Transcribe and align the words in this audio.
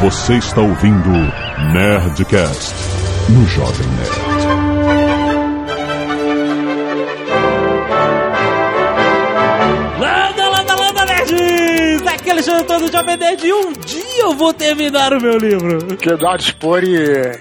Você 0.00 0.34
está 0.34 0.60
ouvindo 0.60 1.10
Nerdcast 1.72 2.72
no 3.30 3.44
Jovem 3.48 3.86
Nerd. 3.88 5.28
Landa, 9.98 10.48
landa, 10.50 10.74
landa, 10.76 11.04
nerds! 11.04 12.06
Aqui 12.06 12.28
é 12.28 12.32
Alexandre 12.32 12.62
Antônio 12.62 12.86
do 12.86 12.92
Jovem 12.92 13.16
Nerd 13.16 13.44
e 13.44 13.52
um 13.52 13.72
dia 13.72 14.22
eu 14.22 14.36
vou 14.36 14.54
terminar 14.54 15.12
o 15.12 15.20
meu 15.20 15.36
livro. 15.36 15.78
Dar 16.16 16.28
uma 16.28 16.36
dispor 16.36 16.84
e 16.84 16.94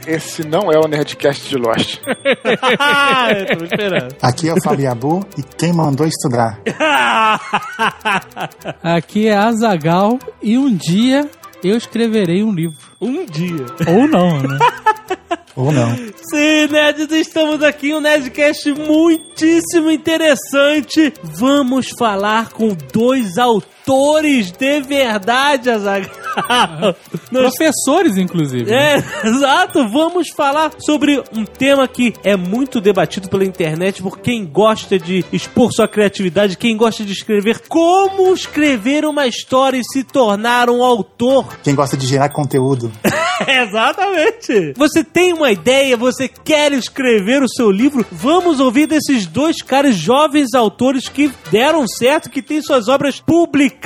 esse 0.07 0.43
não 0.47 0.71
é 0.71 0.79
o 0.79 0.87
Nerdcast 0.87 1.47
de 1.49 1.57
Lost. 1.57 1.99
eu 2.07 2.15
tô 3.57 3.65
esperando. 3.65 4.15
Aqui 4.19 4.49
é 4.49 4.53
o 4.53 4.61
Fabiabu 4.63 5.23
e 5.37 5.43
quem 5.43 5.71
mandou 5.73 6.07
estudar? 6.07 6.59
Aqui 8.81 9.27
é 9.27 9.35
Azagal 9.35 10.17
e 10.41 10.57
um 10.57 10.75
dia 10.75 11.29
eu 11.63 11.77
escreverei 11.77 12.43
um 12.43 12.53
livro. 12.53 12.77
um 13.01 13.25
dia. 13.25 13.65
Ou 13.87 14.07
não, 14.07 14.41
né? 14.41 14.57
Ou 15.55 15.71
não? 15.71 15.95
Sim, 15.95 16.67
nerds, 16.69 17.11
estamos 17.11 17.63
aqui 17.63 17.89
em 17.89 17.95
um 17.95 17.99
Nerdcast 17.99 18.71
muitíssimo 18.73 19.89
interessante. 19.89 21.11
Vamos 21.23 21.89
falar 21.97 22.49
com 22.49 22.77
dois 22.93 23.39
autores 23.39 23.76
de 24.57 24.81
verdade, 24.81 25.69
Azaghal. 25.69 26.09
Nós 27.31 27.55
Professores, 27.55 28.17
inclusive. 28.17 28.71
É, 28.71 28.97
exato. 29.25 29.87
Vamos 29.89 30.29
falar 30.29 30.71
sobre 30.79 31.23
um 31.33 31.45
tema 31.45 31.87
que 31.87 32.13
é 32.23 32.35
muito 32.35 32.81
debatido 32.81 33.29
pela 33.29 33.45
internet 33.45 34.01
por 34.01 34.19
quem 34.19 34.45
gosta 34.45 34.99
de 34.99 35.25
expor 35.31 35.71
sua 35.71 35.87
criatividade, 35.87 36.57
quem 36.57 36.75
gosta 36.75 37.03
de 37.03 37.13
escrever. 37.13 37.61
Como 37.67 38.33
escrever 38.33 39.05
uma 39.05 39.25
história 39.25 39.79
e 39.79 39.83
se 39.83 40.03
tornar 40.03 40.69
um 40.69 40.83
autor? 40.83 41.57
Quem 41.63 41.75
gosta 41.75 41.97
de 41.97 42.05
gerar 42.05 42.29
conteúdo? 42.29 42.91
Exatamente. 43.45 44.73
Você 44.75 45.03
tem 45.03 45.33
uma 45.33 45.51
ideia, 45.51 45.97
você 45.97 46.27
quer 46.27 46.71
escrever 46.71 47.43
o 47.43 47.49
seu 47.49 47.69
livro? 47.69 48.05
Vamos 48.11 48.59
ouvir 48.59 48.87
desses 48.87 49.25
dois 49.25 49.61
caras 49.61 49.95
jovens 49.95 50.53
autores 50.53 51.09
que 51.09 51.31
deram 51.51 51.87
certo, 51.87 52.29
que 52.29 52.41
têm 52.41 52.61
suas 52.61 52.87
obras 52.87 53.19
publicadas 53.19 53.76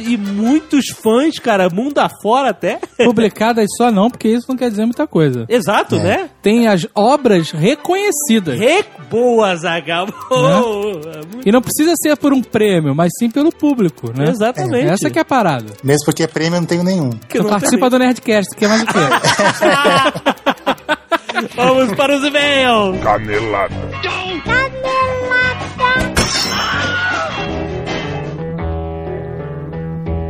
e 0.00 0.16
muitos 0.16 0.86
fãs, 1.02 1.38
cara, 1.38 1.68
mundo 1.68 1.98
afora 1.98 2.50
até. 2.50 2.78
Publicadas 3.04 3.66
só 3.76 3.90
não, 3.90 4.08
porque 4.10 4.28
isso 4.28 4.46
não 4.48 4.56
quer 4.56 4.70
dizer 4.70 4.84
muita 4.84 5.06
coisa. 5.06 5.44
Exato, 5.48 5.96
É. 5.96 6.02
né? 6.02 6.30
Tem 6.40 6.68
as 6.68 6.86
obras 6.94 7.50
reconhecidas. 7.50 8.58
Re 8.58 8.84
boa, 9.10 9.54
Zagal. 9.56 10.06
Boa. 10.28 11.00
E 11.44 11.52
não 11.52 11.60
precisa 11.60 11.92
ser 12.02 12.16
por 12.16 12.32
um 12.32 12.42
prêmio, 12.42 12.94
mas 12.94 13.10
sim 13.18 13.28
pelo 13.30 13.52
público, 13.52 14.12
né? 14.16 14.30
Exatamente. 14.30 14.86
Essa 14.88 15.10
que 15.10 15.18
é 15.18 15.22
a 15.22 15.24
parada. 15.24 15.66
Mesmo 15.82 16.04
porque 16.04 16.26
prêmio 16.26 16.56
eu 16.56 16.60
não 16.60 16.66
tenho 16.66 16.84
nenhum. 16.84 17.10
Que 17.28 17.38
não 17.38 17.48
participa 17.48 17.90
do 17.90 17.98
Nerdcast, 17.98 18.54
que 18.56 18.64
é 18.64 18.68
mais 18.68 18.82
o 18.82 18.86
quê? 18.86 18.92
Vamos 21.56 21.92
para 21.96 22.16
os 22.16 22.24
e-mails. 22.24 23.00
Canelada. 23.02 23.74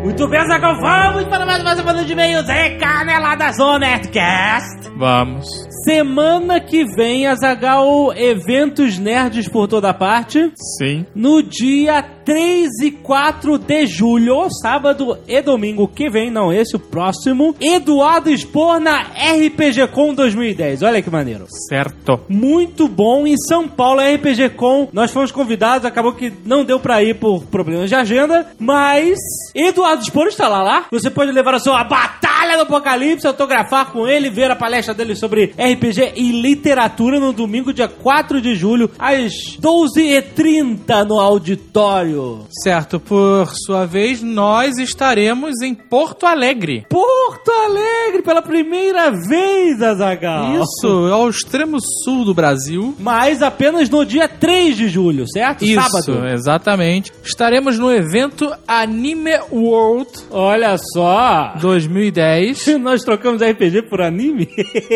Muito 0.03 0.27
bem, 0.27 0.45
Zagal. 0.48 0.75
Vamos 0.81 1.25
para 1.25 1.47
mais 1.47 1.62
uma 1.62 1.77
semana 1.77 2.05
de 2.05 2.12
e-mails. 2.12 2.48
É 2.48 2.70
Canelada 2.70 3.53
Zona 3.53 3.78
Nerdcast. 3.78 4.91
Vamos. 4.97 5.47
Semana 5.84 6.61
que 6.61 6.84
vem, 6.84 7.27
Azagal, 7.27 8.12
eventos 8.14 8.98
nerds 8.98 9.48
por 9.48 9.67
toda 9.69 9.95
parte. 9.95 10.53
Sim. 10.78 11.06
No 11.14 11.42
dia 11.42 12.03
3 12.25 12.69
e 12.83 12.91
4 12.91 13.58
de 13.58 13.86
julho, 13.86 14.48
sábado 14.50 15.19
e 15.27 15.41
domingo 15.42 15.89
que 15.89 16.08
vem, 16.08 16.30
não 16.30 16.53
esse, 16.53 16.77
o 16.77 16.78
próximo, 16.78 17.55
Eduardo 17.61 18.30
expor 18.30 18.78
na 18.78 19.00
RPG 19.00 19.89
Com 19.92 20.14
2010. 20.14 20.83
Olha 20.83 21.03
que 21.03 21.11
maneiro. 21.11 21.47
Certo. 21.69 22.20
Muito 22.28 22.86
bom 22.86 23.27
em 23.27 23.36
São 23.36 23.67
Paulo, 23.69 24.01
RPG 24.01 24.51
Com. 24.51 24.89
Nós 24.92 25.11
fomos 25.11 25.33
convidados, 25.33 25.84
acabou 25.84 26.13
que 26.13 26.33
não 26.45 26.64
deu 26.64 26.79
pra 26.79 27.02
ir 27.02 27.14
por 27.14 27.45
problemas 27.45 27.89
de 27.89 27.95
agenda, 27.96 28.46
mas 28.58 29.19
Eduardo 29.55 29.92
Está 30.01 30.48
lá, 30.48 30.63
lá. 30.63 30.86
Você 30.91 31.11
pode 31.11 31.30
levar 31.33 31.55
a 31.55 31.58
sua 31.58 31.85
Batalha 31.85 32.57
do 32.57 32.63
Apocalipse, 32.63 33.27
autografar 33.27 33.91
com 33.92 34.07
ele, 34.08 34.30
ver 34.30 34.51
a 34.51 34.57
palestra 34.57 34.95
dele 34.95 35.14
sobre 35.14 35.53
RPG 35.58 36.14
e 36.17 36.41
literatura 36.41 37.20
no 37.20 37.33
domingo, 37.33 37.73
dia 37.73 37.89
4 37.89 38.41
de 38.41 38.55
julho, 38.55 38.91
às 38.98 39.33
12h30 39.61 41.05
no 41.07 41.20
auditório. 41.20 42.47
Certo. 42.63 42.98
Por 42.98 43.51
sua 43.67 43.85
vez, 43.86 44.23
nós 44.23 44.79
estaremos 44.79 45.61
em 45.63 45.75
Porto 45.75 46.27
Alegre. 46.27 46.86
Porto 46.89 47.51
Alegre 47.51 48.23
pela 48.23 48.42
primeira 48.42 49.11
vez, 49.11 49.83
Azagal. 49.83 50.63
Isso, 50.63 50.86
ao 51.13 51.29
extremo 51.29 51.79
sul 52.05 52.25
do 52.25 52.33
Brasil. 52.35 52.95
Mas 52.98 53.42
apenas 53.42 53.89
no 53.91 54.05
dia 54.05 54.29
3 54.29 54.77
de 54.77 54.89
julho, 54.89 55.27
certo? 55.29 55.64
Isso, 55.64 55.81
Sábado. 55.81 56.27
exatamente. 56.27 57.13
Estaremos 57.23 57.79
no 57.79 57.92
evento 57.92 58.51
Anime 58.67 59.33
World 59.51 59.82
Olha 60.31 60.77
só. 60.95 61.55
2010. 61.61 62.79
Nós 62.81 63.03
trocamos 63.03 63.43
RPG 63.43 63.83
por 63.83 64.01
anime? 64.01 64.48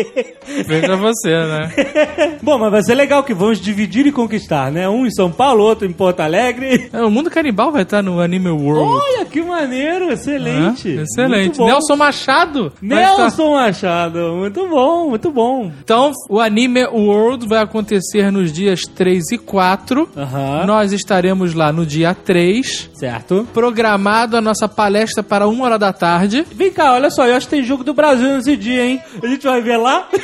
Veja 0.65 0.95
você, 0.95 1.29
né? 1.29 1.71
Bom, 2.41 2.57
mas 2.57 2.71
vai 2.71 2.83
ser 2.83 2.95
legal 2.95 3.23
que 3.23 3.33
vamos 3.33 3.59
dividir 3.59 4.05
e 4.07 4.11
conquistar, 4.11 4.71
né? 4.71 4.87
Um 4.87 5.05
em 5.05 5.11
São 5.11 5.31
Paulo, 5.31 5.63
outro 5.63 5.85
em 5.87 5.91
Porto 5.91 6.21
Alegre. 6.21 6.89
É, 6.91 7.01
O 7.01 7.11
mundo 7.11 7.29
canibal 7.29 7.71
vai 7.71 7.83
estar 7.83 8.01
no 8.01 8.19
Anime 8.19 8.49
World. 8.49 9.01
Olha 9.03 9.25
que 9.25 9.41
maneiro, 9.41 10.11
excelente. 10.11 10.87
né? 10.89 11.03
Excelente. 11.03 11.59
Nelson 11.59 11.95
Machado. 11.95 12.71
Nelson 12.81 13.53
Machado, 13.53 14.35
muito 14.35 14.67
bom, 14.67 15.09
muito 15.09 15.31
bom. 15.31 15.71
Então, 15.83 16.11
o 16.29 16.39
Anime 16.39 16.85
World 16.85 17.47
vai 17.47 17.59
acontecer 17.61 18.31
nos 18.31 18.51
dias 18.51 18.81
3 18.95 19.31
e 19.33 19.37
4. 19.37 20.09
Aham. 20.15 20.65
Nós 20.65 20.91
estaremos 20.93 21.53
lá 21.53 21.71
no 21.71 21.85
dia 21.85 22.13
3. 22.13 22.89
Certo. 22.93 23.47
Programado 23.53 24.37
a 24.37 24.41
nossa 24.41 24.67
palestra 24.77 25.23
para 25.23 25.47
uma 25.47 25.65
hora 25.65 25.79
da 25.79 25.91
tarde. 25.91 26.45
Vem 26.51 26.71
cá, 26.71 26.93
olha 26.93 27.09
só, 27.09 27.25
eu 27.25 27.35
acho 27.35 27.47
que 27.47 27.55
tem 27.55 27.63
jogo 27.63 27.83
do 27.83 27.95
Brasil 27.95 28.29
nesse 28.35 28.55
dia, 28.55 28.85
hein? 28.85 29.01
A 29.23 29.25
gente 29.25 29.47
vai 29.47 29.59
ver 29.59 29.77
lá? 29.77 30.07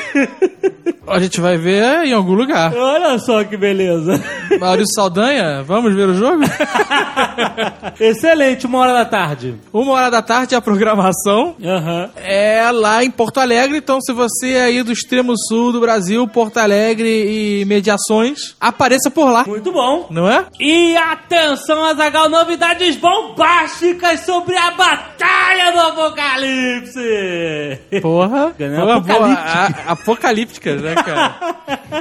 A 1.05 1.19
gente 1.19 1.41
vai 1.41 1.57
ver 1.57 2.05
em 2.05 2.13
algum 2.13 2.33
lugar. 2.33 2.73
olha 2.75 3.19
só 3.19 3.43
que 3.43 3.57
beleza. 3.57 4.23
Maurício 4.59 4.93
Saldanha, 4.95 5.61
vamos 5.63 5.93
ver 5.93 6.07
o 6.07 6.13
jogo? 6.13 6.43
Excelente, 7.99 8.65
uma 8.65 8.79
hora 8.79 8.93
da 8.93 9.05
tarde. 9.05 9.55
Uma 9.71 9.93
hora 9.93 10.09
da 10.09 10.21
tarde 10.21 10.55
é 10.55 10.57
a 10.57 10.61
programação. 10.61 11.55
Aham. 11.63 12.09
É 12.15 12.69
lá 12.71 13.03
em 13.03 13.11
Porto 13.11 13.39
Alegre, 13.39 13.77
então 13.77 13.99
se 14.01 14.13
você 14.13 14.51
é 14.53 14.63
aí 14.63 14.81
do 14.83 14.91
extremo 14.93 15.33
sul 15.37 15.71
do 15.73 15.81
Brasil, 15.81 16.27
Porto 16.27 16.57
Alegre 16.57 17.59
e 17.61 17.65
mediações, 17.65 18.55
apareça 18.59 19.11
por 19.11 19.29
lá, 19.29 19.43
Muito 19.45 19.71
bom. 19.71 20.07
não 20.09 20.29
é? 20.29 20.45
E 20.59 20.95
atenção, 20.95 21.83
Azagal, 21.83 22.29
novidades 22.29 22.95
bombásticas 22.95 24.21
sobre 24.21 24.55
a 24.55 24.71
Batalha 24.71 25.71
do 25.73 25.79
Apocalipse! 25.79 27.01
Porra, 28.01 28.53
Ganhou 28.57 28.89
apocalíptica. 28.89 29.17
porra, 29.17 29.75
a- 29.87 29.91
apocalípticas, 29.91 30.81
né, 30.81 30.92
cara? 30.95 31.35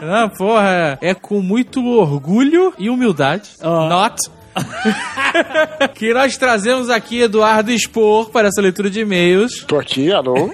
Não, 0.03 0.29
porra, 0.29 0.99
é 1.01 1.15
com 1.15 1.41
muito 1.41 1.85
orgulho 1.87 2.73
e 2.79 2.89
humildade. 2.91 3.51
Ó. 3.63 3.89
Not. 3.89 4.17
que 5.95 6.13
nós 6.13 6.37
trazemos 6.37 6.91
aqui 6.91 7.23
Eduardo 7.23 7.71
Expor 7.71 8.31
para 8.31 8.49
essa 8.49 8.61
leitura 8.61 8.91
de 8.91 9.01
e-mails. 9.01 9.65
Tô 9.65 9.79
aqui, 9.79 10.13
alô? 10.13 10.53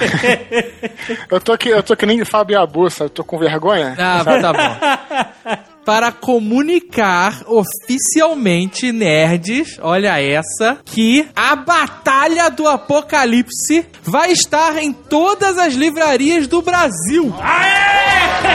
eu 1.30 1.40
tô 1.40 1.52
aqui, 1.52 1.68
eu 1.68 1.82
tô 1.82 1.96
que 1.96 2.06
nem 2.06 2.24
Fábio 2.24 2.60
Abussa, 2.60 3.04
eu 3.04 3.10
tô 3.10 3.24
com 3.24 3.38
vergonha. 3.38 3.94
Ah, 3.98 4.22
tá 4.24 4.52
bom. 4.52 5.60
Para 5.90 6.12
comunicar 6.12 7.42
oficialmente, 7.48 8.92
nerds, 8.92 9.76
olha 9.82 10.22
essa, 10.22 10.78
que 10.84 11.28
a 11.34 11.56
Batalha 11.56 12.48
do 12.48 12.68
Apocalipse 12.68 13.84
vai 14.04 14.30
estar 14.30 14.80
em 14.80 14.92
todas 14.92 15.58
as 15.58 15.74
livrarias 15.74 16.46
do 16.46 16.62
Brasil. 16.62 17.34
Aê! 17.40 18.46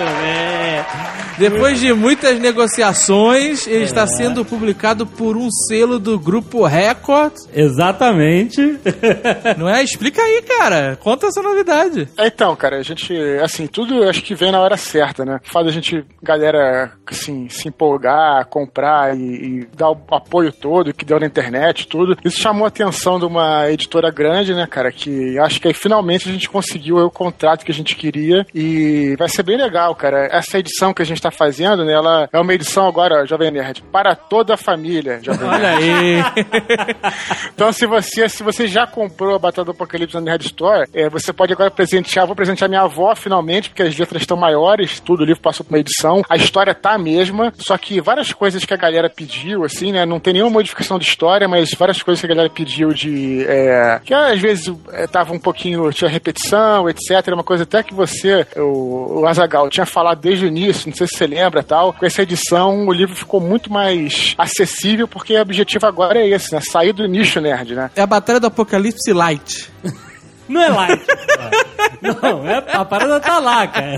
Muito 0.00 0.22
bem. 0.22 0.41
Depois 1.38 1.80
de 1.80 1.92
muitas 1.92 2.38
negociações, 2.38 3.66
ele 3.66 3.84
está 3.84 4.06
sendo 4.06 4.44
publicado 4.44 5.06
por 5.06 5.36
um 5.36 5.50
selo 5.50 5.98
do 5.98 6.18
Grupo 6.18 6.64
Record. 6.64 7.32
Exatamente. 7.54 8.60
Não 9.58 9.68
é? 9.68 9.82
Explica 9.82 10.22
aí, 10.22 10.42
cara. 10.42 10.96
Conta 11.00 11.26
essa 11.26 11.42
novidade. 11.42 12.08
É, 12.16 12.26
Então, 12.26 12.56
cara, 12.56 12.78
a 12.78 12.82
gente, 12.82 13.14
assim, 13.42 13.66
tudo 13.66 14.02
acho 14.08 14.22
que 14.22 14.34
vem 14.34 14.50
na 14.50 14.60
hora 14.60 14.76
certa, 14.76 15.24
né? 15.24 15.38
Faz 15.44 15.66
a 15.66 15.70
gente, 15.70 16.04
galera, 16.22 16.92
assim, 17.06 17.48
se 17.48 17.68
empolgar, 17.68 18.46
comprar 18.46 19.16
e, 19.16 19.20
e 19.20 19.68
dar 19.76 19.90
o 19.90 19.98
apoio 20.10 20.50
todo 20.52 20.92
que 20.92 21.04
deu 21.04 21.20
na 21.20 21.26
internet, 21.26 21.86
tudo. 21.86 22.16
Isso 22.24 22.40
chamou 22.40 22.64
a 22.64 22.68
atenção 22.68 23.18
de 23.18 23.26
uma 23.26 23.70
editora 23.70 24.10
grande, 24.10 24.54
né, 24.54 24.66
cara? 24.66 24.90
Que 24.90 25.38
acho 25.38 25.60
que 25.60 25.68
aí 25.68 25.74
finalmente 25.74 26.28
a 26.28 26.32
gente 26.32 26.48
conseguiu 26.48 26.96
o 26.96 27.10
contrato 27.10 27.64
que 27.64 27.70
a 27.70 27.74
gente 27.74 27.94
queria 27.94 28.46
e 28.54 29.14
vai 29.18 29.28
ser 29.28 29.42
bem 29.42 29.56
legal, 29.56 29.94
cara. 29.94 30.28
Essa 30.32 30.58
edição 30.58 30.92
que 30.92 31.02
a 31.02 31.06
gente 31.06 31.21
tá 31.22 31.30
fazendo, 31.30 31.84
né? 31.84 31.92
Ela 31.92 32.28
é 32.32 32.38
uma 32.38 32.54
edição 32.54 32.86
agora, 32.86 33.26
Jovem 33.26 33.50
Nerd, 33.50 33.82
para 33.92 34.14
toda 34.14 34.54
a 34.54 34.56
família, 34.56 35.20
Jovem 35.22 35.48
Nerd. 35.48 35.54
Olha 35.54 35.76
aí. 35.76 36.22
Então, 37.54 37.72
se 37.72 37.86
você, 37.86 38.28
se 38.28 38.42
você 38.42 38.66
já 38.66 38.86
comprou 38.86 39.34
a 39.34 39.38
Batalha 39.38 39.66
do 39.66 39.70
Apocalipse 39.72 40.14
na 40.14 40.20
Nerd 40.20 40.46
Store, 40.46 40.88
é, 40.92 41.08
você 41.08 41.32
pode 41.32 41.52
agora 41.52 41.70
presentear. 41.70 42.26
Vou 42.26 42.34
presentear 42.34 42.68
minha 42.68 42.82
avó 42.82 43.14
finalmente, 43.14 43.68
porque 43.68 43.82
as 43.82 43.96
letras 43.96 44.22
estão 44.22 44.36
maiores, 44.36 45.00
tudo 45.00 45.22
o 45.22 45.24
livro 45.24 45.42
passou 45.42 45.64
por 45.64 45.72
uma 45.72 45.78
edição. 45.78 46.22
A 46.28 46.36
história 46.36 46.74
tá 46.74 46.92
a 46.92 46.98
mesma, 46.98 47.52
só 47.58 47.76
que 47.76 48.00
várias 48.00 48.32
coisas 48.32 48.64
que 48.64 48.74
a 48.74 48.76
galera 48.76 49.08
pediu, 49.08 49.64
assim, 49.64 49.92
né? 49.92 50.04
Não 50.06 50.18
tem 50.18 50.32
nenhuma 50.32 50.50
modificação 50.50 50.98
de 50.98 51.04
história, 51.04 51.46
mas 51.46 51.70
várias 51.78 52.02
coisas 52.02 52.20
que 52.20 52.26
a 52.26 52.34
galera 52.34 52.50
pediu 52.50 52.88
de. 52.90 53.44
é, 53.46 54.00
que 54.04 54.14
às 54.14 54.40
vezes 54.40 54.72
é, 54.92 55.06
tava 55.06 55.32
um 55.32 55.38
pouquinho, 55.38 55.92
tinha 55.92 56.10
repetição, 56.10 56.88
etc. 56.88 57.28
Uma 57.32 57.44
coisa 57.44 57.64
até 57.64 57.82
que 57.82 57.94
você, 57.94 58.46
o, 58.56 59.20
o 59.20 59.26
Azagal, 59.26 59.68
tinha 59.68 59.86
falado 59.86 60.20
desde 60.20 60.44
o 60.44 60.48
início, 60.48 60.88
não 60.88 60.96
sei 60.96 61.06
se 61.06 61.11
você 61.16 61.26
lembra 61.26 61.62
tal. 61.62 61.92
Com 61.92 62.04
essa 62.06 62.22
edição, 62.22 62.86
o 62.86 62.92
livro 62.92 63.14
ficou 63.14 63.40
muito 63.40 63.72
mais 63.72 64.34
acessível, 64.38 65.06
porque 65.08 65.36
o 65.36 65.40
objetivo 65.42 65.86
agora 65.86 66.18
é 66.20 66.28
esse, 66.28 66.52
né? 66.52 66.60
Sair 66.60 66.92
do 66.92 67.06
nicho 67.06 67.40
nerd, 67.40 67.74
né? 67.74 67.90
É 67.96 68.02
a 68.02 68.06
Batalha 68.06 68.40
do 68.40 68.46
Apocalipse 68.48 69.12
Light. 69.12 69.70
Não 70.48 70.60
é 70.60 70.68
light. 70.68 71.02
não, 72.02 72.46
é, 72.46 72.62
a 72.72 72.84
parada 72.84 73.18
tá 73.20 73.38
lá, 73.38 73.66
cara. 73.66 73.96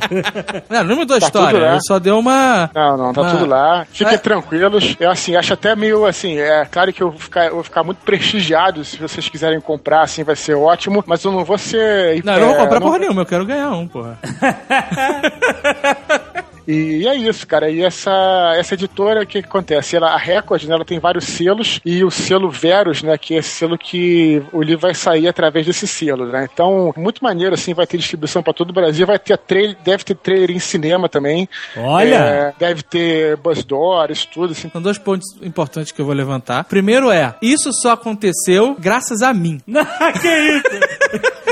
Não, 0.68 0.84
não 0.84 0.96
mudou 0.96 1.16
a 1.16 1.20
Tá 1.20 1.26
história. 1.26 1.50
tudo 1.52 1.62
lá. 1.64 1.72
Ele 1.72 1.80
só 1.84 1.98
deu 1.98 2.18
uma. 2.18 2.70
Não, 2.72 2.96
não, 2.96 3.12
tá 3.12 3.22
uma- 3.22 3.30
tudo 3.30 3.46
lá. 3.46 3.86
Fiquem 3.90 4.14
É. 4.14 4.18
tranquilos. 4.18 4.94
Eu, 5.00 5.10
assim, 5.10 5.34
acho 5.34 5.52
até 5.54 5.74
meio, 5.74 6.04
assim, 6.06 6.38
é 6.38 6.64
claro 6.70 6.92
que 6.92 7.02
eu 7.02 7.10
vou, 7.10 7.18
ficar, 7.18 7.46
eu 7.46 7.54
vou 7.54 7.64
ficar 7.64 7.82
muito 7.82 7.98
prestigiado. 8.04 8.84
Se 8.84 8.98
vocês 8.98 9.28
quiserem 9.28 9.60
comprar, 9.60 10.02
assim, 10.02 10.22
vai 10.22 10.36
ser 10.36 10.54
ótimo. 10.54 11.02
Mas 11.06 11.24
eu 11.24 11.32
não 11.32 11.44
vou 11.44 11.58
ser... 11.58 12.22
Não, 12.24 12.34
eu 12.34 12.40
não 12.40 12.46
vou 12.48 12.56
é, 12.56 12.60
comprar 12.60 12.78
não- 12.78 12.86
porra 12.86 12.98
nenhuma, 12.98 13.22
eu 13.22 13.26
quero 13.26 13.46
ganhar 13.46 13.70
um, 13.70 13.88
porra. 13.88 14.18
E 16.66 17.06
é 17.06 17.14
isso, 17.14 17.46
cara. 17.46 17.70
E 17.70 17.82
essa, 17.82 18.54
essa 18.56 18.74
editora, 18.74 19.22
o 19.22 19.26
que, 19.26 19.42
que 19.42 19.48
acontece? 19.48 19.96
Ela, 19.96 20.12
a 20.12 20.16
Record, 20.16 20.64
né, 20.64 20.74
ela 20.74 20.84
tem 20.84 20.98
vários 20.98 21.24
selos. 21.24 21.80
E 21.84 22.04
o 22.04 22.10
selo 22.10 22.50
Verus, 22.50 23.02
né, 23.02 23.16
que 23.18 23.34
é 23.34 23.38
esse 23.38 23.50
selo 23.50 23.78
que 23.78 24.42
o 24.52 24.62
livro 24.62 24.82
vai 24.82 24.94
sair 24.94 25.28
através 25.28 25.66
desse 25.66 25.86
selo, 25.86 26.26
né? 26.26 26.48
Então, 26.52 26.92
muito 26.96 27.22
maneiro, 27.22 27.54
assim, 27.54 27.74
vai 27.74 27.86
ter 27.86 27.98
distribuição 27.98 28.42
pra 28.42 28.52
todo 28.52 28.70
o 28.70 28.72
Brasil. 28.72 29.06
Vai 29.06 29.18
ter 29.18 29.36
trailer, 29.38 29.76
deve 29.84 30.04
ter 30.04 30.14
trailer 30.14 30.50
em 30.50 30.58
cinema 30.58 31.08
também. 31.08 31.48
Olha! 31.76 32.14
É, 32.14 32.54
deve 32.58 32.82
ter 32.82 33.36
Buzz 33.36 33.64
Doors, 33.64 34.24
tudo, 34.26 34.52
assim. 34.52 34.70
São 34.70 34.82
dois 34.82 34.98
pontos 34.98 35.26
importantes 35.42 35.92
que 35.92 36.00
eu 36.00 36.06
vou 36.06 36.14
levantar. 36.14 36.64
Primeiro 36.64 37.10
é, 37.10 37.34
isso 37.42 37.72
só 37.72 37.92
aconteceu 37.92 38.76
graças 38.78 39.22
a 39.22 39.32
mim. 39.32 39.60
Não, 39.66 39.84
que 40.20 40.28
isso? 40.28 40.64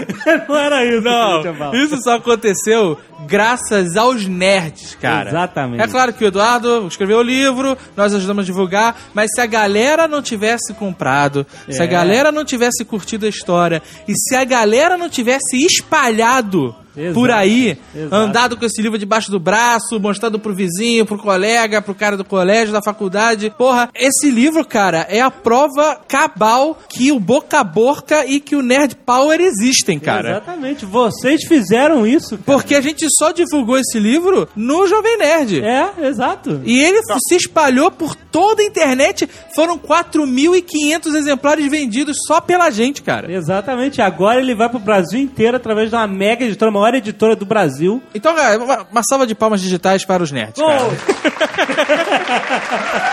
não 0.48 0.56
era 0.56 0.84
isso. 0.84 1.02
falado. 1.02 1.76
isso 1.76 1.96
só 2.02 2.16
aconteceu 2.16 2.98
graças 3.26 3.96
aos 3.96 4.26
nerds, 4.26 4.96
cara. 5.00 5.30
Exatamente. 5.30 5.82
É 5.82 5.86
claro 5.86 6.12
que 6.12 6.24
o 6.24 6.26
Eduardo 6.26 6.86
escreveu 6.88 7.18
o 7.18 7.22
livro, 7.22 7.76
nós 7.96 8.12
ajudamos 8.14 8.42
a 8.42 8.46
divulgar, 8.46 8.96
mas 9.14 9.30
se 9.34 9.40
a 9.40 9.46
galera 9.46 10.08
não 10.08 10.20
tivesse 10.22 10.74
comprado, 10.74 11.46
se 11.68 11.80
a 11.80 11.84
É. 11.84 11.88
galera 11.88 12.32
não 12.32 12.44
tivesse 12.44 12.84
curtido 12.84 13.26
a 13.26 13.28
história 13.28 13.82
e 14.08 14.12
se 14.14 14.34
a 14.34 14.44
galera 14.44 14.96
não 14.96 15.08
tivesse 15.08 15.56
espalhado 15.64 16.74
Exato. 16.96 17.14
por 17.14 17.30
aí, 17.30 17.78
Exato. 17.94 18.14
andado 18.14 18.56
com 18.56 18.64
esse 18.64 18.80
livro 18.82 18.98
debaixo 18.98 19.30
do 19.30 19.40
braço, 19.40 19.98
mostrando 20.00 20.38
pro 20.38 20.54
vizinho, 20.54 21.06
pro 21.06 21.18
colega, 21.18 21.80
pro 21.80 21.94
cara 21.94 22.16
do 22.16 22.24
colégio, 22.24 22.72
da 22.72 22.82
faculdade. 22.82 23.52
Porra, 23.56 23.88
esse 23.94 24.30
livro, 24.30 24.64
cara, 24.64 25.06
é 25.08 25.20
a 25.20 25.30
prova 25.30 26.00
cabal 26.06 26.78
que 26.88 27.10
o 27.12 27.18
boca 27.18 27.60
a 27.60 27.64
boca 27.64 28.24
e 28.26 28.40
que 28.40 28.56
o 28.56 28.62
Nerd 28.62 28.96
Power 29.06 29.40
existem, 29.40 29.98
cara. 29.98 30.30
Exatamente. 30.30 30.84
Vocês 30.84 31.44
fizeram 31.46 32.06
isso. 32.06 32.30
cara. 32.38 32.42
Porque 32.44 32.74
a 32.74 32.80
gente 32.80 33.06
só 33.18 33.30
divulgou 33.32 33.78
esse 33.78 33.98
livro 33.98 34.48
no 34.54 34.86
Jovem 34.86 35.18
Nerd. 35.18 35.62
É, 35.62 35.90
exato. 36.06 36.60
E 36.64 36.78
ele 36.80 37.00
se 37.28 37.36
espalhou 37.36 37.90
por 37.90 38.14
toda 38.14 38.62
a 38.62 38.64
internet. 38.64 39.28
Foram 39.54 39.78
4.500 39.78 41.14
exemplares 41.14 41.70
vendidos 41.70 42.16
só 42.26 42.40
pela 42.40 42.70
gente, 42.70 43.02
cara. 43.02 43.32
Exatamente. 43.32 44.00
Agora 44.00 44.40
ele 44.40 44.54
vai 44.54 44.68
pro 44.68 44.78
Brasil 44.78 45.20
inteiro 45.20 45.56
através 45.56 45.90
de 45.90 45.96
uma 45.96 46.06
mega 46.06 46.44
editora, 46.44 46.70
maior 46.82 46.94
editora 46.94 47.34
do 47.34 47.46
Brasil. 47.46 48.02
Então, 48.14 48.32
uma, 48.32 48.86
uma 48.90 49.02
salva 49.02 49.26
de 49.26 49.34
palmas 49.34 49.60
digitais 49.60 50.04
para 50.04 50.22
os 50.22 50.30
nerds, 50.30 50.62
cara. 50.62 50.90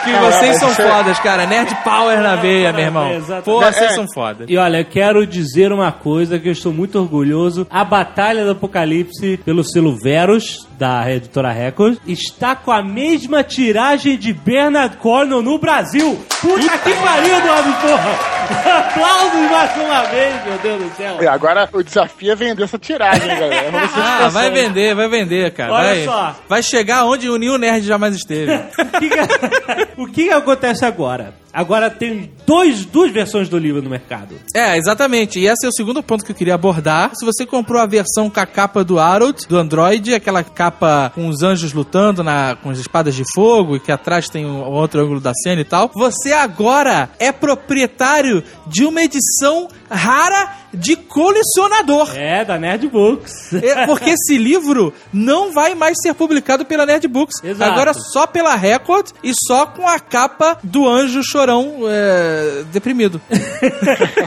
Que 0.04 0.12
vocês 0.14 0.58
são 0.58 0.70
fodas, 0.70 1.20
cara. 1.20 1.46
Nerd 1.46 1.76
Power 1.84 2.20
na 2.22 2.36
veia, 2.36 2.72
meu 2.72 2.86
irmão. 2.86 3.08
É, 3.08 3.20
vocês 3.20 3.92
é. 3.92 3.96
são 3.96 4.06
fodas. 4.12 4.48
E 4.50 4.58
olha, 4.58 4.80
eu 4.80 4.86
quero 4.86 5.26
dizer 5.26 5.72
uma 5.72 5.92
coisa 5.92 6.40
que 6.40 6.48
eu 6.48 6.52
estou 6.52 6.74
muito 6.74 7.00
orgulhoso. 7.00 7.68
A 7.70 7.84
Batalha 7.84 8.44
do 8.44 8.52
Apocalipse 8.52 9.38
pelo 9.46 9.64
selo 9.64 9.98
Verus, 10.02 10.68
da 10.80 11.12
editora 11.12 11.52
Record, 11.52 11.98
está 12.08 12.56
com 12.56 12.72
a 12.72 12.82
mesma 12.82 13.44
tiragem 13.44 14.18
de 14.18 14.32
Bernard 14.32 14.96
Cornwell 14.98 15.42
no 15.44 15.60
Brasil. 15.60 16.18
Puta 16.42 16.78
que 16.78 16.94
pariu, 16.94 17.36
Eduardo, 17.38 17.74
porra! 17.82 18.40
Aplausos 18.80 19.52
mais 19.52 19.78
uma 19.78 20.04
vez, 20.06 20.44
meu 20.46 20.58
Deus 20.60 20.84
do 20.84 20.96
céu. 20.96 21.18
E 21.22 21.28
agora 21.28 21.70
o 21.74 21.84
desafio 21.84 22.32
é 22.32 22.36
vender 22.36 22.64
essa 22.64 22.80
tiragem, 22.80 23.28
galera. 23.28 23.72
Ah, 23.94 24.30
vai 24.30 24.50
vender, 24.50 24.96
vai 24.96 25.10
vender, 25.10 25.52
cara. 25.52 25.74
Olha 25.74 25.84
vai, 25.88 26.06
só. 26.06 26.36
vai 26.48 26.64
chegar 26.64 27.04
onde 27.06 27.30
o 27.30 27.36
New 27.38 27.58
Nerd 27.58 27.86
jamais 27.86 28.16
esteve. 28.16 28.50
O 28.90 29.00
que, 29.00 29.10
que- 29.10 30.02
o 30.02 30.08
que 30.08 30.24
que 30.26 30.32
acontece 30.34 30.84
agora? 30.86 31.34
Agora 31.54 31.90
tem 31.90 32.32
dois, 32.46 32.86
duas 32.86 33.12
versões 33.12 33.50
do 33.50 33.58
livro 33.58 33.82
no 33.82 33.90
mercado. 33.90 34.36
É, 34.56 34.78
exatamente. 34.78 35.40
E 35.40 35.48
esse 35.48 35.66
é 35.66 35.70
o 35.70 35.74
segundo 35.74 36.02
ponto 36.04 36.24
que 36.24 36.32
eu 36.32 36.36
queria 36.36 36.56
abordar. 36.56 37.12
Se 37.16 37.26
você 37.26 37.46
comprou 37.46 37.82
a 37.82 37.86
versão 37.86 38.30
com 38.30 38.40
a 38.40 38.46
capa 38.46 38.84
do 38.84 39.00
Harold, 39.00 39.48
do 39.48 39.58
Android, 39.58 40.14
aquela 40.14 40.44
capa 40.44 41.12
com 41.14 41.28
os 41.28 41.42
anjos 41.42 41.74
lutando 41.74 42.24
na, 42.24 42.56
com 42.56 42.70
as 42.70 42.78
espadas 42.78 43.16
de 43.16 43.24
fogo 43.34 43.76
e 43.76 43.80
que 43.80 43.92
atrás 43.92 44.30
tem 44.30 44.46
um 44.46 44.62
outro 44.64 45.02
ângulo 45.02 45.20
da 45.20 45.34
cena 45.34 45.62
e 45.62 45.66
tal, 45.66 45.92
você 45.94 46.34
agora 46.34 47.10
é 47.20 47.32
proprietário 47.32 48.44
de 48.68 48.86
uma 48.86 49.02
edição 49.02 49.68
rara 49.90 50.56
de 50.74 50.96
colecionador. 50.96 52.12
É, 52.16 52.44
da 52.46 52.58
Nerd 52.58 52.88
Books. 52.88 53.54
É, 53.54 53.86
porque 53.86 54.12
esse 54.12 54.38
livro 54.38 54.94
não 55.12 55.52
vai 55.52 55.76
mais 55.76 55.98
ser 56.02 56.14
publicado 56.14 56.66
pela 56.66 56.86
Nerd 56.86 57.08
Books. 57.08 57.44
Exato. 57.44 57.72
Agora 57.72 57.94
só 57.94 58.26
pela 58.28 58.56
Record 58.56 59.08
e 59.24 59.32
só 59.48 59.66
com 59.66 59.88
a 59.88 60.00
capa 60.00 60.58
do 60.64 60.88
anjo 60.88 61.22
chorão 61.24 61.80
é, 61.88 62.64
deprimido. 62.72 63.22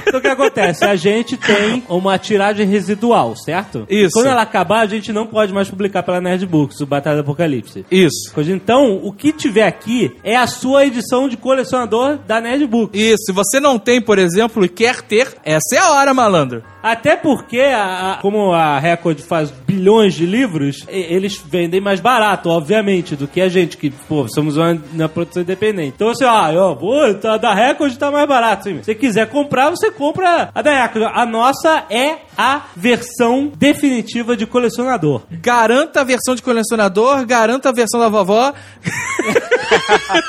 Então 0.07 0.19
o 0.19 0.23
que 0.23 0.29
acontece? 0.29 0.85
A 0.85 0.95
gente 0.95 1.37
tem 1.37 1.83
uma 1.89 2.19
tiragem 2.19 2.67
residual, 2.67 3.35
certo? 3.37 3.87
Isso. 3.89 4.13
Quando 4.13 4.27
ela 4.27 4.43
acabar, 4.43 4.81
a 4.81 4.87
gente 4.87 5.13
não 5.13 5.27
pode 5.27 5.53
mais 5.53 5.71
publicar 5.71 6.03
pela 6.03 6.21
Nerd 6.21 6.45
Books, 6.47 6.81
o 6.81 6.87
Batalha 6.87 7.17
do 7.17 7.21
Apocalipse. 7.21 7.87
Isso. 7.91 8.33
Então, 8.51 9.01
o 9.03 9.13
que 9.13 9.33
tiver 9.33 9.67
aqui 9.67 10.15
é 10.23 10.37
a 10.37 10.47
sua 10.47 10.85
edição 10.85 11.29
de 11.29 11.37
colecionador 11.37 12.19
da 12.19 12.41
Nerd 12.41 12.67
Books. 12.67 13.01
Isso, 13.01 13.25
se 13.27 13.33
você 13.33 13.59
não 13.59 13.79
tem, 13.79 14.01
por 14.01 14.19
exemplo, 14.19 14.65
e 14.65 14.69
quer 14.69 15.01
ter, 15.03 15.29
essa 15.45 15.77
é 15.77 15.79
a 15.79 15.91
hora, 15.93 16.13
malandro. 16.33 16.72
Até 16.83 17.17
porque, 17.17 17.61
a- 17.61 18.13
a- 18.15 18.19
como 18.21 18.53
a 18.53 18.79
Record 18.79 19.19
faz 19.21 19.51
bilhões 19.51 20.15
de 20.15 20.27
livros, 20.27 20.85
e- 20.91 21.15
eles 21.15 21.37
vendem 21.37 21.81
mais 21.81 22.01
barato, 22.01 22.49
obviamente, 22.49 23.15
do 23.17 23.29
que 23.29 23.41
a 23.41 23.49
gente, 23.49 23.77
que, 23.77 23.91
pô, 23.91 24.27
somos 24.29 24.57
uma, 24.57 24.77
uma 24.93 25.09
produção 25.09 25.43
independente. 25.43 25.93
Então, 25.95 26.09
assim, 26.09 26.25
ah, 26.25 26.51
ó, 26.57 26.75
pô, 26.75 27.15
tá, 27.15 27.37
da 27.37 27.55
Record 27.55 27.97
tá 27.97 28.11
mais 28.11 28.27
barato. 28.29 28.65
Sim. 28.65 28.79
Se 28.79 28.85
você 28.85 28.95
quiser 28.95 29.29
comprar, 29.29 29.71
você 29.71 29.91
compra 29.91 30.51
a 30.55 30.63
da 30.63 30.83
Record. 30.83 31.11
A 31.15 31.25
nossa 31.27 31.85
é 31.91 32.17
a 32.37 32.63
versão 32.77 33.53
definitiva 33.57 34.37
de 34.37 34.47
colecionador. 34.47 35.23
Garanta 35.31 36.01
a 36.01 36.05
versão 36.05 36.35
de 36.35 36.43
colecionador, 36.43 37.25
garanta 37.27 37.69
a 37.69 37.73
versão 37.73 38.01
da 38.01 38.09
vovó. 38.09 38.53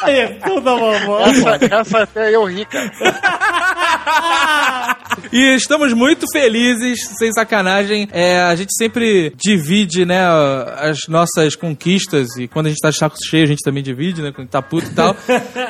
Versão 0.06 0.62
da 0.62 0.76
vovó. 0.76 1.20
Essa, 1.22 1.60
essa 1.76 2.04
até 2.04 2.34
eu 2.36 2.44
ri, 2.46 2.66
cara. 2.66 2.92
E 5.32 5.56
estamos 5.56 5.94
muito 5.94 6.26
felizes, 6.32 6.43
sem 7.18 7.32
sacanagem. 7.34 8.08
É, 8.12 8.42
a 8.42 8.56
gente 8.56 8.74
sempre 8.78 9.34
divide, 9.38 10.06
né, 10.06 10.20
as 10.80 11.00
nossas 11.08 11.56
conquistas. 11.56 12.28
E 12.38 12.48
quando 12.48 12.68
a 12.68 12.70
gente 12.70 12.80
tá 12.82 12.90
de 12.90 12.98
saco 12.98 13.16
cheio, 13.30 13.44
a 13.44 13.48
gente 13.48 13.64
também 13.64 13.84
divide, 13.84 14.22
né, 14.22 14.32
quando 14.32 14.48
tá 14.50 14.62
puto 14.62 14.88
e 14.88 14.94
tal. 14.94 15.16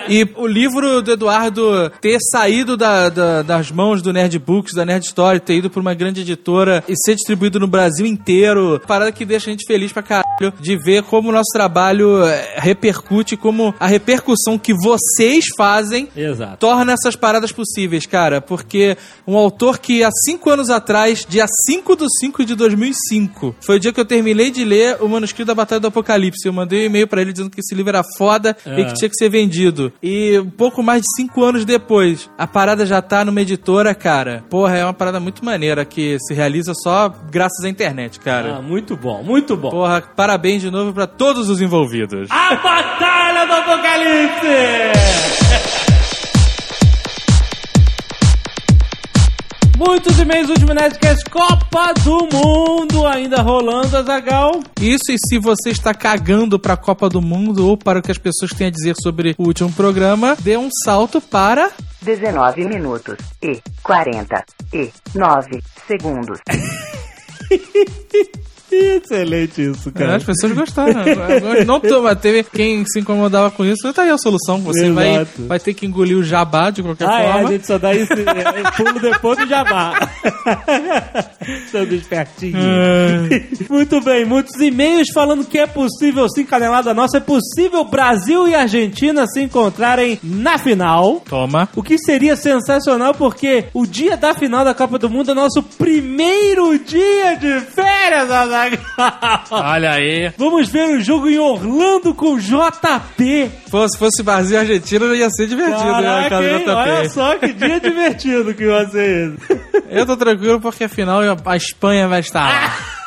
e 0.09 0.27
o 0.35 0.47
livro 0.47 1.01
do 1.01 1.11
Eduardo 1.11 1.89
ter 2.01 2.17
saído 2.31 2.75
da- 2.77 3.09
da- 3.09 3.41
das 3.41 3.71
mãos 3.71 4.01
do 4.01 4.11
Nerd 4.13 4.37
Books, 4.39 4.73
da 4.73 4.85
Nerd 4.85 5.05
Story, 5.05 5.39
ter 5.39 5.55
ido 5.57 5.69
pra 5.69 5.81
uma 5.81 5.93
grande 5.93 6.21
editora 6.21 6.83
e 6.87 6.93
ser 6.95 7.15
distribuído 7.15 7.59
no 7.59 7.67
Brasil 7.67 8.05
inteiro. 8.05 8.81
Parada 8.87 9.11
que 9.11 9.25
deixa 9.25 9.49
a 9.49 9.51
gente 9.53 9.65
feliz 9.65 9.91
pra 9.91 10.01
caralho 10.03 10.23
de 10.59 10.75
ver 10.77 11.03
como 11.03 11.29
o 11.29 11.31
nosso 11.31 11.51
trabalho 11.53 12.23
é, 12.23 12.55
repercute, 12.57 13.37
como 13.37 13.73
a 13.79 13.87
repercussão 13.87 14.57
que 14.57 14.73
vocês 14.73 15.45
fazem 15.57 16.07
Exato. 16.15 16.57
torna 16.57 16.93
essas 16.93 17.15
paradas 17.15 17.51
possíveis, 17.51 18.05
cara. 18.05 18.41
Porque 18.41 18.97
Um 19.25 19.37
autor 19.37 19.79
que 19.79 20.03
há 20.03 20.09
cinco 20.25 20.49
anos 20.49 20.62
atrás, 20.69 21.25
dia 21.27 21.45
5 21.67 21.95
de 21.95 22.05
5 22.19 22.45
de 22.45 22.55
2005, 22.55 23.55
foi 23.61 23.77
o 23.77 23.79
dia 23.79 23.91
que 23.93 23.99
eu 23.99 24.05
terminei 24.05 24.51
de 24.51 24.63
ler 24.63 24.97
o 25.01 25.07
manuscrito 25.07 25.47
da 25.47 25.55
Batalha 25.55 25.79
do 25.79 25.87
Apocalipse. 25.87 26.45
Eu 26.45 26.53
mandei 26.53 26.83
um 26.83 26.85
e-mail 26.85 27.07
pra 27.07 27.21
ele 27.21 27.31
dizendo 27.33 27.49
que 27.49 27.59
esse 27.59 27.73
livro 27.75 27.89
era 27.89 28.03
foda 28.17 28.55
e 28.65 28.85
que 28.85 28.93
tinha 28.93 29.09
que 29.09 29.15
ser 29.15 29.29
vendido. 29.29 29.91
E 30.01 30.37
um 30.39 30.49
pouco 30.49 30.81
mais 30.83 31.01
de 31.01 31.07
cinco 31.15 31.43
anos 31.43 31.65
depois, 31.65 32.29
a 32.37 32.47
parada 32.47 32.85
já 32.85 33.01
tá 33.01 33.23
numa 33.25 33.41
editora, 33.41 33.93
cara. 33.95 34.43
Porra, 34.49 34.77
é 34.77 34.83
uma 34.83 34.93
parada 34.93 35.19
muito 35.19 35.43
maneira 35.43 35.85
que 35.85 36.17
se 36.19 36.33
realiza 36.33 36.73
só 36.75 37.13
graças 37.31 37.63
à 37.63 37.69
internet, 37.69 38.19
cara. 38.19 38.57
Ah, 38.57 38.61
muito 38.61 38.95
bom, 38.95 39.23
muito 39.23 39.55
bom. 39.57 39.69
Porra, 39.69 40.01
parabéns 40.15 40.61
de 40.61 40.69
novo 40.71 40.93
pra 40.93 41.07
todos 41.07 41.49
os 41.49 41.61
envolvidos. 41.61 42.29
A 42.31 42.55
Batalha 42.55 43.45
do 43.45 43.53
Apocalipse! 43.53 45.42
Muitos 49.85 50.17
e-mails, 50.17 50.49
último 50.49 50.73
Nerdcast, 50.73 51.29
Copa 51.29 51.93
do 52.05 52.29
Mundo 52.31 53.05
ainda 53.05 53.41
rolando, 53.41 53.97
Azagal. 53.97 54.61
Isso 54.79 55.11
e 55.11 55.17
se 55.17 55.37
você 55.37 55.71
está 55.71 55.93
cagando 55.93 56.57
pra 56.57 56.77
Copa 56.77 57.09
do 57.09 57.21
Mundo 57.21 57.67
ou 57.67 57.77
para 57.77 57.99
o 57.99 58.01
que 58.01 58.11
as 58.11 58.17
pessoas 58.17 58.51
têm 58.51 58.67
a 58.67 58.71
dizer 58.71 58.95
sobre 59.03 59.35
o 59.37 59.43
último 59.43 59.71
programa, 59.73 60.37
dê 60.39 60.55
um 60.55 60.69
salto 60.85 61.19
para 61.19 61.69
19 62.01 62.65
minutos 62.65 63.17
e 63.41 63.61
49 63.83 65.61
segundos. 65.85 66.39
Excelente 69.03 69.61
isso, 69.61 69.91
É, 69.95 70.15
as 70.15 70.23
pessoas 70.23 70.53
gostaram. 70.53 70.93
Não 71.65 71.79
toma, 71.79 72.15
teve 72.15 72.43
quem 72.43 72.83
se 72.85 72.99
incomodava 72.99 73.51
com 73.51 73.63
isso. 73.65 73.91
Tá 73.93 74.03
aí 74.03 74.09
a 74.09 74.17
solução. 74.17 74.59
Você 74.61 74.91
vai, 74.91 75.15
Exato. 75.15 75.45
vai 75.45 75.59
ter 75.59 75.73
que 75.73 75.85
engolir 75.85 76.17
o 76.17 76.23
jabá 76.23 76.69
de 76.69 76.81
qualquer 76.81 77.07
Ah, 77.07 77.21
é, 77.21 77.29
a 77.29 77.33
forma. 77.33 77.49
gente 77.49 77.67
só 77.67 77.77
dá 77.77 77.93
esse 77.93 78.13
é, 78.13 78.71
pulo 78.75 78.99
depois 78.99 79.37
do 79.37 79.47
jabá. 79.47 79.93
Sendo 81.71 81.95
espertinho. 81.95 82.57
Muito 83.69 84.01
bem, 84.01 84.25
muitos 84.25 84.59
e-mails 84.61 85.07
falando 85.13 85.45
que 85.45 85.57
é 85.57 85.67
possível 85.67 86.27
sim, 86.29 86.45
canelada 86.45 86.93
nossa, 86.93 87.17
é 87.17 87.19
possível 87.19 87.83
Brasil 87.85 88.47
e 88.47 88.55
Argentina 88.55 89.25
se 89.27 89.41
encontrarem 89.41 90.19
na 90.23 90.57
final. 90.57 91.21
Toma. 91.27 91.67
O 91.75 91.83
que 91.83 91.97
seria 91.97 92.35
sensacional 92.35 93.13
porque 93.13 93.65
o 93.73 93.85
dia 93.85 94.15
da 94.17 94.33
final 94.33 94.63
da 94.63 94.73
Copa 94.73 94.97
do 94.97 95.09
Mundo 95.09 95.31
é 95.31 95.33
nosso 95.33 95.61
primeiro 95.63 96.77
dia 96.79 97.35
de 97.35 97.59
férias, 97.61 98.29
Azaghal. 98.63 99.43
Olha 99.51 99.91
aí. 99.91 100.31
Vamos 100.37 100.69
ver 100.69 100.97
o 100.97 101.01
jogo 101.01 101.29
em 101.29 101.39
Orlando 101.39 102.13
com 102.13 102.37
JP. 102.37 103.51
Pô, 103.69 103.87
se 103.87 103.97
fosse 103.97 104.23
Brasil 104.23 104.57
e 104.57 104.59
Argentina, 104.59 105.05
ia 105.15 105.29
ser 105.29 105.47
divertido, 105.47 105.91
né? 106.01 106.29
Caraca, 106.29 106.43
hein? 106.43 106.59
JP. 106.59 106.69
olha 106.69 107.09
só 107.09 107.35
que 107.37 107.53
dia 107.53 107.79
divertido 107.79 108.53
que 108.53 108.65
vai 108.65 108.85
ser 108.87 109.33
esse. 109.33 109.61
Eu 109.89 110.05
tô 110.05 110.15
tranquilo 110.17 110.59
porque 110.59 110.85
afinal 110.85 111.21
a 111.45 111.55
Espanha 111.55 112.07
vai 112.07 112.19
estar 112.19 112.43
lá. 112.43 112.73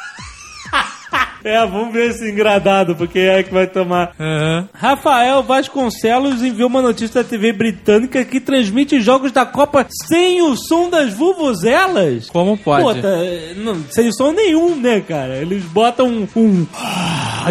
É, 1.46 1.64
vamos 1.64 1.92
ver 1.92 2.10
esse 2.10 2.28
engradado, 2.28 2.96
porque 2.96 3.20
é 3.20 3.40
que 3.40 3.54
vai 3.54 3.68
tomar. 3.68 4.12
Aham. 4.18 4.68
Rafael 4.74 5.44
Vasconcelos 5.44 6.42
enviou 6.42 6.68
uma 6.68 6.82
notícia 6.82 7.22
da 7.22 7.28
TV 7.28 7.52
britânica 7.52 8.24
que 8.24 8.40
transmite 8.40 9.00
jogos 9.00 9.30
da 9.30 9.46
Copa 9.46 9.86
sem 10.08 10.42
o 10.42 10.56
som 10.56 10.90
das 10.90 11.14
vuvuzelas. 11.14 12.28
Como 12.30 12.58
pode? 12.58 12.82
Pô, 12.82 12.94
tá, 12.94 13.16
não, 13.58 13.80
sem 13.90 14.10
som 14.12 14.32
nenhum, 14.32 14.74
né, 14.74 15.00
cara? 15.00 15.36
Eles 15.36 15.62
botam 15.66 16.08
um, 16.08 16.28
um 16.34 16.66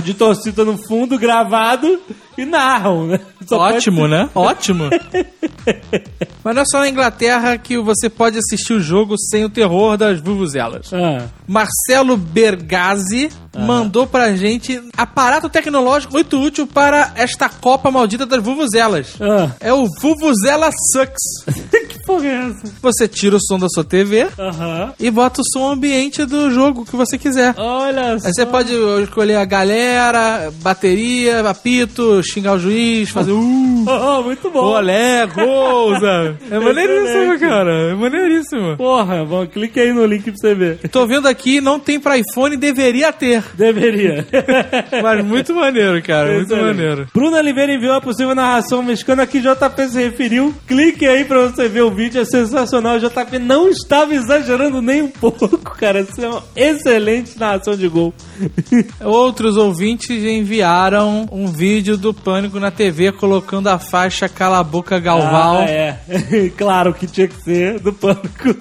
de 0.04 0.14
torcida 0.14 0.66
no 0.66 0.78
fundo 0.78 1.18
gravado 1.18 2.02
e 2.38 2.44
narram, 2.44 3.08
né? 3.08 3.22
Só 3.48 3.60
Ótimo, 3.60 4.10
né? 4.10 4.30
Ótimo. 4.36 4.90
Mas 6.44 6.56
não 6.56 6.62
é 6.62 6.66
só 6.66 6.80
na 6.80 6.90
Inglaterra 6.90 7.58
que 7.58 7.78
você 7.78 8.10
pode 8.10 8.38
assistir 8.38 8.74
o 8.74 8.80
jogo 8.80 9.16
sem 9.18 9.46
o 9.46 9.50
terror 9.50 9.98
das 9.98 10.20
vuvuzelas. 10.20 10.92
Ah, 10.94 11.28
Marcelo 11.48 12.18
Bergazzi 12.18 13.30
mandou 13.58 14.06
pra 14.08 14.36
gente 14.36 14.82
aparato 14.98 15.50
tecnológico 15.50 16.14
muito 16.14 16.40
útil 16.40 16.68
para 16.68 17.12
esta 17.16 17.48
Copa 17.50 17.90
maldita 17.92 18.26
das 18.26 18.42
vuvuzelas. 18.44 19.16
ah. 19.22 19.52
É 19.60 19.74
o 19.74 19.88
Vuvuzela 20.02 20.70
Sucks. 20.92 21.46
porra 22.06 22.28
é 22.28 22.50
essa? 22.50 22.74
Você 22.82 23.08
tira 23.08 23.36
o 23.36 23.40
som 23.42 23.58
da 23.60 23.68
sua 23.70 23.84
TV 23.84 24.28
Aham. 24.38 24.94
e 25.00 25.10
bota 25.12 25.42
o 25.42 25.46
som 25.52 25.72
ambiente 25.72 26.24
do 26.26 26.52
jogo 26.52 26.86
que 26.86 26.96
você 26.96 27.18
quiser. 27.18 27.54
Olha 27.58 28.18
só. 28.20 28.28
Aí 28.28 28.34
você 28.34 28.46
pode 28.46 28.72
escolher 29.04 29.36
a 29.36 29.46
galera, 29.46 30.52
bateria, 30.62 31.40
apito, 31.50 32.22
xingar 32.24 32.54
o 32.54 32.60
juiz, 32.60 33.10
fazer 33.10 33.32
uh, 33.32 33.86
Oh, 33.88 34.24
muito 34.24 34.50
bom. 34.50 34.60
olé, 34.64 35.26
gol, 35.28 35.94
sabe? 36.00 36.38
É 36.50 36.60
maneiríssimo, 36.60 37.40
cara. 37.40 37.92
É 37.92 37.94
maneiríssimo. 37.94 38.78
Porra, 38.78 39.24
bom, 39.26 39.46
clique 39.48 39.80
aí 39.80 39.94
no 39.94 40.06
link 40.06 40.24
pra 40.24 40.34
você 40.36 40.56
ver. 40.56 40.78
Tô 40.90 41.06
vendo 41.06 41.28
aqui, 41.28 41.62
não 41.62 41.80
tem 41.80 42.00
pra 42.00 42.18
iPhone, 42.18 42.58
deveria 42.58 43.12
ter. 43.14 43.44
Deveria. 43.54 44.26
Mas 45.04 45.26
muito 45.26 45.54
maneiro, 45.54 46.02
cara. 46.02 46.34
Muito 46.34 46.56
maneiro. 46.56 47.08
Bruno 47.14 47.38
Oliveira 47.38 47.74
enviou 47.74 47.94
a 47.96 48.02
possível 48.02 48.34
narração 48.36 48.82
mexicana 48.84 49.26
que 49.28 49.40
JP 49.40 49.90
se 49.90 50.02
referiu. 50.02 50.54
Clique 50.68 51.06
aí 51.06 51.26
pra 51.26 51.44
você 51.48 51.68
ver 51.68 51.82
o 51.82 51.92
vídeo, 51.96 52.22
é 52.22 52.26
sensacional. 52.26 52.98
O 52.98 53.00
JP 53.00 53.40
não 53.40 53.70
estava 53.70 54.14
exagerando 54.14 54.82
nem 54.82 55.02
um 55.02 55.10
pouco, 55.10 55.58
cara. 55.76 56.02
Isso 56.02 56.22
é 56.24 56.28
uma 56.28 56.44
excelente 56.56 57.40
narração 57.40 57.76
de 57.76 57.88
gol. 57.88 58.14
Outros 59.04 59.58
ouvintes 59.58 60.10
enviaram 60.10 61.28
um 61.32 61.48
vídeo 61.48 61.98
do 61.98 62.14
Pânico 62.14 62.60
na 62.60 62.70
TV 62.72 63.12
colocando 63.12 63.68
a 63.68 63.80
faixa 63.80 64.28
Cala 64.30 64.60
a 64.60 64.64
Boca 64.64 65.00
Galval. 65.00 65.60
Ah, 65.62 65.70
é. 65.70 66.00
claro 66.58 66.94
que 66.94 67.08
tinha 67.08 67.28
que 67.28 67.42
ser 67.42 67.80
do 67.80 67.94
pânico. 67.94 68.56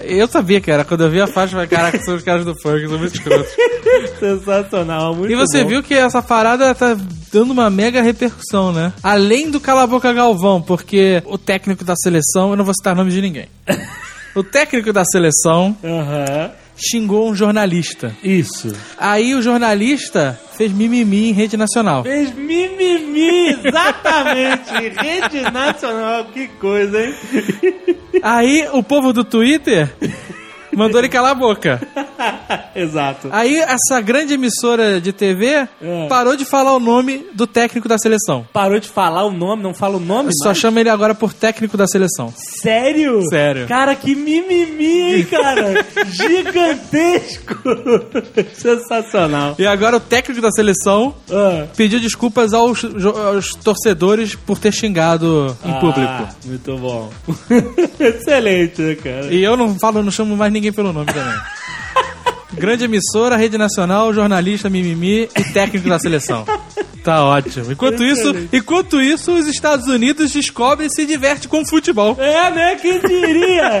Eu 0.00 0.26
sabia 0.28 0.60
que 0.60 0.70
era. 0.70 0.84
Quando 0.84 1.02
eu 1.04 1.10
vi 1.10 1.20
a 1.20 1.26
faixa, 1.26 1.48
eu 1.54 1.56
falei, 1.56 1.66
caraca, 1.68 1.98
são 2.04 2.14
os 2.14 2.22
caras 2.22 2.44
do 2.44 2.54
Pânico, 2.62 2.88
são 2.90 2.98
muito 2.98 3.14
escrotos. 3.14 3.50
Sensacional, 4.18 5.14
muito 5.14 5.32
E 5.32 5.36
você 5.36 5.62
bom. 5.62 5.68
viu 5.70 5.82
que 5.82 5.94
essa 5.94 6.22
parada 6.22 6.74
tá 6.74 6.96
dando 7.32 7.50
uma 7.52 7.68
mega 7.70 8.02
repercussão, 8.02 8.72
né? 8.72 8.92
Além 9.02 9.50
do 9.50 9.60
Cala 9.60 9.82
a 9.82 9.86
Boca 9.86 10.12
Galvão, 10.12 10.60
porque 10.62 11.22
o 11.26 11.36
técnico 11.38 11.84
da 11.84 11.94
seleção, 11.96 12.50
eu 12.50 12.56
não 12.56 12.64
vou 12.64 12.74
citar 12.74 12.94
nome 12.96 13.10
de 13.10 13.20
ninguém. 13.20 13.48
O 14.36 14.44
técnico 14.44 14.92
da 14.92 15.02
seleção 15.02 15.74
Aham. 15.82 16.50
xingou 16.76 17.30
um 17.30 17.34
jornalista. 17.34 18.14
Isso. 18.22 18.70
Aí 18.98 19.34
o 19.34 19.40
jornalista 19.40 20.38
fez 20.58 20.70
mimimi 20.70 21.30
em 21.30 21.32
rede 21.32 21.56
nacional. 21.56 22.02
Fez 22.02 22.34
mimimi, 22.34 23.48
exatamente. 23.48 24.70
Rede 25.00 25.40
Nacional, 25.50 26.26
que 26.26 26.48
coisa, 26.48 27.02
hein? 27.02 27.14
Aí 28.22 28.68
o 28.74 28.82
povo 28.82 29.10
do 29.14 29.24
Twitter 29.24 29.90
mandou 30.76 31.00
ele 31.00 31.08
calar 31.08 31.32
a 31.32 31.34
boca. 31.34 31.80
Exato. 32.74 33.28
Aí 33.32 33.56
essa 33.58 34.00
grande 34.00 34.34
emissora 34.34 35.00
de 35.00 35.12
TV 35.12 35.66
É. 35.80 36.06
parou 36.08 36.36
de 36.36 36.44
falar 36.44 36.74
o 36.74 36.80
nome 36.80 37.26
do 37.34 37.46
técnico 37.46 37.88
da 37.88 37.98
seleção. 37.98 38.46
Parou 38.52 38.78
de 38.78 38.88
falar 38.88 39.24
o 39.24 39.30
nome, 39.32 39.62
não 39.62 39.72
fala 39.74 39.96
o 39.96 40.00
nome 40.00 40.30
Só 40.34 40.46
mais? 40.46 40.58
chama 40.58 40.80
ele 40.80 40.88
agora 40.90 41.14
por 41.14 41.32
técnico 41.32 41.76
da 41.76 41.86
seleção. 41.86 42.32
Sério? 42.36 43.22
Sério. 43.28 43.66
Cara, 43.66 43.94
que 43.94 44.14
mimimi, 44.14 45.16
hein, 45.16 45.24
cara? 45.24 45.84
Gigantesco. 46.10 47.56
Sensacional. 48.54 49.54
E 49.58 49.66
agora 49.66 49.96
o 49.96 50.00
técnico 50.00 50.40
da 50.40 50.50
seleção 50.50 51.14
Ah. 51.30 51.66
pediu 51.76 51.98
desculpas 52.00 52.52
aos, 52.52 52.84
aos 52.84 53.50
torcedores 53.54 54.34
por 54.34 54.58
ter 54.58 54.72
xingado 54.72 55.56
em 55.64 55.70
Ah, 55.72 55.80
público. 55.80 56.28
Muito 56.44 56.76
bom. 56.78 57.10
Excelente, 57.98 58.80
né, 58.82 58.94
cara? 58.94 59.26
E 59.32 59.42
eu 59.42 59.56
não 59.56 59.78
falo, 59.78 60.02
não 60.02 60.10
chamo 60.10 60.36
mais 60.36 60.52
ninguém 60.52 60.65
pelo 60.72 60.92
nome 60.92 61.06
também. 61.06 61.38
Grande 62.52 62.84
emissora, 62.84 63.36
rede 63.36 63.58
nacional, 63.58 64.12
jornalista, 64.14 64.70
mimimi 64.70 65.28
e 65.36 65.44
técnico 65.52 65.88
da 65.88 65.98
seleção. 65.98 66.46
Tá 67.06 67.24
ótimo. 67.24 67.70
Enquanto 67.70 68.02
isso, 68.02 68.34
enquanto 68.52 69.00
isso, 69.00 69.32
os 69.32 69.46
Estados 69.46 69.86
Unidos 69.86 70.32
descobrem 70.32 70.88
e 70.88 70.90
se 70.90 71.06
diverte 71.06 71.46
com 71.46 71.64
futebol. 71.64 72.16
É, 72.18 72.50
né? 72.50 72.74
Quem 72.82 72.98
diria? 72.98 73.80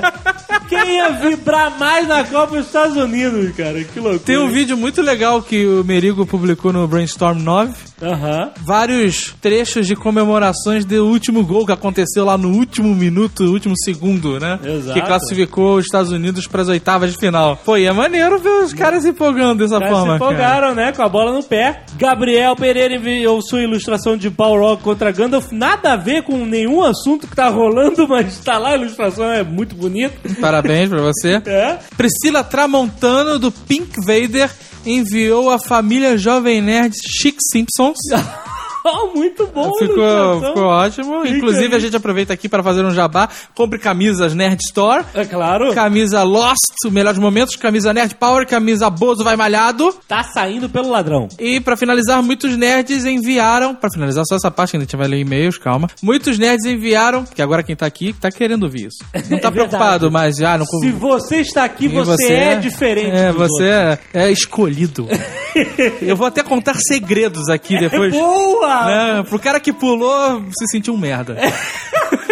Quem 0.68 0.94
ia 0.96 1.10
vibrar 1.10 1.76
mais 1.76 2.06
na 2.06 2.22
Copa 2.22 2.56
dos 2.56 2.66
Estados 2.66 2.96
Unidos, 2.96 3.52
cara? 3.56 3.82
Que 3.82 3.98
loucura. 3.98 4.22
Tem 4.24 4.38
um 4.38 4.48
vídeo 4.48 4.76
muito 4.76 5.02
legal 5.02 5.42
que 5.42 5.66
o 5.66 5.82
Merigo 5.82 6.24
publicou 6.24 6.72
no 6.72 6.86
Brainstorm 6.86 7.40
9. 7.42 7.72
Aham. 8.00 8.50
Vários 8.62 9.34
trechos 9.40 9.86
de 9.88 9.96
comemorações 9.96 10.84
do 10.84 11.04
último 11.06 11.44
gol 11.44 11.64
que 11.66 11.72
aconteceu 11.72 12.24
lá 12.24 12.36
no 12.38 12.50
último 12.50 12.94
minuto, 12.94 13.44
último 13.44 13.74
segundo, 13.76 14.38
né? 14.38 14.60
Exato. 14.62 15.00
Que 15.00 15.04
classificou 15.04 15.78
os 15.78 15.86
Estados 15.86 16.12
Unidos 16.12 16.46
para 16.46 16.62
as 16.62 16.68
oitavas 16.68 17.12
de 17.12 17.18
final. 17.18 17.56
Pô, 17.64 17.76
e 17.76 17.86
é 17.86 17.92
maneiro 17.92 18.38
ver 18.38 18.62
os 18.64 18.72
caras 18.72 19.02
se 19.02 19.08
empolgando 19.08 19.58
dessa 19.64 19.76
Os 19.76 19.80
caras 19.80 19.96
forma. 19.98 20.12
se 20.14 20.18
cara. 20.20 20.32
empolgaram, 20.32 20.74
né? 20.74 20.92
Com 20.92 21.02
a 21.02 21.08
bola 21.08 21.32
no 21.32 21.42
pé. 21.42 21.82
Gabriel 21.98 22.54
Pereira 22.54 22.94
enviou 23.16 23.40
sua 23.40 23.62
ilustração 23.62 24.16
de 24.16 24.28
Balrog 24.28 24.82
contra 24.82 25.10
Gandalf. 25.10 25.50
Nada 25.50 25.94
a 25.94 25.96
ver 25.96 26.22
com 26.22 26.44
nenhum 26.44 26.82
assunto 26.82 27.26
que 27.26 27.34
tá 27.34 27.48
rolando, 27.48 28.06
mas 28.08 28.38
tá 28.38 28.58
lá 28.58 28.70
a 28.70 28.76
ilustração, 28.76 29.30
é 29.32 29.42
muito 29.42 29.74
bonita. 29.74 30.14
Parabéns 30.40 30.88
pra 30.88 31.00
você. 31.00 31.42
É? 31.46 31.78
Priscila 31.96 32.42
Tramontano, 32.44 33.38
do 33.38 33.50
Pink 33.50 34.00
Vader, 34.04 34.50
enviou 34.84 35.50
a 35.50 35.58
família 35.58 36.18
Jovem 36.18 36.60
Nerd 36.60 36.94
Chic 36.94 37.36
Simpsons 37.50 37.98
Muito 39.14 39.46
bom, 39.48 39.72
Ficou, 39.78 40.40
ficou 40.42 40.62
ótimo. 40.64 41.22
Fica 41.22 41.36
Inclusive, 41.36 41.66
aí. 41.68 41.74
a 41.74 41.78
gente 41.78 41.96
aproveita 41.96 42.32
aqui 42.32 42.48
para 42.48 42.62
fazer 42.62 42.84
um 42.84 42.90
jabá. 42.90 43.28
Compre 43.54 43.78
camisas 43.78 44.34
Nerd 44.34 44.60
Store. 44.64 45.04
É 45.14 45.24
claro. 45.24 45.72
Camisa 45.74 46.22
Lost, 46.22 46.56
o 46.86 46.90
melhores 46.90 47.18
momentos. 47.18 47.56
Camisa 47.56 47.92
Nerd 47.92 48.14
Power. 48.16 48.46
Camisa 48.46 48.88
Bozo 48.90 49.24
Vai 49.24 49.36
Malhado. 49.36 49.94
Tá 50.06 50.22
saindo 50.22 50.68
pelo 50.68 50.90
ladrão. 50.90 51.28
E 51.38 51.60
pra 51.60 51.76
finalizar, 51.76 52.22
muitos 52.22 52.56
nerds 52.56 53.04
enviaram. 53.04 53.74
Pra 53.74 53.90
finalizar 53.90 54.24
só 54.28 54.36
essa 54.36 54.50
parte, 54.50 54.72
que 54.72 54.76
a 54.76 54.80
gente 54.80 54.96
vai 54.96 55.08
ler 55.08 55.20
e-mails, 55.20 55.58
calma. 55.58 55.88
Muitos 56.02 56.38
nerds 56.38 56.64
enviaram, 56.66 57.24
que 57.24 57.42
agora 57.42 57.62
quem 57.62 57.74
tá 57.76 57.86
aqui 57.86 58.12
tá 58.12 58.30
querendo 58.30 58.64
ouvir 58.64 58.86
isso. 58.86 58.98
Não 59.30 59.38
tá 59.38 59.48
É 59.48 59.50
preocupado, 59.50 60.10
mas 60.10 60.36
já 60.36 60.56
não 60.58 60.66
Se 60.66 60.90
você 60.90 61.36
está 61.38 61.64
aqui, 61.64 61.86
E 61.86 61.88
você, 61.88 62.32
é, 62.32 62.56
diferente. 62.56 63.16
É, 63.16 63.32
você 63.32 63.64
é, 63.64 63.98
é 64.14 64.30
escolhido. 64.30 65.08
Eu 66.02 66.16
vou 66.16 66.26
até 66.26 66.42
contar 66.42 66.74
segredos 66.86 67.48
aqui 67.48 67.74
outros. 67.74 67.90
depois. 67.90 68.12
Boa! 68.12 68.75
Né? 68.84 69.22
Pro 69.28 69.38
cara 69.38 69.58
que 69.60 69.72
pulou 69.72 70.42
se 70.58 70.66
sentir 70.70 70.90
um 70.90 70.96
merda. 70.98 71.36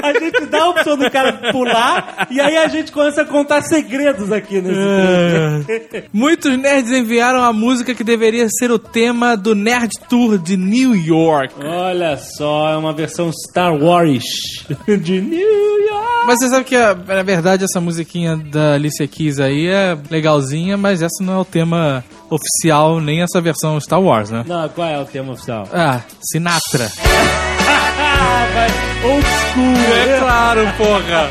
A 0.03 0.13
gente 0.13 0.45
dá 0.51 0.65
a 0.65 0.69
opção 0.69 0.99
do 0.99 1.11
cara 1.11 1.51
pular 1.51 2.27
e 2.31 2.39
aí 2.39 2.59
a 2.59 2.69
gente 2.69 2.93
começa 2.93 3.23
a 3.23 3.25
contar 3.25 3.63
segredos 3.63 4.31
aqui 4.31 4.61
nesse 4.61 4.79
É. 4.79 6.05
Muitos 6.13 6.59
nerds 6.59 6.93
enviaram 6.93 7.43
a 7.43 7.55
música 7.55 7.95
que 7.95 8.05
deveria 8.05 8.47
ser 8.51 8.71
o 8.71 8.79
tema 8.79 9.35
do 9.35 9.55
Nerd 9.55 9.93
Tour 10.07 10.37
de 10.37 10.59
New 10.59 10.95
York. 10.95 11.55
Olha 11.65 12.19
só, 12.19 12.71
é 12.73 12.77
uma 12.77 12.93
versão 12.93 13.31
Star 13.33 13.75
Wars 13.75 14.25
de 14.87 15.23
New 15.23 15.87
York. 15.87 16.27
Mas 16.27 16.39
você 16.39 16.49
sabe 16.51 16.65
que, 16.65 16.77
a- 16.77 16.95
na 16.95 17.23
verdade, 17.23 17.65
essa 17.65 17.81
musiquinha 17.81 18.37
da 18.37 18.75
Alicia 18.75 19.09
Keys 19.09 19.41
aí 19.41 19.69
é 19.69 19.97
legalzinha, 20.11 20.77
mas 20.77 21.01
essa 21.01 21.23
não 21.25 21.33
é 21.33 21.39
o 21.39 21.45
tema 21.47 22.05
oficial, 22.35 23.01
nem 23.01 23.23
essa 23.23 23.41
versão 23.41 23.81
Star 23.81 24.01
Wars, 24.01 24.31
né? 24.31 24.45
Não, 24.47 24.69
qual 24.69 24.89
é 24.89 24.99
o 25.01 25.05
tema 25.05 25.33
oficial? 25.33 25.69
Ah, 25.73 26.01
Sinatra. 26.21 26.91
Ah, 28.15 28.47
vai. 28.55 29.11
Old 29.11 29.27
school. 29.27 29.75
É 30.15 30.19
claro, 30.19 30.61
porra. 30.79 31.31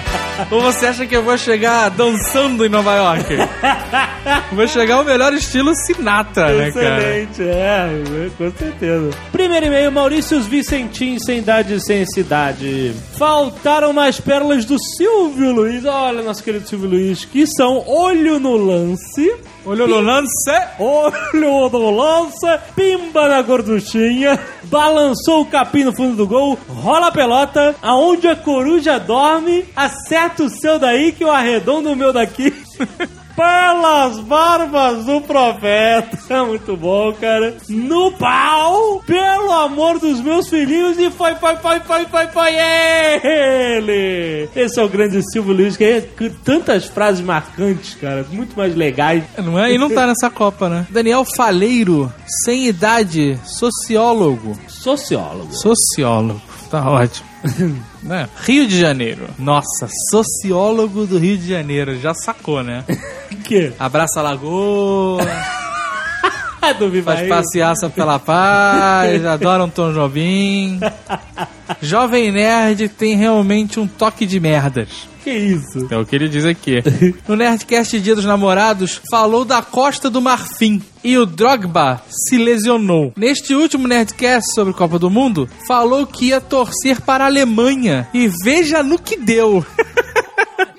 Ou 0.51 0.61
você 0.61 0.87
acha 0.87 1.05
que 1.05 1.15
eu 1.15 1.23
vou 1.23 1.37
chegar 1.37 1.89
dançando 1.89 2.65
em 2.65 2.69
Nova 2.69 2.95
York? 2.95 3.25
Vou 4.53 4.67
chegar 4.67 4.95
ao 4.95 5.03
melhor 5.03 5.33
estilo 5.33 5.73
Sinatra, 5.75 6.53
né, 6.53 6.71
cara? 6.71 7.17
Excelente, 7.19 7.41
é, 7.43 8.29
com 8.37 8.51
certeza. 8.51 9.09
Primeiro 9.31 9.65
e-mail, 9.65 9.91
Maurícios 9.91 10.45
Vicentim, 10.45 11.17
sem 11.19 11.39
idade 11.39 11.83
sem 11.83 12.05
cidade. 12.05 12.93
Faltaram 13.17 13.91
mais 13.93 14.19
pérolas 14.19 14.65
do 14.65 14.77
Silvio 14.79 15.51
Luiz. 15.51 15.83
Olha, 15.85 16.21
nosso 16.21 16.43
querido 16.43 16.67
Silvio 16.67 16.89
Luiz, 16.89 17.25
que 17.25 17.45
são 17.47 17.83
Olho 17.87 18.39
no 18.39 18.55
Lance. 18.55 19.33
Olho 19.65 19.87
no 19.87 20.01
lance. 20.01 20.51
Olho 20.77 21.69
no 21.71 21.89
lance, 21.91 22.59
pimba 22.75 23.29
na 23.29 23.41
gorduchinha, 23.41 24.37
balançou 24.63 25.41
o 25.41 25.45
capim 25.45 25.85
no 25.85 25.95
fundo 25.95 26.17
do 26.17 26.27
gol, 26.27 26.59
rola 26.73 27.07
a 27.07 27.11
pelota, 27.11 27.75
aonde 27.81 28.27
a 28.27 28.35
coruja 28.35 28.99
dorme, 28.99 29.65
acerta 29.75 30.43
o 30.43 30.49
seu 30.49 30.79
daí 30.79 31.11
que 31.11 31.23
eu 31.23 31.31
arredondo 31.31 31.91
o 31.91 31.95
meu 31.95 32.11
daqui. 32.11 32.53
Pelas 33.35 34.19
barbas 34.19 35.05
do 35.05 35.19
profeta. 35.21 36.45
Muito 36.45 36.77
bom, 36.77 37.11
cara. 37.13 37.57
No 37.67 38.11
pau, 38.11 39.01
pelo 39.07 39.51
amor 39.51 39.97
dos 39.97 40.21
meus 40.21 40.47
filhinhos, 40.47 40.99
e 40.99 41.09
foi, 41.09 41.33
foi, 41.35 41.55
foi, 41.55 41.79
foi, 41.79 42.05
foi, 42.05 42.27
foi 42.27 42.51
ele! 43.23 44.47
Esse 44.55 44.79
é 44.79 44.83
o 44.83 44.89
grande 44.89 45.19
Silvio 45.31 45.51
Luiz, 45.51 45.75
que 45.75 45.83
é 45.83 46.01
com 46.01 46.29
tantas 46.43 46.85
frases 46.85 47.25
marcantes, 47.25 47.95
cara, 47.95 48.23
muito 48.31 48.55
mais 48.55 48.75
legais. 48.75 49.23
Não 49.39 49.57
é? 49.57 49.73
E 49.73 49.79
não 49.79 49.89
tá 49.89 50.05
nessa 50.05 50.29
Copa, 50.29 50.69
né? 50.69 50.85
Daniel 50.91 51.25
Faleiro, 51.35 52.13
sem 52.45 52.67
idade, 52.67 53.39
sociólogo. 53.43 54.55
Sociólogo. 54.67 55.51
Sociólogo. 55.55 56.52
Tá 56.73 56.89
ótimo. 56.89 57.29
Né? 58.01 58.27
Rio 58.41 58.67
de 58.67 58.77
Janeiro. 58.77 59.29
Nossa, 59.39 59.87
sociólogo 60.09 61.05
do 61.05 61.17
Rio 61.17 61.37
de 61.37 61.47
Janeiro. 61.47 61.97
Já 62.01 62.13
sacou, 62.13 62.61
né? 62.61 62.83
que? 63.45 63.71
Abraça 63.79 64.19
a 64.19 64.23
lagoa, 64.23 65.23
Do 66.79 66.89
Viva 66.89 67.15
faz 67.15 67.29
passeaça 67.29 67.89
pela 67.89 68.19
paz, 68.19 69.25
adora 69.25 69.63
um 69.63 69.69
Tom 69.69 69.93
Jobim. 69.93 70.79
Jovem 71.81 72.31
Nerd 72.31 72.89
tem 72.89 73.15
realmente 73.15 73.79
um 73.79 73.87
toque 73.87 74.25
de 74.25 74.39
merdas. 74.39 75.07
Que 75.23 75.31
isso? 75.31 75.87
É 75.89 75.97
o 75.97 76.05
que 76.05 76.15
ele 76.15 76.27
diz 76.27 76.45
aqui. 76.45 76.83
No 77.27 77.35
Nerdcast 77.35 77.99
Dia 77.99 78.15
dos 78.15 78.25
Namorados, 78.25 78.99
falou 79.09 79.45
da 79.45 79.61
Costa 79.61 80.09
do 80.09 80.21
Marfim. 80.21 80.81
E 81.03 81.17
o 81.17 81.25
Drogba 81.25 82.01
se 82.09 82.37
lesionou. 82.37 83.13
Neste 83.15 83.55
último 83.55 83.87
Nerdcast 83.87 84.53
sobre 84.53 84.73
Copa 84.73 84.99
do 84.99 85.09
Mundo, 85.09 85.49
falou 85.67 86.05
que 86.05 86.27
ia 86.27 86.41
torcer 86.41 86.99
para 87.01 87.23
a 87.23 87.27
Alemanha. 87.27 88.07
E 88.13 88.29
veja 88.43 88.83
no 88.83 88.99
que 88.99 89.15
deu. 89.17 89.65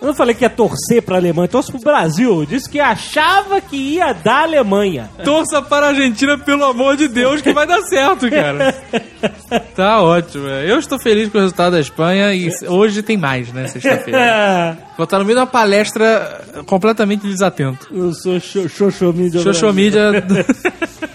Eu 0.05 0.09
não 0.09 0.15
falei 0.15 0.35
que 0.35 0.45
ia 0.45 0.51
torcer 0.51 1.01
pra 1.03 1.17
Alemanha, 1.17 1.49
torce 1.49 1.73
pro 1.73 1.81
Brasil. 1.81 2.45
Disse 2.45 2.69
que 2.69 2.79
achava 2.79 3.59
que 3.59 3.75
ia 3.75 4.12
dar 4.12 4.43
Alemanha. 4.43 5.09
Torça 5.25 5.62
para 5.62 5.87
a 5.87 5.88
Argentina, 5.88 6.37
pelo 6.37 6.62
amor 6.64 6.95
de 6.95 7.09
Deus, 7.09 7.40
que 7.40 7.55
vai 7.55 7.67
dar 7.67 7.81
certo, 7.85 8.29
cara. 8.29 8.75
Tá 9.75 10.03
ótimo. 10.03 10.47
é. 10.47 10.71
Eu 10.71 10.79
estou 10.79 10.99
feliz 10.99 11.31
com 11.31 11.38
o 11.38 11.40
resultado 11.40 11.73
da 11.73 11.81
Espanha 11.81 12.35
e 12.35 12.51
hoje 12.69 13.03
tem 13.03 13.17
mais, 13.17 13.51
né? 13.53 13.67
Sexta-feira. 13.69 14.77
Vou 14.99 15.05
estar 15.05 15.19
no 15.19 15.25
meio 15.25 15.37
de 15.37 15.40
uma 15.40 15.47
palestra 15.47 16.43
completamente 16.67 17.27
desatento. 17.27 17.88
Eu 17.90 18.12
sou 18.12 18.38
xo- 18.38 18.69
xoxomídia. 18.69 19.40
Xoxomídia. 19.40 20.03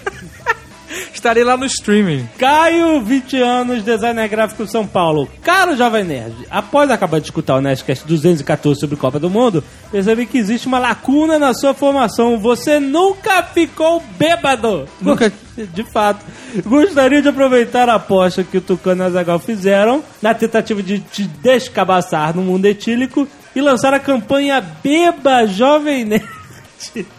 Estarei 1.20 1.44
lá 1.44 1.58
no 1.58 1.66
streaming. 1.66 2.30
Caio, 2.38 3.02
20 3.02 3.42
anos, 3.42 3.84
designer 3.84 4.30
gráfico 4.30 4.66
São 4.66 4.88
Paulo. 4.88 5.28
Caro 5.44 5.76
Jovem 5.76 6.06
Nerd, 6.06 6.34
após 6.50 6.90
acabar 6.90 7.20
de 7.20 7.26
escutar 7.26 7.58
o 7.58 7.62
Nerdcast 7.62 8.08
214 8.08 8.80
sobre 8.80 8.96
Copa 8.96 9.20
do 9.20 9.30
Mundo, 9.30 9.62
percebi 9.92 10.26
que 10.26 10.38
existe 10.38 10.66
uma 10.66 10.80
lacuna 10.80 11.38
na 11.38 11.54
sua 11.54 11.74
formação. 11.74 12.40
Você 12.40 12.80
nunca 12.80 13.44
ficou 13.44 14.02
bêbado. 14.18 14.88
Nunca- 15.02 15.30
De 15.74 15.84
fato. 15.84 16.24
Gostaria 16.66 17.22
de 17.22 17.28
aproveitar 17.28 17.90
a 17.90 17.96
aposta 17.96 18.42
que 18.46 18.58
o 18.58 18.62
Tucano 18.62 19.04
e 19.04 19.08
a 19.08 19.10
Zagal 19.10 19.40
fizeram 19.40 20.02
na 20.22 20.34
tentativa 20.34 20.82
de 20.82 21.00
te 21.00 21.24
descabaçar 21.24 22.34
no 22.34 22.42
mundo 22.44 22.66
etílico 22.66 23.28
e 23.54 23.60
lançar 23.60 23.94
a 23.94 24.00
campanha 24.00 24.62
Beba 24.82 25.46
Jovem 25.46 26.06
Nerd. 26.06 26.39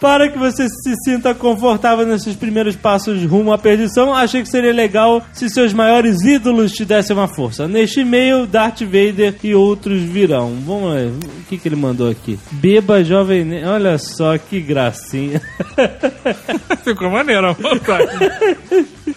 Para 0.01 0.29
que 0.31 0.39
você 0.39 0.69
se 0.69 0.95
sinta 1.05 1.35
confortável 1.35 2.07
nesses 2.07 2.35
primeiros 2.35 2.77
passos 2.77 3.23
rumo 3.25 3.53
à 3.53 3.59
perdição, 3.59 4.15
achei 4.15 4.43
que 4.43 4.49
seria 4.49 4.73
legal 4.73 5.23
se 5.33 5.49
seus 5.51 5.73
maiores 5.73 6.23
ídolos 6.23 6.73
te 6.73 6.85
dessem 6.85 7.15
uma 7.15 7.29
força. 7.29 7.69
Neste 7.69 8.01
e-mail, 8.01 8.47
Darth 8.47 8.81
Vader 8.83 9.35
e 9.43 9.55
outros 9.55 10.01
virão. 10.03 10.55
Vamos 10.67 10.95
ver, 10.95 11.07
o 11.09 11.45
que, 11.49 11.59
que 11.59 11.69
ele 11.69 11.77
mandou 11.77 12.09
aqui? 12.11 12.39
Beba 12.53 13.05
Jovem 13.05 13.45
Nerd. 13.45 13.67
Olha 13.67 13.99
só 13.99 14.37
que 14.39 14.61
gracinha. 14.61 15.41
Ficou 16.85 17.11
maneiro. 17.11 17.57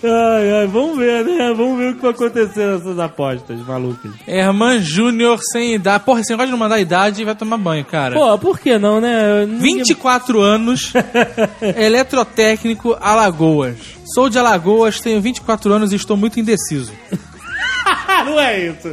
Ai, 0.06 0.52
ai, 0.52 0.68
vamos 0.68 0.98
ver, 0.98 1.24
né? 1.24 1.54
Vamos 1.56 1.78
ver 1.78 1.92
o 1.92 1.96
que 1.96 2.02
vai 2.02 2.12
acontecer 2.12 2.66
nessas 2.68 3.00
apostas 3.00 3.58
malucas. 3.66 4.12
Herman 4.28 4.82
Júnior 4.82 5.40
sem 5.52 5.76
idade. 5.76 6.04
Porra, 6.04 6.20
esse 6.20 6.32
negócio 6.32 6.48
de 6.48 6.52
não 6.52 6.60
mandar 6.60 6.80
idade 6.80 7.24
vai 7.24 7.36
tomar 7.36 7.58
banho, 7.58 7.86
cara. 7.86 8.14
Pô, 8.16 8.38
por 8.38 8.60
que 8.60 8.78
não, 8.78 9.00
né? 9.00 9.46
Ninguém- 9.46 9.84
24 9.88 10.33
anos, 10.42 10.92
eletrotécnico 11.78 12.96
Alagoas. 13.00 13.78
Sou 14.14 14.30
de 14.30 14.38
Alagoas, 14.38 15.00
tenho 15.00 15.22
24 15.22 15.72
anos 15.74 15.92
e 15.92 15.96
estou 15.96 16.18
muito 16.18 16.40
indeciso. 16.40 16.92
Não 18.26 18.40
é 18.40 18.68
isso. 18.68 18.90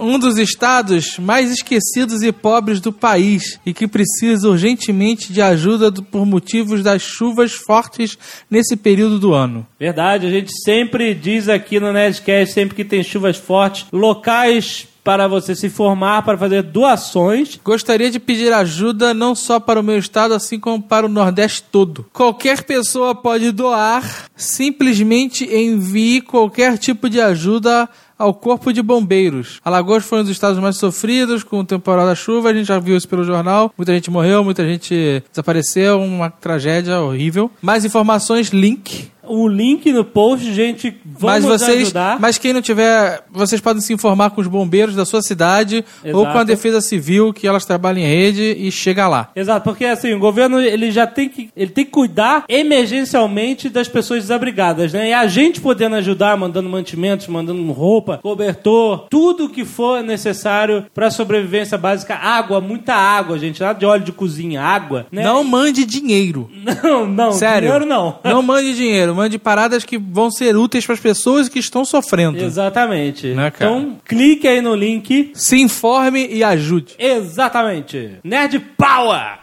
Um 0.00 0.16
dos 0.18 0.38
estados 0.38 1.18
mais 1.18 1.50
esquecidos 1.50 2.22
e 2.22 2.30
pobres 2.30 2.80
do 2.80 2.92
país 2.92 3.58
e 3.66 3.74
que 3.74 3.88
precisa 3.88 4.48
urgentemente 4.48 5.32
de 5.32 5.42
ajuda 5.42 5.90
do- 5.90 6.04
por 6.04 6.24
motivos 6.24 6.84
das 6.84 7.02
chuvas 7.02 7.52
fortes 7.52 8.16
nesse 8.48 8.76
período 8.76 9.18
do 9.18 9.34
ano. 9.34 9.66
Verdade, 9.78 10.26
a 10.26 10.30
gente 10.30 10.50
sempre 10.64 11.14
diz 11.14 11.48
aqui 11.48 11.80
no 11.80 11.92
Nerdcast, 11.92 12.54
sempre 12.54 12.76
que 12.76 12.84
tem 12.84 13.02
chuvas 13.02 13.36
fortes, 13.36 13.86
locais 13.92 14.86
para 15.08 15.26
você 15.26 15.56
se 15.56 15.68
informar, 15.68 16.20
para 16.20 16.36
fazer 16.36 16.62
doações. 16.62 17.58
Gostaria 17.64 18.10
de 18.10 18.20
pedir 18.20 18.52
ajuda 18.52 19.14
não 19.14 19.34
só 19.34 19.58
para 19.58 19.80
o 19.80 19.82
meu 19.82 19.96
estado, 19.96 20.34
assim 20.34 20.60
como 20.60 20.82
para 20.82 21.06
o 21.06 21.08
Nordeste 21.08 21.64
todo. 21.72 22.04
Qualquer 22.12 22.62
pessoa 22.62 23.14
pode 23.14 23.50
doar, 23.50 24.04
simplesmente 24.36 25.46
envie 25.46 26.20
qualquer 26.20 26.76
tipo 26.76 27.08
de 27.08 27.22
ajuda 27.22 27.88
ao 28.18 28.34
Corpo 28.34 28.72
de 28.72 28.82
Bombeiros. 28.82 29.60
Alagoas 29.64 30.04
foi 30.04 30.18
um 30.18 30.22
dos 30.22 30.32
estados 30.32 30.58
mais 30.58 30.76
sofridos 30.76 31.44
com 31.44 31.60
o 31.60 31.64
temporal 31.64 32.04
da 32.04 32.14
chuva, 32.14 32.50
a 32.50 32.52
gente 32.52 32.66
já 32.66 32.78
viu 32.78 32.96
isso 32.96 33.08
pelo 33.08 33.24
jornal. 33.24 33.72
Muita 33.78 33.94
gente 33.94 34.10
morreu, 34.10 34.42
muita 34.42 34.66
gente 34.66 35.22
desapareceu, 35.30 36.00
uma 36.02 36.28
tragédia 36.28 37.00
horrível. 37.00 37.50
Mais 37.62 37.84
informações, 37.84 38.48
link. 38.48 39.08
O 39.28 39.48
link 39.48 39.92
no 39.92 40.04
post, 40.04 40.52
gente. 40.52 40.96
Mas 41.20 41.44
Vamos 41.44 41.60
vocês, 41.60 41.82
ajudar. 41.82 42.18
mas 42.20 42.38
quem 42.38 42.52
não 42.52 42.62
tiver, 42.62 43.22
vocês 43.30 43.60
podem 43.60 43.82
se 43.82 43.92
informar 43.92 44.30
com 44.30 44.40
os 44.40 44.46
bombeiros 44.46 44.94
da 44.94 45.04
sua 45.04 45.22
cidade 45.22 45.84
ou 46.04 46.22
com 46.22 46.28
a 46.28 46.30
Exato. 46.30 46.44
Defesa 46.44 46.80
Civil, 46.80 47.32
que 47.32 47.46
elas 47.46 47.64
trabalham 47.64 47.98
em 48.00 48.06
rede 48.06 48.42
e 48.58 48.70
chega 48.70 49.08
lá. 49.08 49.30
Exato, 49.34 49.64
porque 49.64 49.84
assim, 49.84 50.14
o 50.14 50.18
governo 50.18 50.60
ele 50.60 50.90
já 50.90 51.06
tem 51.06 51.28
que 51.28 51.50
ele 51.56 51.70
tem 51.70 51.84
que 51.84 51.90
cuidar 51.90 52.44
emergencialmente 52.48 53.68
das 53.68 53.88
pessoas 53.88 54.22
desabrigadas, 54.22 54.92
né? 54.92 55.10
E 55.10 55.12
a 55.12 55.26
gente 55.26 55.60
podendo 55.60 55.96
ajudar, 55.96 56.36
mandando 56.36 56.68
mantimentos, 56.68 57.26
mandando 57.26 57.70
roupa, 57.72 58.18
cobertor, 58.22 59.06
tudo 59.10 59.48
que 59.48 59.64
for 59.64 60.02
necessário 60.02 60.86
para 60.94 61.10
sobrevivência 61.10 61.76
básica, 61.76 62.14
água, 62.14 62.60
muita 62.60 62.94
água, 62.94 63.38
gente, 63.38 63.60
nada 63.60 63.78
de 63.78 63.86
óleo 63.86 64.04
de 64.04 64.12
cozinha, 64.12 64.62
água, 64.62 65.06
né? 65.12 65.22
Não 65.22 65.44
mande 65.44 65.84
dinheiro. 65.84 66.50
não, 66.82 67.06
não, 67.06 67.32
Sério. 67.32 67.68
dinheiro 67.68 67.86
não. 67.86 68.18
Não 68.24 68.42
mande 68.42 68.74
dinheiro, 68.74 69.14
mande 69.18 69.36
paradas 69.36 69.84
que 69.84 69.98
vão 69.98 70.30
ser 70.30 70.56
úteis 70.56 70.86
para 70.86 70.94
as 70.94 71.00
pessoas 71.00 71.48
que 71.48 71.58
estão 71.58 71.84
sofrendo. 71.84 72.38
Exatamente. 72.38 73.34
Né, 73.34 73.52
então, 73.52 73.98
clique 74.04 74.46
aí 74.46 74.60
no 74.60 74.76
link. 74.76 75.32
Se 75.34 75.60
informe 75.60 76.28
e 76.28 76.44
ajude. 76.44 76.94
Exatamente. 76.96 78.18
Nerd 78.22 78.60
Power! 78.76 79.38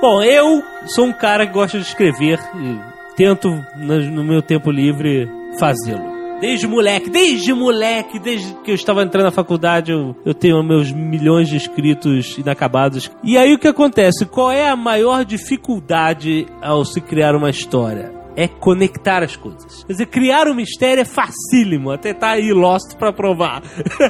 Bom, 0.00 0.22
eu 0.22 0.62
sou 0.86 1.04
um 1.04 1.12
cara 1.12 1.46
que 1.46 1.52
gosta 1.52 1.78
de 1.78 1.84
escrever 1.84 2.38
e 2.54 3.14
tento, 3.14 3.50
no 3.76 4.24
meu 4.24 4.40
tempo 4.40 4.70
livre, 4.70 5.28
fazê-lo. 5.58 6.15
Desde 6.40 6.66
moleque, 6.66 7.08
desde 7.08 7.52
moleque, 7.54 8.18
desde 8.18 8.52
que 8.62 8.70
eu 8.70 8.74
estava 8.74 9.02
entrando 9.02 9.24
na 9.24 9.30
faculdade, 9.30 9.90
eu, 9.90 10.14
eu 10.24 10.34
tenho 10.34 10.62
meus 10.62 10.92
milhões 10.92 11.48
de 11.48 11.56
escritos 11.56 12.36
inacabados. 12.36 13.10
E 13.24 13.38
aí 13.38 13.54
o 13.54 13.58
que 13.58 13.66
acontece? 13.66 14.26
Qual 14.26 14.50
é 14.50 14.68
a 14.68 14.76
maior 14.76 15.24
dificuldade 15.24 16.46
ao 16.60 16.84
se 16.84 17.00
criar 17.00 17.34
uma 17.34 17.48
história? 17.48 18.12
É 18.36 18.46
conectar 18.46 19.22
as 19.22 19.34
coisas. 19.34 19.82
Quer 19.84 19.92
dizer, 19.94 20.06
criar 20.06 20.46
um 20.46 20.54
mistério 20.54 21.00
é 21.00 21.06
facílimo. 21.06 21.90
Até 21.90 22.12
tá 22.12 22.32
aí 22.32 22.52
Lost 22.52 22.94
pra 22.98 23.14
provar. 23.14 23.62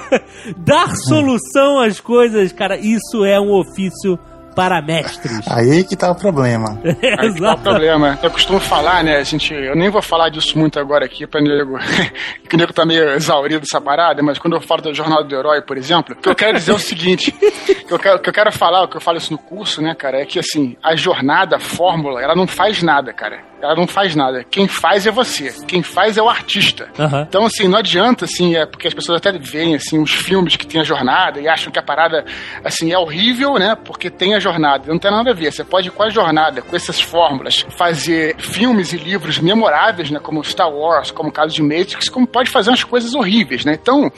Dar 0.59 0.97
solução 0.97 1.79
às 1.79 2.01
coisas, 2.01 2.51
cara, 2.51 2.77
isso 2.77 3.25
é 3.25 3.39
um 3.39 3.53
ofício 3.53 4.19
para 4.57 4.81
mestres. 4.81 5.47
Aí 5.49 5.85
que 5.85 5.95
tá 5.95 6.11
o 6.11 6.15
problema. 6.15 6.81
Aí 6.83 6.95
que 6.95 7.17
tá 7.17 7.23
o 7.23 7.27
Exato. 7.27 7.63
problema. 7.63 8.19
Eu 8.23 8.31
costumo 8.31 8.59
falar, 8.59 9.05
né, 9.05 9.23
gente, 9.23 9.53
eu 9.53 9.77
nem 9.77 9.91
vou 9.91 10.01
falar 10.01 10.31
disso 10.31 10.59
muito 10.59 10.81
agora 10.81 11.05
aqui 11.05 11.27
pra 11.27 11.43
nego, 11.43 11.79
que 12.49 12.57
o 12.57 12.59
nego 12.59 12.73
tá 12.73 12.87
meio 12.87 13.11
exaurido 13.11 13.61
dessa 13.61 13.81
parada, 13.81 14.23
mas 14.23 14.39
quando 14.39 14.55
eu 14.55 14.61
falo 14.63 14.81
da 14.81 14.95
jornada 14.95 15.25
do 15.25 15.37
herói, 15.37 15.61
por 15.61 15.77
exemplo, 15.77 16.17
o 16.19 16.23
que 16.23 16.29
eu 16.31 16.35
quero 16.35 16.57
dizer 16.57 16.73
é 16.73 16.75
o 16.75 16.79
seguinte, 16.79 17.31
que 17.31 17.93
eu 17.93 17.99
quero, 17.99 18.19
que 18.19 18.31
eu 18.31 18.33
quero 18.33 18.51
falar, 18.51 18.85
o 18.85 18.89
que 18.89 18.97
eu 18.97 19.01
falo 19.01 19.19
isso 19.19 19.33
no 19.33 19.39
curso, 19.39 19.83
né, 19.83 19.95
cara, 19.95 20.23
é 20.23 20.25
que 20.25 20.39
assim, 20.39 20.75
a 20.83 20.97
jornada, 20.97 21.57
a 21.57 21.61
fórmula, 21.61 22.23
ela 22.23 22.35
não 22.35 22.47
faz 22.47 22.83
nada, 22.83 23.13
cara. 23.13 23.41
Ela 23.61 23.75
não 23.75 23.87
faz 23.87 24.15
nada. 24.15 24.45
Quem 24.45 24.69
faz 24.69 25.07
é 25.07 25.11
você. 25.11 25.53
Quem 25.67 25.83
faz 25.83 26.17
é 26.17 26.23
o 26.23 26.29
artista. 26.29 26.89
Aham. 26.99 27.27
Então, 27.29 27.45
assim, 27.47 27.67
não 27.67 27.79
adianta, 27.79 28.25
assim, 28.25 28.55
é 28.55 28.67
porque 28.67 28.89
as 28.89 28.95
pessoas 28.95 29.19
até 29.19 29.33
veem, 29.39 29.75
assim, 29.75 29.99
os 30.01 30.13
filmes 30.13 30.57
que 30.57 30.67
tem 30.67 30.81
a 30.81 30.85
jornada 30.85 31.41
e 31.41 31.49
acham 31.49 31.73
que 31.73 31.79
a 31.79 31.83
parada, 31.83 32.25
assim, 32.63 32.93
é 32.93 32.99
horrível, 32.99 33.55
né? 33.55 33.77
Porque 33.85 34.11
tem 34.11 34.35
a 34.35 34.39
jornada. 34.39 34.85
Não 34.87 34.99
tem 34.99 35.11
nada 35.11 35.31
a 35.31 35.35
ver. 35.35 35.53
Você 35.53 35.65
pode, 35.65 35.91
com 35.91 36.03
a 36.03 36.11
jornada, 36.11 36.61
com 36.61 36.77
essas 36.77 37.01
fórmulas, 37.01 37.67
fazer 37.77 38.37
filmes 38.39 38.93
e 38.93 38.97
livros 38.97 39.39
memoráveis, 39.39 40.11
né? 40.11 40.21
Como 40.21 40.45
Star 40.45 40.71
Wars, 40.71 41.11
como 41.11 41.31
o 41.31 41.33
caso 41.33 41.55
de 41.55 41.63
Matrix, 41.63 42.09
como 42.09 42.27
pode 42.27 42.51
fazer 42.51 42.71
umas 42.71 42.85
coisas 42.85 43.15
horríveis, 43.15 43.65
né? 43.65 43.79
Então, 43.81 44.11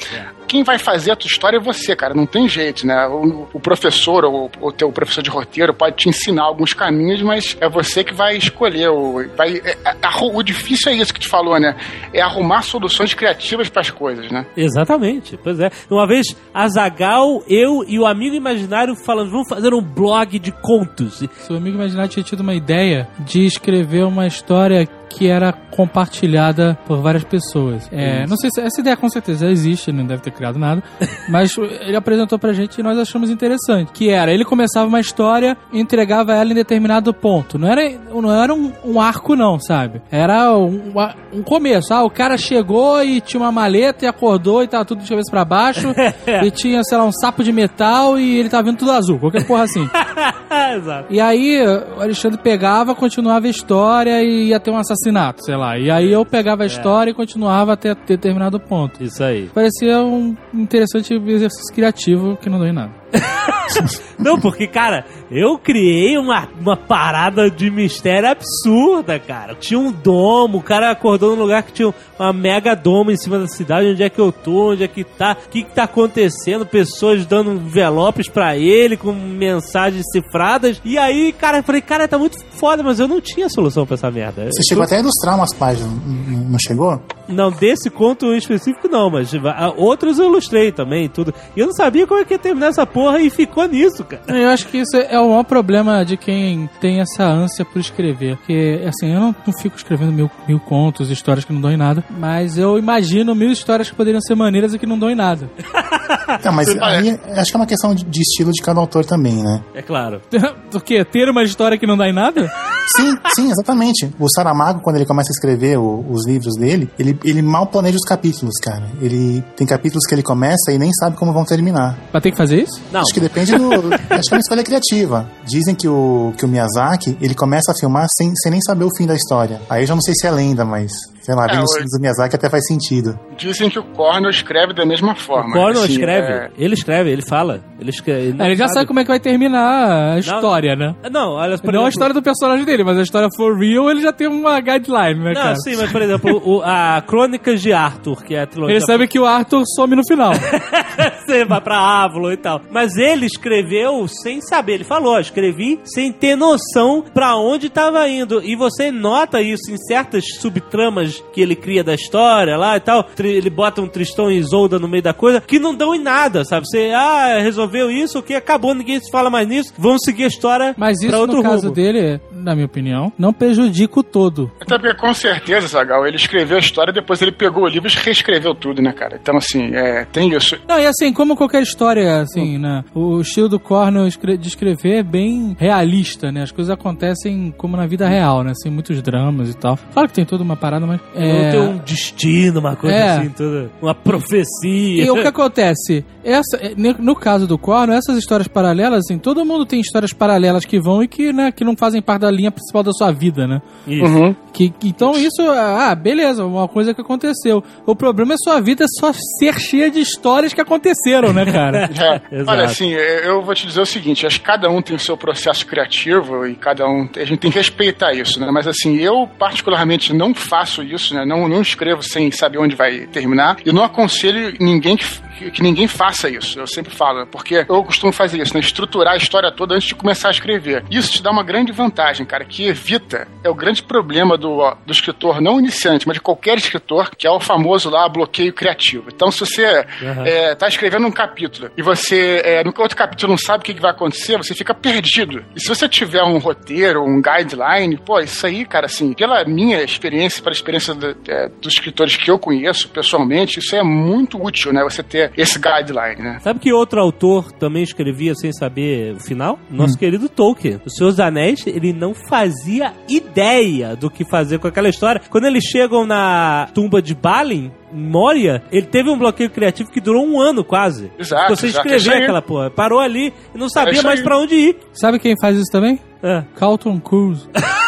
quem 0.48 0.64
vai 0.64 0.78
fazer 0.78 1.12
a 1.12 1.16
tua 1.16 1.28
história 1.28 1.58
é 1.58 1.60
você, 1.60 1.94
cara. 1.94 2.14
Não 2.14 2.26
tem 2.26 2.48
jeito, 2.48 2.86
né? 2.86 3.06
O, 3.06 3.46
o 3.52 3.60
professor 3.60 4.24
ou 4.24 4.50
o 4.60 4.72
teu 4.72 4.90
professor 4.90 5.22
de 5.22 5.30
roteiro 5.30 5.74
pode 5.74 5.96
te 5.96 6.08
ensinar 6.08 6.44
alguns 6.44 6.72
caminhos, 6.72 7.22
mas 7.22 7.56
é 7.60 7.68
você 7.68 8.02
que 8.02 8.14
vai 8.14 8.36
escolher. 8.36 8.88
O, 8.88 9.27
vai, 9.36 9.56
é- 9.64 9.76
é- 9.84 9.98
o 10.32 10.42
difícil 10.42 10.92
é 10.92 10.96
isso 10.96 11.12
que 11.14 11.20
tu 11.20 11.28
falou, 11.28 11.58
né? 11.60 11.76
É 12.12 12.20
arrumar 12.20 12.62
soluções 12.62 13.14
criativas 13.14 13.68
para 13.68 13.80
as 13.82 13.90
coisas, 13.90 14.30
né? 14.30 14.46
Exatamente, 14.56 15.38
pois 15.42 15.58
é. 15.60 15.70
Uma 15.90 16.06
vez, 16.06 16.26
a 16.52 16.68
Zagal, 16.68 17.42
eu 17.48 17.84
e 17.86 17.98
o 17.98 18.06
amigo 18.06 18.34
imaginário 18.34 18.94
falando, 18.94 19.30
vamos 19.30 19.48
fazer 19.48 19.72
um 19.74 19.82
blog 19.82 20.38
de 20.38 20.52
contos. 20.52 21.22
E- 21.22 21.30
Seu 21.46 21.56
amigo 21.56 21.76
imaginário 21.76 22.10
tinha 22.10 22.22
tido 22.24 22.40
uma 22.40 22.54
ideia 22.54 23.08
de 23.20 23.44
escrever 23.46 24.04
uma 24.04 24.26
história 24.26 24.86
que 25.08 25.28
era 25.28 25.52
compartilhada 25.52 26.78
por 26.86 27.00
várias 27.00 27.24
pessoas. 27.24 27.88
É, 27.92 28.26
não 28.26 28.36
sei 28.36 28.50
se 28.52 28.60
essa 28.60 28.80
ideia 28.80 28.96
com 28.96 29.08
certeza 29.08 29.46
existe, 29.50 29.92
não 29.92 30.04
deve 30.04 30.22
ter 30.22 30.30
criado 30.30 30.58
nada, 30.58 30.82
mas 31.28 31.56
ele 31.58 31.96
apresentou 31.96 32.38
pra 32.38 32.52
gente 32.52 32.78
e 32.78 32.82
nós 32.82 32.98
achamos 32.98 33.30
interessante. 33.30 33.92
Que 33.92 34.10
era, 34.10 34.32
ele 34.32 34.44
começava 34.44 34.86
uma 34.86 35.00
história 35.00 35.56
e 35.72 35.80
entregava 35.80 36.34
ela 36.34 36.50
em 36.50 36.54
determinado 36.54 37.12
ponto. 37.14 37.58
Não 37.58 37.68
era, 37.68 37.98
não 38.12 38.32
era 38.32 38.52
um, 38.52 38.72
um 38.84 39.00
arco, 39.00 39.34
não, 39.36 39.58
sabe? 39.58 40.02
Era 40.10 40.56
um, 40.56 40.92
um 41.32 41.42
começo. 41.42 41.92
Ah, 41.94 42.02
o 42.02 42.10
cara 42.10 42.36
chegou 42.36 43.02
e 43.02 43.20
tinha 43.20 43.40
uma 43.40 43.52
maleta 43.52 44.04
e 44.04 44.08
acordou 44.08 44.62
e 44.62 44.68
tava 44.68 44.84
tudo 44.84 45.02
de 45.02 45.08
cabeça 45.08 45.30
pra 45.30 45.44
baixo 45.44 45.94
e 46.44 46.50
tinha, 46.50 46.82
sei 46.82 46.98
lá, 46.98 47.04
um 47.04 47.12
sapo 47.12 47.42
de 47.44 47.52
metal 47.52 48.18
e 48.18 48.38
ele 48.38 48.48
tava 48.48 48.64
vendo 48.64 48.78
tudo 48.78 48.92
azul, 48.92 49.18
qualquer 49.18 49.46
porra 49.46 49.64
assim. 49.64 49.88
Exato. 50.76 51.06
E 51.10 51.20
aí, 51.20 51.60
o 51.96 52.00
Alexandre 52.00 52.38
pegava, 52.38 52.94
continuava 52.94 53.46
a 53.46 53.50
história 53.50 54.22
e 54.22 54.48
ia 54.48 54.60
ter 54.60 54.70
um 54.70 54.76
assassinato, 54.76 54.97
sei 55.44 55.56
lá. 55.56 55.78
E 55.78 55.90
aí 55.90 56.12
eu 56.12 56.24
pegava 56.24 56.62
a 56.62 56.66
história 56.66 57.10
e 57.10 57.14
continuava 57.14 57.72
até 57.72 57.94
determinado 57.94 58.58
ponto. 58.58 59.02
Isso 59.02 59.22
aí. 59.22 59.50
Parecia 59.54 60.02
um 60.02 60.36
interessante 60.54 61.14
exercício 61.14 61.74
criativo 61.74 62.36
que 62.36 62.48
não 62.48 62.58
deu 62.58 62.68
em 62.68 62.72
nada. 62.72 62.97
Não, 64.18 64.38
porque, 64.38 64.66
cara, 64.66 65.04
eu 65.30 65.56
criei 65.58 66.18
uma, 66.18 66.48
uma 66.60 66.76
parada 66.76 67.48
de 67.48 67.70
mistério 67.70 68.28
absurda, 68.28 69.16
cara. 69.18 69.54
Tinha 69.54 69.78
um 69.78 69.92
domo, 69.92 70.58
o 70.58 70.62
cara 70.62 70.90
acordou 70.90 71.36
num 71.36 71.42
lugar 71.42 71.62
que 71.62 71.72
tinha 71.72 71.94
uma 72.18 72.32
mega 72.32 72.74
domo 72.74 73.12
em 73.12 73.16
cima 73.16 73.38
da 73.38 73.46
cidade. 73.46 73.86
Onde 73.90 74.02
é 74.02 74.10
que 74.10 74.18
eu 74.18 74.32
tô? 74.32 74.72
Onde 74.72 74.82
é 74.82 74.88
que 74.88 75.04
tá? 75.04 75.36
O 75.46 75.48
que 75.48 75.62
que 75.62 75.72
tá 75.72 75.84
acontecendo? 75.84 76.66
Pessoas 76.66 77.24
dando 77.24 77.52
envelopes 77.52 78.28
pra 78.28 78.56
ele 78.56 78.96
com 78.96 79.12
mensagens 79.12 80.04
cifradas. 80.12 80.80
E 80.84 80.98
aí, 80.98 81.32
cara, 81.32 81.58
eu 81.58 81.62
falei, 81.62 81.80
cara, 81.80 82.08
tá 82.08 82.18
muito 82.18 82.44
foda, 82.56 82.82
mas 82.82 82.98
eu 82.98 83.06
não 83.06 83.20
tinha 83.20 83.48
solução 83.48 83.86
pra 83.86 83.94
essa 83.94 84.10
merda. 84.10 84.46
Você 84.50 84.58
Eu 84.60 84.64
chegou 84.68 84.82
tô- 84.84 84.88
até 84.88 84.96
a 84.96 85.00
ilustrar 85.00 85.36
umas 85.36 85.54
páginas, 85.54 85.92
não 86.26 86.58
chegou? 86.58 87.00
Não, 87.28 87.52
desse 87.52 87.88
conto 87.90 88.32
em 88.32 88.38
específico 88.38 88.88
não, 88.88 89.10
mas 89.10 89.30
outros 89.76 90.18
eu 90.18 90.26
ilustrei 90.26 90.72
também 90.72 91.04
e 91.04 91.08
tudo. 91.08 91.32
E 91.54 91.60
eu 91.60 91.66
não 91.66 91.74
sabia 91.74 92.06
como 92.06 92.20
é 92.20 92.24
que 92.24 92.34
ia 92.34 92.38
terminar 92.38 92.68
essa 92.68 92.84
porra 92.86 92.97
e 93.20 93.30
ficou 93.30 93.66
nisso, 93.66 94.04
cara. 94.04 94.22
Eu 94.28 94.48
acho 94.50 94.66
que 94.68 94.78
isso 94.78 94.96
é 94.96 95.18
o 95.18 95.28
maior 95.30 95.44
problema 95.44 96.04
de 96.04 96.16
quem 96.16 96.68
tem 96.80 97.00
essa 97.00 97.24
ânsia 97.24 97.64
por 97.64 97.78
escrever. 97.80 98.36
Porque, 98.36 98.80
assim, 98.86 99.12
eu 99.12 99.20
não, 99.20 99.34
não 99.46 99.52
fico 99.60 99.76
escrevendo 99.76 100.12
mil, 100.12 100.30
mil 100.46 100.58
contos, 100.60 101.10
histórias 101.10 101.44
que 101.44 101.52
não 101.52 101.60
dão 101.60 101.70
em 101.70 101.76
nada. 101.76 102.04
Mas 102.10 102.56
eu 102.58 102.78
imagino 102.78 103.34
mil 103.34 103.50
histórias 103.50 103.88
que 103.90 103.96
poderiam 103.96 104.20
ser 104.20 104.34
maneiras 104.34 104.74
e 104.74 104.78
que 104.78 104.86
não 104.86 104.98
dão 104.98 105.10
em 105.10 105.14
nada. 105.16 105.48
Não, 106.44 106.52
mas 106.52 106.68
aí 106.80 107.18
acho 107.36 107.50
que 107.50 107.56
é 107.56 107.60
uma 107.60 107.66
questão 107.66 107.94
de, 107.94 108.04
de 108.04 108.20
estilo 108.20 108.50
de 108.52 108.62
cada 108.62 108.78
autor 108.80 109.04
também, 109.04 109.42
né? 109.42 109.62
É 109.74 109.82
claro. 109.82 110.20
Do 110.70 110.80
que? 110.80 111.02
Ter 111.04 111.28
uma 111.28 111.42
história 111.42 111.78
que 111.78 111.86
não 111.86 111.96
dá 111.96 112.08
em 112.08 112.12
nada? 112.12 112.50
Sim, 112.96 113.14
sim, 113.34 113.50
exatamente. 113.50 114.10
O 114.18 114.26
Saramago, 114.30 114.80
quando 114.80 114.96
ele 114.96 115.04
começa 115.04 115.30
a 115.30 115.34
escrever 115.34 115.76
o- 115.78 116.06
os 116.10 116.26
livros 116.26 116.54
dele, 116.58 116.88
ele, 116.98 117.18
ele 117.22 117.42
mal 117.42 117.66
planeja 117.66 117.96
os 117.96 118.04
capítulos, 118.08 118.54
cara. 118.62 118.84
Ele 119.02 119.44
tem 119.56 119.66
capítulos 119.66 120.06
que 120.08 120.14
ele 120.14 120.22
começa 120.22 120.72
e 120.72 120.78
nem 120.78 120.90
sabe 120.94 121.14
como 121.16 121.30
vão 121.30 121.44
terminar. 121.44 121.98
Vai 122.10 122.22
ter 122.22 122.30
que 122.30 122.36
fazer 122.38 122.62
isso? 122.62 122.80
Não. 122.92 123.00
Acho 123.00 123.12
que 123.12 123.20
depende 123.20 123.56
do. 123.56 123.70
acho 124.10 124.28
que 124.28 124.32
é 124.32 124.34
uma 124.34 124.40
escolha 124.40 124.64
criativa. 124.64 125.30
Dizem 125.44 125.74
que 125.74 125.88
o, 125.88 126.32
que 126.36 126.44
o 126.44 126.48
Miyazaki, 126.48 127.16
ele 127.20 127.34
começa 127.34 127.72
a 127.72 127.74
filmar 127.74 128.06
sem, 128.16 128.32
sem 128.36 128.50
nem 128.50 128.60
saber 128.60 128.84
o 128.84 128.96
fim 128.96 129.06
da 129.06 129.14
história. 129.14 129.60
Aí 129.68 129.82
eu 129.82 129.86
já 129.86 129.94
não 129.94 130.02
sei 130.02 130.14
se 130.14 130.26
é 130.26 130.30
lenda, 130.30 130.64
mas, 130.64 130.92
sei 131.28 131.34
lá, 131.34 131.44
É, 131.46 131.60
o- 131.60 131.72
filmes 131.74 131.90
do 131.92 132.00
Miyazaki 132.00 132.36
até 132.36 132.48
faz 132.48 132.66
sentido. 132.66 133.18
Dizem 133.36 133.68
que 133.68 133.78
o 133.78 133.82
Cornell 133.92 134.30
escreve 134.30 134.72
da 134.72 134.86
mesma 134.86 135.14
forma. 135.14 135.50
O 135.50 135.52
Cornell 135.52 135.82
assim, 135.82 135.92
escreve. 135.92 136.32
é- 136.32 136.50
Ele 136.56 136.72
escreve, 136.72 137.10
ele 137.10 137.20
fala. 137.22 137.60
Ele, 137.78 137.90
escreve, 137.90 138.34
É, 138.42 138.46
ele 138.46 138.56
já 138.56 138.66
sabe 138.68 138.86
como 138.86 138.98
é 138.98 139.02
que 139.04 139.08
vai 139.10 139.20
terminar 139.20 140.14
a 140.14 140.18
história, 140.18 140.74
né? 140.74 140.94
Não, 141.12 141.32
olha, 141.34 141.58
por 141.58 141.66
não 141.72 141.80
a 141.80 141.82
exemplo- 141.82 141.88
história 141.90 142.14
do 142.14 142.22
personagem 142.22 142.64
dele, 142.64 142.82
mas 142.82 142.96
a 142.98 143.02
história 143.02 143.28
for 143.36 143.56
real, 143.58 143.90
ele 143.90 144.00
já 144.00 144.12
tem 144.12 144.26
uma 144.26 144.58
guideline, 144.60 145.20
né, 145.22 145.32
Não, 145.34 145.42
cara? 145.42 145.56
sim, 145.56 145.76
mas 145.76 145.92
por 145.92 146.00
exemplo, 146.02 146.42
o, 146.44 146.62
a 146.62 147.02
Crônicas 147.06 147.60
de 147.60 147.72
Arthur, 147.74 148.24
que 148.24 148.34
é 148.34 148.42
a 148.42 148.46
trilogia. 148.46 148.76
Ele 148.76 148.84
sabe 148.86 149.06
que 149.06 149.18
o 149.20 149.26
Arthur 149.26 149.62
some 149.76 149.94
no 149.94 150.02
final. 150.08 150.32
Você 151.26 151.44
vai 151.44 151.60
pra 151.60 151.76
Avalon 151.78 152.32
e 152.32 152.36
tal. 152.36 152.60
Mas 152.70 152.96
ele 152.96 153.26
escreveu 153.26 154.06
sem 154.08 154.40
saber. 154.40 154.74
Ele 154.74 154.84
falou, 154.84 155.18
escrevi 155.20 155.78
sem 155.84 156.10
ter 156.12 156.36
noção 156.36 157.04
pra 157.14 157.36
onde 157.36 157.68
tava 157.68 158.08
indo. 158.08 158.42
E 158.42 158.56
você 158.56 158.90
nota 158.90 159.40
isso 159.40 159.70
em 159.70 159.76
certas 159.76 160.24
subtramas 160.40 161.17
que 161.32 161.40
ele 161.40 161.56
cria 161.56 161.84
da 161.84 161.94
história 161.94 162.56
lá 162.56 162.76
e 162.76 162.80
tal. 162.80 163.06
Ele 163.18 163.50
bota 163.50 163.80
um 163.80 163.88
Tristão 163.88 164.30
e 164.30 164.36
Isolda 164.38 164.78
no 164.78 164.88
meio 164.88 165.02
da 165.02 165.12
coisa, 165.12 165.40
que 165.40 165.58
não 165.58 165.74
dão 165.74 165.94
em 165.94 166.00
nada, 166.00 166.44
sabe? 166.44 166.66
Você, 166.66 166.92
ah, 166.94 167.38
resolveu 167.40 167.90
isso, 167.90 168.18
ok, 168.18 168.36
acabou, 168.36 168.74
ninguém 168.74 169.00
se 169.00 169.10
fala 169.10 169.30
mais 169.30 169.46
nisso, 169.48 169.72
vamos 169.78 170.02
seguir 170.04 170.24
a 170.24 170.28
história 170.28 170.74
Mas 170.76 170.98
isso, 170.98 171.08
pra 171.08 171.18
outro 171.18 171.38
no 171.38 171.42
caso 171.42 171.62
rumo. 171.68 171.74
dele, 171.74 172.20
na 172.32 172.54
minha 172.54 172.66
opinião, 172.66 173.12
não 173.18 173.32
prejudica 173.32 174.00
o 174.00 174.02
todo. 174.02 174.50
Até 174.60 174.78
porque, 174.78 174.94
com 174.94 175.12
certeza, 175.12 175.66
Zagal, 175.66 176.06
ele 176.06 176.16
escreveu 176.16 176.56
a 176.56 176.60
história, 176.60 176.92
depois 176.92 177.20
ele 177.22 177.32
pegou 177.32 177.64
o 177.64 177.68
livro 177.68 177.88
e 177.88 177.92
reescreveu 177.92 178.54
tudo, 178.54 178.80
né, 178.82 178.92
cara? 178.92 179.18
Então, 179.20 179.36
assim, 179.36 179.74
é, 179.74 180.04
tem 180.06 180.32
isso. 180.34 180.56
Não, 180.68 180.78
e 180.78 180.86
assim, 180.86 181.12
como 181.12 181.36
qualquer 181.36 181.62
história, 181.62 182.20
assim, 182.20 182.58
né? 182.58 182.84
O 182.94 183.20
estilo 183.20 183.48
do 183.48 183.58
Cornell 183.58 184.08
de 184.08 184.48
escrever 184.48 184.98
é 184.98 185.02
bem 185.02 185.56
realista, 185.58 186.30
né? 186.32 186.42
As 186.42 186.52
coisas 186.52 186.72
acontecem 186.72 187.52
como 187.56 187.76
na 187.76 187.86
vida 187.86 188.08
real, 188.08 188.42
né? 188.42 188.52
Assim, 188.52 188.70
muitos 188.70 189.00
dramas 189.02 189.50
e 189.50 189.54
tal. 189.54 189.78
Claro 189.92 190.08
que 190.08 190.14
tem 190.14 190.24
toda 190.24 190.42
uma 190.42 190.56
parada, 190.56 190.86
mas. 190.86 191.00
Não 191.14 191.22
É... 191.22 191.50
tem 191.50 191.60
um 191.60 191.76
destino, 191.78 192.60
uma 192.60 192.76
coisa 192.76 192.94
É. 192.96 193.10
assim, 193.18 193.28
toda. 193.30 193.70
Uma 193.80 193.94
profecia. 193.94 195.04
E 195.04 195.10
o 195.10 195.14
que 195.14 195.26
acontece? 195.28 196.04
Essa, 196.24 196.58
no 196.76 196.94
no 196.98 197.16
caso 197.16 197.46
do 197.46 197.56
Corno, 197.56 197.92
essas 197.92 198.18
histórias 198.18 198.46
paralelas, 198.48 199.04
assim, 199.04 199.18
todo 199.18 199.44
mundo 199.44 199.64
tem 199.64 199.80
histórias 199.80 200.12
paralelas 200.12 200.64
que 200.64 200.78
vão 200.78 201.02
e 201.02 201.08
que, 201.08 201.32
né, 201.32 201.50
que 201.50 201.64
não 201.64 201.76
fazem 201.76 202.02
parte 202.02 202.22
da 202.22 202.30
linha 202.30 202.50
principal 202.50 202.82
da 202.82 202.92
sua 202.92 203.10
vida, 203.12 203.46
né? 203.46 203.62
Isso. 203.86 204.04
Uhum. 204.04 204.36
Que, 204.52 204.68
que- 204.70 204.88
então 204.88 205.12
isso, 205.16 205.40
ah, 205.50 205.94
beleza, 205.94 206.44
uma 206.44 206.68
coisa 206.68 206.92
que 206.92 207.00
aconteceu. 207.00 207.62
O 207.86 207.94
problema 207.96 208.34
é 208.34 208.36
sua 208.38 208.60
vida 208.60 208.84
só 208.98 209.12
ser 209.12 209.58
cheia 209.58 209.90
de 209.90 210.00
histórias 210.00 210.52
que 210.52 210.60
aconteceram, 210.60 211.32
né, 211.32 211.44
cara? 211.50 211.88
É, 211.98 212.20
Exato. 212.40 212.50
olha, 212.58 212.64
assim, 212.64 212.90
eu 212.90 213.42
vou 213.42 213.54
te 213.54 213.66
dizer 213.66 213.80
o 213.80 213.86
seguinte: 213.86 214.26
acho 214.26 214.40
que 214.40 214.46
cada 214.46 214.68
um 214.70 214.82
tem 214.82 214.94
o 214.94 214.98
seu 214.98 215.16
processo 215.16 215.66
criativo 215.66 216.46
e 216.46 216.54
cada 216.54 216.86
um. 216.86 217.08
A 217.16 217.24
gente 217.24 217.38
tem 217.38 217.50
que 217.50 217.58
respeitar 217.58 218.12
isso, 218.12 218.38
né? 218.40 218.50
Mas, 218.52 218.66
assim, 218.66 218.96
eu 218.98 219.28
particularmente 219.38 220.12
não 220.14 220.34
faço 220.34 220.82
isso, 220.92 221.14
né? 221.14 221.24
Não, 221.24 221.48
não 221.48 221.62
escrevo 221.62 222.02
sem 222.02 222.30
saber 222.30 222.58
onde 222.58 222.76
vai 222.76 223.06
terminar. 223.06 223.56
E 223.64 223.72
não 223.72 223.84
aconselho 223.84 224.54
ninguém 224.60 224.96
que, 224.96 225.06
que, 225.38 225.50
que 225.50 225.62
ninguém 225.62 225.86
faça 225.86 226.28
isso. 226.28 226.58
Eu 226.58 226.66
sempre 226.66 226.94
falo, 226.94 227.26
porque 227.26 227.66
eu 227.68 227.84
costumo 227.84 228.12
fazer 228.12 228.40
isso, 228.40 228.54
né? 228.54 228.60
Estruturar 228.60 229.14
a 229.14 229.16
história 229.16 229.50
toda 229.52 229.74
antes 229.74 229.88
de 229.88 229.94
começar 229.94 230.28
a 230.28 230.30
escrever. 230.30 230.84
Isso 230.90 231.12
te 231.12 231.22
dá 231.22 231.30
uma 231.30 231.42
grande 231.42 231.72
vantagem, 231.72 232.26
cara, 232.26 232.44
que 232.44 232.66
evita. 232.66 233.26
É 233.42 233.48
o 233.48 233.54
grande 233.54 233.82
problema 233.82 234.36
do, 234.36 234.74
do 234.86 234.92
escritor, 234.92 235.40
não 235.40 235.58
iniciante, 235.58 236.06
mas 236.06 236.16
de 236.16 236.20
qualquer 236.20 236.58
escritor, 236.58 237.10
que 237.16 237.26
é 237.26 237.30
o 237.30 237.40
famoso 237.40 237.90
lá 237.90 238.08
bloqueio 238.08 238.52
criativo. 238.52 239.06
Então, 239.12 239.30
se 239.30 239.40
você 239.40 239.64
Aham. 240.02 240.24
é, 240.26 240.54
tá 240.54 240.68
escrevendo 240.68 241.06
um 241.06 241.12
capítulo 241.12 241.70
e 241.76 241.82
você, 241.82 242.42
é, 242.44 242.64
no 242.64 242.72
outro 242.78 242.96
capítulo, 242.96 243.30
não 243.30 243.38
sabe 243.38 243.62
o 243.62 243.64
que, 243.64 243.74
que 243.74 243.80
vai 243.80 243.90
acontecer, 243.90 244.36
você 244.36 244.54
fica 244.54 244.74
perdido. 244.74 245.44
E 245.54 245.60
se 245.60 245.68
você 245.68 245.88
tiver 245.88 246.22
um 246.22 246.38
roteiro, 246.38 247.02
um 247.02 247.20
guideline, 247.20 247.96
pô, 247.98 248.20
isso 248.20 248.46
aí, 248.46 248.64
cara, 248.64 248.86
assim, 248.86 249.12
pela 249.12 249.44
minha 249.44 249.82
experiência, 249.82 250.42
pela 250.42 250.54
experiência 250.54 250.77
do- 250.86 251.16
é, 251.28 251.48
dos 251.60 251.74
escritores 251.74 252.16
que 252.16 252.30
eu 252.30 252.38
conheço 252.38 252.88
pessoalmente, 252.88 253.58
isso 253.58 253.74
é 253.76 253.82
muito 253.82 254.42
útil, 254.42 254.72
né? 254.72 254.82
Você 254.84 255.02
ter 255.02 255.32
esse 255.36 255.58
guideline, 255.58 256.22
né? 256.22 256.38
Sabe 256.40 256.60
que 256.60 256.72
outro 256.72 257.00
autor 257.00 257.52
também 257.52 257.82
escrevia 257.82 258.34
sem 258.34 258.52
saber 258.52 259.14
o 259.14 259.20
final? 259.20 259.58
Nosso 259.70 259.98
querido 259.98 260.28
Tolkien. 260.28 260.80
Os 260.84 260.94
Seus 260.96 261.18
Anéis, 261.20 261.66
ele 261.66 261.92
não 261.92 262.14
fazia 262.14 262.92
ideia 263.08 263.94
do 263.96 264.10
que 264.10 264.24
fazer 264.28 264.58
com 264.58 264.66
aquela 264.68 264.88
história. 264.88 265.20
Quando 265.30 265.44
eles 265.46 265.64
chegam 265.64 266.06
na 266.06 266.68
tumba 266.74 267.00
de 267.02 267.14
Balin, 267.14 267.70
em 267.92 267.98
Moria, 268.02 268.62
ele 268.70 268.86
teve 268.86 269.08
um 269.08 269.16
bloqueio 269.18 269.48
criativo 269.50 269.90
que 269.90 270.00
durou 270.00 270.26
um 270.26 270.40
ano 270.40 270.62
quase. 270.62 271.10
Exato, 271.18 271.56
Você 271.56 271.68
É 271.68 272.16
aí. 272.16 272.22
aquela 272.22 272.42
porra. 272.42 272.70
Parou 272.70 273.00
ali 273.00 273.32
e 273.54 273.58
não 273.58 273.68
sabia 273.68 273.92
isso 273.94 274.04
mais 274.04 274.20
pra 274.20 274.38
onde 274.38 274.54
ir. 274.54 274.76
Sabe 274.92 275.18
quem 275.18 275.34
faz 275.40 275.56
isso 275.56 275.70
também? 275.72 275.98
É. 276.22 276.42
Carlton 276.56 276.98
Cruz. 277.00 277.48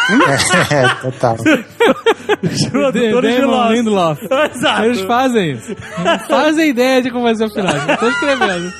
é, 0.71 0.89
total. 1.01 1.37
Produtores 2.71 3.35
de 3.35 3.41
Lost. 3.41 3.71
Lindelof. 3.71 4.19
Exato. 4.55 4.83
Eles 4.83 5.01
fazem 5.01 5.51
isso. 5.51 5.75
Não 6.03 6.19
fazem 6.19 6.69
ideia 6.69 7.01
de 7.01 7.11
como 7.11 7.23
vai 7.23 7.35
ser 7.35 7.45
o 7.45 7.49
final. 7.49 7.73
Tô 7.97 8.07
escrevendo. 8.07 8.71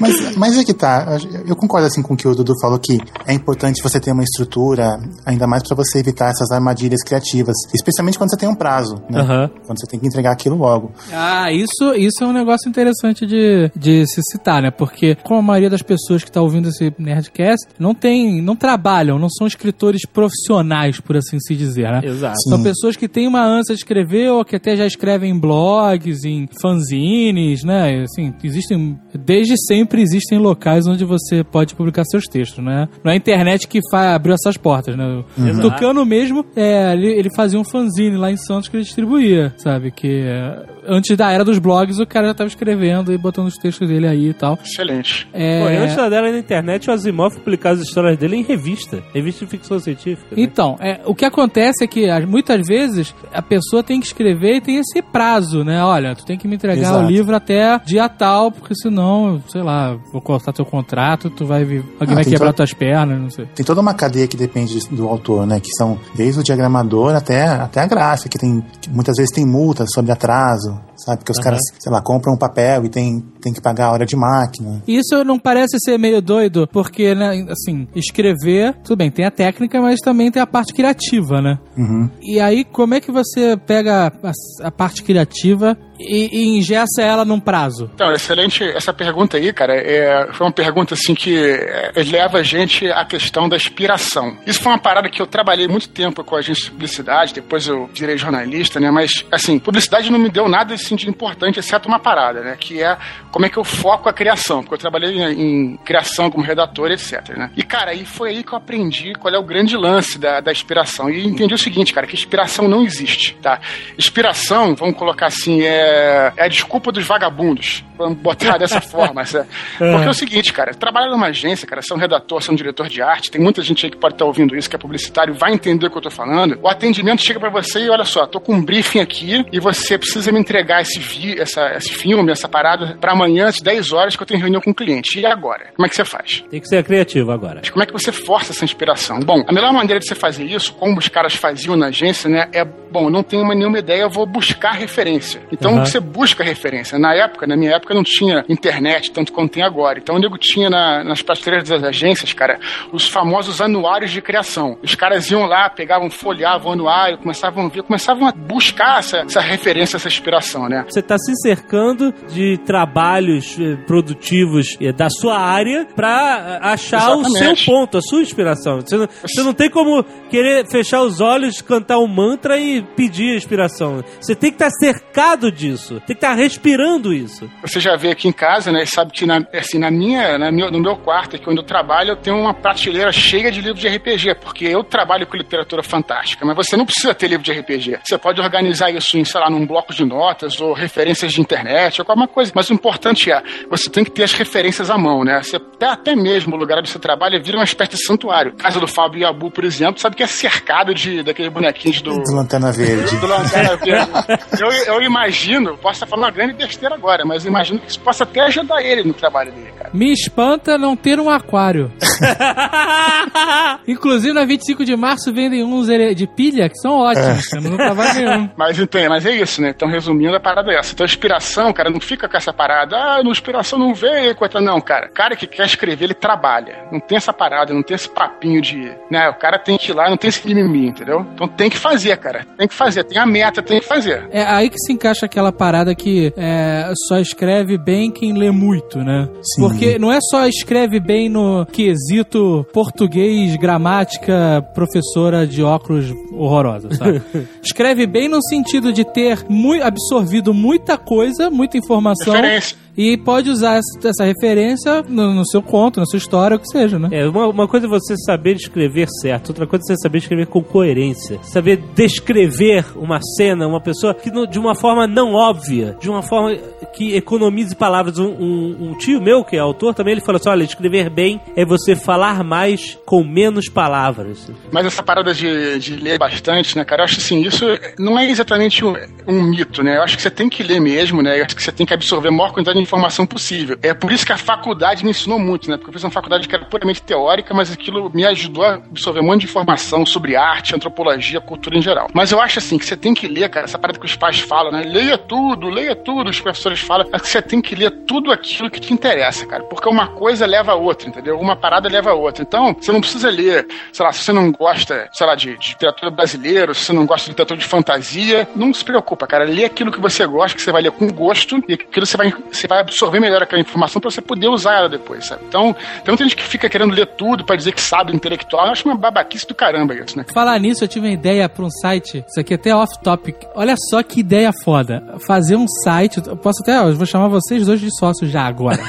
Mas, 0.00 0.36
mas 0.36 0.58
é 0.58 0.64
que 0.64 0.72
tá. 0.72 1.18
Eu 1.46 1.54
concordo 1.54 1.86
assim 1.86 2.02
com 2.02 2.14
o 2.14 2.16
que 2.16 2.26
o 2.26 2.34
Dudu 2.34 2.54
falou 2.60 2.78
que 2.78 2.98
é 3.26 3.34
importante 3.34 3.82
você 3.82 4.00
ter 4.00 4.12
uma 4.12 4.22
estrutura, 4.22 4.98
ainda 5.26 5.46
mais 5.46 5.62
pra 5.62 5.76
você 5.76 5.98
evitar 5.98 6.30
essas 6.30 6.50
armadilhas 6.50 7.02
criativas, 7.04 7.54
especialmente 7.74 8.16
quando 8.16 8.30
você 8.30 8.36
tem 8.36 8.48
um 8.48 8.54
prazo, 8.54 8.96
né? 9.10 9.20
Aham. 9.20 9.50
Quando 9.66 9.78
você 9.78 9.86
tem 9.86 10.00
que 10.00 10.06
entregar 10.06 10.32
aquilo 10.32 10.56
logo. 10.56 10.92
Ah, 11.12 11.52
isso, 11.52 11.94
isso 11.94 12.24
é 12.24 12.26
um 12.26 12.32
negócio 12.32 12.68
interessante 12.68 13.26
de, 13.26 13.70
de 13.76 14.06
se 14.06 14.22
citar, 14.30 14.62
né? 14.62 14.70
Porque, 14.70 15.16
como 15.16 15.38
a 15.38 15.42
maioria 15.42 15.68
das 15.68 15.82
pessoas 15.82 16.24
que 16.24 16.32
tá 16.32 16.40
ouvindo 16.40 16.68
esse 16.68 16.92
Nerdcast, 16.98 17.68
não 17.78 17.94
tem, 17.94 18.40
não 18.40 18.56
trabalham, 18.56 19.18
não 19.18 19.28
são 19.28 19.46
escritores 19.46 20.02
profissionais, 20.06 20.98
por 20.98 21.16
assim 21.16 21.38
se 21.38 21.54
dizer, 21.54 21.90
né? 21.90 22.00
Exato. 22.04 22.36
São 22.48 22.58
Sim. 22.58 22.64
pessoas 22.64 22.96
que 22.96 23.06
têm 23.06 23.28
uma 23.28 23.44
ânsia 23.44 23.74
de 23.74 23.80
escrever 23.80 24.30
ou 24.30 24.44
que 24.44 24.56
até 24.56 24.76
já 24.76 24.86
escrevem 24.86 25.30
em 25.30 25.38
blogs, 25.38 26.24
em 26.24 26.48
fanzines, 26.60 27.62
né? 27.64 28.02
Assim, 28.02 28.32
existem, 28.42 28.98
desde 29.14 29.54
sempre 29.66 29.89
existem 29.98 30.38
locais 30.38 30.86
onde 30.86 31.04
você 31.04 31.42
pode 31.42 31.74
publicar 31.74 32.04
seus 32.04 32.24
textos, 32.24 32.62
né? 32.62 32.88
Não 33.02 33.10
é 33.10 33.14
a 33.14 33.16
internet 33.16 33.66
que 33.66 33.80
abriu 33.92 34.34
essas 34.34 34.56
portas, 34.56 34.96
né? 34.96 35.24
Exato. 35.38 35.70
Tucano 35.70 36.04
mesmo, 36.04 36.44
é, 36.54 36.92
ele, 36.92 37.06
ele 37.08 37.28
fazia 37.34 37.58
um 37.58 37.64
fanzine 37.64 38.16
lá 38.16 38.30
em 38.30 38.36
Santos 38.36 38.68
que 38.68 38.76
ele 38.76 38.84
distribuía, 38.84 39.52
sabe? 39.58 39.90
Que 39.90 40.22
é, 40.26 40.62
antes 40.86 41.16
da 41.16 41.30
era 41.32 41.44
dos 41.44 41.58
blogs 41.58 41.98
o 41.98 42.06
cara 42.06 42.28
já 42.28 42.34
tava 42.34 42.48
escrevendo 42.48 43.12
e 43.12 43.18
botando 43.18 43.46
os 43.46 43.56
textos 43.56 43.88
dele 43.88 44.06
aí 44.06 44.28
e 44.28 44.34
tal. 44.34 44.58
Excelente. 44.62 45.28
É, 45.32 45.60
Pô, 45.60 45.82
antes 45.84 45.96
da 45.96 46.08
dela 46.08 46.30
na 46.30 46.38
internet, 46.38 46.88
o 46.88 46.92
Asimov 46.92 47.36
publicava 47.38 47.74
as 47.76 47.82
histórias 47.82 48.16
dele 48.18 48.36
em 48.36 48.42
revista. 48.42 49.02
Revista 49.14 49.44
de 49.44 49.50
ficção 49.50 49.78
científica. 49.78 50.34
né? 50.36 50.42
Então, 50.42 50.76
é, 50.80 51.00
o 51.04 51.14
que 51.14 51.24
acontece 51.24 51.84
é 51.84 51.86
que 51.86 52.08
as- 52.08 52.24
muitas 52.24 52.66
vezes 52.66 53.14
a 53.32 53.42
pessoa 53.42 53.82
tem 53.82 54.00
que 54.00 54.06
escrever 54.06 54.56
e 54.56 54.60
tem 54.60 54.76
esse 54.76 55.00
prazo, 55.02 55.64
né? 55.64 55.82
Olha, 55.82 56.14
tu 56.14 56.24
tem 56.24 56.36
que 56.38 56.46
me 56.48 56.56
entregar 56.56 56.80
Exato. 56.82 57.04
o 57.04 57.08
livro 57.08 57.34
até 57.34 57.78
dia 57.84 58.08
tal, 58.08 58.50
porque 58.52 58.74
senão, 58.74 59.42
sei 59.48 59.62
lá, 59.62 59.79
vou 60.12 60.20
cortar 60.20 60.52
teu 60.52 60.64
contrato, 60.64 61.30
tu 61.30 61.46
vai 61.46 61.62
alguém 61.62 61.82
Ah, 62.00 62.14
vai 62.14 62.24
quebrar 62.24 62.52
tuas 62.52 62.72
pernas, 62.72 63.20
não 63.20 63.30
sei. 63.30 63.46
Tem 63.54 63.64
toda 63.64 63.80
uma 63.80 63.94
cadeia 63.94 64.26
que 64.26 64.36
depende 64.36 64.78
do 64.90 65.08
autor, 65.08 65.46
né? 65.46 65.60
Que 65.60 65.70
são 65.76 65.98
desde 66.14 66.40
o 66.40 66.42
diagramador 66.42 67.14
até, 67.14 67.46
até 67.46 67.80
a 67.80 67.86
gráfica, 67.86 68.28
que 68.28 68.38
tem 68.38 68.62
que 68.80 68.90
muitas 68.90 69.14
vezes 69.16 69.32
tem 69.32 69.44
multas 69.46 69.90
sobre 69.92 70.12
atraso, 70.12 70.80
sabe? 70.96 71.18
Porque 71.18 71.32
os 71.32 71.38
Aham. 71.38 71.44
caras, 71.44 71.60
sei 71.78 71.92
lá, 71.92 72.02
compram 72.02 72.34
um 72.34 72.38
papel 72.38 72.84
e 72.84 72.88
tem, 72.88 73.20
tem 73.40 73.52
que 73.52 73.60
pagar 73.60 73.86
a 73.86 73.92
hora 73.92 74.06
de 74.06 74.16
máquina. 74.16 74.82
Isso 74.86 75.22
não 75.24 75.38
parece 75.38 75.78
ser 75.80 75.98
meio 75.98 76.20
doido, 76.20 76.68
porque, 76.72 77.14
né, 77.14 77.46
assim, 77.50 77.86
escrever, 77.94 78.74
tudo 78.84 78.98
bem, 78.98 79.10
tem 79.10 79.24
a 79.24 79.30
técnica, 79.30 79.80
mas 79.80 80.00
também 80.00 80.30
tem 80.30 80.42
a 80.42 80.46
parte 80.46 80.72
criativa, 80.72 81.40
né? 81.40 81.58
Uhum. 81.76 82.08
E 82.22 82.40
aí, 82.40 82.64
como 82.64 82.94
é 82.94 83.00
que 83.00 83.10
você 83.12 83.56
pega 83.56 84.12
a, 84.22 84.66
a 84.66 84.70
parte 84.70 85.02
criativa 85.02 85.76
e, 86.00 86.30
e 86.32 86.58
ingessa 86.58 87.02
ela 87.02 87.24
num 87.24 87.40
prazo? 87.40 87.90
Então, 87.94 88.12
excelente 88.12 88.64
essa 88.64 88.92
pergunta 88.92 89.36
aí, 89.36 89.52
cara. 89.52 89.74
É, 89.74 90.28
foi 90.32 90.46
uma 90.46 90.52
pergunta 90.52 90.94
assim 90.94 91.14
que 91.14 91.36
é, 91.38 91.92
leva 92.10 92.38
a 92.38 92.42
gente 92.42 92.90
à 92.90 93.04
questão 93.04 93.48
da 93.48 93.56
inspiração. 93.56 94.36
Isso 94.46 94.60
foi 94.60 94.72
uma 94.72 94.78
parada 94.78 95.08
que 95.08 95.20
eu 95.20 95.26
trabalhei 95.26 95.68
muito 95.68 95.88
tempo 95.88 96.24
com 96.24 96.36
a 96.36 96.38
agência 96.38 96.64
de 96.64 96.70
publicidade, 96.70 97.34
depois 97.34 97.66
eu 97.66 97.88
virei 97.92 98.16
jornalista, 98.16 98.80
né? 98.80 98.90
Mas, 98.90 99.24
assim, 99.30 99.58
publicidade 99.58 100.10
não 100.10 100.18
me 100.18 100.28
deu 100.28 100.48
nada 100.48 100.74
assim, 100.74 100.96
de 100.96 101.08
importante, 101.08 101.58
exceto 101.58 101.88
uma 101.88 101.98
parada, 101.98 102.40
né? 102.40 102.56
Que 102.58 102.82
é 102.82 102.96
como 103.30 103.46
é 103.46 103.48
que 103.48 103.56
eu 103.56 103.64
foco 103.64 104.08
a 104.08 104.12
criação, 104.12 104.62
porque 104.62 104.74
eu 104.74 104.78
trabalhei 104.78 105.18
em, 105.18 105.72
em 105.72 105.76
criação 105.78 106.30
como 106.30 106.44
redator, 106.44 106.90
etc, 106.90 107.36
né? 107.36 107.50
E, 107.56 107.62
cara, 107.62 107.90
aí 107.90 108.04
foi 108.04 108.30
aí 108.30 108.42
que 108.42 108.52
eu 108.52 108.58
aprendi 108.58 109.12
qual 109.14 109.34
é 109.34 109.38
o 109.38 109.42
grande 109.42 109.76
lance 109.76 110.18
da, 110.18 110.40
da 110.40 110.52
inspiração. 110.52 111.10
E 111.10 111.26
entendi 111.26 111.54
o 111.54 111.58
seguinte, 111.58 111.92
cara, 111.92 112.06
que 112.06 112.14
inspiração 112.14 112.68
não 112.68 112.82
existe, 112.82 113.36
tá? 113.42 113.60
Inspiração, 113.98 114.74
vamos 114.74 114.96
colocar 114.96 115.26
assim, 115.26 115.62
é, 115.62 115.89
é 115.90 116.44
a 116.44 116.48
desculpa 116.48 116.90
dos 116.92 117.04
vagabundos. 117.06 117.84
Vamos 117.96 118.18
botar 118.18 118.56
dessa 118.58 118.80
forma. 118.82 119.22
essa- 119.22 119.46
Porque 119.78 120.06
é 120.06 120.10
o 120.10 120.14
seguinte, 120.14 120.52
cara, 120.52 120.72
trabalhar 120.72 121.10
numa 121.10 121.26
agência, 121.26 121.66
cara, 121.66 121.82
ser 121.82 121.94
um 121.94 121.98
redator, 121.98 122.42
ser 122.42 122.50
um 122.52 122.54
diretor 122.54 122.88
de 122.88 123.02
arte, 123.02 123.30
tem 123.30 123.40
muita 123.40 123.62
gente 123.62 123.84
aí 123.84 123.90
que 123.90 123.96
pode 123.98 124.14
estar 124.14 124.24
ouvindo 124.24 124.56
isso, 124.56 124.68
que 124.70 124.76
é 124.76 124.78
publicitário, 124.78 125.34
vai 125.34 125.52
entender 125.52 125.86
o 125.86 125.90
que 125.90 125.98
eu 125.98 126.02
tô 126.02 126.10
falando. 126.10 126.58
O 126.62 126.68
atendimento 126.68 127.22
chega 127.22 127.38
pra 127.40 127.50
você 127.50 127.80
e 127.84 127.90
olha 127.90 128.04
só, 128.04 128.26
tô 128.26 128.40
com 128.40 128.54
um 128.54 128.64
briefing 128.64 129.00
aqui 129.00 129.44
e 129.52 129.60
você 129.60 129.98
precisa 129.98 130.32
me 130.32 130.38
entregar 130.40 130.80
esse, 130.82 130.98
vi, 130.98 131.38
essa, 131.38 131.72
esse 131.76 131.92
filme, 131.92 132.30
essa 132.32 132.48
parada, 132.48 132.96
pra 133.00 133.12
amanhã 133.12 133.46
às 133.48 133.60
10 133.60 133.92
horas 133.92 134.16
que 134.16 134.22
eu 134.22 134.26
tenho 134.26 134.40
reunião 134.40 134.60
com 134.60 134.70
o 134.70 134.74
cliente. 134.74 135.18
E 135.20 135.26
agora? 135.26 135.66
Como 135.76 135.86
é 135.86 135.88
que 135.88 135.96
você 135.96 136.04
faz? 136.04 136.44
Tem 136.50 136.60
que 136.60 136.68
ser 136.68 136.82
criativo 136.84 137.30
agora. 137.32 137.60
Como 137.70 137.82
é 137.82 137.86
que 137.86 137.92
você 137.92 138.10
força 138.12 138.52
essa 138.52 138.64
inspiração? 138.64 139.20
Bom, 139.20 139.44
a 139.46 139.52
melhor 139.52 139.72
maneira 139.72 140.00
de 140.00 140.06
você 140.06 140.14
fazer 140.14 140.44
isso, 140.44 140.72
como 140.74 140.98
os 140.98 141.08
caras 141.08 141.34
faziam 141.34 141.76
na 141.76 141.86
agência, 141.86 142.28
né, 142.30 142.48
é, 142.52 142.64
bom, 142.64 143.10
não 143.10 143.22
tenho 143.22 143.42
uma- 143.42 143.54
nenhuma 143.54 143.78
ideia, 143.78 144.02
eu 144.02 144.10
vou 144.10 144.26
buscar 144.26 144.72
referência. 144.72 145.40
Então, 145.52 145.79
você 145.86 146.00
busca 146.00 146.42
referência. 146.44 146.98
Na 146.98 147.14
época, 147.14 147.46
na 147.46 147.56
minha 147.56 147.72
época, 147.76 147.94
não 147.94 148.02
tinha 148.04 148.44
internet, 148.48 149.10
tanto 149.10 149.32
quanto 149.32 149.52
tem 149.52 149.62
agora. 149.62 149.98
Então 149.98 150.16
o 150.16 150.18
nego 150.18 150.36
tinha 150.38 150.68
na- 150.70 151.02
nas 151.04 151.22
prateleiras 151.22 151.68
das 151.68 151.82
agências, 151.82 152.32
cara, 152.32 152.58
os 152.92 153.08
famosos 153.08 153.60
anuários 153.60 154.10
de 154.10 154.20
criação. 154.20 154.78
Os 154.82 154.94
caras 154.94 155.30
iam 155.30 155.46
lá, 155.46 155.68
pegavam, 155.70 156.10
folheavam 156.10 156.70
o 156.70 156.72
anuário, 156.74 157.18
começavam 157.18 157.66
a 157.66 157.68
ver, 157.68 157.82
começavam 157.82 158.26
a 158.28 158.32
buscar 158.32 158.98
essa, 159.00 159.18
essa 159.18 159.40
referência, 159.40 159.96
essa 159.96 160.08
inspiração, 160.08 160.68
né? 160.68 160.84
Você 160.88 161.00
está 161.00 161.16
se 161.18 161.32
cercando 161.42 162.12
de 162.28 162.58
trabalhos 162.64 163.56
eh, 163.60 163.76
produtivos 163.86 164.76
eh, 164.80 164.92
da 164.92 165.08
sua 165.10 165.38
área 165.38 165.86
para 165.94 166.58
achar 166.62 167.10
o 167.16 167.24
seu 167.24 167.30
Exatamente. 167.36 167.66
ponto, 167.66 167.98
a 167.98 168.00
sua 168.02 168.22
inspiração. 168.22 168.80
Você 168.80 168.96
não, 168.96 169.08
você 169.22 169.42
não 169.42 169.52
tem 169.54 169.70
como 169.70 170.04
querer 170.30 170.66
fechar 170.68 171.02
os 171.02 171.20
olhos, 171.20 171.60
cantar 171.60 171.98
um 171.98 172.06
mantra 172.06 172.58
e 172.58 172.82
pedir 172.96 173.32
a 173.32 173.36
inspiração. 173.36 174.02
Você 174.20 174.34
tem 174.34 174.50
que 174.50 174.56
estar 174.62 174.70
cercado 174.78 175.50
disso. 175.60 175.94
Tem 176.06 176.06
que 176.06 176.12
estar 176.14 176.34
respirando 176.34 177.12
isso. 177.12 177.50
Você 177.62 177.78
já 177.80 177.96
vê 177.96 178.10
aqui 178.10 178.26
em 178.28 178.32
casa, 178.32 178.72
né? 178.72 178.82
e 178.82 178.86
Sabe 178.86 179.12
que 179.12 179.26
na, 179.26 179.44
assim, 179.54 179.78
na 179.78 179.90
minha, 179.90 180.38
na 180.38 180.50
meu- 180.50 180.70
no 180.70 180.80
meu 180.80 180.96
quarto, 180.96 181.36
aqui 181.36 181.48
onde 181.48 181.60
eu 181.60 181.64
trabalho, 181.64 182.10
eu 182.10 182.16
tenho 182.16 182.36
uma 182.38 182.54
prateleira 182.54 183.12
cheia 183.12 183.50
de 183.52 183.60
livros 183.60 183.80
de 183.80 183.88
RPG, 183.88 184.34
porque 184.40 184.64
eu 184.64 184.82
trabalho 184.82 185.26
com 185.26 185.36
literatura 185.36 185.82
fantástica, 185.82 186.44
mas 186.44 186.56
você 186.56 186.76
não 186.76 186.84
precisa 186.86 187.14
ter 187.14 187.28
livro 187.28 187.44
de 187.44 187.52
RPG. 187.52 187.98
Você 188.04 188.16
pode 188.18 188.40
organizar 188.40 188.90
isso 188.90 189.16
em, 189.18 189.24
sei 189.24 189.40
lá, 189.40 189.50
num 189.50 189.66
bloco 189.66 189.94
de 189.94 190.04
notas 190.04 190.60
ou 190.60 190.72
referências 190.72 191.32
de 191.32 191.40
internet 191.40 192.00
ou 192.00 192.06
alguma 192.08 192.26
coisa. 192.26 192.50
Mas 192.54 192.68
o 192.70 192.72
importante 192.74 193.30
é, 193.30 193.42
você 193.70 193.88
tem 193.90 194.02
que 194.04 194.10
ter 194.10 194.22
as 194.24 194.32
referências 194.32 194.90
à 194.90 194.96
mão, 194.98 195.24
né? 195.24 195.42
Você, 195.42 195.56
até, 195.56 195.86
até 195.86 196.16
mesmo 196.16 196.54
o 196.56 196.58
lugar 196.58 196.78
onde 196.78 196.88
você 196.90 196.98
trabalha 196.98 197.40
vira 197.40 197.56
uma 197.58 197.64
espécie 197.64 197.92
de 197.92 198.04
santuário. 198.04 198.52
A 198.58 198.62
casa 198.62 198.80
do 198.80 198.86
Fábio 198.86 199.20
Yabu, 199.22 199.50
por 199.50 199.64
exemplo, 199.64 200.00
sabe 200.00 200.16
que 200.16 200.22
é 200.22 200.26
cercado 200.26 200.94
de 200.94 201.22
daqueles 201.22 201.52
bonequinhos 201.52 202.00
do, 202.00 202.22
De 202.22 202.34
lanterna 202.34 202.72
verde. 202.72 203.16
do 203.18 203.26
Lanterna 203.26 203.76
Verde. 203.76 204.10
Eu, 204.60 204.70
eu 204.94 205.02
imagino, 205.02 205.49
posso 205.76 205.94
estar 205.94 206.06
falando 206.06 206.24
uma 206.24 206.30
grande 206.30 206.54
besteira 206.54 206.94
agora, 206.94 207.24
mas 207.24 207.44
eu 207.44 207.50
imagino 207.50 207.78
que 207.78 207.90
isso 207.90 208.00
possa 208.00 208.24
até 208.24 208.40
ajudar 208.42 208.82
ele 208.82 209.02
no 209.02 209.14
trabalho 209.14 209.52
dele, 209.52 209.72
cara. 209.76 209.90
Me 209.92 210.12
espanta 210.12 210.78
não 210.78 210.96
ter 210.96 211.18
um 211.18 211.28
aquário. 211.28 211.92
Inclusive, 213.86 214.32
na 214.32 214.44
25 214.44 214.84
de 214.84 214.94
março 214.96 215.32
vendem 215.32 215.64
uns 215.64 215.88
de 216.14 216.26
pilha 216.26 216.68
que 216.68 216.78
são 216.78 216.98
ótimos, 216.98 217.46
cara. 217.48 217.62
Não 217.62 217.76
trabalho 217.76 218.14
nenhum. 218.14 218.50
Mas 218.56 218.78
então, 218.78 219.00
mas 219.08 219.26
é 219.26 219.30
isso, 219.32 219.60
né? 219.62 219.70
Então, 219.70 219.88
resumindo, 219.88 220.36
a 220.36 220.40
parada 220.40 220.70
é 220.70 220.76
essa. 220.76 220.92
Então, 220.92 221.04
a 221.04 221.08
inspiração, 221.08 221.72
cara, 221.72 221.90
não 221.90 222.00
fica 222.00 222.28
com 222.28 222.36
essa 222.36 222.52
parada, 222.52 222.96
ah, 222.96 223.22
no 223.22 223.30
inspiração 223.30 223.78
não 223.78 223.94
veio, 223.94 224.34
coisa. 224.36 224.60
Não, 224.60 224.80
cara. 224.80 225.08
O 225.08 225.12
cara 225.12 225.34
que 225.34 225.46
quer 225.46 225.64
escrever, 225.64 226.04
ele 226.04 226.14
trabalha. 226.14 226.84
Não 226.92 227.00
tem 227.00 227.16
essa 227.16 227.32
parada, 227.32 227.72
não 227.72 227.82
tem 227.82 227.94
esse 227.94 228.08
papinho 228.08 228.60
de. 228.60 228.92
Né? 229.10 229.28
O 229.28 229.34
cara 229.34 229.58
tem 229.58 229.78
que 229.78 229.90
ir 229.90 229.94
lá, 229.94 230.08
não 230.08 230.16
tem 230.16 230.28
esse 230.28 230.46
mimimi, 230.46 230.88
entendeu? 230.88 231.26
Então 231.34 231.48
tem 231.48 231.70
que 231.70 231.78
fazer, 231.78 232.16
cara. 232.18 232.46
Tem 232.56 232.68
que 232.68 232.74
fazer. 232.74 233.04
Tem 233.04 233.18
a 233.18 233.26
meta, 233.26 233.62
tem 233.62 233.80
que 233.80 233.86
fazer. 233.86 234.28
É 234.30 234.42
aí 234.42 234.68
que 234.68 234.78
se 234.78 234.92
encaixa 234.92 235.26
aquela 235.40 235.52
parada 235.52 235.94
que 235.94 236.32
é, 236.36 236.92
só 237.08 237.18
escreve 237.18 237.78
bem 237.78 238.10
quem 238.10 238.34
lê 238.36 238.50
muito, 238.50 238.98
né? 238.98 239.26
Sim. 239.42 239.62
Porque 239.62 239.98
não 239.98 240.12
é 240.12 240.18
só 240.20 240.46
escreve 240.46 241.00
bem 241.00 241.28
no 241.30 241.64
quesito 241.66 242.66
português, 242.74 243.56
gramática, 243.56 244.62
professora 244.74 245.46
de 245.46 245.62
óculos 245.62 246.12
horrorosa, 246.32 246.94
sabe? 246.94 247.22
escreve 247.64 248.06
bem 248.06 248.28
no 248.28 248.42
sentido 248.42 248.92
de 248.92 249.04
ter 249.04 249.44
mui- 249.48 249.80
absorvido 249.82 250.52
muita 250.52 250.98
coisa, 250.98 251.48
muita 251.50 251.78
informação. 251.78 252.34
Referência. 252.34 252.76
E 252.96 253.16
pode 253.16 253.48
usar 253.50 253.78
essa, 254.04 254.24
referência 254.24 255.02
no, 255.08 255.32
no 255.32 255.46
seu 255.46 255.62
conto, 255.62 256.00
na 256.00 256.06
sua 256.06 256.18
história, 256.18 256.56
o 256.56 256.60
que 256.60 256.66
seja, 256.68 256.98
né? 256.98 257.08
É, 257.12 257.26
uma, 257.28 257.46
uma 257.46 257.68
coisa 257.68 257.86
é 257.86 257.88
você 257.88 258.14
saber 258.16 258.56
escrever 258.56 259.06
certo, 259.22 259.50
outra 259.50 259.66
coisa 259.66 259.82
é 259.84 259.86
você 259.94 260.02
saber 260.02 260.18
escrever 260.18 260.46
com 260.46 260.62
coerência. 260.62 261.38
Saber 261.42 261.78
descrever 261.94 262.84
uma 262.96 263.20
cena, 263.36 263.66
uma 263.66 263.80
pessoa 263.80 264.12
que 264.14 264.30
não- 264.30 264.46
de 264.46 264.58
uma 264.58 264.74
forma 264.74 265.06
não 265.06 265.32
óbvia, 265.34 265.96
de 266.00 266.10
uma 266.10 266.22
forma 266.22 266.56
que 266.92 267.14
economize 267.16 267.74
palavras. 267.74 268.18
Um, 268.18 268.28
um- 268.28 268.76
um 268.90 268.94
tio 268.98 269.20
meu, 269.20 269.44
que 269.44 269.56
é 269.56 269.60
autor, 269.60 269.94
também 269.94 270.12
ele 270.12 270.20
falou 270.20 270.38
assim: 270.38 270.48
olha, 270.48 270.64
escrever 270.64 271.08
bem 271.08 271.40
é 271.56 271.64
você 271.64 271.94
falar 271.96 272.42
mais 272.44 272.98
com 273.06 273.22
menos 273.24 273.68
palavras. 273.68 274.50
Mas 274.72 274.86
essa 274.86 275.02
parada 275.02 275.32
de, 275.32 275.78
de 275.78 275.96
ler 275.96 276.18
bastante, 276.18 276.76
né, 276.76 276.84
cara? 276.84 277.02
Eu 277.02 277.04
acho 277.04 277.18
assim, 277.18 277.42
isso 277.42 277.64
não 277.98 278.18
é 278.18 278.28
exatamente 278.30 278.84
um, 278.84 278.94
um 279.26 279.42
mito, 279.42 279.82
né? 279.82 279.96
Eu 279.96 280.02
acho 280.02 280.16
que 280.16 280.22
você 280.22 280.30
tem 280.30 280.48
que 280.48 280.62
ler 280.62 280.80
mesmo, 280.80 281.22
né? 281.22 281.38
Eu 281.40 281.44
acho 281.44 281.56
que 281.56 281.62
você 281.62 281.72
tem 281.72 281.86
que 281.86 281.94
absorver 281.94 282.28
a 282.28 282.32
maior 282.32 282.52
quantidade 282.52 282.78
de 282.78 282.79
informação 282.80 283.26
possível. 283.26 283.78
É 283.82 283.94
por 283.94 284.12
isso 284.12 284.24
que 284.24 284.32
a 284.32 284.38
faculdade 284.38 285.04
me 285.04 285.10
ensinou 285.10 285.38
muito, 285.38 285.70
né? 285.70 285.76
Porque 285.76 285.90
eu 285.90 285.94
fiz 285.94 286.04
uma 286.04 286.10
faculdade 286.10 286.48
que 286.48 286.54
era 286.54 286.64
puramente 286.64 287.02
teórica, 287.02 287.52
mas 287.54 287.70
aquilo 287.72 288.10
me 288.12 288.24
ajudou 288.24 288.64
a 288.64 288.74
absorver 288.74 289.20
um 289.20 289.24
monte 289.24 289.42
de 289.42 289.46
informação 289.46 290.04
sobre 290.04 290.36
arte, 290.36 290.74
antropologia, 290.74 291.40
cultura 291.40 291.76
em 291.76 291.82
geral. 291.82 292.08
Mas 292.12 292.32
eu 292.32 292.40
acho 292.40 292.58
assim, 292.58 292.78
que 292.78 292.84
você 292.84 292.96
tem 292.96 293.14
que 293.14 293.26
ler, 293.26 293.48
cara, 293.48 293.64
essa 293.64 293.78
parada 293.78 293.98
que 293.98 294.06
os 294.06 294.16
pais 294.16 294.40
falam, 294.40 294.72
né? 294.72 294.82
Leia 294.82 295.18
tudo, 295.18 295.68
leia 295.68 295.94
tudo, 295.94 296.30
os 296.30 296.40
professores 296.40 296.80
falam. 296.80 297.08
Que 297.10 297.28
você 297.28 297.42
tem 297.42 297.60
que 297.60 297.74
ler 297.74 297.90
tudo 298.06 298.32
aquilo 298.32 298.70
que 298.70 298.80
te 298.80 298.92
interessa, 298.92 299.46
cara. 299.46 299.62
Porque 299.64 299.88
uma 299.88 300.08
coisa 300.08 300.46
leva 300.46 300.72
a 300.72 300.74
outra, 300.74 301.08
entendeu? 301.08 301.38
Uma 301.38 301.56
parada 301.56 301.88
leva 301.88 302.10
a 302.10 302.14
outra. 302.14 302.42
Então, 302.42 302.74
você 302.74 302.92
não 302.92 303.00
precisa 303.00 303.30
ler, 303.30 303.66
sei 303.92 304.04
lá, 304.04 304.12
se 304.12 304.24
você 304.24 304.32
não 304.32 304.50
gosta, 304.50 305.08
sei 305.12 305.26
lá, 305.26 305.34
de, 305.34 305.56
de 305.56 305.70
literatura 305.70 306.10
brasileira, 306.10 306.74
se 306.74 306.84
você 306.84 306.92
não 306.92 307.06
gosta 307.06 307.24
de 307.24 307.30
literatura 307.30 307.58
de 307.58 307.66
fantasia, 307.66 308.48
não 308.54 308.72
se 308.72 308.84
preocupa, 308.84 309.26
cara. 309.26 309.44
Lê 309.44 309.64
aquilo 309.64 309.92
que 309.92 310.00
você 310.00 310.26
gosta, 310.26 310.56
que 310.56 310.62
você 310.62 310.72
vai 310.72 310.82
ler 310.82 310.92
com 310.92 311.08
gosto, 311.08 311.62
e 311.68 311.74
aquilo 311.74 312.06
você 312.06 312.16
vai, 312.16 312.32
você 312.50 312.66
vai 312.70 312.80
absorver 312.80 313.18
melhor 313.18 313.42
aquela 313.42 313.60
informação 313.60 314.00
pra 314.00 314.10
você 314.10 314.20
poder 314.20 314.46
usar 314.46 314.76
ela 314.76 314.88
depois, 314.88 315.26
sabe? 315.26 315.42
Então, 315.46 315.74
tem 315.74 316.04
muita 316.06 316.22
gente 316.22 316.36
que 316.36 316.44
fica 316.44 316.68
querendo 316.68 316.94
ler 316.94 317.06
tudo 317.06 317.44
pra 317.44 317.56
dizer 317.56 317.72
que 317.72 317.80
sabe 317.80 318.14
intelectual. 318.14 318.66
Eu 318.66 318.72
acho 318.72 318.88
uma 318.88 318.96
babaquice 318.96 319.46
do 319.46 319.54
caramba 319.54 319.92
isso, 319.92 320.16
né? 320.16 320.24
Falar 320.32 320.56
nisso, 320.60 320.84
eu 320.84 320.88
tive 320.88 321.08
uma 321.08 321.12
ideia 321.12 321.48
pra 321.48 321.64
um 321.64 321.70
site. 321.70 322.24
Isso 322.28 322.38
aqui 322.38 322.54
é 322.54 322.56
até 322.56 322.74
off-topic. 322.74 323.36
Olha 323.56 323.74
só 323.90 324.02
que 324.04 324.20
ideia 324.20 324.52
foda. 324.62 325.02
Fazer 325.26 325.56
um 325.56 325.66
site. 325.82 326.22
Eu 326.24 326.36
posso 326.36 326.62
até. 326.62 326.78
Eu 326.78 326.94
vou 326.94 327.06
chamar 327.06 327.26
vocês 327.26 327.66
dois 327.66 327.80
de 327.80 327.88
sócios 327.98 328.30
já 328.30 328.42
agora. 328.46 328.80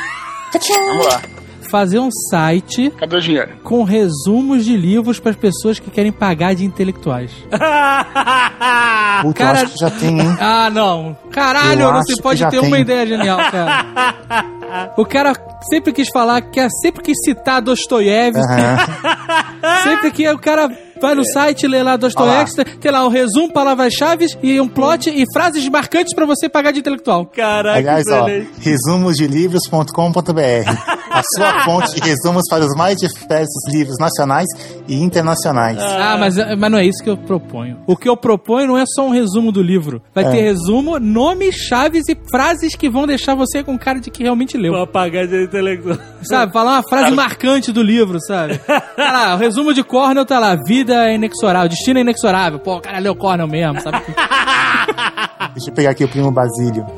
Vamos 0.88 1.06
lá. 1.08 1.22
Fazer 1.72 2.00
um 2.00 2.10
site 2.30 2.92
Cadê 3.00 3.16
o 3.16 3.22
dinheiro? 3.22 3.52
com 3.64 3.84
resumos 3.84 4.66
de 4.66 4.76
livros 4.76 5.20
para 5.22 5.32
as 5.32 5.38
pessoas 5.38 5.80
que 5.80 5.90
querem 5.90 6.12
pagar 6.12 6.54
de 6.54 6.66
intelectuais. 6.66 7.32
Puta, 9.22 9.34
Cara- 9.38 9.60
eu 9.60 9.64
acho 9.66 9.74
que 9.74 9.80
já 9.80 9.90
tem, 9.92 10.20
hein? 10.20 10.38
Ah, 10.40 10.70
não. 10.70 11.16
Caralho, 11.32 11.82
Eu 11.82 11.94
não 11.94 12.04
se 12.04 12.22
pode 12.22 12.46
ter 12.50 12.60
uma 12.60 12.72
tem. 12.72 12.82
ideia 12.82 13.08
genial, 13.08 13.40
cara. 13.50 13.86
O 14.96 15.06
cara 15.06 15.34
sempre 15.70 15.92
quis 15.92 16.08
falar, 16.14 16.42
quer 16.44 16.70
sempre 16.82 17.04
quis 17.04 17.18
citar 17.26 17.62
Dostoiévski. 17.62 18.42
Aham. 18.42 19.84
Sempre 19.84 20.12
que 20.12 20.28
o 20.30 20.40
cara 20.40 20.70
vai 21.02 21.16
no 21.16 21.26
site, 21.26 21.68
lê 21.68 21.84
lá 21.84 21.98
Dostoiévski, 21.98 22.64
tem 22.80 22.92
lá 22.92 23.06
um 23.06 23.10
resumo, 23.10 23.52
palavras-chave 23.52 24.28
e 24.42 24.62
um 24.62 24.68
plot 24.68 25.10
e 25.10 25.26
frases 25.34 25.68
marcantes 25.68 26.14
pra 26.14 26.26
você 26.26 26.48
pagar 26.48 26.72
de 26.72 26.80
intelectual. 26.80 27.26
Caraca, 27.26 27.78
Aliás, 27.78 28.06
ó, 28.08 28.26
resumosdelivros.com.br 28.60 31.02
A 31.12 31.22
sua 31.36 31.66
fonte 31.66 32.00
de 32.00 32.08
resumos 32.08 32.44
para 32.50 32.66
os 32.66 32.74
mais 32.74 32.96
diversos 32.98 33.68
livros 33.68 33.98
nacionais 34.00 34.48
e 34.88 34.96
internacionais. 34.96 35.78
Ah, 35.78 36.16
mas, 36.18 36.38
mas 36.58 36.72
não 36.72 36.78
é 36.78 36.86
isso 36.86 37.04
que 37.04 37.10
eu 37.10 37.18
proponho. 37.18 37.80
O 37.86 37.98
que 37.98 38.08
eu 38.08 38.16
proponho 38.16 38.68
não 38.68 38.78
é 38.78 38.86
só 38.88 39.06
um 39.06 39.10
resumo 39.10 39.52
do 39.52 39.62
livro. 39.62 40.02
Vai 40.16 40.24
ter 40.32 40.42
resumo, 40.42 40.98
nomes, 41.00 41.56
chaves 41.56 42.08
e 42.08 42.18
frases 42.30 42.76
que 42.76 42.90
vão 42.90 43.06
deixar 43.06 43.36
você 43.36 43.62
com 43.62 43.78
cara 43.78 44.00
de 44.00 44.10
que 44.10 44.24
realmente 44.24 44.58
leu. 44.58 44.72
Pra 44.72 44.88
pagar 44.88 45.28
de 45.28 45.44
intelectual. 45.44 45.98
Sabe? 46.24 46.54
Falar 46.54 46.76
uma 46.76 46.84
frase 46.88 47.12
marcante 47.14 47.74
do 47.74 47.84
livro, 47.84 48.18
sabe? 48.22 48.60
Tá 49.02 49.12
lá, 49.12 49.36
o 49.36 49.38
resumo 49.38 49.74
de 49.74 49.84
Cornell 49.84 50.26
tá 50.26 50.38
lá. 50.38 50.56
Vida 50.68 50.91
é 50.94 51.16
inexorável, 51.16 51.70
destino 51.70 52.00
é 52.00 52.02
inexorável. 52.02 52.60
Pô, 52.60 52.78
o 52.78 52.82
cara 52.82 53.00
leu 53.00 53.16
Cornell 53.16 53.48
mesmo, 53.48 53.80
sabe? 53.82 54.02
Deixa 55.56 55.70
eu 55.70 55.74
pegar 55.74 55.90
aqui 55.92 56.04
o 56.04 56.10
primo 56.10 56.32
Basílio. 56.32 56.86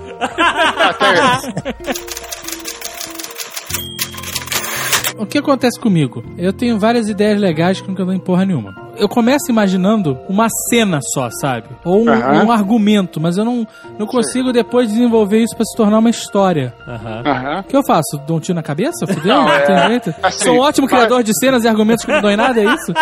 O 5.18 5.26
que 5.28 5.38
acontece 5.38 5.80
comigo? 5.80 6.24
Eu 6.38 6.52
tenho 6.52 6.78
várias 6.80 7.08
ideias 7.08 7.40
legais 7.40 7.80
que 7.80 7.88
nunca 7.88 8.04
dão 8.04 8.14
em 8.14 8.20
porra 8.20 8.46
nenhuma. 8.46 8.74
Eu 8.98 9.08
começo 9.08 9.46
imaginando 9.50 10.18
uma 10.28 10.48
cena 10.70 11.00
só, 11.14 11.30
sabe? 11.40 11.68
Ou 11.86 12.04
um, 12.04 12.10
Aham. 12.10 12.44
um 12.46 12.52
argumento, 12.52 13.22
mas 13.22 13.38
eu 13.38 13.46
não, 13.46 13.66
não 13.98 14.06
consigo 14.08 14.52
depois 14.52 14.90
desenvolver 14.90 15.38
isso 15.40 15.56
pra 15.56 15.64
se 15.66 15.78
tornar 15.78 16.00
uma 16.00 16.10
história. 16.10 16.74
Aham. 16.88 17.24
Aham. 17.26 17.60
O 17.60 17.64
que 17.64 17.78
eu 17.78 17.84
faço? 17.86 18.20
Dou 18.28 18.38
um 18.38 18.40
tiro 18.40 18.56
na 18.56 18.64
cabeça? 18.64 19.06
Fudeu? 19.08 19.24
Não, 19.36 19.44
Não, 19.46 19.50
é- 19.54 19.60
tem 19.62 19.78
jeito? 19.88 20.16
assim, 20.22 20.46
Sou 20.46 20.56
um 20.56 20.60
ótimo 20.60 20.88
vai- 20.88 20.98
criador 21.00 21.24
de 21.24 21.32
cenas 21.40 21.64
e 21.64 21.68
argumentos 21.68 22.04
que 22.04 22.12
não 22.12 22.22
dão 22.22 22.32
em 22.32 22.36
nada, 22.38 22.60
é 22.60 22.66
isso? 22.74 22.94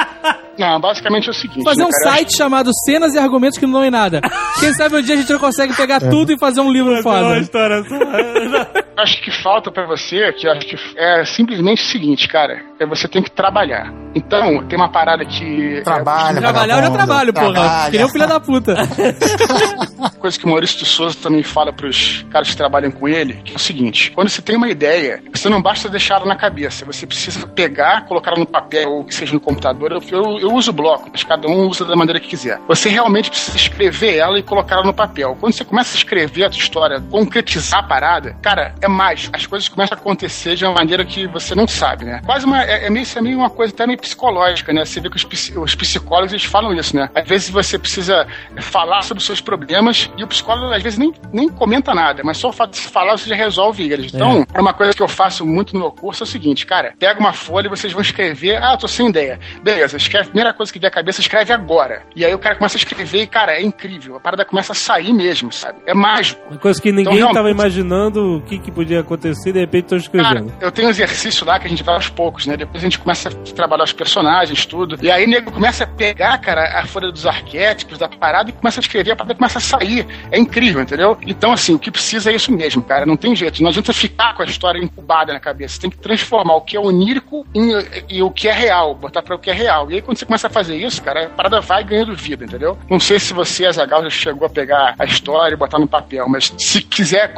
Não, 0.62 0.80
basicamente 0.80 1.28
é 1.28 1.32
o 1.32 1.34
seguinte. 1.34 1.64
Fazer 1.64 1.82
né, 1.82 1.88
um 1.88 1.90
cara? 1.90 2.18
site 2.18 2.38
chamado 2.38 2.70
Cenas 2.86 3.16
e 3.16 3.18
Argumentos 3.18 3.58
que 3.58 3.66
não 3.66 3.74
dão 3.74 3.86
em 3.86 3.90
nada. 3.90 4.22
Quem 4.60 4.72
sabe 4.76 4.96
um 4.96 5.02
dia 5.02 5.16
a 5.16 5.18
gente 5.18 5.32
não 5.32 5.40
consegue 5.40 5.76
pegar 5.76 6.00
tudo 6.00 6.32
e 6.32 6.38
fazer 6.38 6.62
um 6.62 6.72
livro 6.72 6.92
Uma 6.94 7.02
foda. 7.02 7.40
história 7.40 7.84
só. 7.84 8.82
Acho 9.02 9.20
que 9.24 9.32
falta 9.32 9.72
pra 9.72 9.88
você, 9.88 10.32
que 10.34 10.46
eu 10.46 10.52
acho 10.52 10.68
que 10.68 10.76
é 10.96 11.26
simplesmente 11.26 11.82
o 11.82 11.86
seguinte, 11.86 12.28
cara. 12.28 12.62
É 12.80 12.86
você 12.86 13.08
tem 13.08 13.24
que 13.24 13.32
trabalhar. 13.32 13.92
Então, 14.14 14.64
tem 14.68 14.78
uma 14.78 14.90
parada 14.90 15.26
que. 15.26 15.82
Trabalha, 15.84 16.40
Trabalhar 16.40 16.78
eu 16.78 16.84
já 16.84 16.92
trabalho, 16.92 17.34
porra. 17.34 17.90
Que 17.90 17.98
nem 17.98 18.06
um 18.06 18.10
filho 18.10 18.28
da 18.28 18.40
puta. 18.40 18.74
É, 18.74 20.10
coisa 20.20 20.38
que 20.38 20.46
o 20.46 20.50
Maurício 20.50 20.78
de 20.78 20.86
Souza 20.86 21.18
também 21.22 21.42
fala 21.42 21.74
pros 21.74 22.26
caras 22.30 22.50
que 22.50 22.58
trabalham 22.58 22.92
com 22.92 23.08
ele, 23.08 23.36
que 23.44 23.54
é 23.54 23.56
o 23.56 23.60
seguinte: 23.60 24.12
quando 24.12 24.30
você 24.30 24.42
tem 24.42 24.56
uma 24.56 24.70
ideia, 24.70 25.24
você 25.34 25.50
não 25.50 25.62
basta 25.62 25.90
deixar 25.90 26.16
ela 26.16 26.26
na 26.26 26.36
cabeça, 26.36 26.86
você 26.86 27.08
precisa 27.08 27.48
pegar, 27.48 28.06
colocar 28.06 28.32
ela 28.32 28.40
no 28.40 28.46
papel, 28.46 28.90
ou 28.90 29.04
que 29.06 29.16
seja 29.16 29.34
no 29.34 29.40
computador. 29.40 29.92
Eu, 29.92 30.02
eu, 30.12 30.40
eu 30.40 30.51
uso 30.56 30.72
bloco, 30.72 31.10
mas 31.12 31.24
cada 31.24 31.48
um 31.48 31.68
usa 31.68 31.86
da 31.86 31.96
maneira 31.96 32.20
que 32.20 32.28
quiser. 32.28 32.60
Você 32.68 32.90
realmente 32.90 33.30
precisa 33.30 33.58
escrever 33.58 34.18
ela 34.18 34.40
e 34.40 34.44
colocar 34.44 34.76
ela 34.76 34.86
no 34.86 34.94
papel. 34.94 35.36
Quando 35.40 35.54
você 35.54 35.64
começa 35.64 35.96
a 35.96 35.98
escrever 35.98 36.46
a 36.46 36.50
tua 36.50 36.60
história, 36.60 37.02
concretizar 37.10 37.80
a 37.80 37.84
parada, 37.84 38.38
cara, 38.42 38.76
é 38.82 38.88
mágico. 38.88 39.36
As 39.36 39.46
coisas 39.46 39.68
começam 39.68 39.98
a 39.98 40.02
acontecer 40.02 40.56
de 40.56 40.66
uma 40.66 40.74
maneira 40.74 41.06
que 41.06 41.28
você 41.28 41.56
não 41.56 41.68
sabe, 41.68 42.06
né? 42.06 42.22
Quase 42.26 42.46
uma. 42.46 42.64
É, 42.64 42.86
é 42.86 42.90
meio, 42.90 43.04
isso 43.04 43.18
é 43.18 43.22
meio 43.22 43.38
uma 43.38 43.50
coisa 43.50 43.74
até 43.74 43.86
meio 43.86 44.00
psicológica, 44.00 44.74
né? 44.74 44.86
Você 44.86 45.00
vê 45.00 45.10
que 45.10 45.18
os, 45.18 45.26
os 45.56 45.76
psicólogos 45.76 46.34
eles 46.34 46.46
falam 46.46 46.74
isso, 46.74 46.96
né? 46.96 47.10
Às 47.16 47.28
vezes 47.28 47.50
você 47.50 47.78
precisa 47.78 48.28
falar 48.60 49.02
sobre 49.02 49.22
os 49.22 49.26
seus 49.26 49.42
problemas 49.42 50.10
e 50.18 50.24
o 50.24 50.28
psicólogo 50.28 50.74
às 50.74 50.84
vezes 50.84 50.98
nem, 50.98 51.14
nem 51.32 51.50
comenta 51.50 51.94
nada, 51.94 52.22
mas 52.24 52.38
só 52.38 52.50
o 52.50 52.54
fato 52.54 52.72
de 52.72 52.78
se 52.78 52.90
falar 52.90 53.18
você 53.18 53.30
já 53.30 53.36
resolve 53.36 53.92
eles. 53.92 54.14
Então, 54.14 54.46
é. 54.54 54.62
uma 54.62 54.74
coisa 54.74 54.94
que 54.94 55.02
eu 55.02 55.08
faço 55.08 55.46
muito 55.46 55.74
no 55.74 55.80
meu 55.80 55.92
curso 55.92 56.24
é 56.24 56.26
o 56.26 56.28
seguinte, 56.28 56.66
cara, 56.66 56.94
pega 56.98 57.20
uma 57.20 57.34
folha 57.34 57.68
e 57.68 57.70
vocês 57.70 57.94
vão 57.94 58.02
escrever, 58.02 58.62
ah, 58.62 58.74
eu 58.74 58.78
tô 58.78 58.88
sem 58.88 59.10
ideia. 59.10 59.40
Beleza, 59.64 59.98
escreve, 59.98 60.31
primeira 60.32 60.54
coisa 60.54 60.72
que 60.72 60.80
vier 60.80 60.90
à 60.90 60.94
cabeça, 60.94 61.22
escreve 61.22 61.54
agora. 61.54 62.04
E 62.16 62.26
aí 62.26 62.34
o 62.34 62.40
cara 62.40 62.56
começa 62.56 62.78
a 62.78 62.80
escrever 62.80 63.22
e, 63.24 63.28
cara, 63.28 63.54
é 63.54 63.62
incrível. 63.62 64.16
A 64.16 64.20
parada 64.20 64.46
começa 64.46 64.72
a 64.72 64.76
sair 64.76 65.14
mesmo, 65.14 65.52
sabe? 65.52 65.80
É 65.86 65.94
mágico. 65.94 66.42
Uma 66.50 66.60
coisa 66.60 66.82
que 66.82 66.92
ninguém 66.92 67.16
Então, 67.18 67.28
tava 67.34 67.48
realmente- 67.48 67.62
imaginando 67.62 68.38
o 68.38 68.42
que, 68.42 68.58
que 68.60 68.72
podia 68.72 69.02
acontecer, 69.02 69.52
de 69.52 69.60
repente 69.60 69.94
estão 69.94 70.00
Cara, 70.24 70.40
escrevendo. 70.40 70.54
eu 70.62 70.72
tenho 70.72 70.88
um 70.88 70.92
exercício 70.92 71.46
lá 71.46 71.60
que 71.60 71.68
a 71.68 71.70
gente 71.70 71.84
vai 71.84 71.96
aos 71.96 72.10
poucos, 72.10 72.46
né? 72.46 72.56
Depois 72.58 72.82
a 72.84 72.86
gente 72.86 72.98
começa 73.00 73.30
a 73.30 73.32
trabalhar 73.54 73.84
os 73.84 73.94
personagens, 73.94 74.66
tudo. 74.66 74.98
E 75.02 75.12
aí 75.12 75.26
o 75.26 75.30
nego 75.30 75.52
começa 75.52 75.84
a 75.84 75.88
pegar, 75.88 76.38
cara, 76.40 76.80
a 76.80 76.86
folha 76.86 77.12
dos 77.12 77.26
arquétipos, 77.26 77.98
da 77.98 78.08
parada, 78.08 78.50
e 78.50 78.54
começa 78.54 78.80
a 78.80 78.82
escrever, 78.82 79.12
a 79.12 79.16
parada 79.16 79.36
começa 79.36 79.58
a 79.58 79.62
sair. 79.62 80.08
É 80.32 80.40
incrível, 80.40 80.82
entendeu? 80.82 81.18
Então, 81.26 81.52
assim, 81.52 81.74
o 81.76 81.80
que 81.80 81.92
precisa 81.92 82.32
é 82.32 82.36
isso 82.36 82.52
mesmo, 82.52 82.82
cara. 82.82 83.06
Não 83.06 83.18
tem 83.18 83.36
jeito. 83.36 83.62
Não 83.62 83.70
adianta 83.70 83.94
ficar 83.94 84.34
com 84.36 84.42
a 84.42 84.46
história 84.46 84.80
incubada 84.80 85.34
na 85.34 85.40
cabeça. 85.40 85.76
Você 85.76 85.82
tem 85.82 85.90
que 85.90 85.98
transformar 85.98 86.56
o 86.56 86.62
que 86.62 86.78
é 86.78 86.80
onírico 86.80 87.46
em, 87.54 87.72
e 88.10 88.22
o 88.24 88.32
que 88.32 88.48
é 88.48 88.54
real, 88.54 88.96
botar 88.96 89.22
pra 89.22 89.36
o 89.36 89.40
que 89.40 89.50
é 89.50 89.54
real. 89.54 89.90
E 89.92 89.96
aí, 89.96 90.02
quando 90.02 90.21
você 90.22 90.26
começa 90.26 90.48
a 90.48 90.50
fazer 90.52 90.76
isso, 90.76 91.02
cara, 91.02 91.26
a 91.26 91.30
parada 91.30 91.60
vai 91.62 91.84
ganhando 91.84 92.16
vida, 92.16 92.46
entendeu? 92.46 92.78
Não 92.90 93.00
sei 93.00 93.20
se 93.20 93.34
você, 93.34 93.66
Azagal, 93.66 94.04
já 94.04 94.10
chegou 94.12 94.46
a 94.46 94.50
pegar 94.50 94.94
a 95.00 95.06
história 95.06 95.56
e 95.56 95.58
botar 95.58 95.80
no 95.80 95.88
papel, 95.88 96.28
mas 96.30 96.54
se 96.60 96.82
quiser 96.84 97.34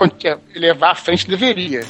levar 0.53 0.91
à 0.91 0.95
frente, 0.95 1.27
deveria. 1.27 1.81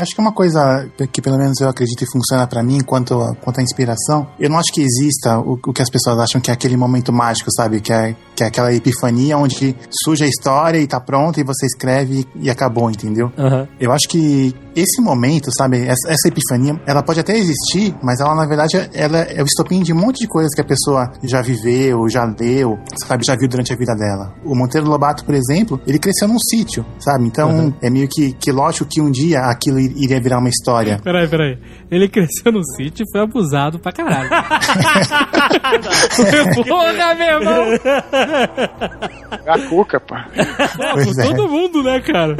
Acho 0.00 0.12
que 0.12 0.20
uma 0.20 0.32
coisa 0.32 0.90
que 1.12 1.22
pelo 1.22 1.36
menos 1.38 1.60
eu 1.60 1.68
acredito 1.68 2.02
e 2.02 2.06
funciona 2.10 2.46
pra 2.48 2.62
mim 2.64 2.80
quanto, 2.80 3.14
a- 3.20 3.34
quanto 3.36 3.60
à 3.60 3.62
inspiração, 3.62 4.28
eu 4.40 4.50
não 4.50 4.58
acho 4.58 4.72
que 4.72 4.80
exista 4.80 5.38
o, 5.38 5.52
o 5.66 5.72
que 5.72 5.80
as 5.82 5.88
pessoas 5.88 6.18
acham 6.18 6.40
que 6.40 6.50
é 6.50 6.54
aquele 6.54 6.76
momento 6.76 7.12
mágico, 7.12 7.48
sabe? 7.52 7.80
Que 7.80 7.92
é, 7.92 8.14
que 8.34 8.42
é 8.42 8.46
aquela 8.46 8.72
epifania 8.72 9.36
onde 9.38 9.76
surge 10.04 10.24
a 10.24 10.26
história 10.26 10.78
e 10.78 10.86
tá 10.86 11.00
pronta 11.00 11.40
e 11.40 11.44
você 11.44 11.66
escreve 11.66 12.26
e 12.36 12.50
acabou, 12.50 12.90
entendeu? 12.90 13.32
Aham. 13.38 13.66
Eu 13.80 13.92
acho 13.92 14.08
que 14.08 14.54
esse 14.74 15.00
momento, 15.00 15.50
sabe, 15.56 15.78
essa, 15.86 16.08
essa 16.08 16.26
epifania, 16.28 16.80
ela 16.84 17.02
pode 17.02 17.20
até 17.20 17.36
existir, 17.36 17.94
mas 18.02 18.18
ela 18.20 18.34
na 18.34 18.44
verdade 18.46 18.76
ela 18.92 19.18
é 19.18 19.40
o 19.40 19.44
estopim 19.46 19.82
de 19.82 19.92
um 19.92 19.96
monte 19.96 20.18
de 20.20 20.26
coisas 20.26 20.52
que 20.52 20.60
a 20.60 20.64
pessoa 20.64 21.12
já 21.22 21.40
viveu, 21.42 22.08
já 22.08 22.24
leu, 22.40 22.78
sabe, 23.06 23.24
já 23.24 23.36
viu 23.36 23.48
durante 23.48 23.72
a 23.72 23.76
vida 23.76 23.94
dela. 23.94 24.34
O 24.44 24.54
Monteiro 24.56 24.88
Lobato, 24.88 25.24
por 25.24 25.34
exemplo, 25.34 25.80
ele 25.86 25.98
cresceu 25.98 26.26
num 26.26 26.38
sítio, 26.40 26.84
sabe? 26.98 27.24
Então 27.26 27.72
é 27.80 27.88
meio 27.88 28.08
que, 28.08 28.32
que 28.32 28.50
lógico 28.50 28.84
que 28.86 29.00
um 29.00 29.10
dia 29.12 29.42
aquilo 29.42 29.78
ir- 29.78 29.94
iria 29.96 30.20
virar 30.20 30.38
uma 30.38 30.48
história. 30.48 30.98
Peraí, 31.04 31.28
peraí. 31.28 31.56
Ele 31.94 32.08
cresceu 32.08 32.50
no 32.50 32.60
sítio 32.74 33.04
e 33.04 33.12
foi 33.12 33.20
abusado 33.20 33.78
pra 33.78 33.92
caralho. 33.92 34.28
Porra, 36.66 37.14
meu 37.14 37.26
irmão! 37.26 37.64
É 39.46 39.50
a 39.50 39.68
cuca, 39.68 40.00
pá. 40.00 40.26
Por 40.92 41.20
é. 41.20 41.22
todo 41.22 41.48
mundo, 41.48 41.84
né, 41.84 42.00
cara? 42.00 42.36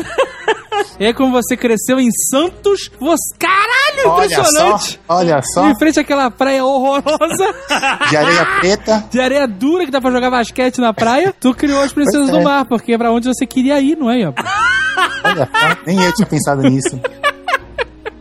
E 0.99 1.07
aí, 1.07 1.15
como 1.15 1.31
você 1.31 1.57
cresceu 1.57 2.01
em 2.01 2.09
Santos, 2.31 2.91
você. 2.99 3.37
Caralho, 3.39 4.09
Olha 4.09 4.29
só, 4.29 4.41
impressionante! 4.43 5.01
olha 5.09 5.41
só, 5.43 5.69
Em 5.69 5.79
frente 5.79 6.01
àquela 6.01 6.31
praia 6.33 6.65
horrorosa, 6.65 7.55
de 8.11 8.17
areia 8.17 8.47
preta. 8.59 9.05
de 9.09 9.21
areia 9.21 9.47
dura 9.47 9.85
que 9.85 9.93
dá 9.93 10.01
pra 10.01 10.11
jogar 10.11 10.31
basquete 10.33 10.81
na 10.81 10.93
praia, 10.93 11.33
tu 11.39 11.55
criou 11.55 11.81
as 11.81 11.93
princesas 11.93 12.29
é. 12.29 12.33
do 12.33 12.43
mar, 12.43 12.65
porque 12.65 12.95
é 12.95 12.99
pra 12.99 13.13
onde 13.13 13.29
você 13.29 13.47
queria 13.47 13.81
ir, 13.81 13.97
não 13.97 14.11
é, 14.11 14.19
Ian? 14.19 14.35
Olha 15.23 15.47
só, 15.47 15.77
nem 15.87 16.03
eu 16.03 16.13
tinha 16.13 16.27
pensado 16.27 16.63
nisso. 16.63 17.01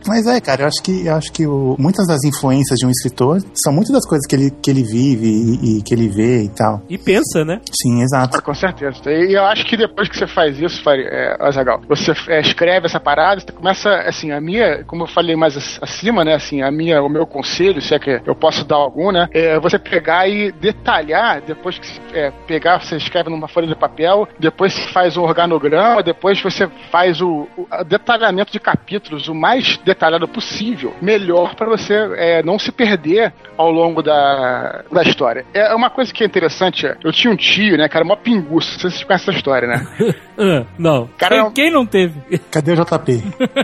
Mas 0.06 0.26
é, 0.26 0.40
cara, 0.40 0.62
eu 0.62 0.66
acho 0.66 0.82
que, 0.82 1.06
eu 1.06 1.14
acho 1.14 1.32
que 1.32 1.46
o- 1.46 1.76
muitas 1.78 2.06
das 2.06 2.22
influências 2.24 2.78
de 2.78 2.86
um 2.86 2.90
escritor 2.90 3.40
são 3.54 3.72
muitas 3.72 3.92
das 3.92 4.06
coisas 4.06 4.26
que 4.26 4.34
ele, 4.36 4.50
que 4.50 4.70
ele 4.70 4.82
vive 4.82 5.26
e, 5.26 5.78
e 5.78 5.82
que 5.82 5.94
ele 5.94 6.08
vê 6.08 6.42
e 6.42 6.48
tal. 6.48 6.82
E 6.88 6.98
pensa, 6.98 7.44
né? 7.44 7.60
Sim, 7.82 8.02
exato. 8.02 8.42
Com 8.42 8.54
certeza. 8.54 9.00
E 9.10 9.32
eu 9.34 9.44
acho 9.44 9.64
que 9.66 9.76
depois 9.76 10.08
que 10.08 10.16
você 10.16 10.26
faz 10.26 10.58
isso, 10.60 10.82
é, 10.90 11.36
Azaghal, 11.40 11.80
você 11.88 12.12
é, 12.28 12.40
escreve 12.40 12.86
essa 12.86 13.00
parada, 13.00 13.40
você 13.40 13.52
começa, 13.52 13.90
assim, 14.06 14.30
a 14.30 14.40
minha, 14.40 14.84
como 14.84 15.04
eu 15.04 15.08
falei 15.08 15.34
mais 15.36 15.56
ac- 15.56 15.78
acima, 15.82 16.24
né, 16.24 16.34
assim, 16.34 16.60
a 16.62 16.70
minha, 16.70 17.02
o 17.02 17.08
meu 17.08 17.26
conselho, 17.26 17.80
se 17.80 17.94
é 17.94 17.98
que 17.98 18.20
eu 18.26 18.34
posso 18.34 18.64
dar 18.64 18.76
algum, 18.76 19.10
né, 19.10 19.28
é 19.32 19.58
você 19.58 19.78
pegar 19.78 20.28
e 20.28 20.52
detalhar, 20.52 21.40
depois 21.42 21.78
que 21.78 21.88
é, 22.12 22.30
pegar, 22.46 22.80
você 22.82 22.96
escreve 22.96 23.30
numa 23.30 23.48
folha 23.48 23.66
de 23.66 23.74
papel, 23.74 24.28
depois 24.38 24.72
você 24.74 24.88
faz 24.92 25.16
um 25.16 25.22
organograma, 25.22 26.02
depois 26.02 26.40
você 26.42 26.68
faz 26.90 27.20
o, 27.20 27.46
o 27.56 27.84
detalhamento 27.84 28.52
de 28.52 28.60
capítulos 28.60 29.28
o 29.28 29.34
mais 29.34 29.78
detalhado 29.78 29.93
possível, 30.28 30.94
melhor 31.00 31.54
para 31.54 31.66
você 31.66 31.94
é, 32.16 32.42
não 32.42 32.58
se 32.58 32.72
perder 32.72 33.32
ao 33.56 33.70
longo 33.70 34.02
da, 34.02 34.84
da 34.90 35.02
história. 35.02 35.44
É 35.54 35.74
uma 35.74 35.90
coisa 35.90 36.12
que 36.12 36.22
é 36.22 36.26
interessante, 36.26 36.86
eu 37.02 37.12
tinha 37.12 37.32
um 37.32 37.36
tio, 37.36 37.76
né, 37.76 37.88
cara, 37.88 38.04
mó 38.04 38.16
pinguço, 38.16 38.72
não 38.72 38.80
sei 38.80 38.90
se 38.90 38.96
vocês 38.96 39.04
conhecem 39.04 39.30
essa 39.30 39.38
história, 39.38 39.68
né? 39.68 39.86
Ah, 40.36 40.64
não. 40.78 41.08
Cara, 41.16 41.44
Quem, 41.44 41.52
quem 41.52 41.70
não 41.70 41.86
teve? 41.86 42.20
Cadê 42.50 42.72
o 42.72 42.76
JP? 42.76 43.22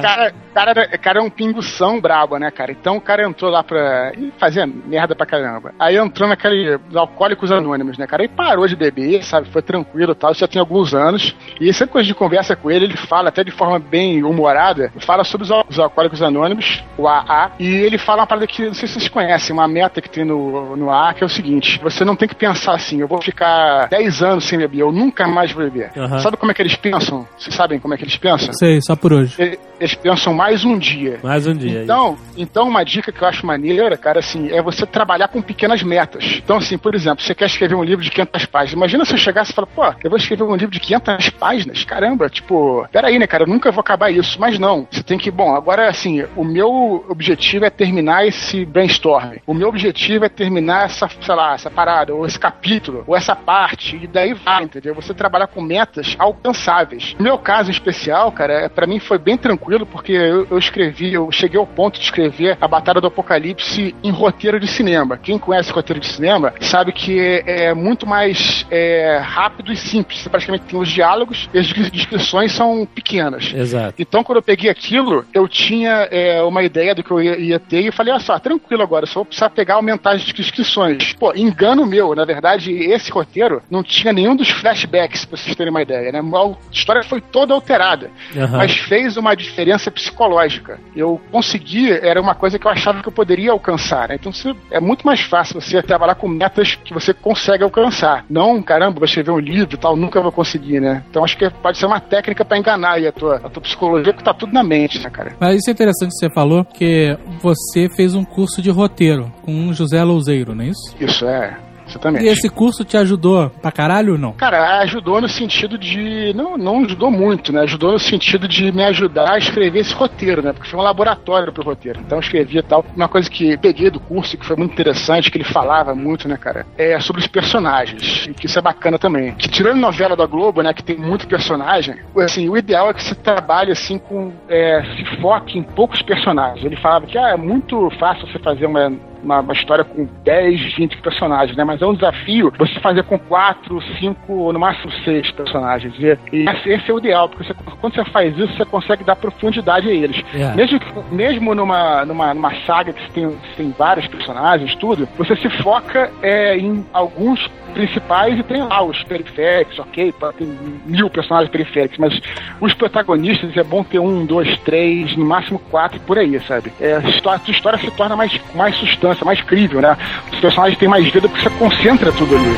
cara, 0.00 0.32
cara, 0.54 0.98
cara 0.98 1.18
é 1.18 1.22
um 1.22 1.30
pingução 1.30 2.00
brabo, 2.00 2.36
né, 2.38 2.50
cara? 2.50 2.70
Então 2.70 2.96
o 2.96 3.00
cara 3.00 3.26
entrou 3.26 3.50
lá 3.50 3.62
pra. 3.62 4.12
Ih, 4.16 4.32
fazia 4.38 4.66
merda 4.66 5.14
pra 5.16 5.26
caramba. 5.26 5.74
Aí 5.78 5.96
entrou 5.96 6.28
naquele. 6.28 6.78
Alcoólicos 6.94 7.50
Anônimos, 7.50 7.98
né, 7.98 8.06
cara? 8.06 8.22
Aí 8.22 8.28
parou 8.28 8.66
de 8.66 8.76
beber, 8.76 9.24
sabe? 9.24 9.48
Foi 9.50 9.62
tranquilo 9.62 10.12
e 10.12 10.14
tal. 10.14 10.32
Já 10.32 10.46
tem 10.46 10.60
alguns 10.60 10.94
anos. 10.94 11.34
E 11.60 11.72
sempre 11.72 11.92
que 11.92 11.98
a 11.98 12.02
gente 12.02 12.14
conversa 12.14 12.54
com 12.54 12.70
ele, 12.70 12.84
ele 12.84 12.96
fala, 12.96 13.28
até 13.28 13.42
de 13.42 13.50
forma 13.50 13.78
bem 13.78 14.22
humorada, 14.22 14.92
fala 15.00 15.24
sobre 15.24 15.39
os, 15.42 15.50
al- 15.50 15.64
os 15.68 15.78
Alcoólicos 15.78 16.22
Anônimos, 16.22 16.82
o 16.96 17.06
AA. 17.08 17.52
E 17.58 17.66
ele 17.66 17.98
fala 17.98 18.20
uma 18.20 18.26
parada 18.26 18.46
que 18.46 18.66
não 18.66 18.74
sei 18.74 18.86
se 18.88 18.94
vocês 18.94 19.08
conhecem, 19.08 19.52
uma 19.54 19.66
meta 19.68 20.00
que 20.00 20.08
tem 20.10 20.24
no, 20.24 20.76
no 20.76 20.90
AA, 20.90 21.14
que 21.14 21.22
é 21.22 21.26
o 21.26 21.30
seguinte: 21.30 21.78
você 21.82 22.04
não 22.04 22.16
tem 22.16 22.28
que 22.28 22.34
pensar 22.34 22.74
assim, 22.74 23.00
eu 23.00 23.08
vou 23.08 23.20
ficar 23.22 23.88
10 23.88 24.22
anos 24.22 24.44
sem 24.44 24.58
beber, 24.58 24.80
eu 24.80 24.92
nunca 24.92 25.26
mais 25.26 25.52
vou 25.52 25.64
beber. 25.64 25.90
Aham. 25.96 26.18
Sabe 26.20 26.36
como 26.36 26.50
é 26.52 26.54
que 26.54 26.62
eles 26.62 26.76
pensam? 26.76 27.26
Vocês 27.38 27.54
sabem 27.54 27.78
como 27.78 27.94
é 27.94 27.96
que 27.96 28.04
eles 28.04 28.16
pensam? 28.16 28.52
Sei, 28.54 28.78
só 28.82 28.94
por 28.96 29.12
hoje. 29.12 29.34
E- 29.42 29.58
Eles 29.80 29.94
pensam 29.94 30.34
mais 30.34 30.62
um 30.62 30.76
dia. 30.78 31.18
Mais 31.22 31.46
um 31.46 31.54
dia. 31.54 31.82
Então, 31.82 32.18
então, 32.36 32.68
uma 32.68 32.84
dica 32.84 33.10
que 33.10 33.22
eu 33.22 33.26
acho 33.26 33.46
maneira, 33.46 33.96
cara, 33.96 34.18
assim, 34.18 34.50
é 34.52 34.60
você 34.62 34.84
trabalhar 34.84 35.28
com 35.28 35.40
pequenas 35.40 35.82
metas. 35.82 36.22
Então, 36.36 36.58
assim, 36.58 36.76
por 36.76 36.94
exemplo, 36.94 37.24
você 37.24 37.34
quer 37.34 37.46
escrever 37.46 37.74
um 37.76 37.82
livro 37.82 38.04
de 38.04 38.10
500 38.10 38.44
páginas. 38.44 38.72
Imagina 38.74 39.06
se 39.06 39.14
eu 39.14 39.18
chegasse 39.18 39.52
e 39.52 39.54
falar, 39.54 39.68
pô, 39.68 39.82
eu 40.04 40.10
vou 40.10 40.18
escrever 40.18 40.42
um 40.42 40.54
livro 40.54 40.70
de 40.70 40.80
500 40.80 41.30
páginas. 41.30 41.82
Caramba, 41.84 42.28
tipo, 42.28 42.86
peraí, 42.92 43.18
né, 43.18 43.26
cara, 43.26 43.44
eu 43.44 43.48
nunca 43.48 43.70
vou 43.72 43.80
acabar 43.80 44.10
isso. 44.10 44.38
Mas 44.38 44.58
não, 44.58 44.86
você 44.90 45.02
tem 45.02 45.16
que, 45.16 45.29
bom, 45.30 45.54
agora, 45.54 45.88
assim, 45.88 46.24
o 46.36 46.44
meu 46.44 47.04
objetivo 47.08 47.64
é 47.64 47.70
terminar 47.70 48.26
esse 48.26 48.64
brainstorm. 48.64 49.36
O 49.46 49.54
meu 49.54 49.68
objetivo 49.68 50.24
é 50.24 50.28
terminar 50.28 50.84
essa, 50.84 51.08
sei 51.08 51.34
lá, 51.34 51.54
essa 51.54 51.70
parada, 51.70 52.14
ou 52.14 52.26
esse 52.26 52.38
capítulo, 52.38 53.04
ou 53.06 53.16
essa 53.16 53.34
parte, 53.34 53.96
e 54.02 54.06
daí 54.06 54.34
vai, 54.34 54.64
entendeu? 54.64 54.94
Você 54.94 55.14
trabalhar 55.14 55.46
com 55.46 55.60
metas 55.60 56.14
alcançáveis. 56.18 57.14
No 57.18 57.24
meu 57.24 57.38
caso 57.38 57.70
em 57.70 57.72
especial, 57.72 58.32
cara, 58.32 58.68
para 58.68 58.86
mim 58.86 58.98
foi 58.98 59.18
bem 59.18 59.36
tranquilo, 59.36 59.86
porque 59.86 60.12
eu, 60.12 60.46
eu 60.50 60.58
escrevi, 60.58 61.12
eu 61.12 61.30
cheguei 61.30 61.58
ao 61.58 61.66
ponto 61.66 61.98
de 61.98 62.04
escrever 62.04 62.56
a 62.60 62.68
Batalha 62.68 63.00
do 63.00 63.06
Apocalipse 63.06 63.94
em 64.02 64.10
roteiro 64.10 64.58
de 64.58 64.66
cinema. 64.66 65.16
Quem 65.16 65.38
conhece 65.38 65.72
roteiro 65.72 66.00
de 66.00 66.06
cinema 66.06 66.52
sabe 66.60 66.92
que 66.92 67.18
é, 67.18 67.66
é 67.66 67.74
muito 67.74 68.06
mais 68.06 68.66
é, 68.70 69.18
rápido 69.22 69.72
e 69.72 69.76
simples. 69.76 70.20
Você 70.20 70.28
praticamente 70.28 70.64
tem 70.64 70.78
os 70.78 70.88
diálogos 70.88 71.48
e 71.52 71.58
as 71.58 71.66
descri- 71.66 71.90
descrições 71.90 72.52
são 72.52 72.86
pequenas. 72.86 73.52
Exato. 73.54 73.94
Então, 73.98 74.22
quando 74.22 74.36
eu 74.38 74.42
peguei 74.42 74.70
aquilo, 74.70 75.19
eu 75.32 75.48
tinha 75.48 76.08
é, 76.10 76.42
uma 76.42 76.62
ideia 76.62 76.94
do 76.94 77.02
que 77.02 77.10
eu 77.10 77.20
ia, 77.20 77.38
ia 77.38 77.58
ter 77.58 77.86
e 77.86 77.92
falei, 77.92 78.12
olha 78.12 78.22
só, 78.22 78.38
tranquilo 78.38 78.82
agora, 78.82 79.06
só 79.06 79.20
vou 79.20 79.24
precisar 79.26 79.50
pegar 79.50 79.74
aumentar 79.74 80.12
as 80.12 80.22
inscrições. 80.22 81.14
Pô, 81.14 81.32
engano 81.34 81.86
meu, 81.86 82.14
na 82.14 82.24
verdade, 82.24 82.72
esse 82.72 83.10
roteiro 83.10 83.62
não 83.70 83.82
tinha 83.82 84.12
nenhum 84.12 84.36
dos 84.36 84.50
flashbacks, 84.50 85.24
pra 85.24 85.36
vocês 85.36 85.56
terem 85.56 85.70
uma 85.70 85.82
ideia, 85.82 86.12
né? 86.12 86.20
A 86.20 86.72
história 86.72 87.02
foi 87.02 87.20
toda 87.20 87.54
alterada, 87.54 88.10
Aham. 88.36 88.58
mas 88.58 88.76
fez 88.76 89.16
uma 89.16 89.34
diferença 89.34 89.90
psicológica. 89.90 90.78
Eu 90.94 91.20
consegui, 91.30 91.90
era 91.90 92.20
uma 92.20 92.34
coisa 92.34 92.58
que 92.58 92.66
eu 92.66 92.70
achava 92.70 93.02
que 93.02 93.08
eu 93.08 93.12
poderia 93.12 93.52
alcançar, 93.52 94.08
né? 94.08 94.16
Então, 94.16 94.32
é 94.70 94.80
muito 94.80 95.06
mais 95.06 95.20
fácil 95.20 95.60
você 95.60 95.82
trabalhar 95.82 96.14
com 96.14 96.28
metas 96.28 96.74
que 96.74 96.92
você 96.92 97.12
consegue 97.12 97.64
alcançar. 97.64 98.24
Não, 98.28 98.62
caramba, 98.62 98.98
vou 98.98 99.04
escrever 99.04 99.30
um 99.30 99.38
livro 99.38 99.74
e 99.74 99.78
tal, 99.78 99.96
nunca 99.96 100.20
vou 100.20 100.32
conseguir, 100.32 100.80
né? 100.80 101.02
Então, 101.10 101.24
acho 101.24 101.36
que 101.36 101.48
pode 101.50 101.78
ser 101.78 101.86
uma 101.86 102.00
técnica 102.00 102.44
pra 102.44 102.58
enganar 102.58 102.92
aí 102.92 103.06
a 103.06 103.12
tua, 103.12 103.36
a 103.36 103.48
tua 103.48 103.62
psicologia, 103.62 104.12
porque 104.12 104.24
tá 104.24 104.34
tudo 104.34 104.52
na 104.52 104.62
mente. 104.62 104.99
Né, 105.02 105.10
cara? 105.10 105.32
Mas 105.40 105.56
isso 105.56 105.70
é 105.70 105.72
interessante 105.72 106.10
que 106.10 106.16
você 106.16 106.30
falou, 106.32 106.64
porque 106.64 107.16
você 107.42 107.88
fez 107.96 108.14
um 108.14 108.24
curso 108.24 108.62
de 108.62 108.70
roteiro 108.70 109.32
com 109.42 109.68
o 109.68 109.72
José 109.72 110.02
Louzeiro, 110.02 110.54
não 110.54 110.64
é 110.64 110.68
isso? 110.68 110.94
Isso 111.00 111.24
é. 111.26 111.56
Exatamente. 111.90 112.24
E 112.24 112.28
esse 112.28 112.48
curso 112.48 112.84
te 112.84 112.96
ajudou 112.96 113.50
pra 113.50 113.72
caralho 113.72 114.12
ou 114.12 114.18
não? 114.18 114.32
Cara, 114.32 114.78
ajudou 114.80 115.20
no 115.20 115.28
sentido 115.28 115.76
de. 115.76 116.32
Não, 116.34 116.56
não 116.56 116.84
ajudou 116.84 117.10
muito, 117.10 117.52
né? 117.52 117.62
Ajudou 117.62 117.92
no 117.92 117.98
sentido 117.98 118.46
de 118.46 118.70
me 118.72 118.84
ajudar 118.84 119.32
a 119.32 119.38
escrever 119.38 119.80
esse 119.80 119.92
roteiro, 119.92 120.42
né? 120.42 120.52
Porque 120.52 120.68
foi 120.68 120.78
um 120.78 120.82
laboratório 120.82 121.52
pro 121.52 121.64
roteiro. 121.64 122.00
Então 122.00 122.18
eu 122.18 122.22
escrevia 122.22 122.62
tal. 122.62 122.84
Uma 122.96 123.08
coisa 123.08 123.28
que 123.28 123.56
peguei 123.58 123.90
do 123.90 124.00
curso, 124.00 124.36
que 124.36 124.46
foi 124.46 124.56
muito 124.56 124.72
interessante, 124.72 125.30
que 125.30 125.38
ele 125.38 125.44
falava 125.44 125.94
muito, 125.94 126.28
né, 126.28 126.36
cara? 126.36 126.66
É 126.78 126.98
sobre 127.00 127.20
os 127.20 127.26
personagens. 127.26 128.26
E 128.28 128.34
que 128.34 128.46
isso 128.46 128.58
é 128.58 128.62
bacana 128.62 128.98
também. 128.98 129.34
Que 129.34 129.48
tirando 129.48 129.78
novela 129.78 130.16
da 130.16 130.26
Globo, 130.26 130.62
né, 130.62 130.72
que 130.72 130.82
tem 130.82 130.96
muito 130.96 131.26
personagem, 131.26 131.96
assim, 132.18 132.48
o 132.48 132.56
ideal 132.56 132.90
é 132.90 132.94
que 132.94 133.02
você 133.02 133.14
trabalhe 133.14 133.72
assim 133.72 133.98
com. 133.98 134.32
É, 134.48 134.82
se 134.96 135.20
foque 135.20 135.58
em 135.58 135.62
poucos 135.62 136.02
personagens. 136.02 136.64
Ele 136.64 136.76
falava 136.76 137.06
que 137.06 137.18
ah, 137.18 137.30
é 137.30 137.36
muito 137.36 137.90
fácil 137.98 138.26
você 138.26 138.38
fazer 138.38 138.66
uma 138.66 138.92
uma, 139.22 139.40
uma, 139.40 139.52
história 139.52 139.84
com 139.84 140.08
10, 140.24 140.74
20 140.74 140.96
personagens, 140.98 141.56
né? 141.56 141.64
Mas 141.64 141.80
é 141.80 141.86
um 141.86 141.94
desafio 141.94 142.52
você 142.58 142.78
fazer 142.80 143.02
com 143.04 143.18
4, 143.18 143.80
5, 143.98 144.32
ou 144.32 144.52
no 144.52 144.58
máximo 144.58 144.90
6 145.04 145.30
personagens. 145.32 145.94
E, 145.98 146.18
e 146.32 146.48
esse, 146.66 146.90
é 146.90 146.94
o 146.94 146.98
ideal, 146.98 147.28
porque 147.28 147.44
você, 147.44 147.54
quando 147.80 147.94
você 147.94 148.04
faz 148.06 148.36
isso, 148.36 148.56
você 148.56 148.64
consegue 148.64 149.04
dar 149.04 149.16
profundidade 149.16 149.88
a 149.88 149.92
eles. 149.92 150.22
Yeah. 150.34 150.56
Mesmo, 150.56 150.80
mesmo 151.10 151.54
numa, 151.54 152.04
numa, 152.04 152.34
numa 152.34 152.54
saga 152.66 152.92
que 152.92 153.10
tem, 153.12 153.36
tem 153.56 153.74
vários 153.76 154.06
personagens, 154.06 154.74
tudo, 154.76 155.08
você 155.16 155.36
se 155.36 155.48
foca 155.62 156.10
é, 156.22 156.56
em 156.56 156.84
alguns 156.92 157.48
principais 157.70 158.38
e 158.38 158.42
tem 158.42 158.62
lá 158.62 158.82
os 158.82 159.02
periféricos, 159.04 159.78
ok? 159.78 160.12
Tem 160.36 160.58
mil 160.84 161.08
personagens 161.08 161.50
periféricos, 161.50 161.98
mas 161.98 162.20
os 162.60 162.74
protagonistas 162.74 163.56
é 163.56 163.62
bom 163.62 163.82
ter 163.82 163.98
um, 163.98 164.24
dois, 164.26 164.58
três, 164.60 165.16
no 165.16 165.24
máximo 165.24 165.58
quatro 165.70 165.98
por 166.00 166.18
aí, 166.18 166.38
sabe? 166.40 166.72
É, 166.80 166.96
a 166.96 167.08
história, 167.08 167.40
a 167.46 167.50
história 167.50 167.78
se 167.78 167.90
torna 167.92 168.16
mais, 168.16 168.38
mais 168.54 168.76
sustância, 169.10 169.24
mais 169.24 169.40
crível, 169.42 169.80
né? 169.80 169.96
Os 170.32 170.40
personagens 170.40 170.78
têm 170.78 170.88
mais 170.88 171.04
vida 171.10 171.28
porque 171.28 171.42
você 171.42 171.50
concentra 171.50 172.12
tudo 172.12 172.36
ali. 172.36 172.56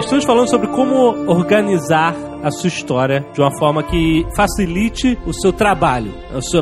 Estamos 0.00 0.24
falando 0.26 0.50
sobre 0.50 0.66
como 0.68 1.30
organizar 1.30 2.14
a 2.42 2.50
sua 2.50 2.68
história 2.68 3.24
de 3.32 3.40
uma 3.40 3.56
forma 3.58 3.82
que 3.82 4.26
facilite 4.36 5.18
o 5.26 5.32
seu 5.32 5.52
trabalho, 5.52 6.12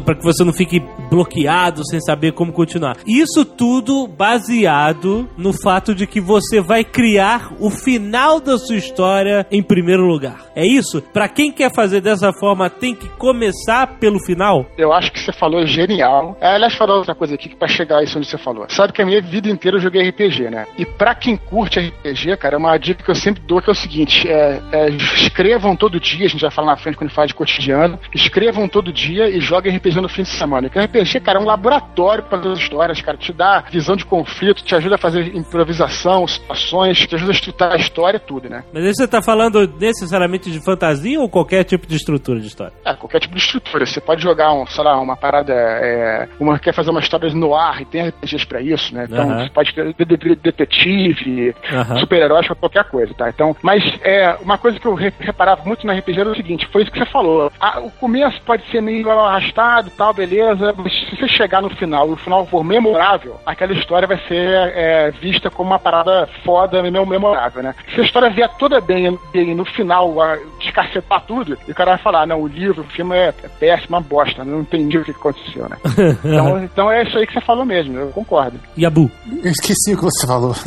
para 0.04 0.14
que 0.14 0.24
você 0.24 0.44
não 0.44 0.52
fique 0.52 0.80
bloqueado 1.10 1.82
sem 1.86 2.00
saber 2.00 2.32
como 2.32 2.52
continuar. 2.52 2.96
Isso 3.06 3.44
tudo 3.44 4.06
baseado 4.06 5.28
no 5.36 5.52
fato 5.52 5.94
de 5.94 6.06
que 6.06 6.20
você 6.20 6.60
vai 6.60 6.84
criar 6.84 7.52
o 7.58 7.70
final 7.70 8.40
da 8.40 8.58
sua 8.58 8.76
história 8.76 9.46
em 9.50 9.62
primeiro 9.62 10.04
lugar. 10.06 10.46
É 10.54 10.66
isso? 10.66 11.02
Para 11.12 11.28
quem 11.28 11.52
quer 11.52 11.72
fazer 11.74 12.00
dessa 12.00 12.32
forma, 12.32 12.70
tem 12.70 12.94
que 12.94 13.08
começar 13.10 13.98
pelo 13.98 14.18
final? 14.24 14.66
Eu 14.76 14.92
acho 14.92 15.12
que 15.12 15.20
você 15.20 15.32
falou 15.32 15.66
genial. 15.66 16.36
É, 16.40 16.54
aliás, 16.54 16.74
falar 16.74 16.96
outra 16.96 17.14
coisa 17.14 17.34
aqui 17.34 17.48
que 17.48 17.56
para 17.56 17.68
chegar 17.68 17.98
a 17.98 18.02
isso 18.02 18.18
onde 18.18 18.28
você 18.28 18.38
falou. 18.38 18.66
Sabe 18.68 18.92
que 18.92 19.02
a 19.02 19.06
minha 19.06 19.20
vida 19.20 19.48
inteira 19.48 19.76
eu 19.76 19.80
joguei 19.80 20.08
RPG, 20.08 20.50
né? 20.50 20.66
E 20.78 20.84
para 20.84 21.14
quem 21.14 21.36
curte 21.36 21.80
RPG, 21.80 22.36
cara, 22.36 22.56
é 22.56 22.58
uma 22.58 22.76
dica 22.78 23.02
que 23.02 23.10
eu 23.10 23.14
sempre 23.14 23.42
dou 23.46 23.60
que 23.60 23.70
é 23.70 23.72
o 23.72 23.76
seguinte: 23.76 24.28
é, 24.28 24.60
é, 24.72 24.88
escrevam 24.90 25.69
todo 25.76 25.98
dia, 26.00 26.26
a 26.26 26.28
gente 26.28 26.40
vai 26.40 26.50
falar 26.50 26.72
na 26.72 26.76
frente 26.76 26.96
quando 26.96 27.10
fala 27.10 27.26
de 27.26 27.34
cotidiano, 27.34 27.98
escrevam 28.14 28.68
todo 28.68 28.92
dia 28.92 29.28
e 29.28 29.40
joguem 29.40 29.76
RPG 29.76 30.00
no 30.00 30.08
fim 30.08 30.22
de 30.22 30.28
semana. 30.28 30.68
Porque 30.68 30.78
RPG, 30.80 31.20
cara, 31.20 31.38
é 31.38 31.42
um 31.42 31.46
laboratório 31.46 32.24
para 32.24 32.38
as 32.52 32.58
histórias, 32.58 33.00
cara, 33.00 33.16
te 33.16 33.32
dá 33.32 33.64
visão 33.70 33.96
de 33.96 34.04
conflito, 34.04 34.62
te 34.64 34.74
ajuda 34.74 34.94
a 34.96 34.98
fazer 34.98 35.34
improvisação, 35.34 36.26
situações, 36.26 36.98
te 37.06 37.14
ajuda 37.14 37.30
a 37.32 37.34
estruturar 37.34 37.72
a 37.72 37.76
história 37.76 38.18
tudo, 38.20 38.48
né? 38.48 38.64
Mas 38.72 38.84
aí 38.84 38.94
você 38.94 39.06
tá 39.08 39.22
falando 39.22 39.66
necessariamente 39.78 40.50
de 40.50 40.62
fantasia 40.64 41.20
ou 41.20 41.28
qualquer 41.28 41.64
tipo 41.64 41.86
de 41.86 41.96
estrutura 41.96 42.40
de 42.40 42.46
história? 42.46 42.72
É, 42.84 42.94
qualquer 42.94 43.20
tipo 43.20 43.34
de 43.34 43.40
estrutura. 43.40 43.86
Você 43.86 44.00
pode 44.00 44.22
jogar, 44.22 44.52
um, 44.52 44.66
sei 44.66 44.84
lá, 44.84 44.98
uma 45.00 45.16
parada, 45.16 45.52
é, 45.52 46.28
uma 46.38 46.58
quer 46.58 46.72
fazer 46.74 46.90
uma 46.90 47.00
história 47.00 47.28
no 47.34 47.54
ar 47.54 47.80
e 47.80 47.84
tem 47.84 48.08
RPGs 48.08 48.46
pra 48.46 48.60
isso, 48.60 48.94
né? 48.94 49.06
Então 49.10 49.38
você 49.38 49.50
pode 49.50 49.74
ter 49.74 49.94
de- 49.94 50.16
de- 50.16 50.36
detetive, 50.36 51.54
Aham. 51.72 51.98
super-heróis 51.98 52.46
pra 52.46 52.56
qualquer 52.56 52.84
coisa, 52.84 53.12
tá? 53.14 53.28
Então, 53.28 53.54
mas 53.62 53.82
é, 54.02 54.36
uma 54.42 54.58
coisa 54.58 54.78
que 54.78 54.86
eu 54.86 54.94
re- 54.94 55.12
reparava 55.18 55.59
muito 55.64 55.86
na 55.86 55.94
RPG 55.94 56.20
era 56.20 56.30
o 56.30 56.36
seguinte, 56.36 56.68
foi 56.72 56.82
isso 56.82 56.90
que 56.90 56.98
você 56.98 57.06
falou. 57.06 57.50
Ah, 57.60 57.80
o 57.80 57.90
começo 57.92 58.40
pode 58.42 58.62
ser 58.70 58.80
meio 58.80 59.10
arrastado, 59.10 59.90
tal, 59.96 60.12
beleza, 60.12 60.74
mas 60.76 60.92
se 60.92 61.16
você 61.16 61.28
chegar 61.28 61.62
no 61.62 61.70
final 61.70 62.08
e 62.08 62.12
o 62.12 62.16
final 62.16 62.46
for 62.46 62.62
memorável, 62.64 63.36
aquela 63.46 63.72
história 63.72 64.06
vai 64.08 64.18
ser 64.28 64.72
é, 64.74 65.10
vista 65.20 65.50
como 65.50 65.70
uma 65.70 65.78
parada 65.78 66.28
foda, 66.44 66.82
mem- 66.82 67.06
memorável, 67.06 67.62
né? 67.62 67.74
Se 67.94 68.00
a 68.00 68.04
história 68.04 68.30
vier 68.30 68.48
toda 68.58 68.80
bem, 68.80 69.18
bem 69.32 69.54
no 69.54 69.64
final, 69.64 70.20
a, 70.20 70.36
descacetar 70.60 71.22
tudo, 71.26 71.56
e 71.66 71.72
o 71.72 71.74
cara 71.74 71.92
vai 71.92 71.98
falar, 72.02 72.26
não, 72.26 72.40
o 72.42 72.46
livro, 72.48 72.82
o 72.82 72.92
filme 72.92 73.16
é, 73.16 73.28
é 73.42 73.48
péssimo, 73.58 73.96
uma 73.96 74.00
bosta, 74.00 74.44
não 74.44 74.60
entendi 74.60 74.98
o 74.98 75.04
que 75.04 75.12
que 75.12 75.18
aconteceu, 75.20 75.68
né? 75.68 75.76
Então, 76.24 76.64
então 76.64 76.90
é 76.90 77.02
isso 77.02 77.16
aí 77.18 77.26
que 77.26 77.32
você 77.32 77.40
falou 77.40 77.64
mesmo, 77.64 77.96
eu 77.98 78.08
concordo. 78.08 78.58
Yabu. 78.78 79.10
Eu 79.42 79.50
esqueci 79.50 79.94
o 79.94 79.96
que 79.98 80.04
você 80.04 80.26
falou. 80.26 80.54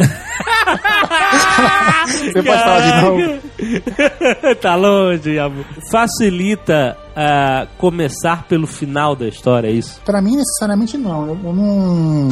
Você 2.06 2.44
pode 2.44 2.64
falar 2.64 2.80
de 2.82 3.02
novo? 3.02 4.56
tá 4.62 4.76
longe, 4.84 5.36
Yabu. 5.36 5.66
Facilita 5.90 6.98
ah, 7.16 7.68
começar 7.78 8.44
pelo 8.48 8.68
final 8.68 9.16
da 9.16 9.28
história, 9.28 9.68
é 9.68 9.72
isso? 9.72 10.02
Pra 10.04 10.22
mim, 10.22 10.36
necessariamente 10.36 10.98
não. 10.98 11.28
Eu, 11.28 11.40
eu 11.44 11.54
não. 11.54 12.30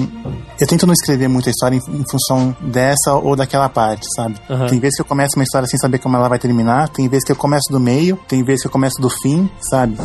Eu 0.60 0.68
tento 0.68 0.86
não 0.86 0.94
escrever 0.94 1.28
muita 1.28 1.50
história 1.50 1.76
em, 1.76 1.80
em 1.80 2.04
função 2.10 2.56
dessa 2.62 3.14
ou 3.14 3.36
daquela 3.36 3.70
parte, 3.70 4.06
sabe? 4.16 4.36
Tem 4.68 4.80
vezes 4.80 4.96
que 4.96 5.02
eu 5.02 5.06
começo 5.06 5.36
uma 5.36 5.44
história 5.44 5.68
sem 5.68 5.80
saber 5.80 6.00
como 6.00 6.18
ela 6.18 6.28
vai 6.28 6.40
terminar, 6.40 6.90
tem 6.90 7.08
vezes 7.08 7.26
que 7.26 7.32
eu 7.32 7.36
começo 7.36 7.72
do 7.72 7.80
meio, 7.80 8.20
tem 8.28 8.44
vezes 8.44 8.62
que 8.62 8.68
eu 8.68 8.72
começo 8.72 9.00
do 9.02 9.10
fim, 9.10 9.50
sabe? 9.70 9.96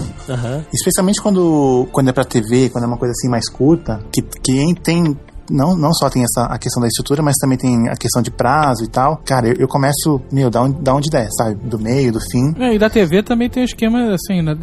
Especialmente 0.72 1.20
quando, 1.20 1.88
quando 1.92 2.09
é 2.09 2.12
pra 2.12 2.24
TV, 2.24 2.68
quando 2.70 2.84
é 2.84 2.86
uma 2.86 2.99
coisa 2.99 3.12
assim 3.12 3.28
mais 3.28 3.49
curta, 3.49 4.01
que, 4.12 4.22
que 4.22 4.74
tem. 4.82 5.16
Não, 5.51 5.76
não 5.76 5.92
só 5.92 6.09
tem 6.11 6.22
essa, 6.22 6.47
a 6.47 6.59
questão 6.59 6.80
da 6.80 6.88
estrutura, 6.88 7.22
mas 7.22 7.34
também 7.40 7.59
tem 7.59 7.88
a 7.88 7.97
questão 7.97 8.22
de 8.22 8.30
prazo 8.30 8.84
e 8.84 8.88
tal. 8.88 9.20
Cara, 9.24 9.49
eu, 9.49 9.55
eu 9.61 9.68
começo, 9.68 10.20
meu, 10.32 10.51
da 10.51 10.62
onde, 10.62 10.80
da 10.82 10.94
onde 10.94 11.11
der, 11.11 11.28
sabe? 11.30 11.55
Do 11.55 11.78
meio, 11.78 12.12
do 12.12 12.20
fim. 12.20 12.55
É, 12.59 12.74
e 12.74 12.78
da 12.78 12.88
TV 12.90 13.22
também 13.22 13.49
tem 13.49 13.62
um 13.62 13.66
esquema 13.66 14.14
assim, 14.14 14.42
né? 14.42 14.55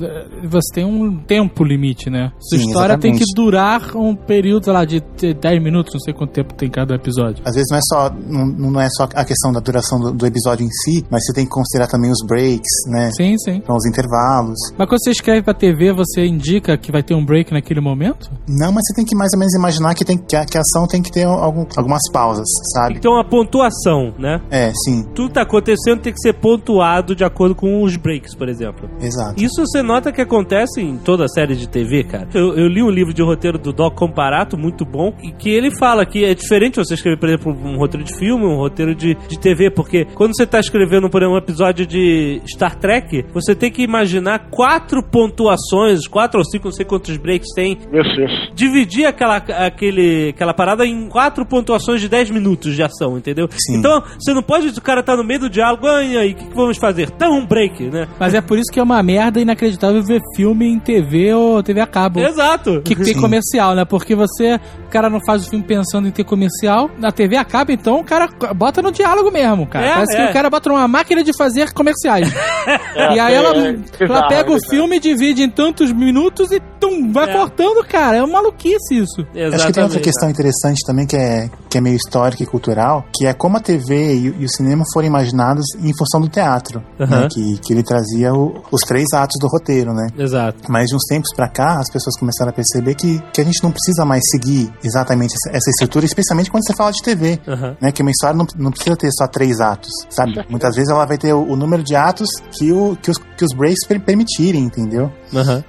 Você 0.43 0.73
tem 0.73 0.85
um 0.85 1.17
tempo 1.17 1.63
limite, 1.63 2.09
né? 2.09 2.31
Sua 2.39 2.57
Sim, 2.57 2.67
história 2.67 2.97
tem 2.97 3.11
que 3.11 3.23
exatamente. 3.23 3.35
durar 3.35 3.97
um 3.97 4.15
período, 4.15 4.65
sei 4.65 4.73
lá, 4.73 4.85
de 4.85 5.01
10 5.33 5.63
minutos, 5.63 5.93
não 5.93 5.99
sei 5.99 6.13
quanto 6.13 6.31
tempo 6.31 6.53
tem 6.53 6.69
cada 6.69 6.95
episódio. 6.95 7.43
Às 7.45 7.55
vezes 7.55 7.67
não 7.69 7.77
é 7.77 7.81
só, 7.83 8.09
não, 8.09 8.45
não 8.45 8.81
é 8.81 8.87
só 8.89 9.03
a 9.15 9.25
questão 9.25 9.51
da 9.51 9.59
duração 9.59 9.99
do, 9.99 10.11
do 10.11 10.25
episódio 10.25 10.65
em 10.65 10.69
si, 10.69 11.05
mas 11.09 11.25
você 11.25 11.33
tem 11.33 11.45
que 11.45 11.51
considerar 11.51 11.87
também 11.87 12.11
os 12.11 12.25
breaks, 12.25 12.71
né? 12.87 13.09
Sim, 13.15 13.37
sim. 13.37 13.55
Então, 13.63 13.75
os 13.75 13.85
intervalos. 13.85 14.57
Mas 14.77 14.87
quando 14.87 15.03
você 15.03 15.11
escreve 15.11 15.43
pra 15.43 15.53
TV, 15.53 15.93
você 15.93 16.25
indica 16.25 16.77
que 16.77 16.91
vai 16.91 17.03
ter 17.03 17.15
um 17.15 17.25
break 17.25 17.53
naquele 17.53 17.81
momento? 17.81 18.31
Não, 18.47 18.71
mas 18.71 18.83
você 18.85 18.95
tem 18.95 19.05
que 19.05 19.15
mais 19.15 19.31
ou 19.33 19.39
menos 19.39 19.53
imaginar 19.55 19.93
que, 19.93 20.05
tem, 20.05 20.17
que, 20.17 20.35
a, 20.35 20.45
que 20.45 20.57
a 20.57 20.63
ação 20.73 20.87
tem 20.87 21.01
que 21.01 21.11
ter 21.11 21.23
algum, 21.25 21.65
algumas 21.77 22.01
pausas, 22.11 22.45
sabe? 22.73 22.95
Então 22.97 23.17
a 23.19 23.23
pontuação, 23.23 24.13
né? 24.17 24.41
É, 24.49 24.71
sim, 24.85 25.03
Tudo 25.13 25.33
tá 25.33 25.41
acontecendo 25.41 26.01
tem 26.01 26.13
que 26.13 26.19
ser 26.19 26.33
pontuado 26.33 27.15
de 27.15 27.23
acordo 27.23 27.55
com 27.55 27.83
os 27.83 27.95
breaks, 27.95 28.35
por 28.35 28.49
exemplo. 28.49 28.89
exato. 28.99 29.41
Isso 29.43 29.61
você 29.65 29.81
nota 29.81 30.11
que 30.11 30.21
acontece 30.21 30.81
em 30.81 30.97
toda 30.97 31.25
a 31.25 31.27
série 31.27 31.55
de 31.55 31.67
TV, 31.67 32.03
cara. 32.03 32.27
Eu, 32.33 32.55
eu 32.57 32.67
li 32.67 32.81
um 32.81 32.89
livro 32.89 33.13
de 33.13 33.21
roteiro 33.21 33.57
do 33.57 33.71
Doc 33.71 33.93
Comparato, 33.95 34.57
muito 34.57 34.85
bom, 34.85 35.13
e 35.23 35.31
que 35.31 35.49
ele 35.49 35.71
fala 35.77 36.05
que 36.05 36.23
é 36.25 36.33
diferente 36.33 36.77
você 36.77 36.93
escrever, 36.95 37.19
por 37.19 37.29
exemplo, 37.29 37.51
um 37.51 37.77
roteiro 37.77 38.05
de 38.05 38.15
filme, 38.17 38.45
um 38.45 38.57
roteiro 38.57 38.95
de, 38.95 39.15
de 39.27 39.39
TV, 39.39 39.69
porque 39.69 40.05
quando 40.15 40.35
você 40.35 40.45
tá 40.45 40.59
escrevendo, 40.59 41.09
por 41.09 41.21
exemplo, 41.21 41.35
um 41.35 41.37
episódio 41.37 41.85
de 41.85 42.41
Star 42.47 42.75
Trek, 42.77 43.25
você 43.33 43.55
tem 43.55 43.71
que 43.71 43.83
imaginar 43.83 44.49
quatro 44.49 45.01
pontuações, 45.03 46.07
quatro 46.07 46.39
ou 46.39 46.45
cinco, 46.45 46.65
não 46.65 46.71
sei 46.71 46.85
quantos 46.85 47.17
breaks 47.17 47.49
tem, 47.55 47.73
Isso, 47.91 48.21
isso. 48.21 48.53
dividir 48.55 49.05
aquela, 49.05 49.37
aquele, 49.37 50.29
aquela 50.29 50.53
parada 50.63 50.85
em 50.85 51.09
quatro 51.09 51.45
pontuações 51.45 51.99
de 51.99 52.07
10 52.07 52.29
minutos 52.29 52.73
de 52.73 52.81
ação, 52.81 53.17
entendeu? 53.17 53.49
Sim. 53.51 53.77
Então, 53.79 54.01
você 54.17 54.33
não 54.33 54.41
pode, 54.41 54.69
o 54.69 54.81
cara 54.81 55.03
tá 55.03 55.13
no 55.15 55.23
meio 55.23 55.41
do 55.41 55.49
diálogo, 55.49 55.85
"Ah, 55.85 56.01
e 56.01 56.17
aí, 56.17 56.31
o 56.31 56.35
que, 56.35 56.45
que 56.45 56.55
vamos 56.55 56.77
fazer? 56.77 57.11
Dá 57.17 57.29
um 57.29 57.45
break, 57.45 57.83
né? 57.89 58.07
Mas 58.17 58.33
é 58.33 58.39
por 58.39 58.57
isso 58.57 58.71
que 58.71 58.79
é 58.79 58.83
uma 58.83 59.03
merda 59.03 59.41
inacreditável 59.41 60.01
ver 60.01 60.21
filme 60.37 60.65
em 60.65 60.79
TV 60.79 61.33
ou 61.33 61.61
TV 61.61 61.81
a 61.81 61.85
cabo. 61.85 62.21
Exato. 62.21 62.81
Que 62.81 62.95
tem 62.95 63.13
Sim. 63.13 63.19
comercial, 63.19 63.75
né? 63.75 63.83
Porque 63.83 64.15
você, 64.15 64.55
o 64.85 64.89
cara 64.89 65.09
não 65.09 65.19
faz 65.25 65.45
o 65.45 65.49
filme 65.49 65.65
pensando 65.65 66.07
em 66.07 66.11
ter 66.11 66.23
comercial. 66.23 66.89
Na 66.97 67.11
TV 67.11 67.35
acaba, 67.35 67.73
então 67.73 67.99
o 67.99 68.03
cara 68.05 68.29
bota 68.55 68.81
no 68.81 68.89
diálogo 68.91 69.29
mesmo, 69.31 69.67
cara. 69.67 69.85
É, 69.85 69.93
Parece 69.95 70.15
é. 70.15 70.23
que 70.25 70.29
o 70.29 70.33
cara 70.33 70.49
bota 70.49 70.69
numa 70.69 70.87
máquina 70.87 71.23
de 71.25 71.35
fazer 71.37 71.73
comerciais. 71.73 72.31
e 72.95 73.19
aí 73.19 73.33
é, 73.33 73.35
ela, 73.35 73.67
é, 73.67 73.75
ela 73.99 74.27
pega 74.29 74.49
é 74.53 74.55
o 74.55 74.59
filme, 74.69 74.97
divide 74.97 75.43
em 75.43 75.49
tantos 75.49 75.91
minutos 75.91 76.51
e 76.53 76.61
tum, 76.79 77.11
vai 77.11 77.29
É. 77.29 77.33
cortando, 77.33 77.83
cara. 77.85 78.17
É 78.17 78.23
uma 78.23 78.33
maluquice 78.33 78.95
isso. 78.95 79.21
Exatamente. 79.33 79.55
Acho 79.55 79.67
que 79.67 79.73
tem 79.73 79.83
outra 79.83 79.99
questão 79.99 80.29
interessante 80.29 80.52
interessante 80.53 80.85
também, 80.85 81.05
que 81.05 81.15
é, 81.15 81.49
que 81.69 81.77
é 81.77 81.81
meio 81.81 81.95
histórico 81.95 82.43
e 82.43 82.45
cultural, 82.45 83.05
que 83.15 83.25
é 83.25 83.33
como 83.33 83.57
a 83.57 83.59
TV 83.59 84.13
e, 84.15 84.25
e 84.41 84.45
o 84.45 84.49
cinema 84.49 84.83
foram 84.93 85.07
imaginados 85.07 85.65
em 85.79 85.91
função 85.97 86.21
do 86.21 86.29
teatro, 86.29 86.81
Aham. 86.99 87.21
né? 87.21 87.27
Que, 87.31 87.57
que 87.59 87.73
ele 87.73 87.83
trazia 87.83 88.33
o- 88.33 88.61
os 88.71 88.81
três 88.81 89.05
atos 89.13 89.39
do 89.39 89.47
roteiro, 89.47 89.93
né? 89.93 90.07
Exato. 90.17 90.59
Mas 90.69 90.87
de 90.89 90.95
uns 90.95 91.03
tempos 91.05 91.29
pra 91.35 91.47
cá, 91.49 91.79
as 91.79 91.91
pessoas 91.91 92.17
começaram 92.17 92.51
a 92.51 92.53
perceber 92.53 92.95
que, 92.95 93.19
que 93.33 93.41
a 93.41 93.43
gente 93.43 93.63
não 93.63 93.71
precisa 93.71 94.05
mais 94.05 94.21
seguir 94.31 94.71
exatamente 94.83 95.33
essa, 95.33 95.55
essa 95.57 95.69
estrutura, 95.69 96.05
especialmente 96.05 96.51
quando 96.51 96.65
você 96.65 96.73
fala 96.75 96.91
de 96.91 97.01
TV. 97.01 97.39
Aham. 97.47 97.75
Né, 97.81 97.91
que 97.91 98.01
uma 98.01 98.11
história 98.11 98.35
não, 98.37 98.45
não 98.57 98.71
precisa 98.71 98.95
ter 98.95 99.09
só 99.11 99.27
três 99.27 99.59
atos, 99.59 99.91
sabe? 100.09 100.33
Muitas 100.49 100.75
vezes 100.75 100.89
ela 100.91 101.05
vai 101.05 101.17
ter 101.17 101.33
o, 101.33 101.41
o 101.43 101.55
número 101.55 101.83
de 101.83 101.95
atos 101.95 102.29
que, 102.51 102.71
o, 102.71 102.95
que, 103.01 103.09
os, 103.11 103.17
que 103.17 103.43
os 103.45 103.53
breaks 103.55 103.85
per- 103.87 103.99
permitirem, 104.01 104.63
entendeu? 104.63 105.11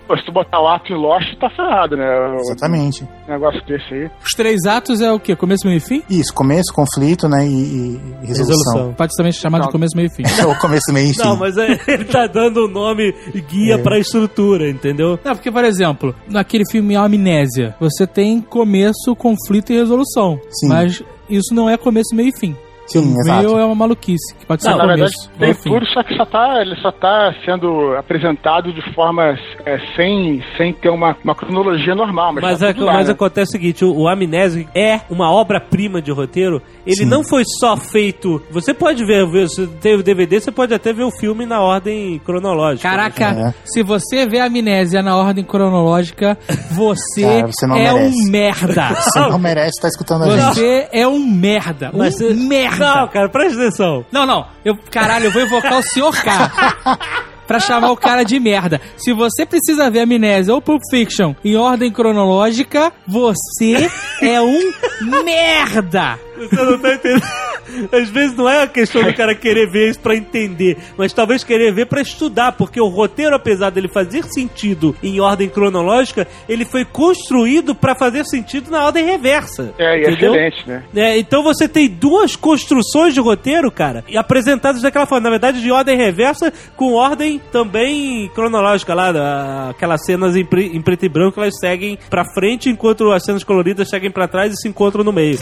Pô, 0.06 0.16
se 0.16 0.24
tu 0.26 0.32
botar 0.32 0.60
o 0.60 0.68
ato 0.68 0.92
em 0.92 0.96
Lost, 0.96 1.26
tá 1.40 1.48
ferrado, 1.50 1.96
né? 1.96 2.04
Exatamente. 2.40 3.08
negócio 3.26 3.64
desse 3.66 3.94
aí. 3.94 4.10
Os 4.22 4.32
três 4.36 4.64
atos 4.66 4.73
é 5.00 5.12
o 5.12 5.20
quê? 5.20 5.34
Começo, 5.36 5.66
meio 5.66 5.78
e 5.78 5.80
fim? 5.80 6.02
Isso, 6.08 6.32
começo, 6.32 6.72
conflito, 6.72 7.28
né? 7.28 7.46
E, 7.46 7.50
e- 7.50 8.00
resolução. 8.26 8.56
Resolução. 8.56 8.94
Pode 8.94 9.12
também 9.16 9.32
ser 9.32 9.40
chamado 9.40 9.60
de 9.62 9.66
Não. 9.66 9.72
começo, 9.72 9.96
meio 9.96 10.06
e 10.06 10.10
fim. 10.10 10.22
o 10.46 10.58
começo, 10.60 10.92
meio 10.92 11.10
e 11.10 11.14
fim. 11.14 11.20
Não, 11.20 11.36
mas 11.36 11.56
é- 11.56 11.78
ele 11.88 12.04
tá 12.04 12.26
dando 12.26 12.64
o 12.64 12.68
nome 12.68 13.14
guia 13.48 13.74
É. 13.74 13.78
pra 13.78 13.98
estrutura, 13.98 14.68
entendeu? 14.68 15.18
Não, 15.24 15.32
porque, 15.34 15.50
por 15.50 15.64
exemplo, 15.64 16.14
naquele 16.28 16.64
filme 16.70 16.96
Amnésia, 16.96 17.74
você 17.80 18.06
tem 18.06 18.40
começo, 18.40 19.14
conflito 19.16 19.72
e 19.72 19.76
resolução. 19.78 20.38
Sim. 20.60 20.68
Mas 20.68 21.02
isso 21.28 21.54
não 21.54 21.68
é 21.68 21.76
começo, 21.76 22.14
meio 22.14 22.28
e 22.28 22.38
fim. 22.38 22.56
Sim, 22.86 23.14
o 23.14 23.20
exato. 23.20 23.42
meio 23.42 23.58
é 23.58 23.64
uma 23.64 23.74
maluquice, 23.74 24.34
que 24.34 24.46
pode 24.46 24.62
ser 24.62 24.70
Não, 24.70 24.78
na 24.78 24.86
verdade, 24.86 25.12
começo, 25.12 25.30
tem 25.30 25.40
meio 25.40 25.52
e 25.52 25.54
fim. 25.62 25.70
tudo, 25.70 25.86
só 25.86 26.02
que 26.02 26.16
só 26.16 26.26
tá, 26.26 26.60
ele 26.60 26.76
só 26.76 26.92
tá 26.92 27.34
sendo 27.44 27.96
apresentado 27.96 28.72
de 28.72 28.82
forma 28.94 29.38
é, 29.64 29.78
sem, 29.96 30.42
sem 30.56 30.72
ter 30.72 30.90
uma, 30.90 31.16
uma 31.24 31.34
cronologia 31.34 31.94
normal. 31.94 32.34
Mas, 32.34 32.42
Mas, 32.42 32.58
tá 32.60 32.68
é, 32.68 32.84
lá, 32.84 32.92
mas 32.94 33.06
né? 33.08 33.12
acontece 33.14 33.50
o 33.50 33.52
seguinte: 33.52 33.84
o, 33.84 33.92
o 33.96 34.08
Amnésia 34.08 34.68
é 34.74 35.00
uma 35.10 35.30
obra-prima 35.30 36.02
de 36.02 36.12
roteiro. 36.12 36.60
Ele 36.86 36.96
Sim. 36.96 37.04
não 37.06 37.24
foi 37.24 37.42
só 37.60 37.76
feito. 37.76 38.42
Você 38.50 38.74
pode 38.74 39.04
ver, 39.06 39.26
se 39.48 39.66
tem 39.80 39.96
o 39.96 40.02
DVD, 40.02 40.40
você 40.40 40.50
pode 40.52 40.74
até 40.74 40.92
ver 40.92 41.04
o 41.04 41.10
filme 41.10 41.46
na 41.46 41.60
ordem 41.62 42.20
cronológica. 42.24 42.88
Caraca, 42.88 43.24
É. 43.48 43.54
se 43.64 43.82
você 43.82 44.26
vê 44.26 44.38
a 44.40 44.46
amnésia 44.46 45.02
na 45.02 45.16
ordem 45.16 45.44
cronológica, 45.44 46.36
você, 46.72 47.22
Cara, 47.40 47.46
você 47.46 47.66
não 47.66 47.76
é 47.76 47.92
merece. 47.92 48.14
um 48.16 48.30
merda. 48.30 48.88
Você 49.14 49.18
não 49.20 49.38
merece 49.38 49.70
estar 49.70 49.88
escutando 49.88 50.24
a 50.24 50.30
gente. 50.36 50.54
Você 50.54 50.88
é 50.92 51.06
um 51.06 51.18
merda. 51.18 51.90
Um 51.94 51.98
Mas 51.98 52.14
você- 52.16 52.34
merda. 52.34 52.94
Não, 52.94 53.08
cara, 53.08 53.28
presta 53.28 53.58
atenção. 53.60 54.04
Não, 54.12 54.26
não. 54.26 54.46
Eu, 54.64 54.76
caralho, 54.90 55.26
eu 55.26 55.30
vou 55.32 55.42
invocar 55.42 55.78
o 55.78 55.82
Sr. 55.82 56.22
K. 56.22 56.52
Pra 57.46 57.60
chamar 57.60 57.90
o 57.90 57.96
cara 57.96 58.22
de 58.24 58.38
merda. 58.40 58.80
Se 58.96 59.12
você 59.12 59.44
precisa 59.44 59.90
ver 59.90 60.00
Amnésia 60.00 60.54
ou 60.54 60.62
Pulp 60.62 60.80
Fiction 60.90 61.34
em 61.44 61.56
ordem 61.56 61.90
cronológica, 61.92 62.92
você 63.06 63.90
é 64.22 64.40
um 64.40 64.72
merda. 65.24 66.18
Você 66.36 66.56
não 66.56 66.78
tá 66.78 66.94
entendendo. 66.94 67.53
Às 67.92 68.08
vezes 68.08 68.36
não 68.36 68.48
é 68.48 68.62
a 68.62 68.66
questão 68.66 69.02
do 69.02 69.14
cara 69.14 69.34
querer 69.34 69.70
ver 69.70 69.90
isso 69.90 70.00
pra 70.00 70.14
entender, 70.16 70.76
mas 70.96 71.12
talvez 71.12 71.42
querer 71.44 71.72
ver 71.72 71.86
pra 71.86 72.00
estudar, 72.00 72.52
porque 72.52 72.80
o 72.80 72.88
roteiro, 72.88 73.34
apesar 73.34 73.70
dele 73.70 73.88
fazer 73.88 74.24
sentido 74.24 74.94
em 75.02 75.20
ordem 75.20 75.48
cronológica, 75.48 76.26
ele 76.48 76.64
foi 76.64 76.84
construído 76.84 77.74
pra 77.74 77.94
fazer 77.94 78.24
sentido 78.24 78.70
na 78.70 78.84
ordem 78.84 79.04
reversa. 79.04 79.74
É, 79.78 79.98
e 79.98 80.04
é 80.04 80.10
entendeu? 80.10 80.34
excelente, 80.34 80.68
né? 80.68 80.84
É, 80.94 81.18
então 81.18 81.42
você 81.42 81.68
tem 81.68 81.88
duas 81.88 82.36
construções 82.36 83.14
de 83.14 83.20
roteiro, 83.20 83.70
cara, 83.70 84.04
e 84.08 84.16
apresentadas 84.16 84.82
daquela 84.82 85.06
forma. 85.06 85.24
Na 85.24 85.30
verdade, 85.30 85.60
de 85.62 85.70
ordem 85.70 85.96
reversa, 85.96 86.52
com 86.76 86.92
ordem 86.94 87.40
também 87.52 88.28
cronológica 88.34 88.94
lá. 88.94 89.12
da- 89.12 89.70
Aquelas 89.70 90.04
cenas 90.04 90.36
em, 90.36 90.44
pre- 90.44 90.66
em 90.74 90.80
preto 90.80 91.04
e 91.04 91.08
branco, 91.08 91.40
elas 91.40 91.58
seguem 91.58 91.98
pra 92.10 92.24
frente, 92.34 92.68
enquanto 92.68 93.10
as 93.12 93.24
cenas 93.24 93.42
coloridas 93.44 93.88
seguem 93.88 94.10
pra 94.10 94.28
trás 94.28 94.52
e 94.52 94.56
se 94.56 94.68
encontram 94.68 95.02
no 95.04 95.12
meio. 95.12 95.38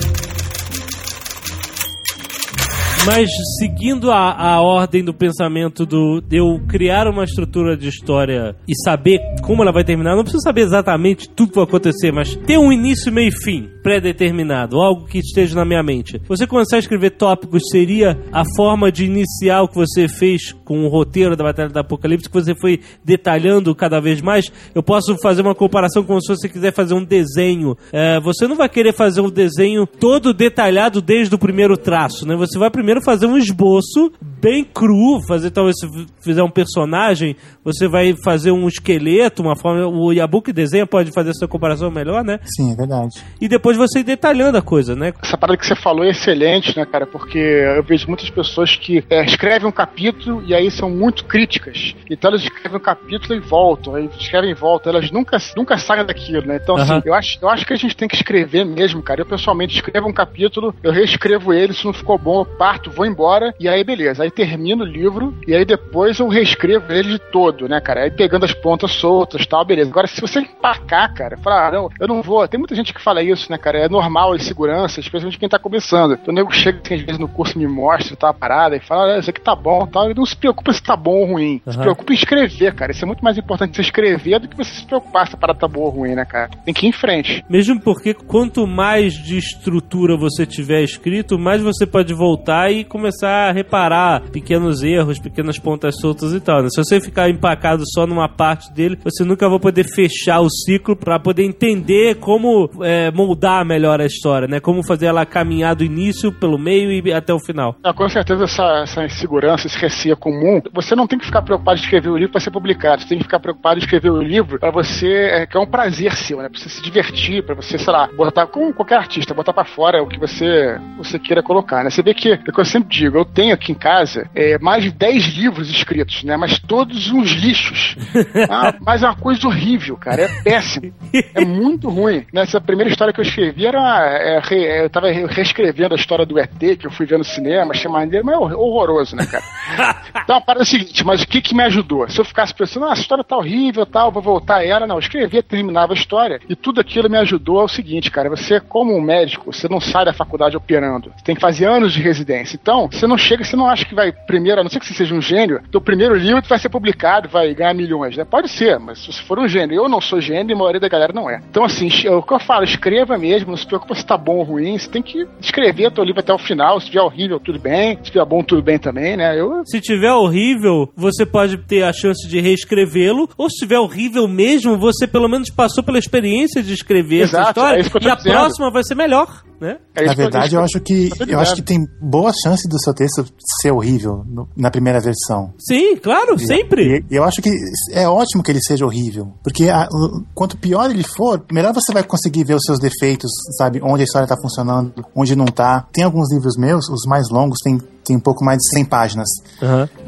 Mas 3.05 3.29
seguindo 3.59 4.13
a, 4.13 4.33
a 4.33 4.61
ordem 4.61 5.03
do 5.03 5.13
pensamento 5.13 5.85
do 5.85 6.21
de 6.21 6.37
eu 6.37 6.61
criar 6.69 7.09
uma 7.09 7.25
estrutura 7.25 7.77
de 7.77 7.89
história 7.89 8.55
e 8.69 8.75
saber 8.85 9.19
como 9.43 9.61
ela 9.61 9.73
vai 9.73 9.83
terminar, 9.83 10.15
não 10.15 10.23
preciso 10.23 10.43
saber 10.43 10.61
exatamente 10.61 11.29
tudo 11.29 11.51
que 11.51 11.57
vai 11.57 11.65
acontecer, 11.65 12.13
mas 12.13 12.37
ter 12.37 12.59
um 12.59 12.73
início, 12.73 13.13
meio 13.13 13.29
e 13.29 13.43
fim 13.43 13.69
pré-determinado, 13.83 14.81
algo 14.81 15.07
que 15.07 15.19
esteja 15.19 15.57
na 15.57 15.65
minha 15.65 15.83
mente. 15.83 16.21
Você 16.29 16.47
começar 16.47 16.77
a 16.77 16.79
escrever 16.79 17.11
tópicos 17.11 17.65
seria 17.71 18.19
a 18.33 18.45
forma 18.57 18.93
de 18.93 19.05
iniciar 19.05 19.63
o 19.63 19.69
que 19.69 19.75
você 19.75 20.07
fez 20.07 20.53
com 20.65 20.85
o 20.85 20.89
roteiro 20.89 21.37
da 21.37 21.45
Batalha 21.45 21.69
do 21.69 21.79
Apocalipse, 21.79 22.29
que 22.29 22.35
você 22.35 22.55
foi 22.55 22.81
detalhando 23.05 23.75
cada 23.75 24.01
vez 24.01 24.23
mais. 24.23 24.51
Eu 24.75 24.83
posso 24.83 25.17
fazer 25.19 25.43
uma 25.43 25.55
comparação 25.55 26.05
como 26.05 26.23
se 26.23 26.29
você 26.29 26.49
quiser 26.49 26.73
fazer 26.73 26.95
um 26.95 27.05
desenho. 27.05 27.77
É, 27.93 28.21
você 28.21 28.47
não 28.47 28.57
vai 28.57 28.69
querer 28.69 28.93
fazer 28.93 29.21
um 29.21 29.31
desenho 29.31 29.87
todo 29.87 30.33
detalhado 30.33 31.03
desde 31.03 31.35
o 31.35 31.39
primeiro 31.39 31.77
traço, 31.77 32.27
né? 32.27 32.37
Você 32.37 32.59
vai 32.59 32.71
primeiro 32.71 32.92
fazer 33.01 33.27
um 33.27 33.39
esboço 33.39 34.13
bem 34.21 34.65
cru, 34.65 35.21
fazer 35.27 35.51
talvez 35.51 35.77
se 35.79 35.87
fizer 36.23 36.43
um 36.43 36.51
personagem, 36.51 37.37
você 37.65 37.89
vai 37.89 38.15
fazer 38.25 38.51
um 38.51 38.67
esqueleto, 38.67 39.43
uma 39.43 39.57
forma. 39.57 39.87
O 39.87 40.13
Yabuki 40.13 40.53
desenha 40.53 40.87
pode 40.87 41.13
fazer 41.13 41.31
essa 41.31 41.47
comparação 41.47 41.91
melhor, 41.91 42.25
né? 42.25 42.41
Sim, 42.45 42.73
é 42.73 42.77
verdade. 42.77 43.23
E 43.41 43.49
depois 43.49 43.77
você 43.77 44.01
ir 44.01 44.05
detalhando 44.05 44.59
a 44.59 44.63
coisa, 44.63 44.97
né? 44.97 45.13
Essa 45.23 45.39
parada 45.39 45.57
que 45.57 45.67
você 45.67 45.77
falou 45.77 46.05
é 46.05 46.11
excelente, 46.11 46.77
né, 46.77 46.85
cara? 46.85 47.07
Porque 47.07 47.39
eu 47.39 47.83
vejo 47.85 48.09
muitas 48.09 48.29
pessoas 48.31 48.75
que 48.77 49.05
é, 49.09 49.25
escrevem 49.25 49.69
um 49.69 49.73
capítulo 49.73 50.43
e 50.47 50.55
aí 50.55 50.71
são 50.71 50.91
muito 50.91 51.25
críticas. 51.25 51.95
Então 52.11 52.31
elas 52.31 52.43
escrevem 52.43 52.79
um 52.79 52.83
capítulo 52.83 53.35
e 53.35 53.41
voltam, 53.41 53.95
aí 53.95 54.09
escrevem 54.19 54.51
e 54.51 54.55
voltam. 54.55 54.93
Elas 54.93 55.11
nunca, 55.11 55.39
nunca 55.57 55.79
saem 55.79 56.05
daquilo, 56.05 56.47
né? 56.47 56.59
Então, 56.63 56.77
assim, 56.77 57.01
eu 57.05 57.15
acho, 57.15 57.39
eu 57.41 57.49
acho 57.49 57.67
que 57.67 57.73
a 57.73 57.77
gente 57.77 57.97
tem 57.97 58.09
que 58.09 58.17
escrever 58.17 58.65
mesmo, 58.65 59.03
cara. 59.03 59.21
Eu 59.21 59.27
pessoalmente 59.27 59.75
escrevo 59.75 60.09
um 60.09 60.13
capítulo, 60.13 60.75
eu 60.83 60.93
reescrevo 60.93 61.53
ele, 61.53 61.73
se 61.73 61.85
não 61.85 61.93
ficou 61.93 62.19
bom, 62.19 62.41
eu 62.41 62.45
parto, 62.45 62.82
vou 62.91 63.07
embora, 63.07 63.55
e 63.59 63.69
aí 63.69 63.85
beleza. 63.85 64.23
Aí 64.23 64.31
termino 64.31 64.85
o 64.85 64.87
livro, 64.87 65.35
e 65.47 65.55
aí 65.55 65.65
depois 65.65 66.19
eu 66.19 66.29
reescrevo 66.29 66.93
ele 66.93 67.13
de 67.13 67.19
todo, 67.19 67.69
né, 67.69 67.81
cara? 67.81 68.03
Aí 68.05 68.11
pegando 68.11 68.45
as 68.45 68.55
pontas 68.55 68.93
soltas 68.93 69.47
tal, 69.47 69.65
beleza. 69.65 69.91
Agora, 69.91 70.07
se 70.07 70.21
você 70.21 70.41
empacar, 70.41 71.13
cara, 71.15 71.37
falar, 71.39 71.69
ah, 71.69 71.73
não, 71.73 71.89
eu 72.01 72.09
não 72.09 72.23
vou. 72.23 72.47
Tem 72.49 72.59
muita 72.59 72.75
gente 72.75 72.93
que 72.93 73.03
fala 73.03 73.23
isso, 73.23 73.51
né, 73.51 73.59
cara? 73.59 73.79
É 73.79 73.89
normal, 73.89 74.35
é 74.35 74.39
segurança, 74.39 75.01
especialmente 75.01 75.39
quem 75.39 75.49
tá 75.49 75.59
começando. 75.59 76.15
Então 76.15 76.33
o 76.33 76.35
nego 76.35 76.53
chega, 76.53 76.81
assim, 76.85 76.95
às 76.95 77.03
vezes 77.03 77.19
no 77.19 77.29
curso 77.29 77.59
me 77.59 77.67
mostra, 77.67 78.17
tá, 78.17 78.33
parada, 78.33 78.77
e 78.77 78.81
fala, 78.81 79.15
ah, 79.15 79.19
isso 79.19 79.31
aqui 79.31 79.41
tá 79.41 79.55
bom 79.55 79.87
tal. 79.87 80.11
E 80.11 80.15
não 80.15 80.27
se 80.27 80.37
preocupa 80.37 80.73
se 80.73 80.83
tá 80.83 80.97
bom 80.97 81.21
ou 81.21 81.27
ruim. 81.27 81.61
Se 81.65 81.71
Aham. 81.71 81.83
preocupa 81.83 82.13
em 82.13 82.17
escrever, 82.17 82.75
cara. 82.75 82.93
Isso 82.93 83.05
é 83.05 83.07
muito 83.07 83.25
mais 83.25 83.39
importante 83.39 83.77
você 83.77 83.83
escrever 83.83 84.41
do 84.41 84.49
que 84.49 84.57
você 84.57 84.73
se 84.73 84.87
preocupar 84.87 85.27
se 85.27 85.35
a 85.35 85.39
parada 85.39 85.59
tá 85.59 85.69
boa 85.69 85.87
ou 85.87 85.93
ruim, 85.93 86.15
né, 86.15 86.25
cara? 86.25 86.51
Tem 86.65 86.75
que 86.75 86.87
ir 86.87 86.89
em 86.89 86.93
frente. 86.93 87.45
Mesmo 87.49 87.81
porque 87.81 88.15
quanto 88.15 88.67
mais 88.67 89.15
de 89.15 89.39
estrutura 89.39 90.17
você 90.17 90.47
tiver 90.47 90.83
escrito, 90.83 91.39
mais 91.39 91.63
você 91.63 91.87
pode 91.87 92.15
voltar 92.15 92.72
começar 92.85 93.49
a 93.49 93.53
reparar 93.53 94.23
pequenos 94.31 94.83
erros, 94.83 95.19
pequenas 95.19 95.59
pontas 95.59 96.01
soltas 96.01 96.33
e 96.33 96.41
tal. 96.41 96.63
né? 96.63 96.69
Se 96.71 96.83
você 96.83 97.01
ficar 97.01 97.29
empacado 97.29 97.83
só 97.87 98.07
numa 98.07 98.29
parte 98.29 98.73
dele, 98.73 98.99
você 99.05 99.25
nunca 99.25 99.49
vai 99.49 99.59
poder 99.59 99.85
fechar 99.85 100.41
o 100.41 100.49
ciclo 100.49 100.97
pra 100.97 101.19
poder 101.19 101.45
entender 101.45 102.17
como 102.17 102.71
é, 102.83 103.11
moldar 103.11 103.65
melhor 103.65 104.01
a 104.01 104.07
história, 104.07 104.49
né? 104.49 104.61
Como 104.61 104.83
fazer 104.87 105.07
ela 105.07 105.27
caminhar 105.27 105.75
do 105.75 105.85
início, 105.85 106.33
pelo 106.33 106.59
meio 106.59 106.91
e 106.91 107.13
até 107.13 107.33
o 107.33 107.39
final. 107.39 107.77
Ah, 107.85 107.93
com 107.93 108.09
certeza 108.09 108.45
essa, 108.45 108.83
essa 108.83 109.05
insegurança, 109.05 109.67
esse 109.67 109.79
receio 109.79 110.17
comum. 110.17 110.61
Você 110.73 110.95
não 110.95 111.07
tem 111.07 111.19
que 111.19 111.27
ficar 111.27 111.43
preocupado 111.43 111.79
em 111.79 111.83
escrever 111.83 112.09
o 112.09 112.17
livro 112.17 112.33
para 112.33 112.41
ser 112.41 112.51
publicado. 112.51 113.03
Você 113.03 113.09
tem 113.09 113.19
que 113.19 113.25
ficar 113.25 113.41
preocupado 113.41 113.79
em 113.79 113.83
escrever 113.83 114.11
o 114.11 114.23
livro 114.23 114.59
para 114.59 114.71
você, 114.71 115.13
é, 115.13 115.47
que 115.47 115.57
é 115.57 115.61
um 115.61 115.67
prazer 115.67 116.13
seu, 116.15 116.39
né? 116.39 116.49
Pra 116.49 116.59
você 116.59 116.69
se 116.69 116.83
divertir, 116.83 117.45
para 117.45 117.55
você, 117.55 117.79
sei 117.79 117.93
lá, 117.93 118.09
botar, 118.17 118.47
como 118.47 118.73
qualquer 118.73 118.97
artista, 118.99 119.35
botar 119.35 119.53
para 119.53 119.65
fora 119.65 120.03
o 120.03 120.07
que 120.07 120.19
você, 120.19 120.79
você 120.97 121.19
queira 121.19 121.43
colocar, 121.43 121.85
né? 121.85 121.91
Você 121.91 122.03
vê 122.03 122.15
que, 122.15 122.37
que 122.37 122.53
eu 122.63 122.67
sempre 122.67 122.97
digo, 122.97 123.19
eu 123.19 123.25
tenho 123.25 123.53
aqui 123.55 123.73
em 123.73 123.75
casa 123.75 124.29
é, 124.35 124.59
mais 124.59 124.83
de 124.85 124.91
10 124.91 125.25
livros 125.35 125.69
escritos, 125.71 126.23
né? 126.25 126.37
Mas 126.37 126.59
todos 126.59 127.11
uns 127.11 127.31
lixos. 127.31 127.97
Ah, 128.51 128.75
mas 128.81 129.03
é 129.03 129.07
uma 129.07 129.17
coisa 129.17 129.47
horrível, 129.47 129.97
cara. 129.97 130.23
É 130.23 130.43
péssimo. 130.43 130.93
É 131.35 131.45
muito 131.45 131.89
ruim. 131.89 132.25
Né? 132.33 132.43
Essa 132.43 132.61
primeira 132.61 132.91
história 132.91 133.13
que 133.13 133.21
eu 133.21 133.25
escrevi 133.25 133.67
era. 133.67 133.79
é, 134.19 134.41
re- 134.43 134.85
eu 134.85 134.91
tava 134.91 135.11
re- 135.11 135.27
reescrevendo 135.27 135.95
a 135.95 135.97
história 135.97 136.27
do 136.27 136.39
ET, 136.39 136.51
que 136.79 136.87
eu 136.87 136.91
fui 136.91 137.07
ver 137.07 137.19
no 137.19 137.25
cinema, 137.25 137.73
achei 137.73 137.91
maneiro, 137.91 138.25
mas 138.27 138.35
é 138.35 138.39
hor- 138.39 138.53
horroroso, 138.59 139.17
né, 139.17 139.27
cara? 139.27 139.43
Então 140.23 140.37
a 140.37 140.41
parada 140.41 140.63
é 140.63 140.65
a 140.65 140.67
seguinte, 140.67 141.05
mas 141.05 141.23
o 141.23 141.27
que 141.27 141.41
que 141.41 141.55
me 141.55 141.63
ajudou? 141.65 142.09
Se 142.09 142.21
eu 142.21 142.25
ficasse 142.25 142.55
pensando, 142.55 142.87
ah, 142.87 142.91
a 142.91 142.95
história 142.95 143.25
tá 143.25 143.37
horrível 143.37 143.85
tal, 143.87 144.13
vou 144.13 144.23
voltar 144.23 144.57
a 144.59 144.65
ela, 144.65 144.87
não, 144.87 144.97
eu 144.97 145.01
escrevia, 145.01 145.43
terminava 145.43 145.93
a 145.93 145.97
história, 145.97 146.41
e 146.49 146.55
tudo 146.55 146.81
aquilo 146.81 147.09
me 147.11 147.17
ajudou 147.19 147.61
ao 147.61 147.69
seguinte, 147.69 148.11
cara, 148.11 148.29
você, 148.31 148.61
como 148.61 148.97
um 148.97 149.01
médico, 149.01 149.53
você 149.53 149.69
não 149.69 149.81
sai 149.81 150.05
da 150.05 150.13
faculdade 150.13 150.57
operando. 150.57 151.13
Você 151.17 151.25
tem 151.25 151.35
que 151.35 151.41
fazer 151.41 151.65
anos 151.67 151.93
de 151.93 152.01
residência. 152.03 152.52
Então, 152.61 152.89
você 152.91 153.07
não 153.07 153.17
chega, 153.19 153.45
você 153.45 153.57
não 153.57 153.69
acha 153.69 153.85
que 153.85 153.95
vai 153.95 154.13
primeiro, 154.13 154.61
a 154.61 154.65
não 154.65 154.71
ser 154.71 154.81
que 154.81 154.87
você 154.87 154.95
seja 154.95 155.15
um 155.15 155.21
gênio, 155.21 155.61
teu 155.71 155.81
primeiro 155.81 156.15
livro 156.15 156.43
vai 156.49 156.59
ser 156.59 156.69
publicado, 156.69 157.29
vai 157.29 157.55
ganhar 157.55 157.75
milhões, 157.75 158.17
né? 158.17 158.25
Pode 158.25 158.49
ser, 158.49 158.79
mas 158.79 158.99
se 159.01 159.13
você 159.13 159.23
for 159.23 159.39
um 159.39 159.49
gênio, 159.49 159.77
eu 159.77 159.89
não 159.89 160.01
sou 160.01 160.21
gênio 160.21 160.53
e 160.53 160.55
a 160.55 160.59
maioria 160.59 160.81
da 160.81 160.89
galera 160.89 161.13
não 161.13 161.29
é. 161.31 161.41
Então, 161.51 161.65
assim, 161.65 161.89
é 162.05 162.11
o 162.11 162.23
que 162.23 162.33
eu 162.33 162.41
falo, 162.41 162.65
escreva 162.65 163.17
mesmo, 163.19 163.51
não 163.51 163.57
se 163.57 163.67
preocupa 163.67 163.95
se 163.95 164.05
tá 164.05 164.17
bom 164.17 164.37
ou 164.37 164.43
ruim, 164.45 164.77
você 164.79 164.89
tem 164.89 165.03
que 165.03 165.27
escrever 165.41 165.91
teu 165.93 166.05
livro 166.05 166.21
até 166.21 166.33
o 166.33 166.39
final, 166.39 166.81
se 166.81 166.87
tiver 166.87 167.03
horrível, 167.03 167.39
tudo 167.41 167.59
bem, 167.59 167.97
se 168.03 168.11
tiver 168.11 168.25
bom, 168.25 168.43
tudo 168.43 168.63
bem 168.63 168.79
também, 168.79 169.17
né? 169.17 169.39
Eu, 169.39 169.63
Se 169.65 169.81
tiver 169.81 170.13
horrível, 170.13 170.91
você 170.97 171.25
pode 171.27 171.57
ter 171.59 171.83
a 171.83 171.93
chance 171.93 172.29
de 172.29 172.41
reescrevê-lo, 172.41 173.29
ou 173.37 173.49
se 173.51 173.59
tiver 173.59 173.79
horrível 173.79 174.27
mesmo, 174.29 174.79
você 174.79 175.07
pelo 175.07 175.29
menos 175.29 175.51
passou 175.51 175.83
pela 175.85 175.99
experiência 175.99 176.63
de 176.63 176.73
escrever 176.73 177.23
essa 177.23 177.37
Exato, 177.39 177.49
história, 177.51 177.77
é 177.79 177.81
eu 177.87 177.91
tô 177.91 177.99
e 178.01 178.11
a 178.11 178.15
dizendo. 178.15 178.33
próxima 178.33 178.71
vai 178.71 178.83
ser 178.85 178.95
melhor, 178.95 179.43
né? 179.61 179.79
é 179.95 180.05
Na 180.05 180.15
verdade, 180.15 180.55
eu 180.55 180.65
isso 180.65 180.77
acho 180.77 180.85
que 180.85 181.11
eu 181.21 181.27
eu 181.29 181.41
acho 181.41 181.55
que 181.55 181.63
tem 181.63 181.79
boa 182.01 182.33
chance 182.43 182.69
do 182.69 182.79
seu 182.81 182.93
texto 182.95 183.25
ser 183.61 183.71
horrível 183.73 184.25
no- 184.27 184.49
na 184.57 184.71
primeira 184.71 185.01
versão. 185.01 185.53
Sim, 185.59 185.97
claro, 185.97 186.39
sempre. 186.39 187.05
E 187.11 187.15
eu 187.17 187.25
acho 187.25 187.41
que 187.43 187.51
é 187.93 188.09
ótimo 188.09 188.43
que 188.43 188.51
ele 188.51 188.61
seja 188.63 188.85
horrível. 188.85 189.33
Porque 189.43 189.69
a- 189.69 189.89
o- 189.93 190.23
quanto 190.35 190.57
pior 190.57 190.91
ele 190.91 191.05
for, 191.05 191.45
melhor 191.53 191.73
você 191.73 191.93
vai 191.93 192.03
conseguir 192.03 192.45
ver 192.45 192.55
os 192.55 192.63
seus 192.65 192.79
defeitos, 192.79 193.31
sabe? 193.59 193.81
Onde 193.83 194.03
a 194.03 194.05
história 194.05 194.27
tá 194.29 194.37
funcionando, 194.41 194.93
onde 195.15 195.35
não 195.37 195.47
tá. 195.47 195.87
Tem 195.93 196.05
alguns 196.05 196.33
livros 196.33 196.57
meus, 196.57 196.89
os 196.89 197.03
mais 197.07 197.29
longos, 197.31 197.59
tem, 197.63 197.81
tem 198.13 198.17
um 198.17 198.21
pouco 198.21 198.45
mais 198.45 198.59
de 198.59 198.69
100 198.77 198.85
páginas. 198.85 199.29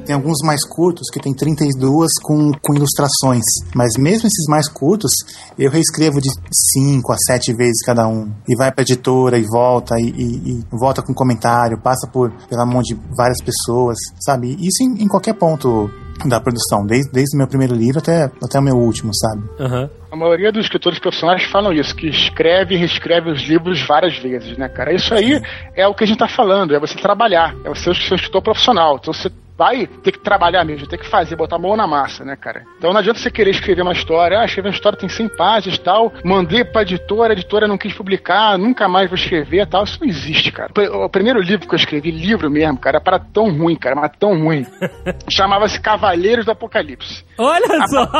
Tem 0.04 0.14
alguns 0.14 0.36
mais 0.44 0.62
curtos, 0.66 1.08
que 1.10 1.18
tem 1.18 1.32
32 1.34 2.10
com, 2.22 2.52
com 2.60 2.74
ilustrações. 2.74 3.42
Mas 3.74 3.92
mesmo 3.98 4.26
esses 4.26 4.46
mais 4.48 4.68
curtos, 4.68 5.10
eu 5.58 5.70
reescrevo 5.70 6.20
de 6.20 6.28
5 6.74 7.12
a 7.12 7.16
7 7.26 7.54
vezes 7.54 7.82
cada 7.84 8.06
um. 8.06 8.30
E 8.46 8.54
vai 8.56 8.70
pra 8.70 8.82
editora 8.82 9.38
e 9.38 9.44
volta, 9.46 9.94
e, 9.98 10.10
e- 10.10 10.50
e 10.50 10.64
volta 10.70 11.02
com 11.02 11.14
comentário, 11.14 11.80
passa 11.80 12.06
por 12.06 12.30
pela 12.48 12.66
mão 12.66 12.82
de 12.82 12.94
várias 13.16 13.38
pessoas, 13.42 13.96
sabe? 14.24 14.54
Isso 14.60 14.82
em, 14.82 15.02
em 15.04 15.08
qualquer 15.08 15.34
ponto 15.34 15.88
da 16.26 16.40
produção, 16.40 16.86
desde, 16.86 17.10
desde 17.12 17.36
o 17.36 17.38
meu 17.38 17.48
primeiro 17.48 17.74
livro 17.74 17.98
até, 17.98 18.30
até 18.42 18.58
o 18.58 18.62
meu 18.62 18.76
último, 18.76 19.10
sabe? 19.14 19.42
Aham. 19.60 19.90
A 20.10 20.16
maioria 20.16 20.52
dos 20.52 20.64
escritores 20.64 20.98
profissionais 20.98 21.44
falam 21.44 21.72
isso, 21.72 21.94
que 21.94 22.08
escreve 22.08 22.74
e 22.74 22.78
reescreve 22.78 23.30
os 23.30 23.42
livros 23.42 23.84
várias 23.86 24.16
vezes, 24.18 24.56
né, 24.56 24.68
cara? 24.68 24.94
Isso 24.94 25.12
aí 25.12 25.42
é 25.74 25.86
o 25.88 25.94
que 25.94 26.04
a 26.04 26.06
gente 26.06 26.18
tá 26.18 26.28
falando, 26.28 26.74
é 26.74 26.78
você 26.78 26.96
trabalhar, 26.96 27.54
é 27.64 27.68
você 27.68 27.92
ser 27.94 28.14
um 28.14 28.16
escritor 28.16 28.42
profissional. 28.42 28.96
Então 29.00 29.12
você 29.12 29.28
vai 29.56 29.86
ter 29.86 30.12
que 30.12 30.18
trabalhar 30.18 30.64
mesmo, 30.64 30.86
ter 30.86 30.98
que 30.98 31.08
fazer, 31.08 31.36
botar 31.36 31.56
a 31.56 31.58
mão 31.58 31.76
na 31.76 31.86
massa, 31.86 32.24
né, 32.24 32.36
cara? 32.36 32.64
Então 32.78 32.92
não 32.92 33.00
adianta 33.00 33.18
você 33.18 33.30
querer 33.30 33.50
escrever 33.50 33.82
uma 33.82 33.92
história, 33.92 34.40
ah, 34.40 34.44
escrever 34.44 34.68
uma 34.68 34.74
história 34.74 34.98
tem 34.98 35.08
100 35.08 35.28
páginas 35.28 35.78
e 35.78 35.80
tal, 35.80 36.12
mandei 36.24 36.64
pra 36.64 36.82
editora, 36.82 37.32
a 37.32 37.36
editora 37.36 37.68
não 37.68 37.78
quis 37.78 37.94
publicar, 37.94 38.58
nunca 38.58 38.88
mais 38.88 39.08
vou 39.08 39.16
escrever 39.16 39.62
e 39.62 39.66
tal. 39.66 39.84
Isso 39.84 39.98
não 40.00 40.08
existe, 40.08 40.50
cara. 40.50 40.72
O 41.04 41.08
primeiro 41.08 41.40
livro 41.40 41.68
que 41.68 41.74
eu 41.74 41.78
escrevi, 41.78 42.10
livro 42.10 42.50
mesmo, 42.50 42.78
cara, 42.78 43.00
para 43.00 43.18
tão 43.18 43.56
ruim, 43.56 43.76
cara, 43.76 43.94
mas 43.94 44.10
tão 44.18 44.38
ruim. 44.38 44.66
Chamava-se 45.30 45.80
Cavaleiros 45.80 46.44
do 46.44 46.52
Apocalipse. 46.52 47.24
Olha 47.38 47.86
só! 47.88 48.04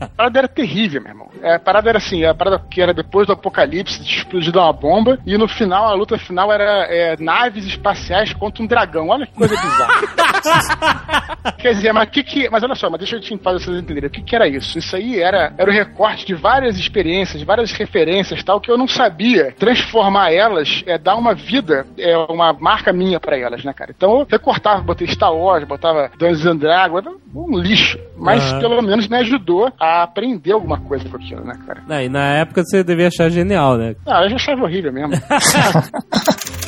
A 0.00 0.08
parada 0.18 0.38
era 0.38 0.48
terrível, 0.48 1.00
meu 1.00 1.10
irmão. 1.10 1.28
É, 1.42 1.54
a 1.54 1.58
parada 1.60 1.88
era 1.88 1.98
assim, 1.98 2.24
a 2.24 2.34
parada 2.34 2.58
que 2.70 2.80
era 2.80 2.92
depois 2.92 3.26
do 3.26 3.32
apocalipse, 3.32 4.02
de 4.02 4.16
explodido 4.16 4.58
uma 4.58 4.72
bomba, 4.72 5.18
e 5.24 5.36
no 5.38 5.46
final, 5.46 5.84
a 5.86 5.94
luta 5.94 6.18
final 6.18 6.52
era 6.52 6.86
é, 6.88 7.16
naves 7.18 7.64
espaciais 7.64 8.32
contra 8.32 8.62
um 8.62 8.66
dragão. 8.66 9.08
Olha 9.08 9.26
que 9.26 9.34
coisa 9.34 9.54
bizarra. 9.54 10.37
Quer 11.58 11.74
dizer, 11.74 11.92
mas 11.92 12.08
que 12.10 12.22
que. 12.22 12.48
Mas 12.50 12.62
olha 12.62 12.74
só, 12.74 12.88
mas 12.90 13.00
deixa 13.00 13.16
eu 13.16 13.20
te 13.20 13.36
fazer 13.38 13.64
vocês 13.64 13.78
entenderem. 13.78 14.08
O 14.08 14.12
que, 14.12 14.22
que 14.22 14.34
era 14.34 14.46
isso? 14.48 14.78
Isso 14.78 14.94
aí 14.94 15.20
era, 15.20 15.52
era 15.56 15.70
o 15.70 15.72
recorte 15.72 16.26
de 16.26 16.34
várias 16.34 16.78
experiências, 16.78 17.42
várias 17.42 17.72
referências 17.72 18.42
tal, 18.42 18.60
que 18.60 18.70
eu 18.70 18.78
não 18.78 18.86
sabia 18.86 19.52
transformar 19.58 20.32
elas, 20.32 20.82
é, 20.86 20.98
dar 20.98 21.16
uma 21.16 21.34
vida, 21.34 21.86
é, 21.98 22.16
uma 22.16 22.52
marca 22.52 22.92
minha 22.92 23.18
pra 23.18 23.36
elas, 23.36 23.64
né, 23.64 23.72
cara? 23.72 23.92
Então 23.96 24.20
eu 24.20 24.26
recortava, 24.28 24.82
botei 24.82 25.06
Star 25.08 25.34
Wars, 25.34 25.64
botava 25.64 26.10
Dungeons 26.18 26.46
and 26.46 26.56
Dragons, 26.56 27.04
um 27.34 27.58
lixo. 27.58 27.98
Mas 28.16 28.42
Aham. 28.52 28.60
pelo 28.60 28.82
menos 28.82 29.08
me 29.08 29.16
ajudou 29.18 29.72
a 29.78 30.02
aprender 30.02 30.52
alguma 30.52 30.78
coisa 30.80 31.08
com 31.08 31.16
aquilo, 31.16 31.44
né, 31.44 31.54
cara? 31.66 31.82
Não, 31.86 32.00
e 32.00 32.08
na 32.08 32.34
época 32.34 32.62
você 32.64 32.82
devia 32.82 33.08
achar 33.08 33.30
genial, 33.30 33.76
né? 33.76 33.94
Ah, 34.06 34.24
eu 34.24 34.30
já 34.30 34.36
achava 34.36 34.64
horrível 34.64 34.92
mesmo. 34.92 35.12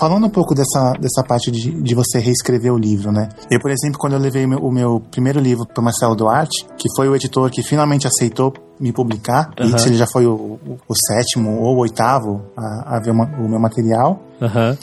Falando 0.00 0.26
um 0.26 0.30
pouco 0.30 0.54
dessa, 0.54 0.94
dessa 0.98 1.22
parte 1.22 1.50
de, 1.50 1.70
de 1.82 1.94
você 1.94 2.18
reescrever 2.18 2.72
o 2.72 2.78
livro, 2.78 3.12
né? 3.12 3.28
Eu, 3.50 3.60
por 3.60 3.70
exemplo, 3.70 3.98
quando 3.98 4.14
eu 4.14 4.18
levei 4.18 4.46
o 4.46 4.48
meu, 4.48 4.58
o 4.58 4.72
meu 4.72 5.00
primeiro 5.10 5.38
livro 5.38 5.66
para 5.66 5.82
Marcelo 5.82 6.16
Duarte, 6.16 6.66
que 6.78 6.88
foi 6.96 7.06
o 7.06 7.14
editor 7.14 7.50
que 7.50 7.62
finalmente 7.62 8.06
aceitou 8.06 8.50
me 8.80 8.92
publicar, 8.92 9.50
e 9.58 9.62
Aham. 9.64 9.76
isso 9.76 9.88
ele 9.88 9.96
já 9.96 10.06
foi 10.06 10.26
o, 10.26 10.32
o- 10.34 10.78
o 10.88 10.94
sétimo 11.08 11.60
ou 11.60 11.76
o 11.76 11.80
oitavo 11.80 12.42
a, 12.56 12.96
a 12.96 13.00
ver 13.00 13.10
uma- 13.10 13.26
o 13.38 13.48
meu 13.48 13.60
material, 13.60 14.20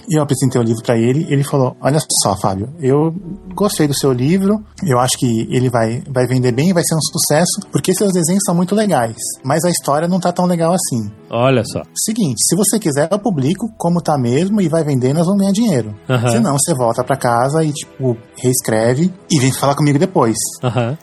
e 0.08 0.16
eu 0.18 0.22
apresentei 0.22 0.62
o 0.62 0.64
livro 0.64 0.84
para 0.84 0.96
ele, 0.98 1.26
ele 1.30 1.44
falou: 1.44 1.76
Olha 1.82 1.98
só, 2.22 2.36
Fábio, 2.38 2.70
eu 2.80 3.12
gostei 3.56 3.88
do 3.88 3.94
seu 3.96 4.12
livro, 4.14 4.64
eu 4.86 5.00
acho 5.00 5.18
que 5.18 5.48
ele 5.50 5.68
vai, 5.70 6.04
vai 6.14 6.28
vender 6.28 6.52
bem, 6.52 6.72
vai 6.74 6.84
ser 6.84 6.94
um 6.94 7.02
sucesso, 7.02 7.68
porque 7.72 7.92
seus 7.94 8.14
desenhos 8.14 8.44
são 8.46 8.54
muito 8.54 8.76
legais, 8.76 9.16
mas 9.44 9.64
a 9.66 9.70
história 9.72 10.08
não 10.08 10.20
tá 10.20 10.32
tão 10.32 10.46
legal 10.46 10.74
assim. 10.74 11.10
Olha 11.30 11.64
só. 11.66 11.82
Seguinte, 12.06 12.36
se 12.48 12.56
você 12.56 12.78
quiser, 12.80 13.10
eu 13.12 13.20
publico 13.20 13.68
como 13.78 14.00
tá 14.00 14.16
mesmo 14.18 14.62
e 14.62 14.70
vai 14.70 14.84
vender, 14.84 15.12
nós 15.14 15.26
vamos 15.26 15.42
ganhar 15.42 15.52
dinheiro. 15.52 15.94
Se 16.30 16.40
não, 16.40 16.54
você 16.58 16.74
volta 16.76 17.04
pra 17.04 17.18
casa 17.18 17.64
e, 17.66 17.74
tipo, 17.74 18.16
reescreve 18.38 19.12
e 19.30 19.40
vem 19.40 19.52
falar 19.52 19.76
comigo 19.76 19.98
depois. 20.00 20.38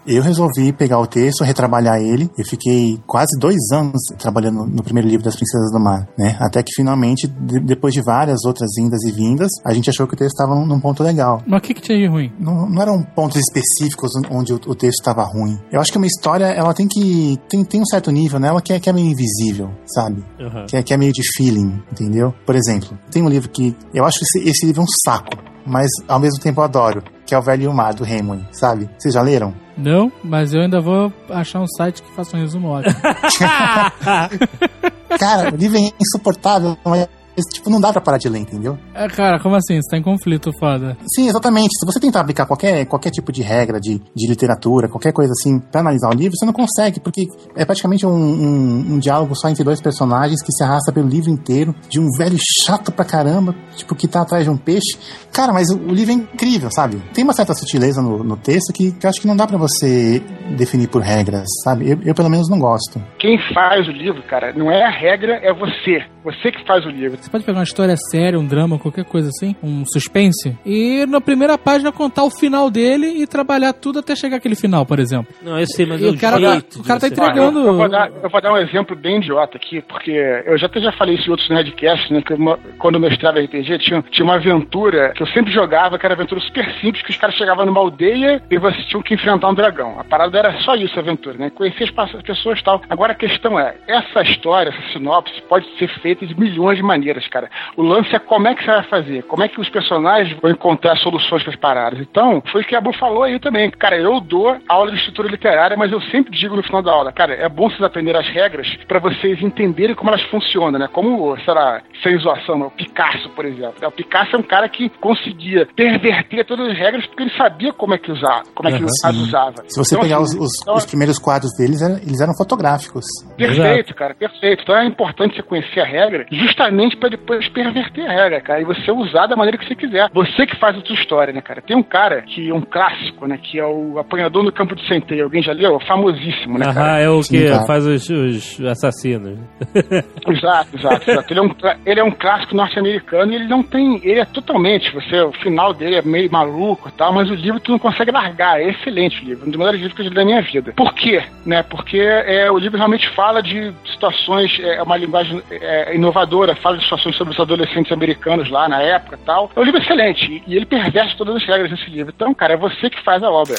Eu 0.06 0.22
resolvi 0.22 0.72
pegar 0.72 0.98
o 1.00 1.06
texto, 1.06 1.42
retrabalhar 1.44 2.00
ele. 2.00 2.30
Eu 2.38 2.44
fiquei 2.44 2.83
quase 3.06 3.38
dois 3.38 3.56
anos 3.72 4.00
trabalhando 4.18 4.66
no 4.66 4.82
primeiro 4.82 5.08
livro 5.08 5.24
das 5.24 5.36
Princesas 5.36 5.70
do 5.72 5.80
Mar, 5.80 6.08
né? 6.18 6.36
Até 6.40 6.62
que 6.62 6.72
finalmente, 6.74 7.26
de- 7.26 7.60
depois 7.60 7.92
de 7.94 8.02
várias 8.02 8.44
outras 8.44 8.70
indas 8.78 9.02
e 9.04 9.12
vindas, 9.12 9.50
a 9.64 9.72
gente 9.72 9.88
achou 9.90 10.06
que 10.06 10.14
o 10.14 10.16
texto 10.16 10.32
estava 10.34 10.54
num, 10.54 10.66
num 10.66 10.80
ponto 10.80 11.02
legal. 11.02 11.42
Mas 11.46 11.58
o 11.58 11.62
que, 11.62 11.74
que 11.74 11.80
tinha 11.82 11.98
de 11.98 12.06
ruim? 12.06 12.32
Não, 12.38 12.68
não 12.68 12.82
eram 12.82 13.02
pontos 13.02 13.40
específicos 13.40 14.10
onde 14.30 14.52
o, 14.52 14.56
o 14.66 14.74
texto 14.74 15.00
estava 15.00 15.22
ruim. 15.24 15.58
Eu 15.72 15.80
acho 15.80 15.90
que 15.92 15.98
uma 15.98 16.06
história, 16.06 16.46
ela 16.46 16.72
tem 16.74 16.86
que. 16.88 17.38
tem, 17.48 17.64
tem 17.64 17.80
um 17.80 17.86
certo 17.86 18.10
nível 18.10 18.38
nela 18.38 18.60
que 18.62 18.72
é, 18.72 18.80
que 18.80 18.88
é 18.88 18.92
meio 18.92 19.08
invisível, 19.10 19.70
sabe? 19.86 20.24
Aham. 20.40 20.66
Que 20.66 20.76
é, 20.76 20.82
que 20.82 20.92
é 20.94 20.96
meio 20.96 21.12
de 21.12 21.22
feeling, 21.36 21.82
entendeu? 21.92 22.32
Por 22.46 22.54
exemplo, 22.54 22.98
tem 23.10 23.22
um 23.22 23.28
livro 23.28 23.48
que. 23.50 23.74
Eu 23.92 24.04
acho 24.04 24.18
esse, 24.22 24.48
esse 24.48 24.66
livro 24.66 24.82
um 24.82 24.86
saco, 25.06 25.36
mas 25.66 25.88
ao 26.08 26.20
mesmo 26.20 26.40
tempo 26.40 26.60
eu 26.60 26.64
adoro, 26.64 27.02
que 27.26 27.34
é 27.34 27.38
O 27.38 27.42
Velho 27.42 27.64
e 27.64 27.68
o 27.68 27.74
Mar, 27.74 27.94
do 27.94 28.04
Hemingway, 28.04 28.44
sabe? 28.52 28.88
Vocês 28.98 29.14
já 29.14 29.22
leram? 29.22 29.54
Não, 29.76 30.12
mas 30.22 30.54
eu 30.54 30.60
ainda 30.60 30.80
vou 30.80 31.12
achar 31.30 31.60
um 31.60 31.66
site 31.66 32.02
que 32.02 32.14
faça 32.14 32.36
um 32.36 32.40
resumo 32.40 32.68
ótimo. 32.68 32.94
Cara, 35.18 35.52
o 35.52 35.56
livro 35.56 35.78
é 35.78 35.90
insuportável, 36.00 36.76
mas. 36.84 37.08
Tipo, 37.52 37.70
não 37.70 37.80
dá 37.80 37.92
pra 37.92 38.00
parar 38.00 38.18
de 38.18 38.28
ler, 38.28 38.38
entendeu? 38.38 38.78
É, 38.94 39.08
cara, 39.08 39.40
como 39.40 39.56
assim? 39.56 39.80
Você 39.80 39.90
tá 39.90 39.96
em 39.96 40.02
conflito, 40.02 40.52
foda. 40.58 40.96
Sim, 41.14 41.28
exatamente. 41.28 41.70
Se 41.78 41.86
você 41.86 41.98
tentar 41.98 42.20
aplicar 42.20 42.46
qualquer, 42.46 42.84
qualquer 42.86 43.10
tipo 43.10 43.32
de 43.32 43.42
regra 43.42 43.80
de, 43.80 44.00
de 44.14 44.28
literatura, 44.28 44.88
qualquer 44.88 45.12
coisa 45.12 45.32
assim, 45.32 45.58
pra 45.58 45.80
analisar 45.80 46.10
o 46.10 46.14
livro, 46.14 46.36
você 46.36 46.46
não 46.46 46.52
consegue, 46.52 47.00
porque 47.00 47.26
é 47.56 47.64
praticamente 47.64 48.06
um, 48.06 48.10
um, 48.10 48.94
um 48.94 48.98
diálogo 48.98 49.34
só 49.34 49.48
entre 49.48 49.64
dois 49.64 49.80
personagens 49.80 50.42
que 50.42 50.52
se 50.52 50.62
arrasta 50.62 50.92
pelo 50.92 51.08
livro 51.08 51.30
inteiro, 51.30 51.74
de 51.88 52.00
um 52.00 52.08
velho 52.16 52.38
chato 52.64 52.92
pra 52.92 53.04
caramba, 53.04 53.54
tipo, 53.76 53.94
que 53.94 54.06
tá 54.06 54.22
atrás 54.22 54.44
de 54.44 54.50
um 54.50 54.56
peixe. 54.56 54.96
Cara, 55.32 55.52
mas 55.52 55.68
o, 55.70 55.78
o 55.78 55.94
livro 55.94 56.12
é 56.12 56.14
incrível, 56.14 56.70
sabe? 56.70 57.02
Tem 57.12 57.24
uma 57.24 57.32
certa 57.32 57.54
sutileza 57.54 58.00
no, 58.00 58.22
no 58.22 58.36
texto 58.36 58.72
que, 58.72 58.92
que 58.92 59.06
eu 59.06 59.10
acho 59.10 59.20
que 59.20 59.26
não 59.26 59.36
dá 59.36 59.46
pra 59.46 59.58
você 59.58 60.22
definir 60.56 60.88
por 60.88 61.02
regras, 61.02 61.46
sabe? 61.64 61.90
Eu, 61.90 61.98
eu 62.04 62.14
pelo 62.14 62.30
menos 62.30 62.48
não 62.48 62.58
gosto. 62.58 63.02
Quem 63.18 63.38
faz 63.52 63.88
o 63.88 63.92
livro, 63.92 64.22
cara, 64.22 64.52
não 64.52 64.70
é 64.70 64.84
a 64.84 64.90
regra, 64.90 65.40
é 65.42 65.52
você. 65.52 66.04
Você 66.24 66.50
que 66.50 66.64
faz 66.66 66.84
o 66.86 66.88
livro. 66.88 67.18
Você 67.24 67.30
pode 67.30 67.44
pegar 67.44 67.58
uma 67.58 67.64
história 67.64 67.96
séria, 68.10 68.38
um 68.38 68.46
drama, 68.46 68.78
qualquer 68.78 69.04
coisa 69.06 69.28
assim, 69.30 69.56
um 69.62 69.82
suspense, 69.86 70.54
e 70.64 71.06
na 71.06 71.20
primeira 71.22 71.56
página 71.56 71.90
contar 71.90 72.22
o 72.24 72.30
final 72.30 72.70
dele 72.70 73.06
e 73.22 73.26
trabalhar 73.26 73.72
tudo 73.72 74.00
até 74.00 74.14
chegar 74.14 74.36
aquele 74.36 74.54
final, 74.54 74.84
por 74.84 74.98
exemplo. 74.98 75.32
Não, 75.42 75.58
eu 75.58 75.66
sei, 75.66 75.86
mas 75.86 76.00
E 76.02 76.04
eu 76.04 76.12
o 76.12 76.18
cara 76.18 76.36
tá- 76.38 76.62
o 76.78 76.84
cara 76.84 77.00
tá 77.00 77.06
entregando- 77.08 77.60
Eu 77.60 77.74
vou, 77.76 77.88
dar, 77.88 78.10
eu 78.22 78.28
vou 78.28 78.40
dar 78.42 78.52
um 78.52 78.58
exemplo 78.58 78.94
bem 78.94 79.16
idiota 79.18 79.56
aqui, 79.56 79.80
porque 79.80 80.10
eu 80.10 80.58
já 80.58 80.66
até 80.66 80.80
já 80.80 80.92
falei 80.92 81.14
isso 81.14 81.26
em 81.28 81.30
outros 81.30 81.48
Nerdcasts, 81.48 82.10
né? 82.10 82.20
Que 82.20 82.34
uma- 82.34 82.58
quando 82.78 82.96
eu 82.96 83.00
mestrava 83.00 83.38
RPG, 83.40 83.78
tinha, 83.78 84.02
tinha 84.10 84.24
uma 84.24 84.34
aventura 84.34 85.12
que 85.14 85.22
eu 85.22 85.26
sempre 85.28 85.52
jogava, 85.52 85.98
que 85.98 86.04
era 86.04 86.14
uma 86.14 86.20
aventura 86.20 86.40
super 86.42 86.64
simples, 86.80 87.02
que 87.02 87.10
os 87.10 87.16
caras 87.16 87.36
chegavam 87.36 87.64
numa 87.64 87.80
aldeia 87.80 88.42
e 88.50 88.58
vocês 88.58 88.84
tinham 88.86 89.02
que 89.02 89.14
enfrentar 89.14 89.48
um 89.48 89.54
dragão. 89.54 89.98
A 89.98 90.04
parada 90.04 90.38
era 90.38 90.60
só 90.60 90.74
isso, 90.74 90.94
a 90.98 91.00
aventura, 91.02 91.36
né? 91.38 91.50
Conhecer 91.50 91.84
as 91.96 92.22
pessoas 92.22 92.58
e 92.58 92.64
tal. 92.64 92.82
Agora 92.90 93.12
a 93.12 93.16
questão 93.16 93.58
é, 93.58 93.74
essa 93.88 94.20
história, 94.22 94.68
essa 94.70 94.92
sinopse, 94.92 95.40
pode 95.48 95.66
ser 95.78 95.88
feita 96.00 96.26
de 96.26 96.38
milhões 96.38 96.76
de 96.76 96.82
maneiras, 96.82 97.13
cara. 97.28 97.50
O 97.76 97.82
lance 97.82 98.14
é 98.14 98.18
como 98.18 98.48
é 98.48 98.54
que 98.54 98.64
você 98.64 98.70
vai 98.70 98.82
fazer, 98.84 99.22
como 99.24 99.42
é 99.42 99.48
que 99.48 99.60
os 99.60 99.68
personagens 99.68 100.38
vão 100.40 100.50
encontrar 100.50 100.96
soluções 100.96 101.42
para 101.42 101.52
as 101.52 101.58
paradas. 101.58 102.00
Então, 102.00 102.42
foi 102.50 102.62
o 102.62 102.64
que 102.64 102.74
a 102.76 102.80
Bu 102.80 102.92
falou 102.92 103.22
aí 103.22 103.38
também. 103.38 103.70
Cara, 103.70 103.96
eu 103.96 104.20
dou 104.20 104.56
aula 104.68 104.90
de 104.90 104.98
estrutura 104.98 105.28
literária, 105.28 105.76
mas 105.76 105.92
eu 105.92 106.00
sempre 106.02 106.36
digo 106.36 106.56
no 106.56 106.62
final 106.62 106.82
da 106.82 106.92
aula, 106.92 107.12
cara, 107.12 107.34
é 107.34 107.48
bom 107.48 107.68
vocês 107.68 107.82
aprenderem 107.82 108.20
as 108.20 108.28
regras 108.28 108.66
para 108.86 108.98
vocês 108.98 109.42
entenderem 109.42 109.94
como 109.94 110.10
elas 110.10 110.22
funcionam, 110.24 110.78
né? 110.78 110.88
Como, 110.92 111.36
sei 111.44 111.54
lá, 111.54 111.82
sem 112.02 112.18
zoação, 112.18 112.58
né? 112.58 112.66
o 112.66 112.70
Picasso, 112.70 113.28
por 113.30 113.44
exemplo. 113.44 113.74
O 113.86 113.90
Picasso 113.90 114.36
é 114.36 114.38
um 114.38 114.42
cara 114.42 114.68
que 114.68 114.88
conseguia 115.00 115.66
perverter 115.74 116.44
todas 116.44 116.70
as 116.70 116.78
regras 116.78 117.06
porque 117.06 117.22
ele 117.22 117.36
sabia 117.36 117.72
como 117.72 117.94
é 117.94 117.98
que 117.98 118.10
usar, 118.10 118.42
como 118.54 118.68
é 118.68 118.72
que 118.78 118.84
as 118.84 119.14
usava. 119.16 119.64
Se 119.68 119.78
você 119.78 119.94
Então, 119.94 120.04
pegar 120.08 120.18
assim, 120.18 120.38
os, 120.38 120.46
os, 120.46 120.62
então, 120.62 120.74
os 120.74 120.86
primeiros 120.86 121.18
quadros 121.18 121.50
deles, 121.56 121.80
eles 121.82 122.20
eram 122.20 122.34
fotográficos. 122.36 123.04
Perfeito, 123.36 123.94
cara, 123.94 124.14
perfeito. 124.14 124.62
Então 124.62 124.76
é 124.76 124.84
importante 124.86 125.36
você 125.36 125.42
conhecer 125.42 125.80
a 125.80 125.84
regra 125.84 126.26
justamente 126.30 126.96
pra 127.04 127.08
depois 127.10 127.46
perverter 127.48 128.06
a 128.06 128.12
regra, 128.12 128.40
cara, 128.40 128.60
e 128.60 128.64
você 128.64 128.90
usar 128.90 129.26
da 129.26 129.36
maneira 129.36 129.58
que 129.58 129.66
você 129.66 129.74
quiser. 129.74 130.08
Você 130.12 130.46
que 130.46 130.56
faz 130.56 130.76
a 130.76 130.80
sua 130.80 130.94
história, 130.96 131.32
né, 131.32 131.40
cara? 131.42 131.60
Tem 131.60 131.76
um 131.76 131.82
cara 131.82 132.22
que 132.22 132.48
é 132.48 132.54
um 132.54 132.62
clássico, 132.62 133.26
né, 133.26 133.38
que 133.40 133.58
é 133.58 133.66
o 133.66 133.98
apanhador 133.98 134.42
no 134.42 134.52
campo 134.52 134.74
de 134.74 134.86
centeio. 134.86 135.24
Alguém 135.24 135.42
já 135.42 135.52
leu? 135.52 135.78
Famosíssimo, 135.80 136.58
né, 136.58 136.66
Aham, 136.66 136.74
cara? 136.74 137.00
é 137.00 137.08
o 137.08 137.22
Sim, 137.22 137.38
que 137.38 137.48
cara. 137.48 137.66
faz 137.66 137.86
os, 137.86 138.08
os 138.08 138.60
assassinos. 138.62 139.38
Exato, 140.26 140.76
exato, 140.76 141.10
exato. 141.10 141.32
Ele 141.32 141.40
é 141.40 141.42
um, 141.42 141.50
ele 141.84 142.00
é 142.00 142.04
um 142.04 142.10
clássico 142.10 142.56
norte-americano 142.56 143.32
e 143.32 143.36
ele 143.36 143.46
não 143.46 143.62
tem. 143.62 144.00
Ele 144.02 144.20
é 144.20 144.24
totalmente. 144.24 144.90
Você, 144.92 145.20
o 145.20 145.32
final 145.32 145.74
dele 145.74 145.96
é 145.96 146.02
meio 146.02 146.30
maluco 146.30 146.88
e 146.88 146.92
tal, 146.92 147.12
mas 147.12 147.30
o 147.30 147.34
livro 147.34 147.60
tu 147.60 147.70
não 147.70 147.78
consegue 147.78 148.10
largar. 148.10 148.60
É 148.60 148.70
excelente 148.70 149.22
o 149.22 149.24
livro. 149.24 149.46
Um 149.46 149.50
dos 149.50 149.58
melhores 149.58 149.80
livros 149.80 149.94
que 149.94 150.00
eu 150.02 150.06
já 150.06 150.10
li 150.10 150.16
na 150.16 150.24
minha 150.24 150.42
vida. 150.42 150.72
Por 150.74 150.94
quê? 150.94 151.22
Né? 151.44 151.62
Porque 151.62 151.98
é, 151.98 152.50
o 152.50 152.58
livro 152.58 152.78
realmente 152.78 153.08
fala 153.10 153.42
de 153.42 153.72
situações, 153.92 154.58
é 154.60 154.82
uma 154.82 154.96
linguagem 154.96 155.42
é, 155.50 155.94
inovadora, 155.94 156.56
fala 156.56 156.78
de 156.78 156.88
situações 156.94 157.16
sobre 157.16 157.34
os 157.34 157.40
adolescentes 157.40 157.92
americanos 157.92 158.50
lá 158.50 158.68
na 158.68 158.80
época 158.80 159.18
e 159.20 159.24
tal. 159.24 159.50
É 159.54 159.60
um 159.60 159.64
livro 159.64 159.80
excelente. 159.80 160.42
E, 160.46 160.56
ele 160.56 160.66
perverte 160.66 161.16
todas 161.16 161.36
as 161.36 161.46
regras 161.46 161.70
desse 161.70 161.90
livro. 161.90 162.12
Então, 162.14 162.34
cara, 162.34 162.54
é 162.54 162.56
você 162.56 162.88
que 162.88 163.02
faz 163.04 163.22
a 163.22 163.30
obra. 163.30 163.56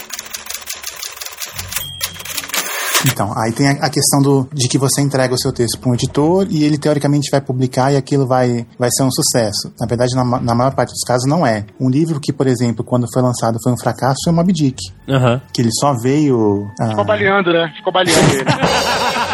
Então, 3.08 3.32
aí 3.38 3.54
tem 3.54 3.70
a, 3.70 3.90
questão 3.90 4.20
do, 4.20 4.50
de 4.52 4.68
que 4.68 4.80
você 4.80 5.00
entrega 5.00 5.32
o 5.32 5.38
seu 5.38 5.54
texto 5.54 5.80
para 5.80 5.92
um 5.92 5.94
editor 5.94 6.48
e 6.50 6.64
ele 6.64 6.76
teoricamente 6.76 7.30
vai 7.30 7.40
publicar 7.40 7.92
e 7.92 7.98
aquilo 7.98 8.26
vai, 8.26 8.66
vai 8.80 8.90
ser 8.92 9.04
um 9.04 9.12
sucesso. 9.12 9.72
Na 9.80 9.86
verdade, 9.86 10.16
na, 10.16 10.24
na 10.42 10.56
maior 10.56 10.74
parte 10.74 10.90
dos 10.90 11.04
casos, 11.06 11.30
não 11.30 11.46
é. 11.46 11.66
Um 11.80 11.88
livro 11.88 12.20
que, 12.20 12.34
por 12.34 12.48
exemplo, 12.48 12.84
quando 12.84 13.06
foi 13.14 13.22
lançado 13.22 13.60
foi 13.64 13.72
um 13.72 13.78
fracasso 13.78 14.16
foi 14.24 14.34
o 14.34 14.36
Moby 14.36 14.54
Dick. 14.54 14.78
Aham. 15.08 15.40
Que 15.54 15.62
ele 15.62 15.70
só 15.80 15.94
veio. 16.02 16.68
ah, 16.82 16.90
Ficou 16.90 17.06
baleando, 17.06 17.54
né? 17.54 17.72
Ficou 17.76 17.94
baleando 17.94 18.34
ele. 18.34 18.46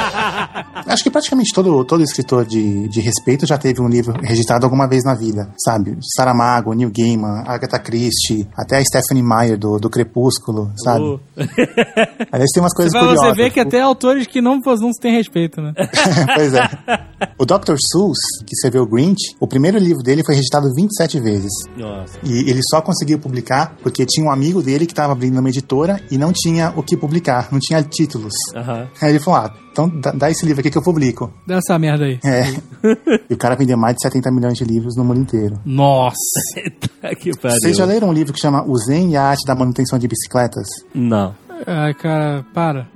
acho 0.88 1.04
que 1.04 1.10
praticamente 1.12 1.54
todo, 1.54 1.84
todo 1.86 2.04
escritor 2.04 2.46
de, 2.46 2.88
de 2.88 3.02
respeito 3.02 3.46
já 3.46 3.58
teve 3.58 3.82
um 3.82 3.88
livro 3.88 4.14
registrado 4.22 4.66
alguma 4.66 4.88
vez 4.88 5.04
na 5.04 5.16
vida, 5.16 5.50
sabe? 5.64 5.98
Saramago, 6.16 6.74
Neil 6.74 6.92
Gaiman, 6.96 7.44
Agatha 7.46 7.80
Christie, 7.80 8.48
até 8.56 8.78
a 8.78 8.84
Stephanie 8.84 9.24
Meyer 9.24 9.58
do, 9.58 9.78
do 9.78 9.90
Crepúsculo, 9.90 10.72
sabe? 10.84 11.04
Uh. 11.04 11.20
Aliás, 12.32 12.50
tem 12.54 12.62
umas 12.64 12.74
coisas 12.74 12.92
Pra 12.92 13.02
curiosas. 13.02 13.30
você 13.30 13.44
ver 13.44 13.52
que 13.52 13.60
até 13.60 13.82
autores 13.82 14.28
que 14.28 14.42
não, 14.42 14.60
não 14.60 14.94
se 14.94 15.00
tem 15.00 15.16
respeito, 15.16 15.62
né? 15.62 15.74
pois 16.36 16.54
é. 16.54 16.68
O 17.38 17.46
Dr. 17.46 17.76
Seuss, 17.92 18.20
que 18.46 18.54
escreveu 18.54 18.84
o 18.84 18.88
Grinch, 18.88 19.36
o 19.40 19.48
primeiro 19.48 19.78
livro 19.78 20.04
dele 20.04 20.24
foi 20.26 20.36
registrado 20.36 20.68
27 20.76 21.20
vezes. 21.20 21.52
Nossa. 21.78 22.18
E 22.24 22.50
ele 22.50 22.62
só 22.70 22.82
conseguiu 22.82 23.20
publicar 23.20 23.76
porque 23.82 24.06
tinha 24.06 24.26
um 24.26 24.32
amigo 24.32 24.62
dele 24.62 24.86
que 24.86 24.94
estava 24.94 25.14
abrindo 25.14 25.40
uma 25.40 25.50
editora 25.50 26.02
e 26.10 26.18
não 26.18 26.32
tinha 26.34 26.74
o 26.76 26.84
que 26.84 26.98
publicar, 26.98 27.48
não 27.52 27.60
tinha 27.60 27.82
títulos. 27.84 28.34
Aham. 28.56 28.88
Aí 29.02 29.10
ele 29.10 29.20
falou: 29.20 29.40
ah, 29.40 29.54
então 29.72 29.90
dá, 29.90 30.12
dá 30.12 30.30
esse 30.30 30.46
livro 30.46 30.60
aqui 30.60 30.70
que 30.70 30.78
eu 30.78 30.84
publico. 30.84 31.32
Dá 31.48 31.56
essa 31.56 31.80
merda 31.80 32.06
aí. 32.06 32.20
É. 32.24 32.44
e 33.30 33.34
o 33.34 33.38
cara 33.38 33.56
vendeu 33.56 33.78
mais 33.78 33.96
de 33.96 34.02
70 34.04 34.32
milhões 34.32 34.58
de 34.58 34.64
livros 34.64 34.96
no 34.96 35.04
mundo 35.04 35.20
inteiro. 35.22 35.60
Nossa. 35.66 36.16
Tá 37.02 37.16
que 37.16 37.32
pariu. 37.36 37.58
Vocês 37.60 37.78
já 37.78 37.84
leram 37.84 38.10
um 38.10 38.14
livro 38.14 38.32
que 38.32 38.40
chama 38.40 38.64
O 38.64 38.78
Zen 38.78 39.12
e 39.12 39.18
a 39.18 39.24
Arte 39.24 39.44
da 39.46 39.56
Manutenção 39.56 39.98
de 39.98 40.08
Bicicletas? 40.08 40.68
Não. 40.94 41.34
Ai, 41.68 41.94
cara, 41.94 42.44
para. 42.54 42.88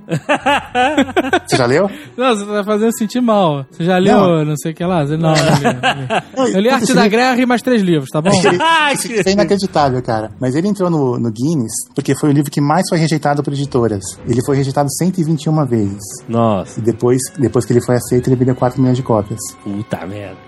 Você 1.46 1.56
já 1.56 1.66
leu? 1.66 1.90
Não, 2.16 2.36
você 2.36 2.44
tá 2.46 2.64
fazendo 2.64 2.86
eu 2.86 2.92
sentir 2.92 3.20
mal. 3.20 3.64
Você 3.70 3.84
já 3.84 3.98
leu 3.98 4.16
Não. 4.18 4.44
não, 4.44 4.56
sei 4.56 4.72
o 4.72 4.74
que 4.74 4.84
lá? 4.84 5.04
Você- 5.06 5.16
Não, 5.16 5.32
não 5.32 6.44
li. 6.46 6.54
Eu 6.54 6.60
li 6.60 6.68
Arte 6.68 6.92
da 6.94 7.06
Guerra 7.08 7.40
e 7.40 7.46
mais 7.46 7.62
três 7.62 7.82
livros, 7.82 8.10
tá 8.10 8.20
bom? 8.20 8.30
Isso 8.30 9.28
é 9.28 9.32
inacreditável, 9.32 10.02
cara. 10.02 10.30
Mas 10.40 10.54
ele 10.54 10.68
entrou 10.68 10.90
no, 10.90 11.18
no 11.18 11.30
Guinness 11.30 11.72
porque 11.94 12.14
foi 12.14 12.30
o 12.30 12.32
livro 12.32 12.50
que 12.50 12.60
mais 12.60 12.84
foi 12.88 12.98
rejeitado 12.98 13.42
por 13.42 13.52
editoras. 13.52 14.02
Ele 14.26 14.40
foi 14.44 14.56
rejeitado 14.56 14.88
121 14.98 15.64
vezes. 15.66 16.02
Nossa. 16.28 16.78
E 16.80 16.82
depois, 16.82 17.20
depois 17.38 17.64
que 17.64 17.72
ele 17.72 17.80
foi 17.84 17.96
aceito, 17.96 18.28
ele 18.28 18.36
vendeu 18.36 18.54
4 18.54 18.80
milhões 18.80 18.96
de 18.96 19.02
cópias. 19.02 19.38
Puta 19.62 20.06
merda. 20.06 20.45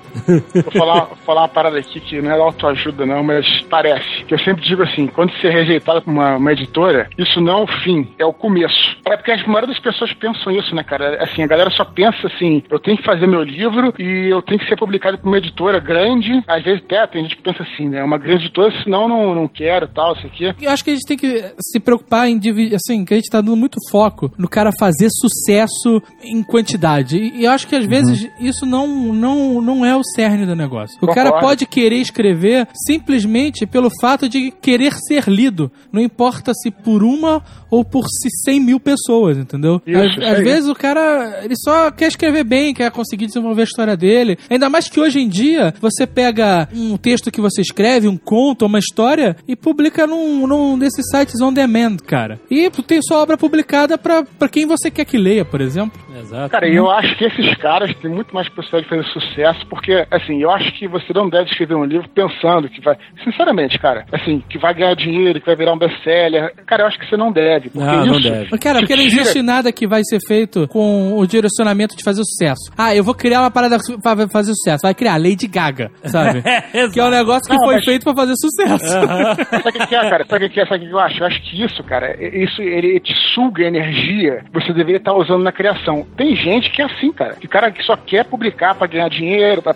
Vou 0.63 0.73
falar, 0.73 1.07
falar 1.25 1.43
uma 1.43 1.49
parada 1.49 1.79
aqui 1.79 2.01
que 2.01 2.21
não 2.21 2.31
é 2.31 2.39
autoajuda, 2.39 3.07
não, 3.07 3.23
mas 3.23 3.47
parece. 3.69 4.25
Que 4.25 4.35
eu 4.35 4.39
sempre 4.39 4.65
digo 4.65 4.83
assim: 4.83 5.07
quando 5.07 5.33
você 5.33 5.49
é 5.49 5.51
rejeitado 5.51 6.03
por 6.03 6.11
uma, 6.11 6.37
uma 6.37 6.53
editora, 6.53 7.09
isso 7.19 7.41
não 7.41 7.61
é 7.61 7.63
o 7.63 7.67
fim, 7.83 8.09
é 8.19 8.25
o 8.25 8.33
começo. 8.33 8.97
É 9.07 9.17
porque 9.17 9.33
a 9.33 9.37
maioria 9.47 9.69
das 9.69 9.79
pessoas 9.79 10.13
pensam 10.15 10.53
isso, 10.53 10.75
né, 10.75 10.83
cara? 10.83 11.23
Assim, 11.23 11.43
a 11.43 11.47
galera 11.47 11.71
só 11.71 11.85
pensa 11.85 12.27
assim: 12.27 12.63
eu 12.71 12.79
tenho 12.79 12.97
que 12.97 13.05
fazer 13.05 13.27
meu 13.27 13.43
livro 13.43 13.95
e 13.99 14.29
eu 14.31 14.43
tenho 14.43 14.59
que 14.59 14.69
ser 14.69 14.77
publicado 14.77 15.19
por 15.19 15.29
uma 15.29 15.39
editora 15.39 15.79
grande. 15.79 16.43
Às 16.47 16.63
vezes, 16.63 16.83
até 16.85 17.07
tem 17.07 17.23
gente 17.23 17.37
que 17.37 17.43
pensa 17.43 17.63
assim, 17.63 17.89
né? 17.89 18.03
Uma 18.03 18.19
grande 18.19 18.45
editora, 18.45 18.73
senão 18.83 19.03
eu 19.03 19.09
não, 19.09 19.35
não 19.35 19.49
quero 19.49 19.89
tal, 19.89 20.15
isso 20.15 20.27
aqui. 20.27 20.55
Eu 20.61 20.71
acho 20.71 20.85
que 20.85 20.91
a 20.91 20.95
gente 20.95 21.07
tem 21.07 21.17
que 21.17 21.55
se 21.61 21.81
preocupar 21.81 22.29
em 22.29 22.39
dividir, 22.39 22.77
assim, 22.77 23.05
que 23.05 23.15
a 23.15 23.17
gente 23.17 23.31
tá 23.31 23.41
dando 23.41 23.57
muito 23.57 23.79
foco 23.91 24.31
no 24.39 24.49
cara 24.49 24.71
fazer 24.79 25.09
sucesso 25.11 26.03
em 26.23 26.43
quantidade. 26.43 27.19
E 27.19 27.45
eu 27.45 27.51
acho 27.51 27.67
que 27.67 27.77
às 27.77 27.87
vezes 27.87 28.29
isso 28.41 28.67
não, 28.67 28.87
não, 28.87 29.61
não 29.61 29.85
é 29.85 29.97
o 29.99 30.05
cerne 30.05 30.47
do 30.47 30.57
negócio. 30.57 30.97
O 31.03 31.07
cara 31.07 31.31
Concordo. 31.31 31.47
pode 31.47 31.67
querer 31.67 31.97
escrever 31.97 32.67
simplesmente 32.87 33.67
pelo 33.67 33.91
fato 34.01 34.29
de 34.29 34.51
querer 34.51 34.95
ser 34.95 35.29
lido. 35.29 35.71
Não 35.93 36.01
importa 36.01 36.53
se 36.55 36.71
por 36.71 37.03
uma 37.03 37.43
ou 37.71 37.85
por 37.85 38.07
se 38.09 38.29
100 38.45 38.61
mil 38.61 38.81
pessoas, 38.81 39.37
entendeu? 39.37 39.83
Isso, 39.87 40.21
às 40.23 40.39
às 40.39 40.45
vezes 40.45 40.69
o 40.69 40.75
cara, 40.75 41.41
ele 41.43 41.55
só 41.57 41.91
quer 41.91 42.09
escrever 42.09 42.45
bem, 42.45 42.73
quer 42.73 42.91
conseguir 42.91 43.27
desenvolver 43.27 43.63
a 43.63 43.65
história 43.65 43.97
dele. 43.97 44.39
Ainda 44.49 44.71
mais 44.71 44.89
que 44.89 45.01
hoje 45.01 45.21
em 45.21 45.29
dia, 45.29 45.75
você 45.81 46.07
pega 46.07 46.69
um 46.75 46.97
texto 46.97 47.31
que 47.31 47.41
você 47.41 47.61
escreve, 47.61 48.09
um 48.09 48.17
conto, 48.17 48.67
uma 48.67 48.79
história, 48.79 49.37
e 49.47 49.57
publica 49.57 50.07
num, 50.07 50.47
num 50.47 50.79
desses 50.79 51.05
sites 51.11 51.41
on 51.41 51.53
demand, 51.53 51.97
cara. 52.07 52.41
E 52.51 52.71
tu 52.71 52.83
tem 52.83 53.01
sua 53.03 53.19
obra 53.19 53.37
publicada 53.37 53.99
pra 53.99 54.49
quem 54.51 54.67
você 54.67 54.91
quer 54.91 55.05
que 55.05 55.19
leia, 55.19 55.45
por 55.45 55.61
exemplo. 55.61 56.01
Exato. 56.21 56.51
Cara, 56.51 56.69
e 56.69 56.75
eu 56.77 56.91
acho 56.91 57.17
que 57.17 57.25
esses 57.25 57.55
caras 57.57 57.95
têm 57.97 58.11
muito 58.11 58.35
mais 58.35 58.49
possibilidade 58.49 58.85
de 58.85 58.89
fazer 59.05 59.21
sucesso, 59.21 59.67
porque, 59.69 60.07
assim, 60.11 60.41
eu 60.43 60.51
acho 60.51 60.73
que 60.73 60.87
você 60.89 61.13
não 61.13 61.29
deve 61.29 61.51
escrever 61.51 61.75
um 61.75 61.85
livro 61.85 62.09
pensando 62.09 62.69
que 62.69 62.81
vai. 62.81 62.97
Sinceramente, 63.25 63.79
cara, 63.79 64.05
assim, 64.13 64.43
que 64.49 64.59
vai 64.59 64.75
ganhar 64.75 64.95
dinheiro, 64.95 65.41
que 65.41 65.47
vai 65.47 65.57
virar 65.57 65.73
um 65.73 65.79
best-seller. 65.79 66.53
Cara, 66.67 66.83
eu 66.83 66.87
acho 66.87 66.99
que 66.99 67.07
você 67.09 67.17
não 67.17 67.31
deve. 67.33 67.71
Porque 67.71 67.87
Não, 67.87 68.07
não 68.07 68.21
deve. 68.21 68.49
Mas, 68.51 68.61
Cara, 68.61 68.79
porque 68.81 68.95
não 68.97 69.03
tira- 69.09 69.21
existe 69.23 69.43
nada 69.43 69.73
que 69.73 69.87
vai 69.87 70.03
ser 70.05 70.19
feito 70.27 70.67
com 70.69 71.17
o 71.17 71.27
direcionamento 71.27 71.97
de 71.97 72.03
fazer 72.05 72.23
sucesso. 72.25 72.71
Ah, 72.77 72.95
eu 72.95 73.03
vou 73.05 73.15
criar 73.15 73.41
uma 73.41 73.51
parada 73.51 73.77
pra 74.03 74.29
fazer 74.29 74.53
sucesso. 74.55 74.81
Vai 74.83 74.95
criar 74.95 75.17
Lady 75.17 75.47
Gaga, 75.47 75.91
sabe? 76.05 76.39
Exato. 76.75 76.93
que 76.93 77.01
é 77.01 77.05
um 77.05 77.11
negócio 77.11 77.45
que 77.51 77.57
Não, 77.57 77.65
foi 77.65 77.75
mas- 77.77 77.85
feito 77.85 78.05
pra 78.05 78.15
fazer 78.15 78.35
sucesso. 78.37 78.89
Sabe 78.89 79.79
o 79.79 79.87
que 79.87 79.95
é, 79.95 80.11
cara? 80.11 80.25
Sabe 80.29 80.47
o 80.47 80.51
que 80.51 80.61
é? 80.61 80.67
Sabe 80.67 80.85
o 80.85 80.89
que 80.89 80.95
eu 80.95 80.99
acho? 80.99 81.21
Eu 81.23 81.27
acho 81.27 81.43
que 81.43 81.63
isso, 81.65 81.83
cara, 81.85 82.17
isso 82.23 82.61
ele 82.63 82.99
te 83.01 83.15
suga 83.35 83.65
energia 83.65 84.45
que 84.45 84.61
você 84.61 84.73
deveria 84.73 84.97
estar 84.99 85.15
usando 85.15 85.43
na 85.43 85.53
criação. 85.53 86.07
Tem 86.17 86.35
gente 86.35 86.71
que 86.73 86.83
é 86.83 86.85
assim, 86.85 87.13
cara. 87.13 87.35
Que 87.37 87.47
cara 87.47 87.71
que 87.71 87.83
só 87.85 87.97
quer 87.97 88.25
publicar 88.25 88.75
pra 88.75 88.87
ganhar 88.87 89.09
dinheiro, 89.09 89.63
pra 89.63 89.75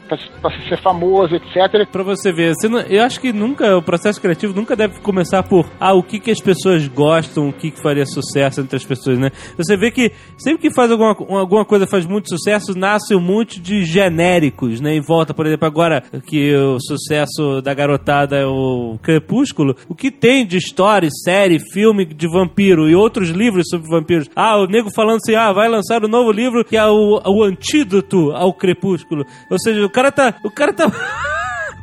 ser 0.68 0.76
famoso, 0.78 1.36
etc. 1.36 1.86
Pra 1.90 2.02
você 2.02 2.32
ver, 2.32 2.54
você 2.54 2.68
não- 2.68 2.80
eu 2.80 3.02
acho 3.04 3.20
que 3.20 3.32
nunca, 3.32 3.76
o 3.76 3.82
processo 3.82 4.20
criativo 4.20 4.52
nunca 4.54 4.74
deve 4.74 4.98
começar 5.00 5.42
por, 5.44 5.66
ah, 5.78 5.92
o 5.94 6.02
que, 6.02 6.18
que 6.18 6.30
as 6.30 6.40
pessoas 6.40 6.86
gostam, 6.88 7.48
o 7.48 7.52
que, 7.52 7.70
que 7.70 7.80
faria 7.80 8.04
sucesso 8.06 8.60
entre 8.60 8.76
as 8.76 8.84
pessoas, 8.84 9.18
né? 9.18 9.30
Você 9.56 9.76
vê 9.76 9.90
que 9.90 10.10
sempre 10.36 10.62
que 10.68 10.74
faz 10.74 10.90
alguma, 10.90 11.10
alguma 11.38 11.64
coisa 11.64 11.86
faz 11.86 12.06
muito 12.06 12.28
sucesso, 12.28 12.76
nasce 12.76 13.14
um 13.14 13.20
monte 13.20 13.60
de 13.60 13.84
genéricos, 13.84 14.80
né? 14.80 14.94
Em 14.96 15.00
volta, 15.00 15.32
por 15.32 15.46
exemplo, 15.46 15.66
agora 15.66 16.02
que 16.26 16.54
o 16.56 16.78
sucesso 16.80 17.60
da 17.62 17.72
garotada 17.74 18.36
é 18.36 18.46
o 18.46 18.98
Crepúsculo, 19.02 19.76
o 19.88 19.94
que 19.94 20.10
tem 20.10 20.46
de 20.46 20.56
história, 20.56 21.08
série, 21.24 21.58
filme 21.72 22.04
de 22.04 22.26
vampiro 22.28 22.88
e 22.88 22.94
outros 22.94 23.30
livros 23.30 23.68
sobre 23.68 23.88
vampiros? 23.88 24.28
Ah, 24.34 24.58
o 24.58 24.66
nego 24.66 24.90
falando 24.94 25.16
assim, 25.16 25.34
ah, 25.34 25.52
vai 25.52 25.68
lançar 25.68 26.04
um 26.04 26.08
novo 26.08 26.21
livro 26.30 26.64
que 26.64 26.76
é 26.76 26.86
o, 26.86 27.20
o 27.26 27.42
antídoto 27.42 28.30
ao 28.32 28.52
Crepúsculo. 28.52 29.26
Ou 29.50 29.58
seja, 29.58 29.84
o 29.84 29.90
cara 29.90 30.12
tá... 30.12 30.34
O 30.44 30.50
cara 30.50 30.72
tá... 30.72 30.90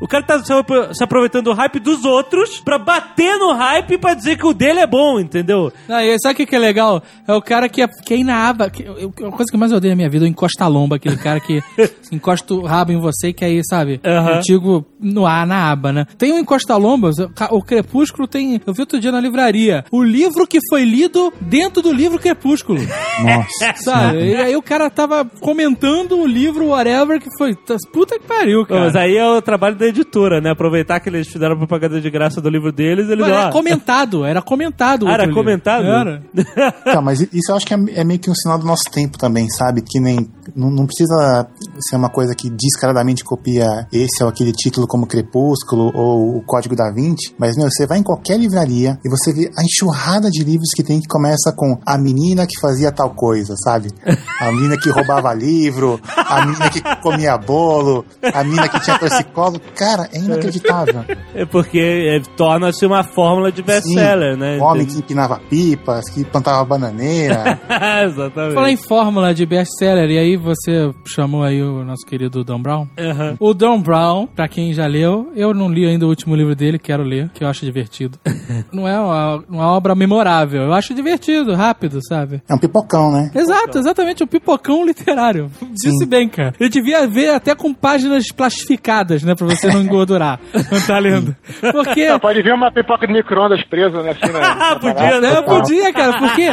O 0.01 0.07
cara 0.07 0.23
tá 0.23 0.41
se 0.41 0.53
apro- 0.53 0.95
se 0.95 1.03
aproveitando 1.03 1.43
do 1.43 1.53
hype 1.53 1.77
dos 1.77 2.05
outros 2.05 2.57
pra 2.61 2.79
bater 2.79 3.37
no 3.37 3.51
hype 3.51 3.97
pra 3.97 4.13
dizer 4.13 4.37
que 4.37 4.45
o 4.47 4.53
dele 4.53 4.79
é 4.79 4.87
bom, 4.87 5.19
entendeu? 5.19 5.73
Não, 5.89 5.99
e 5.99 6.17
sabe 6.21 6.35
o 6.35 6.37
que, 6.37 6.45
que 6.45 6.55
é 6.55 6.59
legal? 6.59 7.03
É 7.27 7.33
o 7.33 7.41
cara 7.41 7.67
que, 7.67 7.81
é, 7.81 7.87
que 8.05 8.13
é 8.13 8.23
na 8.23 8.47
aba. 8.47 8.69
Que, 8.69 8.83
eu- 8.83 9.11
a 9.27 9.31
coisa 9.31 9.51
que 9.51 9.57
mais 9.57 9.73
eu 9.73 9.77
odeio 9.77 9.91
na 9.91 9.97
minha 9.97 10.09
vida 10.09 10.23
é 10.23 10.27
o 10.27 10.31
encosta-lomba, 10.31 10.95
aquele 10.95 11.17
cara 11.17 11.41
que 11.41 11.61
encosta 12.11 12.53
o 12.53 12.65
rabo 12.65 12.91
em 12.91 12.99
você, 12.99 13.31
que 13.33 13.45
aí, 13.45 13.61
sabe? 13.63 13.99
Aham. 14.05 14.35
Eu 14.35 14.39
digo 14.41 14.85
no 14.99 15.25
ar, 15.25 15.45
na 15.45 15.71
aba, 15.71 15.91
né? 15.91 16.05
Tem 16.17 16.33
um 16.33 16.39
encosta-lomba, 16.39 17.11
o 17.51 17.61
Crepúsculo 17.61 18.27
tem. 18.27 18.59
Eu 18.65 18.73
vi 18.73 18.81
outro 18.81 18.99
dia 18.99 19.11
na 19.11 19.19
livraria. 19.19 19.85
O 19.91 20.03
livro 20.03 20.47
que 20.47 20.59
foi 20.69 20.83
lido 20.83 21.33
dentro 21.41 21.81
do 21.81 21.91
livro 21.91 22.19
Crepúsculo. 22.19 22.79
Nossa. 23.23 23.73
Sabe? 23.83 24.31
E 24.31 24.35
aí 24.35 24.55
o 24.55 24.61
cara 24.61 24.89
tava 24.89 25.25
comentando 25.39 26.17
o 26.17 26.25
livro, 26.25 26.67
whatever, 26.67 27.19
que 27.19 27.29
foi. 27.37 27.55
Puta 27.91 28.19
que 28.19 28.25
pariu, 28.25 28.65
cara. 28.65 28.85
Mas 28.85 28.95
aí 28.95 29.15
é 29.15 29.27
o 29.27 29.41
trabalho 29.41 29.75
da 29.75 29.85
editora, 29.85 30.41
né? 30.41 30.51
Aproveitar 30.51 30.99
que 30.99 31.09
eles 31.09 31.27
fizeram 31.27 31.57
propaganda 31.57 32.01
de 32.01 32.09
graça 32.09 32.41
do 32.41 32.49
livro 32.49 32.71
deles, 32.71 33.09
eles... 33.09 33.25
Era 33.25 33.47
ó, 33.47 33.51
comentado, 33.51 34.25
era 34.25 34.41
comentado. 34.41 35.03
o 35.03 35.09
Ah, 35.09 35.13
era 35.13 35.31
comentado? 35.31 35.85
Era. 35.85 36.23
Tá, 36.83 37.01
mas 37.01 37.21
isso 37.21 37.51
eu 37.51 37.55
acho 37.55 37.65
que 37.65 37.73
é, 37.73 37.77
é 37.95 38.03
meio 38.03 38.19
que 38.19 38.29
um 38.29 38.35
sinal 38.35 38.57
do 38.57 38.65
nosso 38.65 38.83
tempo 38.91 39.17
também, 39.17 39.47
sabe? 39.49 39.81
Que 39.81 39.99
nem. 39.99 40.27
Não, 40.55 40.69
não 40.69 40.85
precisa 40.85 41.47
ser 41.79 41.97
uma 41.99 42.09
coisa 42.09 42.33
que 42.33 42.49
descaradamente 42.49 43.23
copia 43.23 43.87
esse 43.91 44.23
ou 44.23 44.29
aquele 44.29 44.51
título 44.51 44.87
como 44.87 45.05
Crepúsculo 45.05 45.91
ou 45.93 46.37
o 46.37 46.41
Código 46.41 46.75
da 46.75 46.91
Vinci, 46.91 47.33
mas 47.37 47.55
meu, 47.55 47.69
você 47.69 47.85
vai 47.85 47.99
em 47.99 48.03
qualquer 48.03 48.39
livraria 48.39 48.97
e 49.03 49.09
você 49.09 49.33
vê 49.33 49.51
a 49.57 49.63
enxurrada 49.63 50.29
de 50.29 50.43
livros 50.43 50.71
que 50.75 50.83
tem 50.83 50.99
que 50.99 51.07
começa 51.07 51.53
com 51.55 51.77
a 51.85 51.97
menina 51.97 52.47
que 52.47 52.59
fazia 52.59 52.91
tal 52.91 53.11
coisa, 53.11 53.55
sabe? 53.63 53.89
A 54.39 54.51
menina 54.51 54.77
que 54.77 54.89
roubava 54.89 55.33
livro, 55.33 55.99
a 56.15 56.45
menina 56.45 56.69
que 56.69 56.81
comia 57.01 57.37
bolo, 57.37 58.05
a 58.33 58.43
menina 58.43 58.67
que 58.69 58.79
tinha 58.79 58.97
torcicolo. 58.97 59.59
Cara, 59.75 60.09
é 60.13 60.19
inacreditável. 60.19 61.03
É 61.33 61.45
porque 61.45 61.79
é, 61.79 62.21
torna-se 62.35 62.85
uma 62.85 63.03
fórmula 63.03 63.51
de 63.51 63.61
best-seller, 63.61 64.37
né? 64.37 64.57
O 64.57 64.63
homem 64.63 64.85
que 64.85 64.97
empinava 64.97 65.39
pipas, 65.49 66.09
que 66.09 66.23
plantava 66.23 66.63
bananeira. 66.65 67.59
Exatamente. 68.05 68.55
Falar 68.55 68.71
em 68.71 68.77
fórmula 68.77 69.33
de 69.33 69.45
best-seller, 69.45 70.09
e 70.09 70.17
aí 70.17 70.37
você 70.37 70.91
chamou 71.05 71.43
aí 71.43 71.61
o 71.61 71.83
nosso 71.89 72.05
querido 72.05 72.43
Dan 72.43 72.61
Brown. 72.61 72.87
Aham. 72.97 73.35
O 73.39 73.53
Dan 73.53 73.81
Brown, 73.81 74.27
pra 74.27 74.47
quem 74.47 74.73
já 74.73 74.85
leu, 74.85 75.31
eu 75.35 75.53
não 75.53 75.69
li 75.69 75.85
ainda 75.85 76.05
o 76.05 76.09
último 76.09 76.35
livro 76.35 76.55
dele, 76.55 76.77
quero 76.77 77.03
ler, 77.03 77.29
que 77.29 77.43
eu 77.43 77.47
acho 77.47 77.65
divertido. 77.65 78.17
não, 78.71 78.87
é 78.87 78.99
uma, 78.99 79.43
uma 79.49 79.67
obra 79.71 79.95
memorável, 79.95 80.63
eu 80.63 80.73
acho 80.73 80.93
divertido, 80.93 81.53
rápido, 81.55 81.99
sabe? 82.07 82.41
É 82.47 82.53
um 82.53 82.59
pipocão, 82.59 83.11
né? 83.11 83.31
Exato, 83.33 83.77
exatamente, 83.77 84.23
um 84.23 84.27
pipocão 84.27 84.85
literário. 84.85 85.49
Disse 85.73 86.05
bem, 86.05 86.29
cara. 86.29 86.53
Eu 86.59 86.69
devia 86.69 87.07
ver 87.07 87.31
até 87.31 87.55
com 87.55 87.73
páginas 87.73 88.25
plastificadas, 88.35 89.23
né, 89.23 89.35
pra 89.35 89.47
você 89.47 89.67
não 89.67 89.81
engordurar 89.81 90.39
quando 90.69 90.87
tá 90.87 90.99
lendo. 90.99 91.35
Porque... 91.71 92.07
Não, 92.07 92.19
pode 92.19 92.41
ver 92.41 92.53
uma 92.53 92.71
pipoca 92.71 93.07
de 93.07 93.13
micro-ondas 93.13 93.63
presa, 93.63 94.01
né? 94.03 94.11
Assim, 94.11 94.31
na, 94.31 94.39
Ah, 94.71 94.75
podia, 94.79 95.21
né? 95.21 95.33
Não, 95.33 95.43
podia, 95.43 95.93
cara, 95.93 96.19
porque 96.19 96.49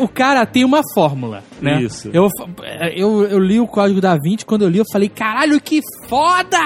o 0.00 0.08
cara 0.08 0.46
tem 0.46 0.64
uma 0.64 0.82
fórmula, 0.94 1.42
né? 1.60 1.82
Isso. 1.82 2.10
Eu, 2.12 2.28
eu, 2.94 3.24
eu 3.24 3.38
li 3.38 3.58
o 3.58 3.66
Código 3.66 4.00
da 4.00 4.16
Vinci, 4.16 4.44
quando 4.44 4.62
eu 4.62 4.68
li, 4.68 4.75
eu 4.78 4.84
falei, 4.92 5.08
caralho, 5.08 5.60
que 5.60 5.80
foda! 6.08 6.58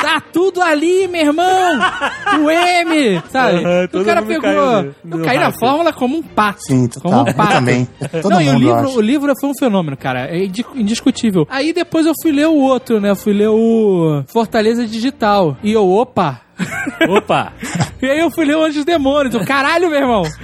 Tá 0.00 0.20
tudo 0.32 0.60
ali, 0.62 1.06
meu 1.08 1.20
irmão! 1.26 1.78
O 2.44 2.50
M, 2.50 3.22
sabe? 3.30 3.64
Aham, 3.64 3.88
o 3.92 4.04
cara 4.04 4.20
mundo 4.22 4.28
pegou... 4.28 4.40
caiu 4.42 4.94
eu 5.10 5.22
caí 5.24 5.38
na 5.38 5.52
fórmula 5.52 5.92
como 5.92 6.16
um 6.18 6.22
pato. 6.22 6.62
Sim, 6.62 6.88
como 6.88 7.02
total. 7.02 7.24
um 7.24 7.28
Eu 7.28 7.34
pato. 7.34 7.52
também. 7.52 7.88
Todo 8.22 8.30
Não, 8.32 8.40
e 8.40 8.48
o 8.48 8.52
mundo, 8.54 8.68
eu 8.68 8.76
livro, 8.82 8.96
o 8.96 9.00
livro 9.00 9.32
foi 9.40 9.50
um 9.50 9.54
fenômeno, 9.58 9.96
cara. 9.96 10.26
É 10.28 10.44
indi- 10.44 10.64
indiscutível. 10.74 11.46
Aí 11.50 11.72
depois 11.72 12.06
eu 12.06 12.12
fui 12.22 12.32
ler 12.32 12.46
o 12.48 12.54
outro, 12.56 13.00
né? 13.00 13.10
Eu 13.10 13.16
fui 13.16 13.32
ler 13.32 13.48
o 13.48 14.22
Fortaleza 14.28 14.86
Digital. 14.86 15.56
E 15.62 15.72
eu, 15.72 15.88
opa! 15.90 16.40
Opa! 17.08 17.52
E 18.00 18.06
aí 18.06 18.18
eu 18.20 18.30
fui 18.30 18.44
ler 18.44 18.56
o 18.56 18.64
Anjos 18.64 18.82
e 18.82 18.84
Demônios. 18.84 19.34
Eu, 19.34 19.44
Caralho, 19.44 19.88
meu 19.90 19.98
irmão! 20.00 20.22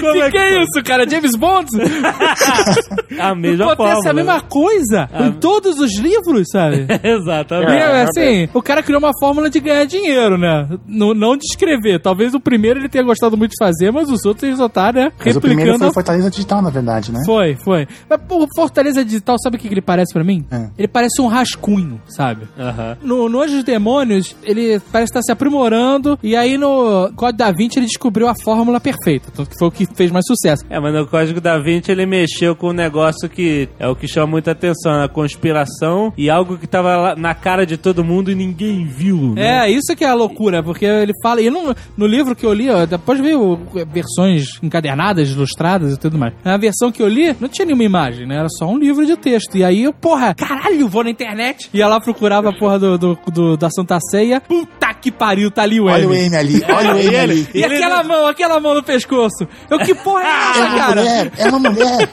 Como 0.00 0.12
que 0.14 0.20
é 0.22 0.30
que 0.30 0.38
é 0.38 0.50
foi? 0.54 0.62
isso, 0.62 0.82
cara? 0.84 1.08
James 1.08 1.32
Bond? 1.36 1.66
A 3.18 3.34
mesma 3.34 3.72
Acontece 3.72 3.94
fórmula. 4.02 4.10
a 4.10 4.14
mesma 4.14 4.40
coisa 4.42 5.08
em 5.26 5.32
todos 5.32 5.78
os 5.78 5.98
livros, 5.98 6.46
sabe? 6.50 6.86
E, 6.88 7.00
Exatamente. 7.08 7.72
é, 7.72 8.02
assim, 8.02 8.48
o 8.54 8.62
cara 8.62 8.82
criou 8.82 8.98
uma 8.98 9.10
fórmula 9.20 9.50
de 9.50 9.60
ganhar 9.60 9.84
dinheiro, 9.84 10.38
né? 10.38 10.68
Não, 10.86 11.12
não 11.12 11.36
de 11.36 11.44
escrever. 11.44 12.00
Talvez 12.00 12.34
o 12.34 12.40
primeiro 12.40 12.78
ele 12.80 12.88
tenha 12.88 13.04
gostado 13.04 13.36
muito 13.36 13.50
de 13.50 13.56
fazer, 13.64 13.90
mas 13.90 14.08
os 14.08 14.24
outros 14.24 14.44
eles 14.44 14.58
só 14.58 14.68
tá, 14.68 14.92
né? 14.92 15.12
Mas 15.24 15.36
o 15.36 15.40
primeiro 15.40 15.72
Replicando. 15.72 15.78
foi 15.78 15.86
a 15.86 15.90
o 15.90 15.94
Fortaleza 15.94 16.30
Digital, 16.30 16.62
na 16.62 16.70
verdade, 16.70 17.12
né? 17.12 17.20
Foi, 17.26 17.56
foi. 17.56 17.86
Mas, 18.08 18.20
pô, 18.28 18.44
o 18.44 18.46
Fortaleza 18.54 19.04
Digital, 19.04 19.36
sabe 19.42 19.56
o 19.56 19.58
que 19.60 19.68
que 19.68 19.74
ele 19.74 19.82
parece 19.82 20.12
pra 20.14 20.24
mim? 20.24 20.44
É. 20.50 20.68
Ele 20.78 20.88
parece 20.88 21.20
um 21.20 21.26
rascunho, 21.26 22.00
sabe? 22.08 22.48
Aham. 22.58 22.96
No, 23.02 23.28
no 23.28 23.42
Anjos 23.42 23.60
e 23.60 23.64
Demônios, 23.64 24.36
ele 24.44 24.80
parece 24.92 25.10
estar 25.10 25.22
se 25.22 25.32
aprimorando, 25.32 26.18
e 26.22 26.34
aí 26.36 26.56
no 26.56 27.10
Código 27.16 27.38
da 27.38 27.50
Vinci 27.52 27.78
ele 27.78 27.86
descobriu 27.86 28.28
a 28.28 28.34
fórmula 28.34 28.80
perfeita, 28.80 29.30
tanto 29.34 29.50
que 29.50 29.56
foi 29.58 29.68
o 29.68 29.70
que 29.70 29.86
fez 29.94 30.10
mais 30.10 30.24
sucesso. 30.26 30.64
É, 30.68 30.78
mas 30.80 30.92
no 30.94 31.06
Código 31.06 31.40
da 31.40 31.58
Vinci 31.58 31.90
ele 31.90 32.06
mexeu 32.06 32.54
com 32.56 32.68
um 32.70 32.72
negócio 32.72 33.28
que 33.28 33.68
é 33.78 33.88
o 33.88 33.94
que 33.96 34.06
chama 34.08 34.26
muita 34.26 34.52
atenção, 34.52 35.02
a 35.02 35.08
conspiração 35.08 36.12
e 36.16 36.28
algo 36.30 36.56
que 36.58 36.66
tava 36.66 37.14
na 37.16 37.34
cara 37.34 37.64
de 37.66 37.76
todo 37.76 38.04
mundo 38.04 38.30
e 38.30 38.34
ninguém 38.34 38.84
viu. 38.86 39.34
né? 39.34 39.66
É, 39.66 39.70
isso 39.70 39.94
que 39.96 40.04
é 40.04 40.08
a 40.08 40.14
loucura, 40.14 40.62
porque 40.62 40.84
ele 40.84 41.12
fala. 41.22 41.40
E 41.40 41.50
no, 41.50 41.74
no 41.96 42.06
livro 42.06 42.34
que 42.36 42.44
eu 42.46 42.52
li, 42.52 42.70
ó, 42.70 42.86
depois 42.86 43.20
veio 43.20 43.58
versões 43.92 44.58
encadernadas, 44.62 45.30
ilustradas 45.30 45.94
e 45.94 45.98
tudo 45.98 46.18
mais. 46.18 46.34
Na 46.44 46.56
versão 46.56 46.92
que 46.92 47.02
eu 47.02 47.08
li, 47.08 47.34
não 47.40 47.48
tinha 47.48 47.64
nenhuma 47.66 47.84
imagem, 47.84 48.26
né? 48.26 48.36
Era 48.36 48.48
só 48.48 48.66
um 48.66 48.78
livro 48.78 49.04
de 49.06 49.16
texto. 49.16 49.56
E 49.56 49.64
aí 49.64 49.84
eu, 49.84 49.92
porra, 49.92 50.34
caralho, 50.34 50.88
vou 50.88 51.04
na 51.04 51.10
internet. 51.10 51.68
Ia 51.72 51.86
lá 51.88 52.00
procurava 52.00 52.50
a 52.50 52.52
porra 52.58 52.78
do, 52.78 52.98
do, 52.98 53.18
do- 53.32 53.56
da 53.56 53.68
Santa 53.70 53.98
Ceia. 54.10 54.29
Puta 54.38 54.92
que 54.92 55.10
pariu, 55.10 55.50
tá 55.50 55.62
ali 55.62 55.80
o 55.80 55.86
Olha 55.86 56.06
o 56.06 56.12
M. 56.14 56.36
Ali, 56.36 56.62
olha 56.68 56.94
o 56.94 56.98
M 56.98 57.16
ali. 57.16 57.48
E 57.54 57.64
aquela 57.64 58.04
mão, 58.04 58.26
aquela 58.26 58.60
mão 58.60 58.74
no 58.74 58.82
pescoço. 58.82 59.48
Eu, 59.70 59.78
que 59.78 59.94
porra 59.94 60.22
é 60.22 60.26
É 60.26 60.50
essa, 60.50 60.60
uma 60.66 60.78
cara? 60.78 61.00
mulher, 61.00 61.32
é 61.38 61.48
uma 61.48 61.58
mulher. 61.58 62.08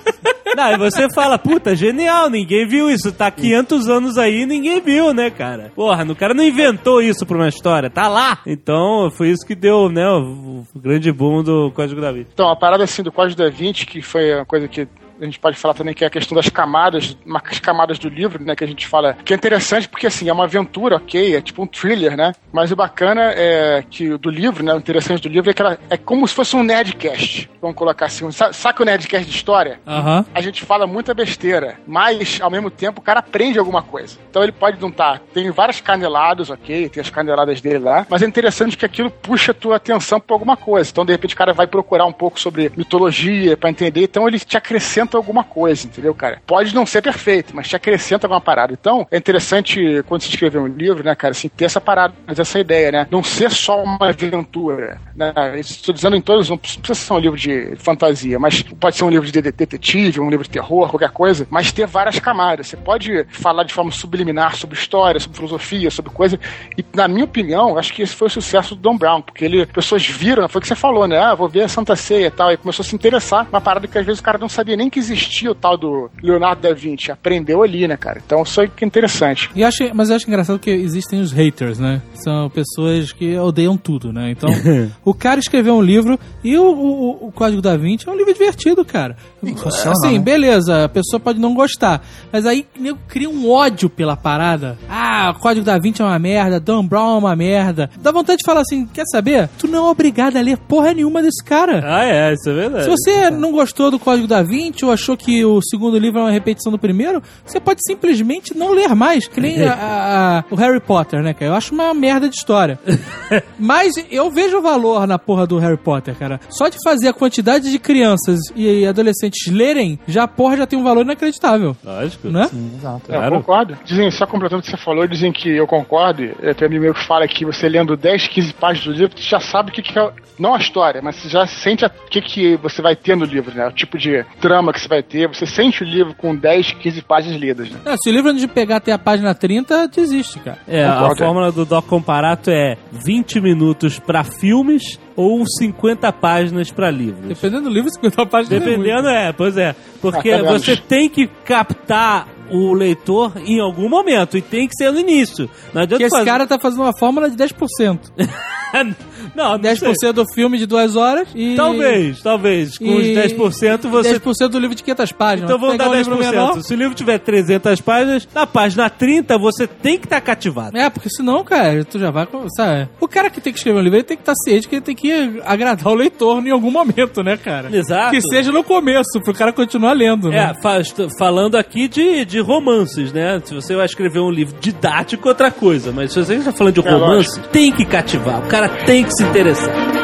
Não, 0.55 0.72
e 0.72 0.78
você 0.78 1.07
fala, 1.13 1.38
puta, 1.38 1.76
genial, 1.76 2.30
ninguém 2.30 2.65
viu 2.65 2.89
isso. 2.89 3.11
Tá 3.11 3.30
500 3.30 3.89
anos 3.89 4.18
aí 4.18 4.43
e 4.43 4.45
ninguém 4.45 4.80
viu, 4.82 5.13
né, 5.13 5.30
cara? 5.30 5.72
Porra, 5.76 6.03
o 6.09 6.15
cara 6.15 6.34
não 6.34 6.43
inventou 6.43 7.01
isso 7.01 7.26
pra 7.26 7.38
uma 7.38 7.49
história, 7.49 7.89
tá 7.89 8.07
lá. 8.07 8.39
Então, 8.45 9.11
foi 9.11 9.30
isso 9.30 9.45
que 9.45 9.53
deu, 9.53 9.89
né, 9.89 10.07
o, 10.07 10.63
o 10.74 10.80
grande 10.80 11.11
boom 11.11 11.43
do 11.43 11.72
Código 11.72 11.99
da 11.99 12.11
Vinci. 12.11 12.30
Então, 12.34 12.49
a 12.49 12.55
parada 12.55 12.86
assim 12.86 13.03
do 13.03 13.11
Código 13.11 13.38
da 13.38 13.49
Vinci, 13.49 13.86
que 13.86 14.01
foi 14.01 14.34
uma 14.34 14.45
coisa 14.45 14.68
que 14.68 14.88
a 15.20 15.26
gente 15.26 15.39
pode 15.39 15.57
falar 15.57 15.74
também 15.74 15.93
que 15.93 16.03
é 16.03 16.07
a 16.07 16.09
questão 16.09 16.36
das 16.36 16.49
camadas, 16.49 17.18
as 17.45 17.59
camadas 17.59 17.99
do 17.99 18.09
livro, 18.09 18.43
né, 18.43 18.55
que 18.55 18.63
a 18.63 18.68
gente 18.68 18.88
fala, 18.88 19.15
que 19.26 19.34
é 19.34 19.36
interessante 19.36 19.88
porque 19.88 20.07
assim, 20.07 20.30
é 20.30 20.34
uma 20.34 20.45
aventura, 20.45 20.97
ok, 20.97 21.36
é 21.36 21.41
tipo 21.41 21.61
um 21.61 21.68
thriller, 21.68 22.15
né? 22.15 22.34
Mas 22.51 22.72
o 22.72 22.76
bacana 22.76 23.32
é 23.36 23.84
que 23.89 24.18
do 24.18 24.30
livro, 24.30 24.63
né, 24.63 24.74
o 24.74 24.78
interessante 24.78 25.22
do 25.22 25.30
livro 25.30 25.49
é 25.49 25.53
que 25.53 25.61
ela 25.61 25.78
é 25.89 25.97
como 25.97 26.28
se 26.28 26.34
fosse 26.34 26.55
um 26.55 26.63
nerdcast, 26.63 27.49
vamos 27.61 27.76
colocar 27.76 28.05
assim, 28.05 28.30
sabe 28.32 28.82
o 28.82 28.86
nerdcast 28.86 29.30
de 29.30 29.36
história? 29.36 29.80
Aham. 29.88 30.26
a 30.34 30.41
gente 30.41 30.63
fala 30.65 30.86
muita 30.86 31.13
besteira, 31.13 31.80
mas 31.88 32.39
ao 32.41 32.49
mesmo 32.49 32.70
tempo 32.70 32.99
o 32.99 33.03
cara 33.03 33.20
aprende 33.20 33.57
alguma 33.57 33.82
coisa. 33.82 34.18
Então 34.30 34.43
ele 34.43 34.51
pode 34.51 34.80
não 34.80 34.89
estar. 34.89 35.20
Tem 35.34 35.49
várias 35.51 35.82
caneladas, 35.82 36.49
ok? 36.49 36.89
Tem 36.89 37.01
as 37.01 37.09
caneladas 37.09 37.61
dele 37.61 37.80
lá, 37.80 38.05
mas 38.09 38.22
é 38.22 38.26
interessante 38.26 38.78
que 38.78 38.86
aquilo 38.86 39.09
puxa 39.09 39.51
a 39.51 39.55
tua 39.55 39.78
atenção 39.78 40.20
pra 40.20 40.36
alguma 40.36 40.57
coisa. 40.57 40.89
Então 40.89 41.05
de 41.05 41.11
repente 41.11 41.34
o 41.34 41.38
cara 41.38 41.53
vai 41.53 41.68
procurar 41.68 42.05
um 42.05 42.11
pouco 42.11 42.39
sobre 42.39 42.72
mitologia 42.76 43.55
pra 43.55 43.70
entender, 43.70 44.03
então 44.03 44.28
ele 44.28 44.39
te 44.39 44.57
acrescenta 44.57 45.07
alguma 45.16 45.43
coisa, 45.43 45.86
entendeu, 45.88 46.14
cara? 46.14 46.41
Pode 46.45 46.74
não 46.76 46.86
ser 46.86 47.01
perfeito, 47.01 47.55
mas 47.55 47.68
te 47.68 47.76
acrescenta 47.76 48.26
alguma 48.28 48.41
parada. 48.41 48.74
Então 48.74 49.08
é 49.12 49.18
interessante 49.18 50.03
quando 50.08 50.22
se 50.22 50.30
escrever 50.30 50.60
um 50.60 50.68
livro, 50.68 51.03
né, 51.03 51.16
cara, 51.16 51.32
assim, 51.32 51.47
ter 51.49 51.66
essa 51.66 51.80
parada, 51.80 52.14
essa 52.28 52.60
ideia, 52.60 52.91
né? 52.91 53.08
Não 53.10 53.24
ser 53.24 53.51
só 53.51 53.82
uma 53.84 54.10
aventura, 54.10 54.99
né? 55.16 55.34
Estou 55.60 55.93
dizendo 55.93 56.16
em 56.16 56.22
todos, 56.22 56.49
não 56.49 56.58
precisa 56.58 56.95
ser 56.95 57.14
um 57.14 57.20
livro 57.20 57.38
de 57.38 57.76
fantasia, 57.78 58.39
mas 58.39 58.62
pode 58.62 58.95
ser 58.97 59.03
um 59.03 59.10
livro 59.10 59.26
de 59.26 59.38
de- 59.41 59.51
detetive, 59.51 60.20
um 60.20 60.30
livro 60.30 60.43
de 60.43 60.49
terror, 60.49 60.89
qualquer 60.89 61.12
coisa, 61.12 61.47
mas 61.49 61.72
ter 61.72 61.86
várias 61.88 62.20
camadas. 62.20 62.68
Você 62.68 62.78
pode 62.78 63.26
falar 63.30 63.64
de 63.64 63.74
forma 63.74 63.91
subliminar 63.91 64.55
sobre 64.55 64.76
história, 64.78 65.20
sobre 65.20 65.38
filosofia, 65.38 65.91
sobre 65.91 66.12
coisa. 66.12 66.39
E, 66.78 66.84
na 66.95 67.08
minha 67.08 67.26
opinião, 67.26 67.78
acho 67.78 67.93
que 67.93 68.01
esse 68.01 68.16
foi 68.16 68.28
o 68.28 68.32
sucesso 68.32 68.76
do 68.76 68.82
Don 68.82 68.97
Brown, 68.97 69.22
porque 69.22 69.45
ele, 69.45 69.66
pessoas 69.66 70.05
viram, 70.08 70.47
foi 70.49 70.60
o 70.60 70.62
que 70.62 70.68
você 70.68 70.76
falou, 70.76 71.08
né? 71.08 71.20
Ah, 71.20 71.36
vou 71.36 71.47
ver 71.47 71.64
a 71.64 71.68
Santa 71.68 71.95
Ceia 71.95 72.28
e 72.28 72.32
tal, 72.32 72.51
e 72.51 72.58
começou 72.58 72.84
a 72.84 72.88
se 72.88 72.95
interessar 72.95 73.47
uma 73.51 73.62
parada 73.62 73.88
que 73.88 73.97
às 73.97 74.05
vezes 74.05 74.20
o 74.20 74.24
cara 74.24 74.38
não 74.38 74.49
sabia 74.49 74.76
nem 74.76 74.89
que 74.89 74.97
existia 75.00 75.52
o 75.52 75.56
tal 75.56 75.78
do 75.78 76.10
Leonardo 76.22 76.62
da 76.62 76.74
Vinci. 76.74 77.12
Aprendeu 77.12 77.64
ali, 77.64 77.88
né, 77.88 77.98
cara? 77.98 78.22
Então 78.26 78.43
isso 78.43 78.62
aí 78.62 78.68
que 78.68 78.84
é 78.84 78.88
interessante. 78.88 79.50
E 79.56 79.64
acho, 79.64 79.84
mas 79.93 80.10
eu 80.10 80.16
acho 80.16 80.28
engraçado 80.28 80.60
que 80.60 80.70
existem 80.70 81.20
os 81.20 81.32
haters, 81.32 81.80
né? 81.80 82.02
São 82.16 82.50
pessoas 82.50 83.12
que 83.12 83.38
odeiam 83.38 83.78
tudo, 83.78 84.12
né? 84.12 84.32
Então, 84.32 84.50
o 85.04 85.14
cara 85.14 85.39
escreveu 85.39 85.76
um 85.76 85.82
livro 85.82 86.20
e 86.43 86.58
o, 86.58 86.64
o, 86.64 87.28
o 87.28 87.32
Código 87.32 87.62
da 87.62 87.76
Vinci 87.78 88.08
é 88.08 88.12
um 88.12 88.16
livro 88.16 88.34
divertido, 88.34 88.84
cara. 88.84 89.16
funciona, 89.41 89.91
assim, 89.91 90.18
né? 90.18 90.24
beleza, 90.24 90.86
a 90.86 90.89
pessoa 90.89 91.20
pode 91.20 91.39
não 91.39 91.54
gostar, 91.54 92.04
mas 92.32 92.45
aí 92.45 92.66
nego 92.80 93.00
cria 93.08 93.30
um 93.30 93.50
ódio 93.50 93.89
pela 93.89 94.16
parada. 94.16 94.78
Ah, 94.89 95.34
o 95.36 95.39
Código 95.39 95.66
da 95.66 95.78
Vinci 95.78 96.02
é 96.02 96.06
uma 96.06 96.20
merda, 96.20 96.60
Dan 96.60 96.86
Brown 96.86 97.16
é 97.16 97.18
uma 97.20 97.36
merda. 97.36 97.89
Dá 98.02 98.12
vontade 98.12 98.39
de 98.39 98.45
falar 98.45 98.62
assim, 98.62 98.86
quer 98.86 99.06
saber? 99.12 99.50
Tu 99.58 99.68
não 99.68 99.88
é 99.88 99.89
obrigado 99.89 100.38
a 100.38 100.41
ler 100.41 100.58
porra 100.58 100.93
nenhuma 100.93 101.22
desse 101.22 101.43
cara. 101.43 101.84
Ah, 101.86 102.06
é, 102.06 102.34
isso 102.34 102.50
é 102.50 102.54
verdade. 102.54 102.84
Se 102.84 102.89
você 102.89 103.30
não 103.30 103.52
gostou 103.52 103.91
do 103.91 104.00
Código 104.00 104.28
da 104.28 104.41
Vinci 104.41 104.86
ou 104.88 104.94
achou 104.94 105.16
que 105.18 105.44
o 105.46 105.60
segundo 105.62 105.98
livro 105.98 106.20
é 106.20 106.24
uma 106.24 106.32
repetição 106.32 106.72
do 106.72 106.78
primeiro, 106.80 107.22
você 107.46 107.60
pode 107.60 107.80
simplesmente 107.86 108.58
não 108.58 108.72
ler 108.74 108.94
mais. 108.96 109.28
Que 109.28 109.40
nem 109.42 109.64
a- 109.64 109.74
a- 109.74 110.38
a- 110.40 110.44
o 110.50 110.56
Harry 110.56 110.80
Potter, 110.80 111.22
né, 111.22 111.34
cara? 111.34 111.52
Eu 111.52 111.56
acho 111.56 111.74
uma 111.74 111.94
merda 111.94 112.28
de 112.30 112.36
história. 112.36 112.80
Mas 113.60 113.94
eu 114.12 114.30
vejo 114.30 114.62
valor 114.62 115.06
na 115.08 115.18
porra 115.20 115.46
do 115.46 115.58
Harry 115.58 115.78
Potter, 115.78 116.16
cara. 116.16 116.40
Só 116.50 116.68
de 116.70 116.78
fazer 116.84 117.08
a 117.10 117.14
quantidade 117.14 117.72
de 117.72 117.80
crianças 117.80 118.40
e 118.56 118.86
adolescentes 118.86 119.52
lerem, 119.52 120.00
já 120.08 120.24
a 120.24 120.28
porra 120.28 120.58
já 120.58 120.66
tem 120.68 120.78
um 120.78 120.84
valor 120.84 121.02
inacreditável. 121.02 121.76
Lógico. 121.84 122.28
Né? 122.30 122.48
Sim, 122.48 122.72
exato. 122.78 123.12
É, 123.12 123.16
Eu 123.16 123.20
Claro. 123.20 123.36
concordo. 123.38 123.78
Dizem, 123.86 124.12
só 124.12 124.26
completando 124.26 124.60
o 124.62 124.64
que 124.64 124.70
você 124.72 124.78
falou, 124.78 125.08
dizem 125.08 125.32
que 125.32 125.50
eu 125.50 125.68
concordo. 125.68 126.24
É, 126.42 126.54
tem 126.54 126.66
um 126.68 126.70
amigo 126.70 126.84
meu 126.84 126.94
que 126.94 127.06
fala 127.06 127.28
que 127.28 127.46
você 127.46 127.68
lendo 127.68 127.96
10, 127.98 128.28
15 128.28 128.54
páginas 128.54 128.96
do 128.96 129.02
livro, 129.02 129.18
você 129.18 129.24
já 129.30 129.40
sabe 129.40 129.72
o 129.72 129.74
que, 129.74 129.82
que 129.82 129.98
é. 129.98 130.12
Não 130.40 130.54
a 130.54 130.60
história, 130.60 131.02
mas 131.02 131.16
você 131.16 131.30
já 131.30 131.48
sente 131.48 131.84
o 131.84 131.90
que, 132.12 132.22
que 132.22 132.56
você 132.58 132.80
vai 132.80 132.96
ter 132.96 133.16
no 133.18 133.26
livro, 133.26 133.56
né? 133.56 133.66
O 133.68 133.72
tipo 133.72 133.98
de 133.98 134.24
trama 134.40 134.72
que 134.72 134.76
você 134.78 134.88
vai 134.88 135.03
ter, 135.03 135.28
você 135.28 135.45
sente 135.45 135.84
o 135.84 135.86
livro 135.86 136.13
com 136.15 136.36
10, 136.36 136.73
15 136.73 137.01
páginas 137.03 137.39
lidas, 137.39 137.69
né? 137.69 137.80
Não, 137.86 137.95
se 137.97 138.09
o 138.09 138.13
livro 138.13 138.34
de 138.34 138.47
pegar 138.47 138.78
até 138.78 138.91
a 138.91 138.97
página 138.99 139.34
30, 139.34 139.88
desiste, 139.88 140.39
cara. 140.39 140.57
É, 140.67 140.84
a 140.84 140.93
Concordo. 140.95 141.17
fórmula 141.17 141.51
do 141.51 141.65
Doc 141.65 141.86
Comparato 141.86 142.49
é 142.49 142.78
20 142.91 143.39
minutos 143.41 143.99
pra 143.99 144.23
filmes 144.23 144.99
ou 145.15 145.43
50 145.45 146.11
páginas 146.13 146.71
pra 146.71 146.91
livros. 146.91 147.28
Dependendo 147.28 147.63
do 147.63 147.69
livro, 147.69 147.89
50 147.89 148.25
páginas 148.25 148.61
é 148.61 148.65
muito. 148.65 148.82
Dependendo, 148.82 149.09
é, 149.09 149.34
pois 149.34 149.57
é. 149.57 149.75
Porque 150.01 150.30
Ah, 150.38 150.43
você 150.43 150.75
tem 150.78 151.09
que 151.09 151.28
captar 151.45 152.28
o 152.49 152.73
leitor 152.73 153.34
em 153.45 153.59
algum 153.59 153.89
momento 153.89 154.38
e 154.38 154.41
tem 154.41 154.67
que 154.67 154.75
ser 154.75 154.91
no 154.91 154.99
início. 154.99 155.49
Não 155.73 155.82
adianta 155.82 155.89
Porque 155.89 156.03
esse 156.05 156.15
fazer... 156.15 156.30
cara 156.30 156.47
tá 156.47 156.57
fazendo 156.59 156.82
uma 156.84 156.97
fórmula 156.97 157.30
de 157.30 157.36
10%. 157.36 157.99
não, 159.36 159.57
não 159.57 159.75
sei. 159.75 159.89
10% 159.89 160.11
do 160.13 160.25
filme 160.34 160.57
de 160.57 160.65
duas 160.65 160.95
horas 160.95 161.28
e... 161.36 161.55
Talvez, 161.55 162.21
talvez. 162.21 162.78
Com 162.78 162.95
os 162.95 163.05
e- 163.05 163.13
10% 163.15 163.89
você 163.89 164.19
10% 164.19 164.47
do 164.49 164.59
livro 164.59 164.75
de 164.75 164.84
500 164.84 165.11
páginas. 165.11 165.49
Então 165.49 165.59
vamos 165.59 165.78
dar 165.78 165.89
um 165.89 165.93
livro 165.95 166.15
10%. 166.15 166.19
menor- 166.19 166.61
Se 166.63 166.73
o 166.73 166.78
livro 166.78 166.93
tiver 166.95 167.17
300 167.19 167.82
páginas, 167.82 168.28
na 168.34 168.45
página 168.47 168.89
30 168.89 169.38
você 169.38 169.67
tem 169.67 169.97
que 169.97 170.05
estar 170.05 170.21
cativado. 170.21 170.78
É, 170.78 170.89
porque 170.89 171.09
senão, 171.09 171.43
cara, 171.43 171.84
tu 171.86 171.99
já 171.99 172.11
vai. 172.11 172.28
Sabe? 172.55 172.89
O 172.99 173.07
cara 173.07 173.30
que 173.30 173.39
tem 173.41 173.53
que 173.53 173.59
escrever 173.59 173.80
um 173.80 173.84
livro, 173.84 173.97
ele 173.97 174.03
tem 174.03 174.17
que 174.17 174.21
estar 174.23 174.36
ciente 174.36 174.67
que 174.67 174.75
ele 174.75 174.82
tem 174.82 174.95
que 174.95 175.41
agradar 175.45 175.88
o 175.88 175.95
leitor 175.95 176.45
em 176.45 176.51
algum 176.51 176.71
momento, 176.71 177.23
né, 177.23 177.38
cara? 177.38 177.75
Exato. 177.75 178.11
Que 178.11 178.21
seja 178.21 178.51
no 178.51 178.63
começo, 178.63 179.19
pro 179.23 179.34
cara 179.34 179.51
continuar 179.53 179.93
lendo, 179.93 180.30
né? 180.30 180.53
É, 180.57 180.61
fa- 180.61 180.80
estou 180.80 181.07
falando 181.17 181.55
aqui 181.55 181.88
de, 181.88 182.25
de 182.25 182.39
romances, 182.39 183.11
né? 183.13 183.41
Se 183.43 183.53
você 183.53 183.75
vai 183.75 183.86
escrever 183.86 184.19
um 184.19 184.30
livro 184.30 184.55
didático, 184.59 185.28
outra 185.28 185.49
coisa. 185.51 185.91
Mas 185.91 186.11
se 186.13 186.19
você 186.23 186.36
está 186.36 186.51
falando 186.51 186.73
de 186.73 186.88
É, 186.88 186.91
romance, 186.91 187.39
tem 187.51 187.71
que 187.71 187.86
cativar. 187.86 188.39
O 188.45 188.47
cara 188.47 188.69
tem 188.86 189.03
que 189.03 189.13
se 189.18 189.24
interessar. 189.24 189.97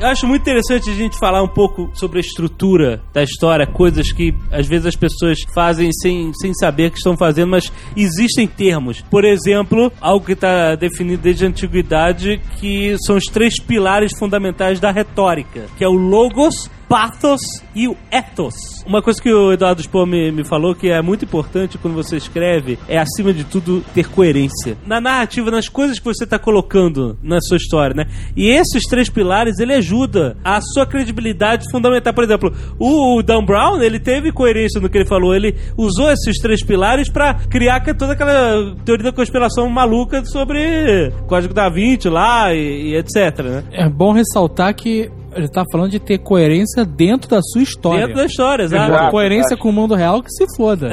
Eu 0.00 0.08
acho 0.08 0.26
muito 0.26 0.42
interessante 0.42 0.90
a 0.90 0.94
gente 0.94 1.16
falar 1.16 1.44
um 1.44 1.48
pouco 1.48 1.88
sobre 1.94 2.18
a 2.18 2.20
estrutura 2.20 3.00
da 3.12 3.22
história, 3.22 3.64
coisas 3.68 4.10
que 4.10 4.34
às 4.50 4.66
vezes 4.66 4.86
as 4.86 4.96
pessoas 4.96 5.38
fazem 5.54 5.92
sem, 5.92 6.32
sem 6.34 6.52
saber 6.54 6.90
que 6.90 6.96
estão 6.96 7.16
fazendo, 7.16 7.50
mas 7.50 7.72
existem 7.96 8.48
termos. 8.48 9.00
Por 9.02 9.24
exemplo, 9.24 9.92
algo 10.00 10.26
que 10.26 10.32
está 10.32 10.74
definido 10.74 11.22
desde 11.22 11.44
a 11.44 11.48
antiguidade, 11.48 12.40
que 12.58 12.96
são 13.06 13.14
os 13.16 13.26
três 13.26 13.60
pilares 13.62 14.10
fundamentais 14.18 14.80
da 14.80 14.90
retórica, 14.90 15.66
que 15.78 15.84
é 15.84 15.88
o 15.88 15.92
logos, 15.92 16.68
pathos 16.92 17.40
e 17.74 17.88
o 17.88 17.96
ethos. 18.10 18.54
Uma 18.86 19.00
coisa 19.00 19.18
que 19.18 19.32
o 19.32 19.50
Eduardo 19.50 19.82
Spohr 19.82 20.06
me, 20.06 20.30
me 20.30 20.44
falou 20.44 20.74
que 20.74 20.90
é 20.90 21.00
muito 21.00 21.24
importante 21.24 21.78
quando 21.78 21.94
você 21.94 22.18
escreve 22.18 22.78
é, 22.86 22.98
acima 22.98 23.32
de 23.32 23.44
tudo, 23.44 23.82
ter 23.94 24.10
coerência. 24.10 24.76
Na 24.86 25.00
narrativa, 25.00 25.50
nas 25.50 25.70
coisas 25.70 25.98
que 25.98 26.04
você 26.04 26.24
está 26.24 26.38
colocando 26.38 27.16
na 27.22 27.40
sua 27.40 27.56
história, 27.56 27.96
né? 27.96 28.04
E 28.36 28.50
esses 28.50 28.82
três 28.82 29.08
pilares, 29.08 29.58
ele 29.58 29.72
ajuda 29.72 30.36
a 30.44 30.60
sua 30.60 30.84
credibilidade 30.84 31.64
fundamental. 31.70 32.12
Por 32.12 32.24
exemplo, 32.24 32.52
o, 32.78 33.16
o 33.16 33.22
Dan 33.22 33.42
Brown, 33.42 33.80
ele 33.80 33.98
teve 33.98 34.30
coerência 34.30 34.78
no 34.78 34.90
que 34.90 34.98
ele 34.98 35.08
falou. 35.08 35.34
Ele 35.34 35.56
usou 35.78 36.10
esses 36.10 36.36
três 36.42 36.62
pilares 36.62 37.08
para 37.08 37.32
criar 37.48 37.80
toda 37.94 38.12
aquela 38.12 38.76
teoria 38.84 39.04
da 39.04 39.12
conspiração 39.12 39.66
maluca 39.70 40.22
sobre 40.26 41.10
Código 41.26 41.54
da 41.54 41.70
Vinci 41.70 42.10
lá 42.10 42.52
e, 42.52 42.90
e 42.90 42.96
etc, 42.96 43.38
né? 43.42 43.64
É 43.72 43.88
bom 43.88 44.12
ressaltar 44.12 44.74
que 44.74 45.10
ele 45.34 45.48
tá 45.48 45.64
falando 45.70 45.90
de 45.90 45.98
ter 45.98 46.18
coerência 46.18 46.84
dentro 46.84 47.28
da 47.28 47.40
sua 47.42 47.62
história. 47.62 48.06
Dentro 48.06 48.16
da 48.22 48.26
história, 48.26 48.62
exato. 48.64 48.92
Exato. 48.92 49.10
coerência 49.10 49.56
com 49.56 49.68
o 49.68 49.72
mundo 49.72 49.94
real 49.94 50.22
que 50.22 50.30
se 50.30 50.44
foda. 50.56 50.90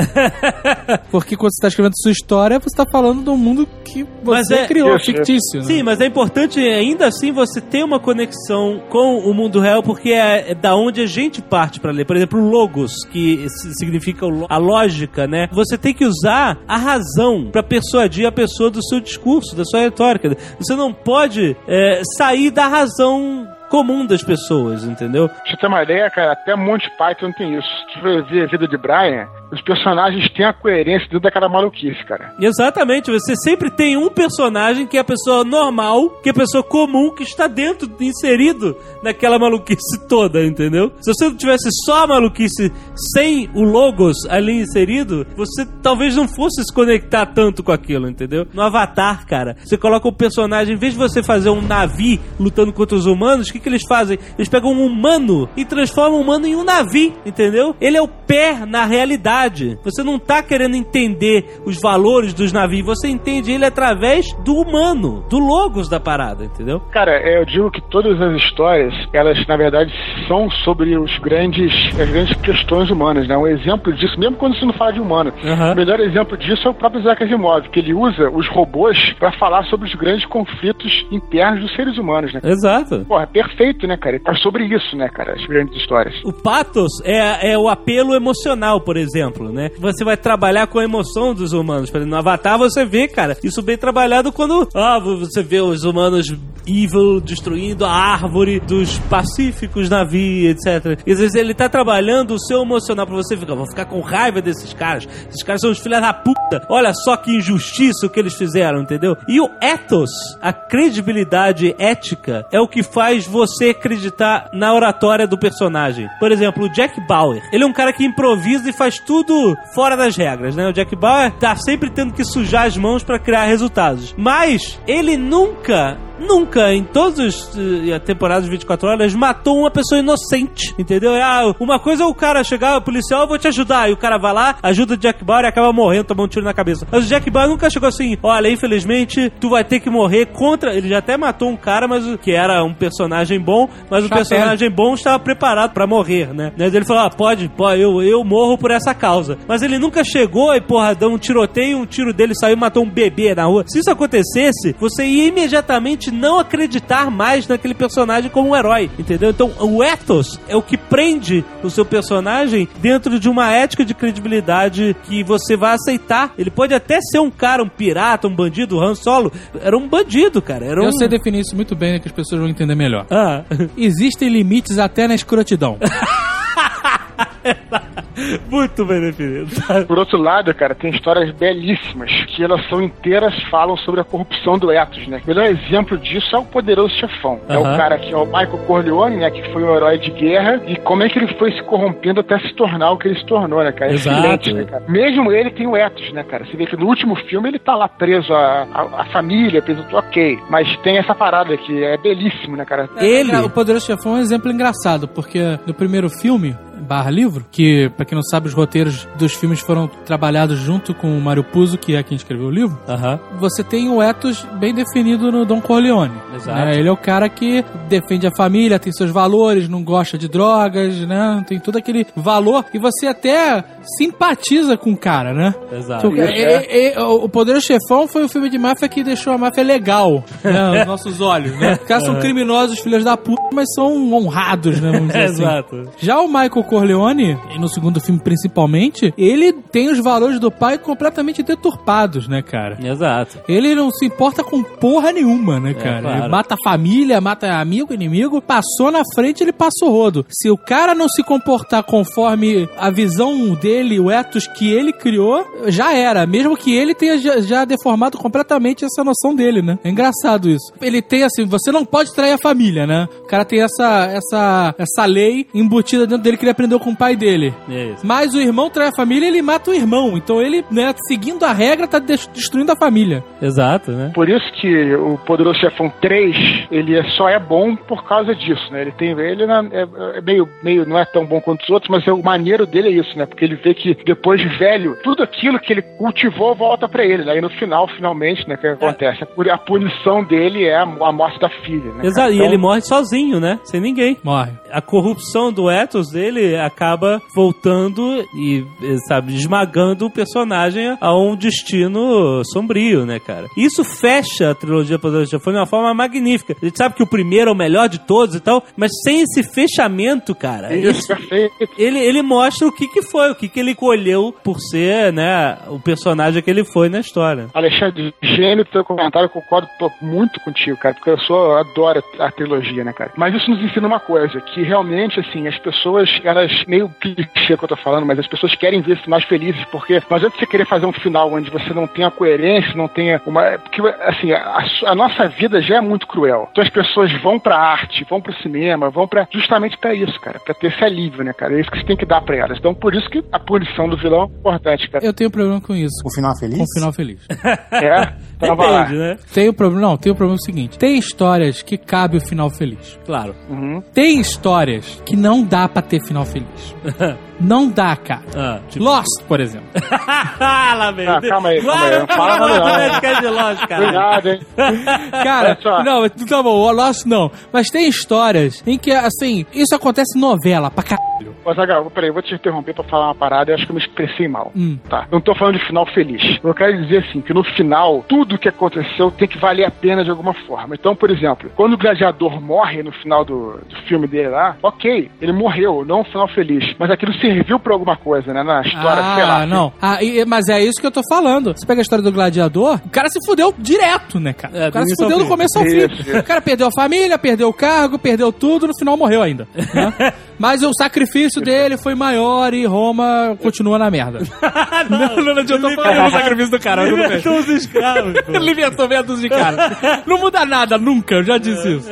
Porque 1.11 1.35
quando 1.35 1.53
você 1.53 1.61
tá 1.61 1.67
escrevendo 1.67 1.93
sua 1.97 2.11
história, 2.11 2.59
você 2.59 2.75
tá 2.75 2.85
falando 2.91 3.23
de 3.23 3.29
um 3.29 3.37
mundo 3.37 3.67
que 3.83 4.05
Mas 4.23 4.47
você 4.47 4.55
é- 4.55 4.67
criou, 4.67 4.95
Isso, 4.95 5.05
fictício. 5.05 5.59
né? 5.61 5.63
Sim, 5.65 5.83
mas 5.83 5.99
é 6.01 6.05
importante 6.05 6.59
ainda 6.59 7.07
assim 7.07 7.31
você 7.31 7.59
ter 7.61 7.83
uma 7.83 7.99
conexão 7.99 8.81
com 8.89 9.17
o 9.19 9.33
mundo 9.33 9.59
real, 9.59 9.81
porque 9.83 10.09
é, 10.09 10.51
é 10.51 10.55
da 10.55 10.75
onde 10.75 11.01
a 11.01 11.05
gente 11.07 11.41
parte 11.41 11.79
pra 11.79 11.91
ler. 11.91 12.05
Por 12.05 12.15
exemplo, 12.15 12.39
o 12.39 12.49
logos, 12.49 12.93
que 13.11 13.47
si- 13.49 13.73
significa 13.75 14.25
a 14.49 14.57
lógica, 14.57 15.27
né? 15.27 15.47
Você 15.51 15.77
tem 15.77 15.93
que 15.93 16.05
usar 16.05 16.57
a 16.67 16.77
razão 16.77 17.49
pra 17.51 17.63
persuadir 17.63 18.25
a 18.27 18.31
pessoa 18.31 18.69
do 18.69 18.83
seu 18.83 18.99
discurso, 18.99 19.55
da 19.55 19.63
sua 19.65 19.81
retórica. 19.81 20.35
Você 20.59 20.75
não 20.75 20.93
pode 20.93 21.55
é, 21.67 22.01
sair 22.17 22.51
da 22.51 22.67
razão 22.67 23.47
comum 23.69 24.05
das 24.05 24.23
pessoas, 24.23 24.83
entendeu? 24.83 25.29
Pra 25.29 25.37
você 25.45 25.57
ter 25.57 25.67
uma 25.67 25.83
ideia, 25.83 26.09
cara, 26.09 26.33
até 26.33 26.55
Monty 26.55 26.89
Python 26.97 27.31
tem 27.37 27.57
isso. 27.57 27.69
Se 27.93 28.01
você 28.01 28.21
ver 28.23 28.43
a 28.43 28.47
vida 28.47 28.67
de 28.67 28.77
Brian, 28.77 29.27
os 29.51 29.61
personagens 29.61 30.29
têm 30.33 30.45
a 30.45 30.53
coerência 30.53 31.07
dentro 31.07 31.21
daquela 31.21 31.49
maluquice, 31.49 32.03
cara. 32.05 32.33
Exatamente, 32.39 33.11
você 33.11 33.35
sempre 33.35 33.69
tem 33.71 33.97
um 33.97 34.09
personagem 34.09 34.85
que 34.85 34.97
é 34.97 34.99
a 34.99 35.03
pessoa 35.03 35.43
normal, 35.43 36.09
que 36.21 36.29
é 36.29 36.31
a 36.31 36.35
pessoa 36.35 36.63
comum, 36.63 37.13
que 37.13 37.23
está 37.23 37.47
dentro, 37.47 37.89
inserido 37.99 38.75
naquela 39.03 39.39
maluquice 39.39 40.07
toda, 40.07 40.43
entendeu? 40.43 40.91
Se 41.01 41.13
você 41.13 41.33
tivesse 41.35 41.69
só 41.85 42.03
a 42.03 42.07
maluquice 42.07 42.71
sem 43.13 43.49
o 43.53 43.63
Logos 43.63 44.25
ali 44.29 44.59
inserido, 44.61 45.25
você 45.35 45.65
talvez 45.81 46.15
não 46.15 46.27
fosse 46.27 46.63
se 46.63 46.73
conectar 46.73 47.25
tanto 47.27 47.63
com 47.63 47.71
aquilo, 47.71 48.09
entendeu? 48.09 48.47
No 48.53 48.61
Avatar, 48.61 49.25
cara, 49.25 49.55
você 49.63 49.77
coloca 49.77 50.07
o 50.07 50.13
personagem, 50.13 50.75
em 50.75 50.77
vez 50.77 50.93
de 50.93 50.99
você 50.99 51.23
fazer 51.23 51.49
um 51.49 51.61
Navi 51.61 52.19
lutando 52.39 52.73
contra 52.73 52.95
os 52.95 53.05
humanos, 53.05 53.49
o 53.49 53.53
que, 53.53 53.58
que 53.59 53.69
eles 53.69 53.83
fazem? 53.87 54.17
Eles 54.37 54.49
pegam 54.49 54.71
um 54.71 54.85
humano 54.85 55.47
e 55.55 55.65
transformam 55.65 56.19
o 56.19 56.21
humano 56.21 56.47
em 56.47 56.55
um 56.55 56.63
Navi, 56.63 57.13
entendeu? 57.25 57.75
Ele 57.79 57.97
é 57.97 58.01
o 58.01 58.07
pé 58.07 58.65
na 58.65 58.85
realidade. 58.85 59.77
Você 59.83 60.03
não 60.03 60.19
tá 60.19 60.41
querendo 60.43 60.75
entender 60.75 61.61
os 61.65 61.79
valores 61.81 62.33
dos 62.33 62.51
navios, 62.53 62.85
você 62.85 63.07
entende 63.07 63.51
ele 63.51 63.65
através 63.65 64.33
do 64.45 64.53
humano, 64.53 65.25
do 65.29 65.39
logos 65.39 65.89
da 65.89 65.99
parada, 65.99 66.45
entendeu? 66.45 66.79
Cara, 66.91 67.19
eu 67.21 67.45
digo 67.45 67.71
que 67.71 67.81
todas 67.89 68.19
as 68.21 68.35
histórias, 68.41 68.93
elas 69.13 69.45
na 69.47 69.57
verdade 69.57 69.91
são 70.27 70.49
sobre 70.63 70.97
os 70.97 71.17
grandes, 71.19 71.71
as 71.99 72.09
grandes 72.09 72.35
questões 72.41 72.89
humanas, 72.89 73.27
né? 73.27 73.37
Um 73.37 73.47
exemplo 73.47 73.91
disso, 73.93 74.19
mesmo 74.19 74.37
quando 74.37 74.57
você 74.57 74.65
não 74.65 74.73
fala 74.73 74.93
de 74.93 74.99
humano, 74.99 75.33
Aham. 75.43 75.73
o 75.73 75.75
melhor 75.75 75.99
exemplo 75.99 76.37
disso 76.37 76.67
é 76.67 76.71
o 76.71 76.73
próprio 76.73 77.01
Isaac 77.01 77.23
Asimov, 77.23 77.69
que 77.69 77.79
ele 77.79 77.93
usa 77.93 78.29
os 78.29 78.47
robôs 78.49 78.97
pra 79.19 79.31
falar 79.33 79.63
sobre 79.65 79.87
os 79.87 79.95
grandes 79.95 80.25
conflitos 80.25 81.05
internos 81.11 81.61
dos 81.61 81.75
seres 81.75 81.97
humanos, 81.97 82.33
né? 82.33 82.41
Exato. 82.43 83.05
Porra, 83.05 83.23
é 83.23 83.27
perfeito, 83.49 83.87
né, 83.87 83.97
cara? 83.97 84.17
É 84.25 84.35
sobre 84.35 84.65
isso, 84.65 84.95
né, 84.95 85.09
cara? 85.09 85.33
As 85.33 85.45
grandes 85.45 85.75
histórias. 85.77 86.15
O 86.23 86.31
pathos 86.31 86.91
é, 87.03 87.51
é 87.51 87.57
o 87.57 87.67
apelo 87.67 88.13
emocional, 88.13 88.81
por 88.81 88.97
exemplo, 88.97 89.51
né? 89.51 89.69
Você 89.79 90.03
vai 90.03 90.17
trabalhar 90.17 90.67
com 90.67 90.79
a 90.79 90.83
emoção 90.83 91.33
dos 91.33 91.53
humanos. 91.53 91.89
Por 91.89 91.97
exemplo, 91.97 92.11
no 92.11 92.17
Avatar 92.17 92.57
você 92.57 92.85
vê, 92.85 93.07
cara, 93.07 93.37
isso 93.43 93.61
bem 93.61 93.77
trabalhado 93.77 94.31
quando 94.31 94.67
ah, 94.75 94.99
você 94.99 95.41
vê 95.43 95.61
os 95.61 95.83
humanos 95.83 96.27
evil 96.67 97.19
destruindo 97.19 97.85
a 97.85 97.91
árvore 97.91 98.59
dos 98.59 98.99
pacíficos 98.99 99.89
navios, 99.89 100.51
etc. 100.51 100.99
E 101.05 101.11
às 101.11 101.19
vezes 101.19 101.35
ele 101.35 101.53
tá 101.53 101.67
trabalhando 101.67 102.35
o 102.35 102.39
seu 102.39 102.61
emocional 102.61 103.07
pra 103.07 103.15
você 103.15 103.35
ficar, 103.35 103.55
vou 103.55 103.67
ficar 103.67 103.85
com 103.85 103.99
raiva 104.01 104.41
desses 104.41 104.73
caras. 104.73 105.07
Esses 105.29 105.43
caras 105.43 105.61
são 105.61 105.71
os 105.71 105.79
filhos 105.79 106.01
da 106.01 106.13
puta. 106.13 106.65
Olha 106.69 106.93
só 106.93 107.17
que 107.17 107.35
injustiça 107.35 108.05
o 108.05 108.09
que 108.09 108.19
eles 108.19 108.35
fizeram, 108.35 108.81
entendeu? 108.81 109.17
E 109.27 109.39
o 109.39 109.49
ethos, 109.61 110.09
a 110.41 110.53
credibilidade 110.53 111.75
ética, 111.79 112.45
é 112.51 112.59
o 112.59 112.67
que 112.67 112.83
faz 112.83 113.25
você 113.25 113.38
acreditar 113.69 114.49
na 114.53 114.73
oratória 114.73 115.27
do 115.27 115.37
personagem. 115.37 116.09
Por 116.19 116.31
exemplo, 116.31 116.65
o 116.65 116.69
Jack 116.69 116.99
Bauer. 117.07 117.41
Ele 117.51 117.63
é 117.63 117.67
um 117.67 117.73
cara 117.73 117.93
que 117.93 118.05
improvisa 118.05 118.69
e 118.69 118.73
faz 118.73 118.99
tudo 118.99 119.55
fora 119.73 119.95
das 119.95 120.15
regras, 120.15 120.55
né? 120.55 120.67
O 120.67 120.73
Jack 120.73 120.95
Bauer 120.95 121.31
tá 121.31 121.55
sempre 121.55 121.89
tendo 121.89 122.13
que 122.13 122.23
sujar 122.23 122.67
as 122.67 122.77
mãos 122.77 123.03
pra 123.03 123.19
criar 123.19 123.45
resultados. 123.45 124.13
Mas 124.17 124.79
ele 124.87 125.17
nunca 125.17 125.97
Nunca, 126.19 126.73
em 126.73 126.83
todas 126.83 127.19
as 127.19 128.01
temporadas 128.05 128.45
de 128.45 128.51
24 128.51 128.87
horas, 128.89 129.15
matou 129.15 129.59
uma 129.59 129.71
pessoa 129.71 129.99
inocente, 129.99 130.73
entendeu? 130.77 131.13
Ah, 131.15 131.53
uma 131.59 131.79
coisa 131.79 132.03
é 132.03 132.05
o 132.05 132.13
cara 132.13 132.43
chegar, 132.43 132.77
o 132.77 132.81
policial, 132.81 133.21
eu 133.21 133.27
vou 133.27 133.37
te 133.37 133.47
ajudar, 133.47 133.89
e 133.89 133.93
o 133.93 133.97
cara 133.97 134.17
vai 134.17 134.33
lá, 134.33 134.55
ajuda 134.61 134.93
o 134.93 134.97
Jack 134.97 135.23
Bauer 135.23 135.45
e 135.45 135.47
acaba 135.47 135.71
morrendo, 135.73 136.05
toma 136.05 136.23
um 136.23 136.27
tiro 136.27 136.45
na 136.45 136.53
cabeça. 136.53 136.87
Mas 136.91 137.05
o 137.05 137.07
Jack 137.07 137.29
Bauer 137.29 137.49
nunca 137.49 137.69
chegou 137.69 137.89
assim, 137.89 138.17
olha, 138.21 138.49
infelizmente, 138.49 139.31
tu 139.39 139.49
vai 139.49 139.63
ter 139.63 139.79
que 139.79 139.89
morrer 139.89 140.27
contra... 140.27 140.73
Ele 140.75 140.89
já 140.89 140.99
até 140.99 141.17
matou 141.17 141.49
um 141.49 141.57
cara, 141.57 141.87
mas 141.87 142.05
que 142.17 142.31
era 142.31 142.63
um 142.63 142.73
personagem 142.73 143.39
bom, 143.39 143.69
mas 143.89 144.05
o 144.05 144.09
personagem 144.09 144.69
bom 144.69 144.93
estava 144.93 145.19
preparado 145.19 145.73
pra 145.73 145.87
morrer, 145.87 146.33
né? 146.33 146.51
Mas 146.57 146.73
ele 146.73 146.85
falou, 146.85 147.03
ah, 147.03 147.09
pode, 147.09 147.49
pode 147.49 147.81
eu, 147.81 148.01
eu 148.01 148.23
morro 148.23 148.57
por 148.57 148.71
essa 148.71 148.93
causa. 148.93 149.37
Mas 149.47 149.61
ele 149.61 149.79
nunca 149.79 150.03
chegou 150.03 150.53
e, 150.53 150.61
porra, 150.61 150.93
deu 150.93 151.09
um 151.09 151.17
tiroteio, 151.17 151.77
um 151.77 151.85
tiro 151.85 152.13
dele 152.13 152.33
saiu 152.35 152.53
e 152.53 152.59
matou 152.59 152.83
um 152.83 152.89
bebê 152.89 153.33
na 153.33 153.45
rua. 153.45 153.63
Se 153.67 153.79
isso 153.79 153.89
acontecesse, 153.89 154.75
você 154.79 155.05
ia 155.05 155.27
imediatamente 155.27 156.08
não 156.11 156.39
acreditar 156.39 157.09
mais 157.09 157.47
naquele 157.47 157.73
personagem 157.73 158.29
como 158.29 158.49
um 158.49 158.55
herói, 158.55 158.89
entendeu? 158.97 159.29
Então, 159.29 159.51
o 159.59 159.83
ethos 159.83 160.39
é 160.47 160.55
o 160.55 160.61
que 160.61 160.77
prende 160.77 161.43
o 161.63 161.69
seu 161.69 161.85
personagem 161.85 162.67
dentro 162.79 163.19
de 163.19 163.29
uma 163.29 163.51
ética 163.51 163.85
de 163.85 163.93
credibilidade 163.93 164.95
que 165.03 165.23
você 165.23 165.55
vai 165.55 165.75
aceitar. 165.75 166.33
Ele 166.37 166.49
pode 166.49 166.73
até 166.73 166.99
ser 167.01 167.19
um 167.19 167.31
cara, 167.31 167.63
um 167.63 167.69
pirata, 167.69 168.27
um 168.27 168.35
bandido, 168.35 168.77
o 168.77 168.81
Han 168.81 168.95
Solo. 168.95 169.31
Era 169.61 169.77
um 169.77 169.87
bandido, 169.87 170.41
cara. 170.41 170.65
Era 170.65 170.81
um... 170.81 170.85
Eu 170.85 170.93
sei 170.93 171.07
definir 171.07 171.39
isso 171.39 171.55
muito 171.55 171.75
bem, 171.75 171.93
né, 171.93 171.99
que 171.99 172.07
as 172.07 172.13
pessoas 172.13 172.41
vão 172.41 172.49
entender 172.49 172.75
melhor. 172.75 173.05
Ah. 173.09 173.43
Existem 173.77 174.29
limites 174.29 174.77
até 174.77 175.07
na 175.07 175.15
escrotidão. 175.15 175.77
Muito 178.49 178.85
bem 178.85 179.01
definido. 179.01 179.49
Por 179.87 179.97
outro 179.99 180.17
lado, 180.21 180.53
cara, 180.53 180.73
tem 180.75 180.91
histórias 180.91 181.31
belíssimas 181.35 182.11
que 182.27 182.43
elas 182.43 182.67
são 182.69 182.81
inteiras, 182.81 183.33
falam 183.49 183.77
sobre 183.77 184.01
a 184.01 184.03
corrupção 184.03 184.57
do 184.57 184.71
ethos, 184.71 185.07
né? 185.07 185.21
O 185.23 185.27
melhor 185.27 185.45
exemplo 185.45 185.97
disso 185.97 186.35
é 186.35 186.39
o 186.39 186.45
Poderoso 186.45 186.93
Chefão. 186.95 187.39
É 187.47 187.57
o 187.57 187.63
cara 187.63 187.97
que 187.97 188.11
é 188.13 188.17
o 188.17 188.25
Michael 188.25 188.57
Corleone, 188.65 189.17
né? 189.17 189.29
Que 189.31 189.43
foi 189.51 189.63
um 189.63 189.75
herói 189.75 189.97
de 189.97 190.11
guerra 190.11 190.61
e 190.67 190.75
como 190.77 191.03
é 191.03 191.09
que 191.09 191.19
ele 191.19 191.33
foi 191.35 191.51
se 191.51 191.61
corrompendo 191.63 192.19
até 192.21 192.39
se 192.39 192.53
tornar 192.55 192.91
o 192.91 192.97
que 192.97 193.07
ele 193.07 193.19
se 193.19 193.25
tornou, 193.25 193.63
né, 193.63 193.71
cara? 193.71 193.91
Exato. 193.93 194.17
Excelente, 194.19 194.53
né, 194.53 194.63
cara? 194.65 194.83
Mesmo 194.87 195.31
ele 195.31 195.51
tem 195.51 195.67
o 195.67 195.75
ethos, 195.75 196.11
né, 196.13 196.23
cara? 196.23 196.45
Você 196.45 196.55
vê 196.57 196.65
que 196.65 196.75
no 196.77 196.85
último 196.87 197.15
filme 197.15 197.49
ele 197.49 197.59
tá 197.59 197.75
lá 197.75 197.87
preso 197.87 198.33
à, 198.33 198.67
à, 198.73 199.01
à 199.01 199.05
família, 199.05 199.61
preso, 199.61 199.83
ok. 199.93 200.39
Mas 200.49 200.67
tem 200.77 200.97
essa 200.97 201.13
parada 201.15 201.55
que 201.57 201.83
é 201.83 201.97
belíssimo, 201.97 202.55
né, 202.55 202.65
cara? 202.65 202.89
Ele- 202.97 203.35
O 203.39 203.49
Poderoso 203.49 203.85
Chefão 203.85 204.15
é 204.15 204.19
um 204.19 204.21
exemplo 204.21 204.51
engraçado, 204.51 205.07
porque 205.07 205.57
no 205.65 205.73
primeiro 205.73 206.09
filme, 206.09 206.55
barra 206.79 207.09
livro, 207.09 207.45
que, 207.51 207.89
pra 207.95 208.05
quem 208.05 208.15
não 208.15 208.23
sabe, 208.23 208.47
os 208.47 208.53
roteiros 208.53 209.07
dos 209.17 209.33
filmes 209.33 209.59
foram 209.59 209.87
trabalhados 210.05 210.57
junto 210.59 210.93
com 210.93 211.17
o 211.17 211.21
Mário 211.21 211.43
Puzo, 211.43 211.77
que 211.77 211.95
é 211.95 212.03
quem 212.03 212.15
escreveu 212.15 212.47
o 212.47 212.51
livro, 212.51 212.77
Aham. 212.87 213.19
você 213.39 213.63
tem 213.63 213.89
o 213.89 214.01
ethos 214.01 214.45
bem 214.59 214.73
definido 214.73 215.31
no 215.31 215.45
Don 215.45 215.61
Corleone. 215.61 216.13
Exato. 216.35 216.57
né? 216.59 216.73
Ele 216.75 216.87
é 216.87 216.91
o 216.91 216.97
cara 216.97 217.27
que 217.29 217.63
defende 217.87 218.25
a 218.27 218.31
família, 218.35 218.79
tem 218.79 218.91
seus 218.93 219.11
valores, 219.11 219.67
não 219.69 219.83
gosta 219.83 220.17
de 220.17 220.27
drogas, 220.27 220.95
né? 221.07 221.43
Tem 221.47 221.59
todo 221.59 221.77
aquele 221.77 222.05
valor 222.15 222.65
e 222.73 222.79
você 222.79 223.07
até 223.07 223.63
simpatiza 223.97 224.77
com 224.77 224.91
o 224.91 224.97
cara, 224.97 225.33
né? 225.33 225.53
Exato. 225.71 226.07
Então, 226.07 226.23
é- 226.23 226.41
é- 226.41 226.93
é- 226.95 227.03
o 227.03 227.27
Poderoso 227.27 227.65
Chefão 227.65 228.07
foi 228.07 228.23
o 228.23 228.29
filme 228.29 228.49
de 228.49 228.57
máfia 228.57 228.87
que 228.87 229.03
deixou 229.03 229.33
a 229.33 229.37
máfia 229.37 229.63
legal, 229.63 230.23
né? 230.43 230.79
Aos 230.79 230.87
nossos 230.87 231.21
olhos, 231.21 231.57
né? 231.59 231.73
Os 231.81 231.87
caras 231.87 232.05
são 232.05 232.15
criminosos, 232.19 232.79
filhos 232.79 233.03
da 233.03 233.17
puta, 233.17 233.41
mas 233.53 233.65
são 233.73 234.13
honrados, 234.13 234.79
né? 234.79 234.91
Vamos 234.91 235.07
dizer 235.07 235.23
assim. 235.25 235.41
Exato. 235.43 235.89
Já 235.97 236.19
o 236.19 236.27
Michael 236.27 236.63
Corleone, 236.69 237.35
e 237.55 237.59
no 237.59 237.67
segundo 237.67 237.99
filme 237.99 238.21
principalmente, 238.21 239.11
ele 239.17 239.51
tem 239.51 239.89
os 239.89 239.99
valores 239.99 240.39
do 240.39 240.51
pai 240.51 240.77
completamente 240.77 241.41
deturpados, 241.41 242.27
né, 242.27 242.43
cara? 242.43 242.77
Exato. 242.81 243.39
Ele 243.47 243.73
não 243.73 243.89
se 243.91 244.05
importa 244.05 244.43
com 244.43 244.61
porra 244.61 245.11
nenhuma, 245.11 245.59
né, 245.59 245.73
cara? 245.73 246.01
claro. 246.01 246.19
Ele 246.19 246.29
mata 246.29 246.55
a 246.55 246.63
família, 246.63 247.19
mata 247.19 247.51
amigo, 247.51 247.93
inimigo, 247.93 248.41
passou 248.41 248.91
na 248.91 249.01
frente, 249.15 249.43
ele 249.43 249.51
passa 249.51 249.83
o 249.85 249.89
rodo. 249.89 250.25
Se 250.29 250.49
o 250.49 250.57
cara 250.57 250.93
não 250.93 251.07
se 251.07 251.23
comportar 251.23 251.83
conforme 251.83 252.69
a 252.77 252.89
visão 252.89 253.53
dele, 253.55 253.99
o 253.99 254.11
ethos 254.11 254.47
que 254.47 254.71
ele 254.71 254.93
criou, 254.93 255.45
já 255.67 255.93
era. 255.93 256.25
Mesmo 256.25 256.55
que 256.55 256.75
ele 256.75 256.93
tenha 256.93 257.17
já, 257.17 257.39
já 257.41 257.65
deformado 257.65 258.17
completamente 258.17 258.85
essa 258.85 259.03
noção 259.03 259.33
dele, 259.35 259.61
né? 259.61 259.79
É 259.83 259.89
engraçado 259.89 260.49
isso. 260.49 260.71
Ele 260.81 261.01
tem 261.01 261.23
assim, 261.23 261.45
você 261.45 261.71
não 261.71 261.85
pode 261.85 262.13
trair 262.13 262.33
a 262.33 262.37
família, 262.37 262.85
né? 262.85 263.07
O 263.23 263.27
cara 263.27 263.45
tem 263.45 263.61
essa, 263.61 264.05
essa, 264.05 264.75
essa 264.77 265.05
lei 265.05 265.47
embutida 265.53 266.05
dentro 266.05 266.23
dele 266.23 266.37
que 266.37 266.43
ele 266.43 266.51
aprendeu 266.59 266.79
com 266.79 266.89
o 266.91 266.95
pai 266.95 267.15
dele. 267.15 267.53
É 267.69 267.83
isso. 267.93 268.05
Mas 268.05 268.33
o 268.33 268.41
irmão 268.41 268.69
trai 268.69 268.89
a 268.89 268.95
família, 268.95 269.27
ele 269.27 269.41
mata 269.41 269.71
o 269.71 269.73
irmão. 269.73 270.17
Então 270.17 270.41
ele, 270.41 270.63
né, 270.69 270.93
seguindo 271.07 271.43
a 271.45 271.53
regra, 271.53 271.87
tá 271.87 271.99
des- 271.99 272.27
destruindo 272.27 272.71
a 272.71 272.75
família. 272.77 273.23
Exato, 273.41 273.91
né? 273.91 274.11
Por 274.13 274.27
isso 274.29 274.45
que 274.59 274.93
o 274.95 275.17
Poderoso 275.19 275.59
Chefão 275.59 275.89
3, 276.01 276.35
ele 276.69 276.97
é- 276.97 277.03
só 277.11 277.29
é 277.29 277.39
bom 277.39 277.75
por 277.75 278.03
causa 278.05 278.35
disso, 278.35 278.71
né? 278.71 278.81
Ele 278.81 278.91
tem, 278.91 279.11
ele 279.11 279.43
é, 279.43 280.17
é 280.17 280.21
meio, 280.21 280.49
meio, 280.61 280.85
não 280.85 280.99
é 280.99 281.05
tão 281.05 281.25
bom 281.25 281.39
quanto 281.39 281.61
os 281.63 281.69
outros, 281.69 281.89
mas 281.89 282.05
é, 282.05 282.11
o 282.11 282.21
maneiro 282.21 282.65
dele 282.65 282.89
é 282.89 282.91
isso, 282.91 283.17
né? 283.17 283.25
Porque 283.25 283.45
ele 283.45 283.55
vê 283.55 283.73
que 283.73 283.95
depois 284.03 284.41
de 284.41 284.49
velho, 284.57 284.97
tudo 285.01 285.23
aquilo 285.23 285.59
que 285.59 285.71
ele 285.71 285.81
cultivou 285.97 286.53
volta 286.55 286.89
pra 286.89 287.05
ele, 287.05 287.23
né? 287.23 287.37
E 287.37 287.41
no 287.41 287.49
final, 287.51 287.87
finalmente, 287.87 288.47
né? 288.47 288.55
O 288.55 288.57
que 288.57 288.67
acontece? 288.67 289.23
A 289.23 289.25
pu- 289.25 289.49
A 289.49 289.57
punição 289.57 290.23
dele 290.23 290.65
é 290.65 290.77
a, 290.77 290.85
morte 290.85 291.39
da 291.39 291.49
filha, 291.49 291.91
né? 291.93 292.01
Exato. 292.05 292.31
E 292.31 292.35
Então, 292.35 292.45
ele 292.45 292.57
morre 292.57 292.81
sozinho, 292.81 293.39
né? 293.39 293.59
Sem 293.63 293.79
ninguém. 293.79 294.17
Morre. 294.23 294.51
a 294.71 294.81
corrupção 294.81 295.51
do 295.51 295.69
ethos 295.69 296.11
dele 296.11 296.48
acaba 296.55 297.21
voltando 297.33 298.25
e, 298.35 298.65
eh, 298.81 298.97
sabe, 299.07 299.35
esmagando 299.35 300.05
o 300.05 300.11
personagem 300.11 300.97
a 300.99 301.17
um 301.17 301.35
destino 301.35 302.43
sombrio, 302.45 303.05
né, 303.05 303.19
cara? 303.19 303.47
Isso 303.57 303.83
fecha 303.83 304.51
a 304.51 304.55
trilogia 304.55 304.99
Poderoso 304.99 305.31
Chefão 305.31 305.53
de 305.53 305.59
uma 305.59 305.65
forma 305.65 305.93
magnífica. 305.93 306.55
A 306.61 306.65
gente 306.65 306.77
sabe 306.77 306.95
que 306.95 307.03
o 307.03 307.07
primeiro 307.07 307.49
é 307.49 307.53
o 307.53 307.57
melhor 307.57 307.87
de 307.89 307.99
todos 307.99 308.35
e 308.35 308.39
tal, 308.39 308.63
mas 308.75 308.91
sem 309.03 309.21
esse 309.21 309.43
fechamento, 309.43 310.35
cara, 310.35 310.75
Isso, 310.75 311.07
perfeito. 311.07 311.69
ele, 311.77 311.99
ele 311.99 312.21
mostra 312.21 312.67
o 312.67 312.71
que 312.71 312.87
que 312.87 313.01
foi, 313.01 313.31
o 313.31 313.35
que 313.35 313.47
que 313.47 313.59
ele 313.59 313.75
colheu 313.75 314.33
por 314.43 314.59
ser, 314.59 315.11
né, 315.11 315.57
o 315.67 315.79
personagem 315.79 316.41
que 316.41 316.49
ele 316.49 316.63
foi 316.63 316.89
na 316.89 316.99
história. 316.99 317.47
Alexandre, 317.53 318.13
gênio 318.21 318.63
do 318.63 318.71
teu 318.71 318.83
comentário, 318.83 319.29
concordo 319.29 319.67
tô 319.77 319.89
muito 320.01 320.39
contigo, 320.41 320.77
cara, 320.77 320.95
porque 320.95 321.09
eu 321.09 321.19
sou, 321.19 321.51
eu 321.51 321.57
adoro 321.57 322.03
a 322.19 322.31
trilogia, 322.31 322.83
né, 322.83 322.93
cara? 322.93 323.11
Mas 323.15 323.33
isso 323.33 323.49
nos 323.49 323.61
ensina 323.61 323.87
uma 323.87 323.99
coisa, 323.99 324.39
que 324.41 324.61
realmente, 324.63 325.19
assim, 325.19 325.47
as 325.47 325.57
pessoas, 325.59 326.09
elas, 326.23 326.38
meio 326.67 326.89
clichê 326.99 327.57
que 327.57 327.63
eu 327.63 327.67
tô 327.67 327.75
falando, 327.75 328.05
mas 328.05 328.19
as 328.19 328.27
pessoas 328.27 328.55
querem 328.55 328.81
ver 328.81 328.97
finais 329.01 329.23
felizes, 329.25 329.63
porque 329.65 330.01
não 330.09 330.17
adianta 330.17 330.37
você 330.37 330.45
querer 330.45 330.65
fazer 330.65 330.85
um 330.85 330.93
final 330.93 331.31
onde 331.31 331.49
você 331.49 331.73
não 331.73 331.87
tenha 331.87 332.11
coerência, 332.11 332.73
não 332.75 332.87
tenha 332.87 333.21
uma. 333.25 333.57
Porque, 333.59 333.81
assim, 334.01 334.31
a, 334.31 334.65
a 334.85 334.95
nossa 334.95 335.27
vida 335.27 335.61
já 335.61 335.77
é 335.77 335.81
muito 335.81 336.07
cruel. 336.07 336.47
Então 336.51 336.63
as 336.63 336.69
pessoas 336.69 337.11
vão 337.21 337.39
pra 337.39 337.57
arte, 337.57 338.05
vão 338.09 338.21
pro 338.21 338.33
cinema, 338.41 338.89
vão 338.89 339.07
pra. 339.07 339.27
justamente 339.31 339.77
pra 339.77 339.93
isso, 339.93 340.19
cara, 340.19 340.39
pra 340.39 340.53
ter 340.53 340.67
esse 340.67 340.83
alívio, 340.83 341.23
né, 341.23 341.33
cara? 341.33 341.55
É 341.55 341.61
isso 341.61 341.71
que 341.71 341.79
você 341.79 341.85
tem 341.85 341.97
que 341.97 342.05
dar 342.05 342.21
pra 342.21 342.35
elas. 342.35 342.57
Então 342.57 342.73
por 342.73 342.93
isso 342.93 343.09
que 343.09 343.23
a 343.31 343.39
punição 343.39 343.89
do 343.89 343.97
vilão 343.97 344.23
é 344.23 344.39
importante, 344.39 344.89
cara. 344.89 345.05
Eu 345.05 345.13
tenho 345.13 345.31
problema 345.31 345.61
com 345.61 345.75
isso. 345.75 346.01
O 346.05 346.13
final 346.13 346.37
feliz? 346.37 346.57
Com 346.57 346.63
o 346.63 346.73
final 346.73 346.93
feliz. 346.93 347.19
É? 347.71 348.13
Então. 348.35 348.53
Entende, 348.53 348.97
né? 348.97 349.17
Tem 349.33 349.49
o 349.49 349.53
problema, 349.53 349.81
não, 349.81 349.97
tem 349.97 350.11
o 350.11 350.15
problema 350.15 350.39
seguinte. 350.39 350.77
Tem 350.77 350.97
histórias 350.97 351.61
que 351.61 351.77
cabe 351.77 352.17
o 352.17 352.21
final 352.21 352.49
feliz. 352.49 352.97
Claro. 353.05 353.35
Uhum. 353.49 353.81
Tem 353.93 354.19
histórias 354.19 355.01
que 355.05 355.15
não 355.15 355.43
dá 355.43 355.67
pra 355.67 355.81
ter 355.81 356.01
final 356.01 356.18
feliz. 356.25 356.75
Não 357.39 357.69
dá, 357.69 357.95
cara. 357.95 358.21
Ah, 358.35 358.59
tipo... 358.69 358.83
Lost, 358.83 359.23
por 359.27 359.39
exemplo. 359.39 359.67
lá 360.39 360.91
vem. 360.91 361.07
Ah, 361.07 361.21
calma 361.21 361.49
aí, 361.49 361.61
calma 361.61 361.77
Claro, 361.77 361.93
aí. 361.93 361.99
Não 361.99 362.07
fala 362.07 362.39
nada, 362.39 362.59
não. 362.59 362.89
podcast 362.89 363.21
de 363.21 363.27
Lost, 363.27 363.67
cara. 363.67 363.83
Cuidado, 363.83 364.29
hein? 364.29 364.39
Cara, 365.23 365.57
não, 365.83 366.01
mas 366.01 366.11
tá 366.11 366.43
bom, 366.43 366.55
o 366.55 366.71
Lost 366.71 367.05
não. 367.05 367.31
Mas 367.51 367.69
tem 367.69 367.87
histórias 367.87 368.63
em 368.65 368.77
que, 368.77 368.91
assim, 368.91 369.45
isso 369.53 369.73
acontece 369.75 370.17
em 370.17 370.21
novela 370.21 370.69
pra 370.69 370.83
caralho. 370.83 371.35
Ô, 371.43 371.53
Zagal, 371.53 371.89
peraí, 371.89 372.09
eu 372.09 372.13
vou 372.13 372.21
te 372.21 372.33
interromper 372.33 372.73
pra 372.73 372.83
falar 372.83 373.07
uma 373.07 373.15
parada, 373.15 373.51
eu 373.51 373.55
acho 373.55 373.65
que 373.65 373.71
eu 373.71 373.75
me 373.75 373.81
expressei 373.81 374.27
mal. 374.27 374.51
Hum. 374.55 374.77
Tá. 374.89 375.07
Não 375.11 375.21
tô 375.21 375.33
falando 375.35 375.57
de 375.57 375.65
final 375.65 375.85
feliz. 375.87 376.21
Eu 376.43 376.53
quero 376.53 376.81
dizer 376.83 377.05
assim, 377.05 377.21
que 377.21 377.33
no 377.33 377.43
final, 377.43 378.03
tudo 378.07 378.37
que 378.37 378.49
aconteceu 378.49 379.09
tem 379.11 379.27
que 379.27 379.37
valer 379.37 379.65
a 379.65 379.71
pena 379.71 380.03
de 380.03 380.09
alguma 380.09 380.33
forma. 380.33 380.75
Então, 380.75 380.95
por 380.95 381.09
exemplo, 381.09 381.49
quando 381.55 381.73
o 381.73 381.77
gladiador 381.77 382.41
morre 382.41 382.83
no 382.83 382.91
final 382.91 383.23
do, 383.23 383.57
do 383.67 383.75
filme 383.87 384.07
dele 384.07 384.29
lá, 384.29 384.57
ok, 384.61 385.09
ele 385.21 385.31
morreu, 385.31 385.83
não 385.85 386.01
um 386.01 386.05
final 386.05 386.27
feliz. 386.27 386.75
Mas 386.77 386.91
aquilo 386.91 387.13
serviu 387.33 387.59
pra 387.59 387.73
alguma 387.73 387.97
coisa, 387.97 388.33
né? 388.33 388.43
Na 388.43 388.61
história, 388.61 389.03
sei 389.15 389.23
lá. 389.23 389.41
Ah, 389.41 389.45
não. 389.45 389.71
Ah, 389.81 390.03
e- 390.03 390.25
mas 390.25 390.47
é 390.49 390.61
isso 390.63 390.79
que 390.79 390.87
eu 390.87 390.91
tô 390.91 391.01
falando. 391.09 391.53
Você 391.55 391.65
pega 391.65 391.81
a 391.81 391.83
história 391.83 392.03
do 392.03 392.11
gladiador, 392.11 392.79
o 392.85 392.89
cara 392.89 393.09
se 393.09 393.19
fudeu 393.25 393.53
direto, 393.57 394.19
né, 394.19 394.33
cara? 394.33 394.57
É, 394.57 394.69
o 394.69 394.71
cara 394.71 394.85
se 394.85 394.95
fudeu 394.95 395.17
do 395.17 395.23
fim. 395.25 395.29
começo 395.29 395.57
ao 395.59 395.65
Isso, 395.65 396.03
fim. 396.03 396.17
O 396.17 396.23
cara 396.23 396.41
perdeu 396.41 396.67
a 396.67 396.71
família, 396.71 397.17
perdeu 397.17 397.49
o 397.49 397.53
cargo, 397.53 397.97
perdeu 397.99 398.31
tudo, 398.31 398.67
no 398.67 398.77
final 398.77 398.95
morreu 398.97 399.21
ainda. 399.21 399.47
né? 399.73 400.13
Mas 400.39 400.63
o 400.63 400.71
sacrifício 400.73 401.41
dele 401.41 401.77
foi 401.77 401.95
maior 401.95 402.53
e 402.53 402.65
Roma 402.65 403.37
continua 403.41 403.77
na 403.77 403.91
merda. 403.91 404.19
não, 404.89 405.15
não, 405.17 405.33
não 405.35 405.41
adiantou 405.41 405.69
falar 405.75 406.07
o 406.07 406.11
sacrifício 406.11 406.51
do 406.51 406.59
cara. 406.59 406.83
Libertou 406.85 407.39
os 407.39 407.47
escravos. 407.49 408.13
Libertou 408.39 408.87
meia 408.87 409.03
dúzia 409.03 409.29
de 409.29 409.35
cara. 409.35 410.03
Não 410.05 410.17
muda 410.17 410.45
nada, 410.45 410.77
nunca, 410.77 411.15
eu 411.15 411.23
já 411.25 411.37
disse 411.37 411.75
isso. 411.75 411.89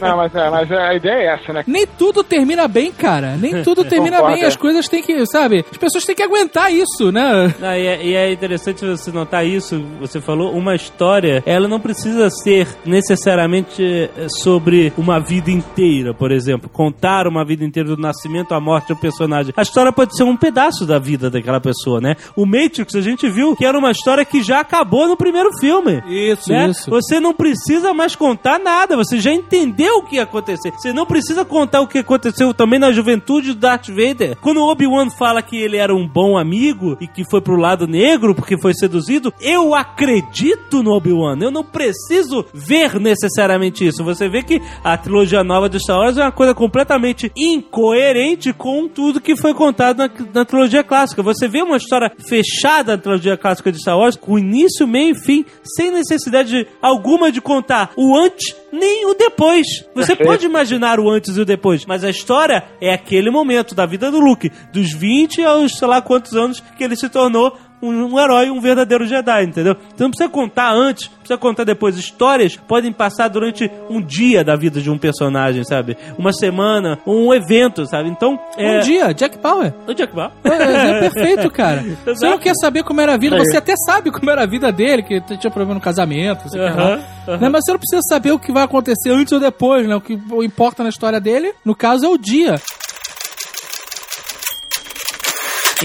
Não, 0.00 0.16
mas, 0.16 0.34
é, 0.34 0.50
mas 0.50 0.72
a 0.72 0.94
ideia 0.94 1.14
é 1.14 1.34
essa, 1.34 1.52
né? 1.52 1.62
Nem 1.68 1.86
tudo 1.86 2.24
termina 2.24 2.66
bem, 2.66 2.90
cara. 2.90 3.36
Nem 3.40 3.62
tudo 3.62 3.84
termina 3.84 4.16
Concordo, 4.16 4.34
bem. 4.34 4.44
é. 4.44 4.46
As 4.48 4.56
coisas 4.56 4.73
têm 4.88 5.02
que, 5.02 5.26
sabe? 5.26 5.64
As 5.70 5.76
pessoas 5.76 6.04
têm 6.04 6.14
que 6.14 6.22
aguentar 6.22 6.72
isso, 6.72 7.10
né? 7.12 7.54
Não, 7.58 7.74
e, 7.74 7.86
é, 7.86 8.06
e 8.06 8.14
é 8.14 8.32
interessante 8.32 8.84
você 8.84 9.10
notar 9.10 9.46
isso. 9.46 9.82
Você 10.00 10.20
falou 10.20 10.52
uma 10.52 10.74
história, 10.74 11.42
ela 11.46 11.68
não 11.68 11.80
precisa 11.80 12.28
ser 12.30 12.68
necessariamente 12.84 13.82
eh, 13.82 14.26
sobre 14.28 14.92
uma 14.96 15.18
vida 15.18 15.50
inteira, 15.50 16.12
por 16.14 16.32
exemplo, 16.32 16.68
contar 16.68 17.26
uma 17.26 17.44
vida 17.44 17.64
inteira 17.64 17.88
do 17.88 17.96
nascimento 17.96 18.54
à 18.54 18.60
morte 18.60 18.88
do 18.88 18.96
personagem. 18.96 19.52
A 19.56 19.62
história 19.62 19.92
pode 19.92 20.16
ser 20.16 20.24
um 20.24 20.36
pedaço 20.36 20.86
da 20.86 20.98
vida 20.98 21.30
daquela 21.30 21.60
pessoa, 21.60 22.00
né? 22.00 22.16
O 22.36 22.46
Matrix 22.46 22.94
a 22.94 23.00
gente 23.00 23.28
viu 23.28 23.54
que 23.56 23.64
era 23.64 23.78
uma 23.78 23.90
história 23.90 24.24
que 24.24 24.42
já 24.42 24.60
acabou 24.60 25.08
no 25.08 25.16
primeiro 25.16 25.50
filme. 25.58 26.02
Isso, 26.08 26.50
né? 26.50 26.68
isso. 26.70 26.90
Você 26.90 27.20
não 27.20 27.32
precisa 27.32 27.92
mais 27.92 28.14
contar 28.16 28.58
nada, 28.58 28.96
você 28.96 29.18
já 29.18 29.32
entendeu 29.32 29.98
o 29.98 30.02
que 30.02 30.16
ia 30.16 30.22
acontecer. 30.22 30.72
Você 30.72 30.92
não 30.92 31.06
precisa 31.06 31.44
contar 31.44 31.80
o 31.80 31.86
que 31.86 31.98
aconteceu 31.98 32.52
também 32.54 32.78
na 32.78 32.92
juventude 32.92 33.52
do 33.52 33.60
Darth 33.60 33.88
Vader. 33.88 34.36
Quando 34.40 34.63
o 34.64 34.70
Obi-Wan 34.70 35.10
fala 35.10 35.42
que 35.42 35.56
ele 35.56 35.76
era 35.76 35.94
um 35.94 36.06
bom 36.06 36.36
amigo 36.38 36.96
e 37.00 37.06
que 37.06 37.24
foi 37.28 37.40
pro 37.40 37.56
lado 37.56 37.86
negro 37.86 38.34
porque 38.34 38.58
foi 38.60 38.74
seduzido, 38.74 39.32
eu 39.40 39.74
acredito 39.74 40.82
no 40.82 40.92
Obi-Wan. 40.92 41.38
Eu 41.40 41.50
não 41.50 41.64
preciso 41.64 42.44
ver 42.52 42.98
necessariamente 43.00 43.86
isso. 43.86 44.04
Você 44.04 44.28
vê 44.28 44.42
que 44.42 44.60
a 44.82 44.96
trilogia 44.96 45.42
nova 45.44 45.68
de 45.68 45.78
Star 45.78 45.98
Wars 45.98 46.16
é 46.16 46.22
uma 46.22 46.32
coisa 46.32 46.54
completamente 46.54 47.30
incoerente 47.36 48.52
com 48.52 48.88
tudo 48.88 49.20
que 49.20 49.36
foi 49.36 49.54
contado 49.54 49.98
na, 49.98 50.10
na 50.32 50.44
trilogia 50.44 50.82
clássica. 50.84 51.22
Você 51.22 51.48
vê 51.48 51.62
uma 51.62 51.76
história 51.76 52.12
fechada 52.28 52.92
na 52.96 53.02
trilogia 53.02 53.36
clássica 53.36 53.70
de 53.72 53.78
Star 53.80 53.98
Wars, 53.98 54.16
com 54.16 54.38
início, 54.38 54.86
meio 54.86 55.12
e 55.14 55.18
fim, 55.18 55.44
sem 55.76 55.90
necessidade 55.90 56.50
de- 56.50 56.66
alguma 56.80 57.30
de 57.32 57.40
contar 57.40 57.90
o 57.96 58.16
antes 58.16 58.54
nem 58.72 59.06
o 59.06 59.14
depois. 59.14 59.66
Você 59.94 60.16
pode 60.16 60.44
imaginar 60.46 60.98
o 60.98 61.08
antes 61.08 61.36
e 61.36 61.40
o 61.40 61.44
depois, 61.44 61.84
mas 61.86 62.02
a 62.04 62.10
história 62.10 62.64
é 62.80 62.92
aquele 62.92 63.30
momento 63.30 63.74
da 63.74 63.86
vida 63.86 64.10
do 64.10 64.18
Luke. 64.20 64.43
Luke, 64.44 64.52
dos 64.72 64.92
20 64.92 65.42
aos 65.44 65.78
sei 65.78 65.88
lá 65.88 66.00
quantos 66.00 66.34
anos 66.34 66.62
que 66.76 66.84
ele 66.84 66.96
se 66.96 67.08
tornou 67.08 67.56
um, 67.82 68.14
um 68.14 68.20
herói, 68.20 68.50
um 68.50 68.60
verdadeiro 68.60 69.06
Jedi, 69.06 69.44
entendeu? 69.44 69.76
Então 69.92 70.06
não 70.06 70.10
precisa 70.10 70.28
contar 70.28 70.72
antes, 70.72 71.08
não 71.10 71.18
precisa 71.18 71.38
contar 71.38 71.64
depois. 71.64 71.98
Histórias 71.98 72.56
podem 72.56 72.92
passar 72.92 73.28
durante 73.28 73.70
um 73.90 74.00
dia 74.00 74.42
da 74.42 74.56
vida 74.56 74.80
de 74.80 74.90
um 74.90 74.96
personagem, 74.96 75.64
sabe? 75.64 75.96
Uma 76.16 76.32
semana, 76.32 76.98
um 77.06 77.32
evento, 77.34 77.86
sabe? 77.86 78.08
Então, 78.08 78.38
é... 78.56 78.78
Um 78.78 78.80
dia, 78.80 79.12
Jack 79.12 79.38
Bauer. 79.38 79.74
O 79.86 79.92
Jack 79.92 80.14
Bauer. 80.14 80.32
É, 80.44 80.50
é 80.50 81.00
perfeito, 81.00 81.50
cara. 81.50 81.84
Você 82.06 82.26
não 82.26 82.38
quer 82.38 82.54
saber 82.54 82.82
como 82.84 83.00
era 83.00 83.14
a 83.14 83.16
vida, 83.18 83.36
você 83.36 83.56
até 83.56 83.74
sabe 83.76 84.10
como 84.10 84.30
era 84.30 84.42
a 84.42 84.46
vida 84.46 84.70
dele, 84.72 85.02
que 85.02 85.20
tinha 85.20 85.50
problema 85.50 85.74
no 85.74 85.80
casamento, 85.80 86.44
não 86.44 86.50
sei 86.50 86.60
que 86.60 86.66
lá. 86.66 86.72
Aham, 86.72 87.02
aham. 87.28 87.38
Né, 87.38 87.48
Mas 87.48 87.64
você 87.64 87.72
não 87.72 87.78
precisa 87.78 88.02
saber 88.08 88.32
o 88.32 88.38
que 88.38 88.52
vai 88.52 88.62
acontecer 88.62 89.10
antes 89.10 89.32
ou 89.32 89.40
depois, 89.40 89.86
né? 89.86 89.96
O 89.96 90.00
que 90.00 90.18
importa 90.42 90.82
na 90.82 90.88
história 90.88 91.20
dele, 91.20 91.52
no 91.64 91.74
caso, 91.74 92.06
é 92.06 92.08
o 92.08 92.16
dia. 92.16 92.54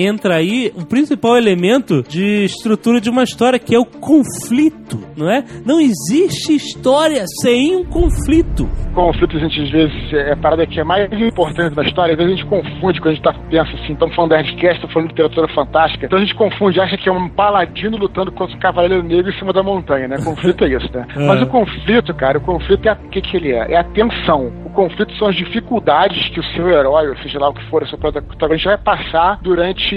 Entra 0.03 0.35
aí 0.35 0.71
o 0.75 0.85
principal 0.85 1.37
elemento 1.37 2.03
de 2.03 2.43
estrutura 2.45 2.99
de 3.01 3.09
uma 3.09 3.23
história, 3.23 3.59
que 3.59 3.75
é 3.75 3.79
o 3.79 3.85
conflito, 3.85 4.99
não 5.17 5.29
é? 5.29 5.43
Não 5.65 5.79
existe 5.79 6.53
história 6.55 7.23
sem 7.41 7.75
um 7.75 7.83
conflito. 7.85 8.69
conflito, 8.93 9.37
a 9.37 9.39
gente 9.39 9.61
às 9.61 9.69
vezes 9.69 10.13
é 10.13 10.33
a 10.33 10.37
parada 10.37 10.65
que 10.65 10.79
é 10.79 10.83
mais 10.83 11.11
importante 11.13 11.75
da 11.75 11.83
história, 11.83 12.13
às 12.13 12.17
vezes 12.17 12.33
a 12.33 12.35
gente 12.37 12.49
confunde 12.49 12.99
quando 12.99 13.11
a 13.11 13.15
gente 13.15 13.23
tá, 13.23 13.33
pensa 13.49 13.71
assim, 13.75 13.93
estamos 13.93 14.15
falando 14.15 14.31
da 14.31 14.37
Nerdcast, 14.37 14.75
estamos 14.75 14.93
falando 14.93 15.07
de 15.09 15.13
literatura 15.13 15.47
fantástica, 15.53 16.05
então 16.05 16.17
a 16.17 16.21
gente 16.21 16.35
confunde, 16.35 16.79
acha 16.79 16.97
que 16.97 17.07
é 17.09 17.11
um 17.11 17.29
paladino 17.29 17.97
lutando 17.97 18.31
contra 18.31 18.55
um 18.55 18.59
cavaleiro 18.59 19.03
negro 19.03 19.29
em 19.31 19.37
cima 19.39 19.53
da 19.53 19.63
montanha, 19.63 20.07
né? 20.07 20.17
Conflito 20.23 20.63
é 20.63 20.69
isso, 20.69 20.89
né? 20.93 21.05
Mas 21.15 21.41
o 21.41 21.47
conflito, 21.47 22.13
cara, 22.13 22.37
o 22.37 22.41
conflito 22.41 22.85
é 22.87 22.89
a- 22.91 22.97
o 23.03 23.09
que, 23.09 23.21
que 23.21 23.37
ele 23.37 23.51
é? 23.51 23.73
É 23.73 23.77
a 23.77 23.83
tensão. 23.83 24.51
O 24.65 24.69
conflito 24.69 25.13
são 25.17 25.27
as 25.27 25.35
dificuldades 25.35 26.29
que 26.29 26.39
o 26.39 26.43
seu 26.55 26.69
herói, 26.69 27.09
ou 27.09 27.17
seja 27.17 27.39
lá 27.39 27.49
o 27.49 27.53
que 27.53 27.63
for, 27.69 27.83
o 27.83 27.87
seu 27.87 27.97
protagonista 27.97 28.69
vai 28.69 28.77
passar 28.77 29.39
durante, 29.41 29.88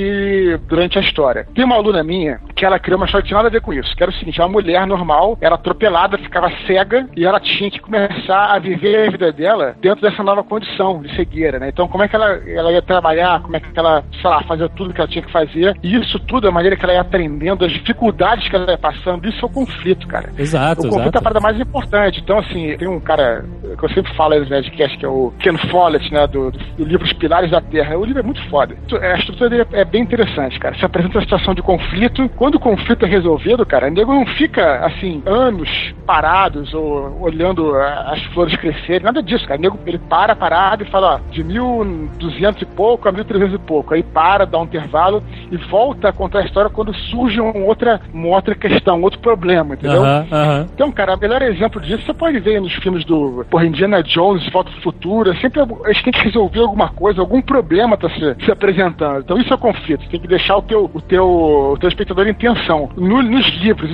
durante 0.69 0.99
a 0.99 1.03
história. 1.03 1.47
Tem 1.55 1.65
uma 1.65 1.77
aluna 1.77 2.03
minha 2.03 2.41
que 2.55 2.65
ela 2.65 2.79
criou 2.79 2.99
uma 2.99 3.07
história 3.07 3.23
que 3.23 3.29
tinha 3.29 3.37
nada 3.37 3.49
a 3.49 3.53
ver 3.53 3.61
com 3.61 3.73
isso, 3.73 3.95
que 3.97 4.03
era 4.03 4.11
o 4.11 4.15
seguinte, 4.15 4.41
uma 4.41 4.49
mulher 4.49 4.87
normal, 4.87 5.37
era 5.41 5.55
atropelada, 5.55 6.19
ficava 6.19 6.51
cega, 6.67 7.09
e 7.17 7.25
ela 7.25 7.41
tinha 7.41 7.71
que 7.71 7.81
começar 7.81 8.55
a 8.55 8.59
viver 8.59 9.09
a 9.09 9.11
vida 9.11 9.33
dela 9.33 9.75
dentro 9.81 10.03
dessa 10.03 10.23
nova 10.23 10.43
condição 10.43 11.01
de 11.03 11.15
cegueira, 11.17 11.59
né? 11.59 11.69
Então, 11.69 11.89
como 11.89 12.05
é 12.05 12.09
que 12.09 12.17
ela, 12.17 12.41
ela 12.47 12.73
ia 12.73 12.83
trabalhar, 12.83 13.41
como 13.41 13.57
é 13.57 13.61
que 13.61 13.67
ela, 13.75 14.05
sei 14.21 14.31
lá, 14.31 14.43
fazia 14.43 14.69
tudo 14.69 14.93
que 14.93 15.01
ela 15.01 15.11
tinha 15.11 15.25
que 15.25 15.33
fazer, 15.33 15.77
e 15.83 15.97
isso 15.97 16.19
tudo, 16.21 16.49
a 16.49 16.53
maneira 16.53 16.77
que 16.77 16.85
ela 16.85 16.95
ia 16.95 17.01
aprendendo, 17.01 17.65
as 17.65 17.73
dificuldades 17.73 18.49
que 18.49 18.57
ela 18.57 18.71
ia 18.71 18.79
passando, 18.79 19.29
isso 19.29 19.45
é 19.45 19.47
o 19.47 19.53
conflito, 19.53 20.07
cara. 20.07 20.31
Exato, 20.39 20.87
O 20.87 20.91
conflito 20.91 21.17
é 21.17 21.19
a 21.19 21.23
parada 21.23 21.41
mais 21.41 21.59
importante. 21.59 22.21
Então, 22.21 22.39
assim, 22.39 22.77
tem 22.77 22.89
um 22.89 23.01
cara 23.01 23.45
que 23.79 23.85
eu 23.85 23.89
sempre 23.91 24.15
falo 24.15 24.35
aí 24.35 24.41
no 24.41 24.49
Nerdcast, 24.49 24.99
que 24.99 25.05
é 25.05 25.09
o 25.09 25.33
Ken 25.39 25.57
Follett, 25.71 26.13
né, 26.13 26.27
do, 26.27 26.51
do, 26.51 26.59
do 26.59 26.85
livro 26.85 27.05
Os 27.05 27.13
Pilares 27.13 27.51
da 27.51 27.61
Terra. 27.61 27.97
O 27.97 28.05
livro 28.05 28.21
é 28.21 28.23
muito 28.23 28.43
foda. 28.49 28.77
A 29.01 29.19
estrutura 29.19 29.51
dele 29.51 29.67
é 29.73 29.82
bem 29.85 30.03
interessante, 30.03 30.59
cara. 30.59 30.75
Se 30.77 30.85
apresenta 30.85 31.17
uma 31.19 31.23
situação 31.23 31.55
de 31.55 31.63
conflito. 31.63 32.29
Quando 32.37 32.57
o 32.57 32.61
conflito 32.61 33.05
é 33.05 33.09
resolvido, 33.09 33.65
cara, 33.67 33.89
o 33.89 33.91
nego 33.91 34.13
não 34.13 34.27
fica, 34.27 34.85
assim, 34.85 35.23
anos 35.27 35.69
parados 36.07 36.73
ou 36.75 37.19
olhando 37.21 37.75
a- 37.77 38.13
as 38.13 38.23
flores 38.35 38.55
crescerem. 38.57 39.03
Nada 39.05 39.23
disso, 39.23 39.47
cara. 39.47 39.59
O 39.59 39.63
nego, 39.63 39.79
ele 39.87 39.99
para 39.99 40.35
parado 40.37 40.83
e 40.83 40.87
fala, 40.91 41.17
ó, 41.17 41.31
de 41.31 41.43
1200 41.45 42.63
e 42.63 42.67
pouco 42.67 43.09
a 43.09 43.13
1300 43.13 43.55
e 43.55 43.59
pouco. 43.59 43.95
Aí 43.95 44.03
para, 44.03 44.45
dá 44.47 44.59
um 44.59 44.65
intervalo 44.65 45.23
e 45.51 45.57
volta 45.57 46.09
a 46.09 46.13
contar 46.13 46.41
a 46.41 46.45
história 46.45 46.71
quando 46.71 46.95
surge 46.95 47.41
uma 47.41 47.57
outra, 47.65 48.01
uma 48.13 48.29
outra 48.29 48.55
questão, 48.55 48.99
um 48.99 49.03
outro 49.03 49.21
problema, 49.21 49.75
entendeu? 49.75 50.03
Então, 50.75 50.91
cara, 50.93 51.15
o 51.15 51.19
melhor 51.19 51.43
exemplo 51.43 51.81
disso 51.81 52.03
você 52.05 52.15
pode 52.15 52.39
ver 52.41 52.61
nos 52.61 52.73
filmes 52.75 53.05
do 53.05 53.45
porra, 53.51 53.67
Indiana 53.67 54.03
Jones, 54.03 54.49
Volta 54.51 54.71
ao 54.71 54.81
Futuro. 54.81 55.31
é 55.31 55.37
Sempre 55.37 55.63
eles 55.85 56.03
têm 56.03 56.13
que 56.13 56.21
resolver 56.23 56.61
alguma 56.61 56.89
coisa, 56.89 57.21
algum 57.21 57.41
problema 57.41 57.97
tá 57.97 58.09
se, 58.11 58.37
se 58.45 58.51
apresentando. 58.51 59.21
Então 59.21 59.39
isso 59.39 59.53
é 59.53 59.57
conflito. 59.63 60.03
Você 60.03 60.11
tem 60.11 60.21
que 60.21 60.29
deixar 60.29 60.57
o 60.57 60.63
teu, 60.63 60.91
o 60.93 61.01
teu, 61.01 61.25
o 61.25 61.77
teu 61.79 61.89
espectador 61.89 62.27
em 62.27 62.35
tensão. 62.35 62.91
No- 62.97 63.23
nos 63.23 63.47
livros 63.63 63.91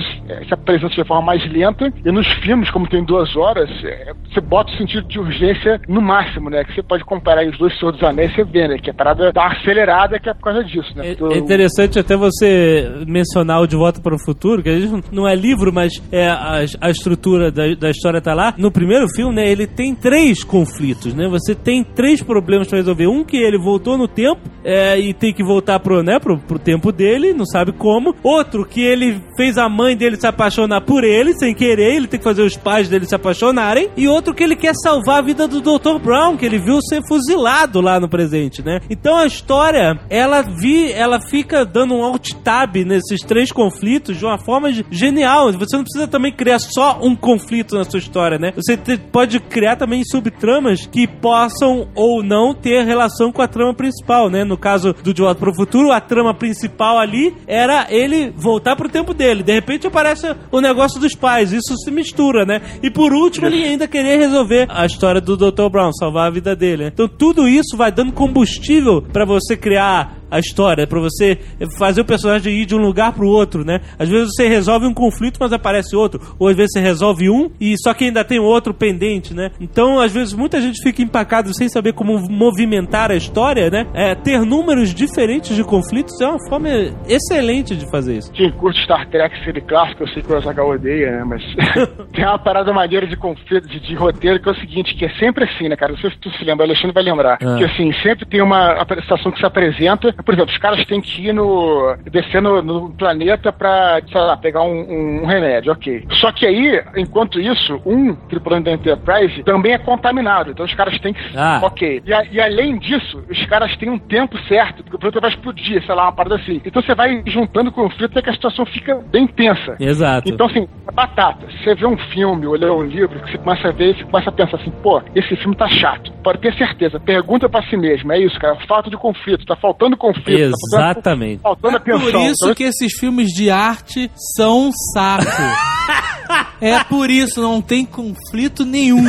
se 0.47 0.53
apresenta 0.53 0.89
de 0.95 1.07
forma 1.07 1.27
mais 1.27 1.47
lenta 1.51 1.93
e 2.03 2.11
nos 2.11 2.27
filmes, 2.43 2.69
como 2.71 2.87
tem 2.87 3.03
duas 3.05 3.35
horas, 3.35 3.69
é, 3.83 4.11
você 4.27 4.41
bota 4.41 4.71
o 4.73 4.77
sentido 4.77 5.07
de 5.07 5.19
urgência 5.19 5.79
no 5.87 6.01
máximo, 6.01 6.49
né? 6.49 6.63
Que 6.63 6.73
você 6.73 6.81
pode 6.83 7.03
comparar 7.05 7.47
os 7.47 7.57
dois 7.57 7.77
Senhor 7.79 7.91
dos 7.91 8.03
Anéis 8.03 8.31
e 8.31 8.35
você 8.35 8.43
vê, 8.43 8.67
né? 8.67 8.77
Que 8.77 8.89
a 8.89 8.93
parada 8.93 9.31
tá 9.31 9.45
acelerada 9.47 10.19
que 10.19 10.29
é 10.29 10.33
por 10.33 10.43
causa 10.43 10.63
disso, 10.63 10.91
né? 10.95 11.09
É, 11.09 11.35
é 11.35 11.37
interessante 11.37 11.99
até 11.99 12.15
você 12.17 12.89
mencionar 13.07 13.61
o 13.61 13.67
De 13.67 13.75
Volta 13.75 14.01
para 14.01 14.15
o 14.15 14.19
Futuro, 14.19 14.63
que 14.63 14.69
não 15.11 15.27
é 15.27 15.35
livro, 15.35 15.71
mas 15.71 15.93
é 16.11 16.27
a, 16.27 16.65
a 16.81 16.89
estrutura 16.89 17.51
da, 17.51 17.63
da 17.75 17.89
história 17.89 18.19
tá 18.21 18.33
lá. 18.33 18.53
No 18.57 18.71
primeiro 18.71 19.07
filme, 19.09 19.35
né, 19.35 19.49
ele 19.49 19.67
tem 19.67 19.93
três 19.93 20.43
conflitos, 20.43 21.13
né? 21.13 21.27
Você 21.29 21.53
tem 21.53 21.83
três 21.83 22.21
problemas 22.23 22.67
para 22.67 22.77
resolver. 22.77 23.07
Um 23.07 23.23
que 23.23 23.37
ele 23.37 23.57
voltou 23.57 23.97
no 23.97 24.07
tempo 24.07 24.41
é, 24.63 24.97
e 24.99 25.13
tem 25.13 25.33
que 25.33 25.43
voltar 25.43 25.58
pro, 25.61 26.03
né, 26.03 26.19
pro, 26.19 26.37
pro 26.37 26.59
tempo 26.59 26.91
dele, 26.91 27.33
não 27.33 27.45
sabe 27.45 27.71
como. 27.71 28.15
Outro 28.23 28.65
que 28.65 28.81
ele 28.81 29.21
fez 29.35 29.57
a 29.57 29.67
mãe 29.69 29.95
dele 29.95 30.15
se 30.15 30.27
apaixonar 30.27 30.81
por 30.81 31.03
ele, 31.03 31.33
sem 31.33 31.53
querer, 31.53 31.95
ele 31.95 32.07
tem 32.07 32.19
que 32.19 32.23
fazer 32.23 32.41
os 32.43 32.55
pais 32.57 32.87
dele 32.89 33.05
se 33.05 33.15
apaixonarem. 33.15 33.89
E 33.97 34.07
outro 34.07 34.33
que 34.33 34.43
ele 34.43 34.55
quer 34.55 34.73
salvar 34.75 35.19
a 35.19 35.21
vida 35.21 35.47
do 35.47 35.61
Dr. 35.61 35.99
Brown, 36.01 36.37
que 36.37 36.45
ele 36.45 36.57
viu 36.59 36.79
ser 36.81 37.01
fuzilado 37.07 37.81
lá 37.81 37.99
no 37.99 38.09
presente, 38.09 38.63
né? 38.63 38.79
Então 38.89 39.17
a 39.17 39.25
história, 39.25 39.99
ela 40.09 40.41
vi, 40.41 40.91
ela 40.91 41.19
fica 41.21 41.65
dando 41.65 41.93
um 41.95 42.03
alt 42.03 42.31
tab 42.43 42.75
nesses 42.85 43.21
três 43.21 43.51
conflitos 43.51 44.17
de 44.17 44.25
uma 44.25 44.37
forma 44.37 44.71
ge- 44.71 44.85
genial. 44.89 45.51
Você 45.53 45.75
não 45.77 45.83
precisa 45.83 46.07
também 46.07 46.31
criar 46.33 46.59
só 46.59 46.99
um 47.01 47.15
conflito 47.15 47.75
na 47.75 47.83
sua 47.83 47.99
história, 47.99 48.37
né? 48.37 48.51
Você 48.55 48.77
te- 48.77 48.97
pode 48.97 49.39
criar 49.39 49.75
também 49.75 50.03
subtramas 50.03 50.85
que 50.85 51.07
possam 51.07 51.87
ou 51.95 52.23
não 52.23 52.53
ter 52.53 52.83
relação 52.85 53.31
com 53.31 53.41
a 53.41 53.47
trama 53.47 53.73
principal, 53.73 54.29
né? 54.29 54.43
No 54.43 54.57
caso 54.57 54.93
do 55.03 55.13
De 55.13 55.21
Volta 55.21 55.39
para 55.49 55.51
o 55.51 55.55
Futuro, 55.55 55.91
a 55.91 55.99
trama 55.99 56.33
principal 56.33 56.97
ali 56.97 57.35
era 57.47 57.87
ele 57.89 58.31
voltar 58.35 58.75
pro 58.75 58.89
tempo 58.89 59.13
dele. 59.13 59.43
De 59.43 59.53
repente 59.53 59.87
aparece 59.87 60.35
o 60.51 60.61
negócio 60.61 60.99
dos 60.99 61.15
pais, 61.15 61.51
isso 61.51 61.75
se 61.77 61.91
mistura, 61.91 62.45
né? 62.45 62.61
E 62.81 62.89
por 62.89 63.11
último, 63.13 63.47
ele 63.47 63.63
ainda 63.63 63.87
queria 63.87 64.17
resolver 64.17 64.67
a 64.69 64.85
história 64.85 65.19
do 65.21 65.35
Dr. 65.35 65.69
Brown, 65.69 65.91
salvar 65.93 66.27
a 66.27 66.31
vida 66.31 66.55
dele. 66.55 66.83
né? 66.85 66.91
Então 66.93 67.07
tudo 67.07 67.47
isso 67.47 67.75
vai 67.75 67.91
dando 67.91 68.11
combustível 68.11 69.01
pra 69.01 69.25
você 69.25 69.57
criar 69.57 70.18
a 70.29 70.39
história, 70.39 70.87
pra 70.87 70.99
você 70.99 71.37
fazer 71.77 72.01
o 72.01 72.05
personagem 72.05 72.53
ir 72.53 72.65
de 72.65 72.75
um 72.75 72.79
lugar 72.79 73.13
pro 73.13 73.27
outro, 73.27 73.63
né? 73.63 73.81
Às 73.97 74.09
vezes 74.09 74.29
você 74.35 74.47
resolve 74.47 74.85
um 74.85 74.93
conflito, 74.93 75.37
mas 75.39 75.53
aparece 75.53 75.95
outro, 75.95 76.19
ou 76.37 76.47
às 76.47 76.55
vezes 76.55 76.71
você 76.73 76.79
resolve 76.79 77.29
um 77.29 77.49
e 77.59 77.75
só 77.77 77.93
que 77.93 78.05
ainda 78.05 78.23
tem 78.23 78.39
outro 78.39 78.73
pendente, 78.73 79.33
né? 79.33 79.51
Então, 79.59 79.99
às 79.99 80.11
vezes 80.11 80.33
muita 80.33 80.61
gente 80.61 80.81
fica 80.81 81.01
empacado 81.01 81.53
sem 81.53 81.69
saber 81.69 81.93
como 81.93 82.19
movimentar 82.29 83.11
a 83.11 83.15
história, 83.15 83.69
né? 83.69 83.87
É, 83.93 84.15
ter 84.15 84.39
números 84.41 84.93
diferentes 84.93 85.55
de 85.55 85.63
conflitos 85.63 86.19
é 86.21 86.27
uma 86.27 86.49
forma 86.49 86.69
excelente 87.07 87.75
de 87.75 87.89
fazer 87.89 88.17
isso. 88.17 88.31
Quem 88.31 88.51
curte 88.51 88.81
Star 88.83 89.07
Trek, 89.09 89.43
série 89.43 89.61
clássica, 89.61 90.03
eu 90.03 90.07
sei 90.09 90.21
que 90.21 90.31
o 90.31 90.37
Azaghal 90.37 90.69
odeia, 90.69 91.11
né? 91.11 91.23
Mas 91.23 91.43
tem 92.13 92.25
uma 92.25 92.39
parada 92.39 92.71
maneira 92.73 93.07
de 93.07 93.15
conflito, 93.15 93.67
de, 93.67 93.79
de 93.79 93.95
roteiro, 93.95 94.41
que 94.41 94.49
é 94.49 94.51
o 94.51 94.55
seguinte, 94.55 94.95
que 94.95 95.05
é 95.05 95.09
sempre 95.19 95.45
assim, 95.45 95.67
né, 95.67 95.75
cara? 95.75 95.93
Não 95.93 95.99
sei 95.99 96.11
se 96.11 96.17
tu 96.17 96.29
se 96.31 96.43
lembra, 96.43 96.65
o 96.65 96.69
Alexandre 96.69 96.93
vai 96.93 97.03
lembrar. 97.03 97.37
Ah. 97.41 97.57
Que 97.57 97.65
assim, 97.65 97.91
sempre 98.01 98.25
tem 98.25 98.41
uma 98.41 98.73
apresentação 98.73 99.31
que 99.31 99.39
se 99.39 99.45
apresenta. 99.45 100.13
Por 100.23 100.33
exemplo, 100.33 100.51
os 100.51 100.57
caras 100.57 100.83
têm 100.85 101.01
que 101.01 101.27
ir 101.27 101.33
no. 101.33 101.95
descer 102.11 102.41
no, 102.41 102.61
no 102.61 102.89
planeta 102.91 103.51
pra, 103.51 104.01
sei 104.11 104.19
lá, 104.21 104.35
pegar 104.37 104.61
um, 104.63 104.81
um- 104.81 105.23
um 105.23 105.25
remédio, 105.25 105.71
ok. 105.71 106.05
Só 106.13 106.31
que 106.31 106.45
aí, 106.45 106.81
enquanto 106.95 107.39
isso, 107.39 107.81
um 107.85 108.13
tripulante 108.15 108.65
da 108.65 108.71
Enterprise 108.71 109.43
também 109.43 109.73
é 109.73 109.77
contaminado. 109.77 110.51
Então 110.51 110.65
os 110.65 110.73
caras 110.73 110.97
têm 110.99 111.13
que. 111.13 111.19
Ah. 111.37 111.59
Ok. 111.63 112.01
E, 112.05 112.13
a- 112.13 112.25
e 112.31 112.39
além 112.39 112.77
disso, 112.77 113.23
os 113.29 113.45
caras 113.45 113.75
têm 113.77 113.89
um 113.89 113.97
tempo 113.99 114.37
certo, 114.47 114.83
porque 114.83 114.95
o 114.95 114.99
planeta 114.99 115.19
vai 115.21 115.29
explodir, 115.29 115.83
sei 115.85 115.95
lá, 115.95 116.03
uma 116.03 116.11
parada 116.11 116.35
assim. 116.35 116.61
Então 116.65 116.81
você 116.81 116.93
vai 116.95 117.21
juntando 117.25 117.71
conflito 117.71 118.11
até 118.11 118.21
que 118.21 118.29
a 118.29 118.33
situação 118.33 118.65
fica 118.65 118.95
bem 119.11 119.25
tensa. 119.27 119.75
Exato. 119.79 120.29
Então, 120.29 120.47
assim, 120.47 120.67
batata. 120.93 121.47
Você 121.63 121.75
vê 121.75 121.85
um 121.85 121.97
filme 121.97 122.45
ou 122.45 122.53
lê 122.55 122.69
um 122.69 122.83
livro 122.83 123.19
que 123.21 123.31
você 123.31 123.37
começa 123.37 123.67
a 123.67 123.71
ver 123.71 123.91
e 123.91 123.97
você 123.97 124.03
começa 124.05 124.29
a 124.29 124.33
pensar 124.33 124.57
assim, 124.57 124.71
pô, 124.83 125.01
esse 125.15 125.35
filme 125.37 125.55
tá 125.55 125.67
chato. 125.67 126.11
Pode 126.23 126.39
ter 126.39 126.53
certeza. 126.55 126.99
Pergunta 126.99 127.47
pra 127.47 127.61
si 127.63 127.77
mesmo. 127.77 128.11
É 128.11 128.19
isso, 128.19 128.39
cara. 128.39 128.55
Falta 128.67 128.89
de 128.89 128.97
conflito. 128.97 129.45
Tá 129.45 129.55
faltando 129.55 129.95
conflito. 129.95 130.08
Tá 130.13 130.21
faltando- 130.21 130.55
Exatamente. 130.77 131.41
faltando 131.41 131.77
É 131.77 131.79
por 131.79 132.01
isso 132.15 132.35
Então, 132.43 132.55
que 132.55 132.63
esses 132.63 132.93
filmes 132.99 133.27
de 133.27 133.49
arte 133.49 134.09
são 134.35 134.67
um 134.67 134.71
saco. 134.93 135.25
É 136.61 136.83
por 136.83 137.09
isso, 137.09 137.41
não 137.41 137.61
tem 137.61 137.85
conflito 137.85 138.65
nenhum. 138.65 139.03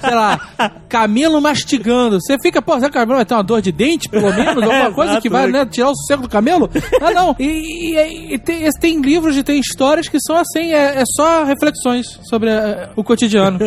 Sei 0.00 0.14
lá, 0.14 0.40
camelo 0.88 1.40
mastigando. 1.40 2.18
Você 2.20 2.36
fica, 2.42 2.60
pô, 2.60 2.74
será 2.74 2.90
que 2.90 2.96
o 2.96 3.00
camelo 3.00 3.16
vai 3.16 3.24
ter 3.24 3.34
uma 3.34 3.42
dor 3.44 3.60
de 3.62 3.70
dente, 3.72 4.08
pelo 4.08 4.32
menos? 4.34 4.62
Alguma 4.62 4.74
É, 4.90 4.90
coisa 4.90 5.12
exato, 5.12 5.22
que 5.22 5.28
vai 5.30 5.46
né? 5.46 5.64
tirar 5.66 5.90
o 5.90 5.94
sossego 5.96 6.22
do 6.22 6.28
camelo? 6.28 6.68
Ah, 7.00 7.10
não. 7.12 7.36
E, 7.38 7.94
e- 7.96 8.34
e 8.34 8.38
tem, 8.38 8.68
tem 8.80 9.00
livros 9.00 9.36
e 9.36 9.42
tem 9.42 9.60
histórias 9.60 10.08
que 10.08 10.18
são 10.20 10.36
assim, 10.36 10.72
é, 10.72 11.00
é 11.00 11.02
só 11.16 11.44
reflexões 11.44 12.18
sobre 12.28 12.50
eh, 12.50 12.88
o 12.96 13.04
cotidiano. 13.04 13.58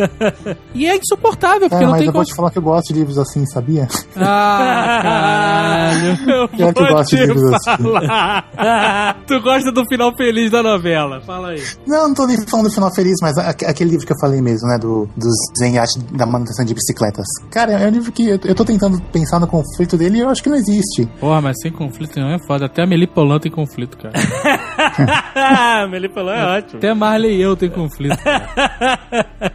E 0.74 0.86
é 0.86 0.96
insuportável, 0.96 1.68
porque 1.68 1.76
É, 1.82 1.86
não 1.86 1.90
mas 1.92 1.98
tem 2.00 2.06
eu 2.08 2.12
como. 2.12 2.24
vou 2.24 2.30
te 2.30 2.34
falar 2.36 2.50
que 2.50 2.58
eu 2.58 2.62
gosto 2.62 2.92
de 2.92 2.98
livros 2.98 3.18
assim, 3.18 3.46
sabia? 3.46 3.88
Ah, 4.16 5.00
caralho. 5.02 6.18
Eu 6.34 6.48
Pior 6.48 6.72
que 6.74 6.80
eu 6.80 6.86
Vou 6.86 6.94
gosto 6.96 7.10
de 7.10 7.16
te 7.16 7.26
livros 7.26 7.52
assim. 7.52 7.82
falar. 7.82 9.16
tu 9.26 9.40
gosta 9.40 9.72
do 9.72 9.82
final 9.88 10.12
feliz 10.16 10.50
da 10.50 10.62
novela. 10.62 11.20
Fala 11.20 11.50
aí. 11.50 11.62
Não, 11.86 12.08
não 12.08 12.14
tô 12.14 12.26
nem 12.26 12.36
falando 12.48 12.66
do 12.68 12.72
final 12.74 12.92
feliz, 12.94 13.13
mas 13.22 13.36
a- 13.38 13.50
aquele 13.50 13.90
livro 13.90 14.06
que 14.06 14.12
eu 14.12 14.18
falei 14.20 14.40
mesmo, 14.40 14.68
né? 14.68 14.78
Do, 14.78 15.08
dos 15.16 15.34
Zenyashi 15.58 15.98
da 16.12 16.26
manutenção 16.26 16.64
de 16.64 16.74
bicicletas. 16.74 17.26
Cara, 17.50 17.72
é 17.72 17.86
um 17.86 17.90
livro 17.90 18.12
que 18.12 18.28
eu, 18.28 18.38
eu 18.44 18.54
tô 18.54 18.64
tentando 18.64 19.00
pensar 19.12 19.38
no 19.40 19.46
conflito 19.46 19.96
dele 19.96 20.18
e 20.18 20.20
eu 20.20 20.28
acho 20.28 20.42
que 20.42 20.48
não 20.48 20.56
existe. 20.56 21.06
Porra, 21.20 21.40
mas 21.40 21.56
sem 21.60 21.70
conflito 21.72 22.18
não 22.20 22.30
é 22.30 22.38
foda. 22.46 22.66
Até 22.66 22.82
a 22.82 22.86
Melipolã 22.86 23.38
tem 23.38 23.50
conflito, 23.52 23.96
cara. 23.98 24.14
Melipolã 25.88 26.32
é 26.34 26.58
ótimo. 26.58 26.78
Até 26.78 26.94
Marley 26.94 27.36
e 27.36 27.42
eu 27.42 27.56
tem 27.56 27.70
conflito. 27.70 28.16
cara. 28.22 28.48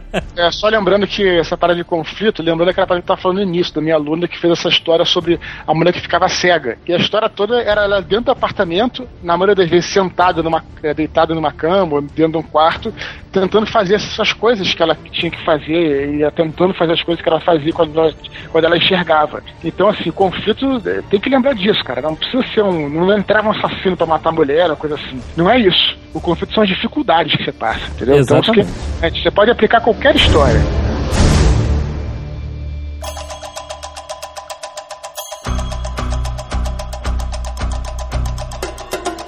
É, 0.36 0.50
só 0.50 0.68
lembrando 0.68 1.06
que 1.06 1.22
essa 1.38 1.56
parada 1.56 1.78
de 1.78 1.84
conflito, 1.84 2.42
lembrando 2.42 2.70
aquela 2.70 2.86
parada 2.86 3.02
que 3.02 3.10
eu 3.10 3.14
tava 3.14 3.20
falando 3.22 3.38
no 3.38 3.42
início, 3.44 3.72
da 3.74 3.80
minha 3.80 3.94
aluna 3.94 4.26
que 4.26 4.38
fez 4.40 4.58
essa 4.58 4.68
história 4.68 5.04
sobre 5.04 5.38
a 5.66 5.74
mulher 5.74 5.92
que 5.92 6.00
ficava 6.00 6.28
cega. 6.28 6.78
E 6.86 6.92
a 6.92 6.96
história 6.96 7.28
toda 7.28 7.60
era 7.60 7.84
ela 7.84 8.00
dentro 8.00 8.26
do 8.26 8.30
apartamento, 8.32 9.06
na 9.22 9.36
maioria 9.36 9.54
das 9.54 9.70
vezes 9.70 9.92
sentada, 9.92 10.42
numa, 10.42 10.64
eh, 10.82 10.94
deitada 10.94 11.34
numa 11.34 11.52
cama, 11.52 11.96
ou 11.96 12.02
dentro 12.02 12.32
de 12.32 12.38
um 12.38 12.42
quarto, 12.42 12.92
tentando 13.30 13.49
fazer 13.66 13.94
essas 13.94 14.32
coisas 14.32 14.72
que 14.72 14.82
ela 14.82 14.96
tinha 15.12 15.30
que 15.30 15.44
fazer, 15.44 16.14
e 16.14 16.30
tentando 16.32 16.72
fazer 16.74 16.92
as 16.92 17.02
coisas 17.02 17.22
que 17.22 17.28
ela 17.28 17.40
fazia 17.40 17.72
quando 17.72 17.98
ela, 17.98 18.14
quando 18.50 18.64
ela 18.64 18.76
enxergava. 18.76 19.42
Então, 19.64 19.88
assim, 19.88 20.10
conflito, 20.10 20.80
eh, 20.86 21.02
tem 21.10 21.18
que 21.20 21.28
lembrar 21.28 21.54
disso, 21.54 21.82
cara. 21.84 22.00
Não 22.02 22.14
precisa 22.14 22.42
ser 22.54 22.62
um. 22.62 22.88
Não 22.88 23.16
entrava 23.16 23.48
um 23.48 23.52
assassino 23.52 23.96
pra 23.96 24.06
matar 24.06 24.30
a 24.30 24.32
mulher, 24.32 24.66
uma 24.66 24.76
coisa 24.76 24.94
assim. 24.96 25.20
Não 25.36 25.48
é 25.50 25.58
isso. 25.58 25.96
O 26.14 26.20
conflito 26.20 26.52
são 26.54 26.62
as 26.62 26.68
dificuldades 26.68 27.36
que 27.36 27.44
você 27.44 27.52
passa, 27.52 27.80
entendeu? 27.94 28.16
Então, 28.20 28.40
isso 28.40 28.52
que- 28.52 29.06
é, 29.06 29.10
você 29.10 29.30
pode 29.30 29.50
aplicar 29.50 29.80
qualquer 29.80 30.14
história. 30.16 30.60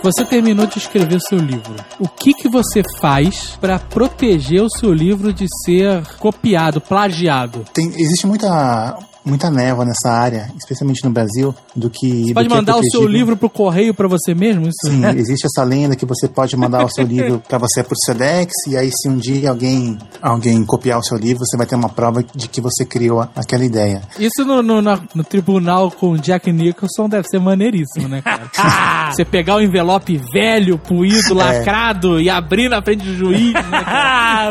Você 0.03 0.24
terminou 0.24 0.66
de 0.66 0.79
escrever 0.79 1.20
seu 1.20 1.39
livro. 1.39 1.77
O 2.01 2.09
que 2.09 2.35
que 2.35 2.49
você 2.49 2.83
faz 3.01 3.57
pra 3.61 3.79
proteger 3.79 4.61
o 4.61 4.69
seu 4.69 4.93
livro 4.93 5.33
de 5.33 5.47
ser 5.65 6.05
copiado, 6.19 6.81
plagiado? 6.81 7.65
Tem, 7.73 7.87
existe 7.87 8.27
muita, 8.27 8.99
muita 9.24 9.51
névoa 9.51 9.85
nessa 9.85 10.11
área, 10.11 10.51
especialmente 10.59 11.05
no 11.05 11.11
Brasil, 11.11 11.55
do 11.77 11.89
que. 11.90 12.24
Você 12.24 12.28
do 12.31 12.35
pode 12.35 12.49
que 12.49 12.55
é 12.55 12.57
mandar 12.57 12.77
o 12.77 12.82
seu 12.90 13.07
livro 13.07 13.36
pro 13.36 13.49
correio 13.51 13.94
pra 13.94 14.09
você 14.09 14.35
mesmo? 14.35 14.62
Isso? 14.62 14.73
Sim, 14.90 15.05
existe 15.19 15.47
essa 15.47 15.65
lenda 15.65 15.94
que 15.97 16.05
você 16.07 16.28
pode 16.28 16.57
mandar 16.57 16.85
o 16.85 16.89
seu 16.90 17.05
livro 17.05 17.43
para 17.49 17.59
você 17.59 17.82
por 17.82 17.97
Sedex 18.05 18.53
e 18.69 18.77
aí 18.77 18.90
se 18.93 19.09
um 19.09 19.16
dia 19.16 19.51
alguém 19.51 19.99
alguém 20.20 20.65
copiar 20.65 20.99
o 20.99 21.03
seu 21.03 21.16
livro, 21.16 21.44
você 21.44 21.57
vai 21.57 21.66
ter 21.66 21.74
uma 21.77 21.89
prova 21.89 22.23
de 22.35 22.49
que 22.49 22.61
você 22.61 22.85
criou 22.85 23.20
aquela 23.36 23.65
ideia. 23.65 24.03
Isso 24.19 24.44
no, 24.44 24.62
no, 24.62 24.81
na- 24.82 25.01
no 25.15 25.24
tribunal 25.24 25.90
com 25.90 26.11
o 26.12 26.19
Jack 26.19 26.51
Nicholson 26.53 27.09
deve 27.09 27.27
ser 27.28 27.39
maneiríssimo, 27.39 28.09
né, 28.09 28.23
cara? 28.23 28.43
Você 29.12 29.24
pegar 29.24 29.57
o 29.57 29.61
envelope 29.61 30.19
velho, 30.32 30.78
puído, 30.78 31.35
lacrado 31.35 32.19
e 32.20 32.31
abrir 32.31 32.69
na 32.70 32.81
frente 32.82 33.05
do 33.05 33.15
juiz, 33.15 33.53
né? 33.53 33.62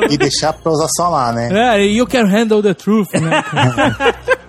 E 0.09 0.17
deixar 0.17 0.53
para 0.53 0.71
usar 0.71 0.87
só 0.95 1.09
lá, 1.09 1.31
né? 1.33 1.49
É, 1.77 1.85
you 1.85 2.05
can 2.05 2.25
handle 2.25 2.61
the 2.61 2.73
truth, 2.73 3.07
né? 3.13 3.43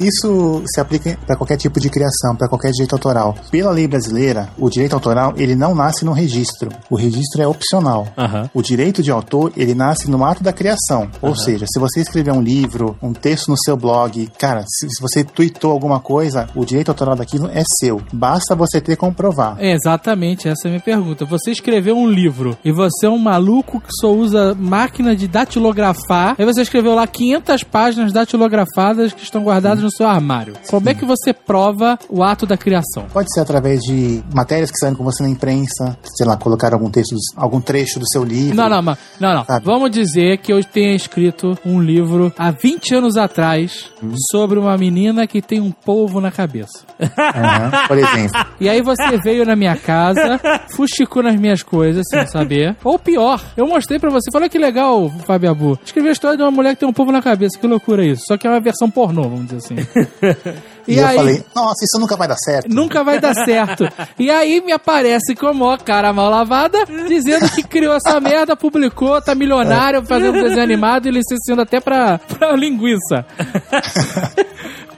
Isso 0.00 0.62
se 0.66 0.80
aplica 0.80 1.18
para 1.26 1.36
qualquer 1.36 1.56
tipo 1.56 1.78
de 1.78 1.90
criação, 1.90 2.34
para 2.36 2.48
qualquer 2.48 2.70
direito 2.70 2.94
autoral. 2.94 3.34
Pela 3.50 3.70
lei 3.70 3.86
brasileira, 3.86 4.48
o 4.58 4.70
direito 4.70 4.94
autoral 4.94 5.34
ele 5.36 5.54
não 5.54 5.74
nasce 5.74 6.04
no 6.04 6.12
registro. 6.12 6.70
O 6.88 6.96
registro 6.96 7.42
é 7.42 7.46
opcional. 7.46 8.08
Aham. 8.16 8.50
O 8.54 8.62
direito 8.62 9.02
de 9.02 9.10
autor 9.10 9.52
ele 9.56 9.74
nasce 9.74 10.10
no 10.10 10.24
ato 10.24 10.42
da 10.42 10.52
criação. 10.52 11.10
Ou 11.20 11.34
seja, 11.36 11.66
se 11.68 11.78
você 11.78 12.00
escrever 12.00 12.32
um 12.32 12.40
livro, 12.40 12.96
um 13.02 13.12
texto 13.12 13.48
no 13.48 13.56
seu 13.58 13.76
blog, 13.76 14.28
cara, 14.38 14.64
se, 14.66 14.88
se 14.88 15.00
você 15.02 15.22
tweetou 15.22 15.70
alguma 15.70 16.00
coisa, 16.00 16.48
o 16.54 16.64
direito 16.64 16.90
autoral 16.90 17.14
daquilo 17.14 17.48
é 17.52 17.62
seu. 17.78 18.00
Basta 18.12 18.54
você 18.54 18.80
ter 18.80 18.96
como 18.96 19.12
provar. 19.12 19.56
É, 19.58 19.72
exatamente, 19.72 20.48
essa 20.48 20.66
é 20.66 20.68
a 20.68 20.70
minha 20.70 20.82
pergunta. 20.82 21.24
Você 21.26 21.50
escreveu 21.50 21.96
um 21.96 22.08
livro 22.08 22.56
e 22.64 22.72
você 22.72 23.06
é 23.06 23.10
um 23.10 23.18
maluco 23.18 23.80
que 23.80 23.92
só 24.00 24.12
usa 24.12 24.54
máquina 24.54 25.14
de 25.14 25.28
datilografar, 25.28 26.34
aí 26.38 26.44
você 26.44 26.62
escreveu 26.62 26.94
lá 26.94 27.06
500 27.06 27.64
páginas 27.64 28.12
datilografadas 28.12 29.12
que 29.12 29.22
estão 29.22 29.42
guardadas 29.42 29.82
no 29.82 29.89
seu 29.90 30.06
armário. 30.06 30.54
Como 30.68 30.88
é 30.88 30.94
que 30.94 31.04
você 31.04 31.32
prova 31.32 31.98
o 32.08 32.22
ato 32.22 32.46
da 32.46 32.56
criação? 32.56 33.06
Pode 33.12 33.32
ser 33.32 33.40
através 33.40 33.80
de 33.80 34.22
matérias 34.34 34.70
que 34.70 34.78
saem 34.78 34.94
com 34.94 35.04
você 35.04 35.22
na 35.22 35.28
imprensa, 35.28 35.96
sei 36.16 36.26
lá, 36.26 36.36
colocar 36.36 36.72
algum 36.72 36.90
texto, 36.90 37.16
algum 37.36 37.60
trecho 37.60 37.98
do 37.98 38.08
seu 38.08 38.24
livro. 38.24 38.54
Não, 38.54 38.68
não, 38.68 38.82
não, 38.82 38.96
não. 39.20 39.44
Sabe? 39.44 39.64
Vamos 39.64 39.90
dizer 39.90 40.38
que 40.38 40.52
eu 40.52 40.62
tenha 40.62 40.94
escrito 40.94 41.58
um 41.64 41.80
livro 41.80 42.32
há 42.38 42.50
20 42.50 42.94
anos 42.94 43.16
atrás 43.16 43.90
sobre 44.30 44.58
uma 44.58 44.76
menina 44.76 45.26
que 45.26 45.42
tem 45.42 45.60
um 45.60 45.70
polvo 45.70 46.20
na 46.20 46.30
cabeça. 46.30 46.84
Aham, 47.00 47.86
por 47.88 47.98
exemplo. 47.98 48.46
E 48.60 48.68
aí 48.68 48.82
você 48.82 49.18
veio 49.22 49.44
na 49.44 49.56
minha 49.56 49.76
casa, 49.76 50.40
fuxicou 50.74 51.22
nas 51.22 51.38
minhas 51.38 51.62
coisas, 51.62 52.04
sem 52.08 52.26
saber. 52.26 52.76
Ou 52.84 52.98
pior, 52.98 53.42
eu 53.56 53.66
mostrei 53.66 53.98
pra 53.98 54.10
você, 54.10 54.30
falei 54.32 54.48
que 54.48 54.58
legal, 54.58 55.10
Fabiabu. 55.26 55.78
Escrevi 55.84 56.08
a 56.08 56.12
história 56.12 56.36
de 56.36 56.42
uma 56.42 56.50
mulher 56.50 56.74
que 56.74 56.80
tem 56.80 56.88
um 56.88 56.92
povo 56.92 57.12
na 57.12 57.22
cabeça, 57.22 57.58
que 57.58 57.66
loucura 57.66 58.04
isso. 58.04 58.22
Só 58.26 58.36
que 58.36 58.46
é 58.46 58.50
uma 58.50 58.60
versão 58.60 58.90
pornô, 58.90 59.22
vamos 59.22 59.46
dizer 59.46 59.56
assim. 59.56 59.79
E, 60.88 60.98
eu 60.98 61.06
falei, 61.06 61.44
nossa, 61.54 61.84
isso 61.84 62.00
nunca 62.00 62.16
vai 62.16 62.26
dar 62.26 62.36
certo. 62.36 62.68
Nunca 62.68 63.04
vai 63.04 63.20
dar 63.20 63.32
certo. 63.44 63.88
E 64.18 64.28
aí 64.28 64.60
me 64.60 64.72
aparece 64.72 65.36
como 65.36 65.64
ó, 65.64 65.76
cara 65.76 66.12
mal 66.12 66.28
lavada, 66.28 66.84
dizendo 67.06 67.48
que 67.50 67.62
criou 67.62 67.94
essa 67.94 68.18
merda, 68.18 68.56
publicou, 68.56 69.20
tá 69.22 69.34
milionário, 69.34 70.04
fazendo 70.04 70.42
desenho 70.42 70.62
animado 70.62 71.06
e 71.06 71.12
licenciando 71.12 71.62
até 71.62 71.80
pra, 71.80 72.18
pra 72.18 72.56
linguiça. 72.56 73.24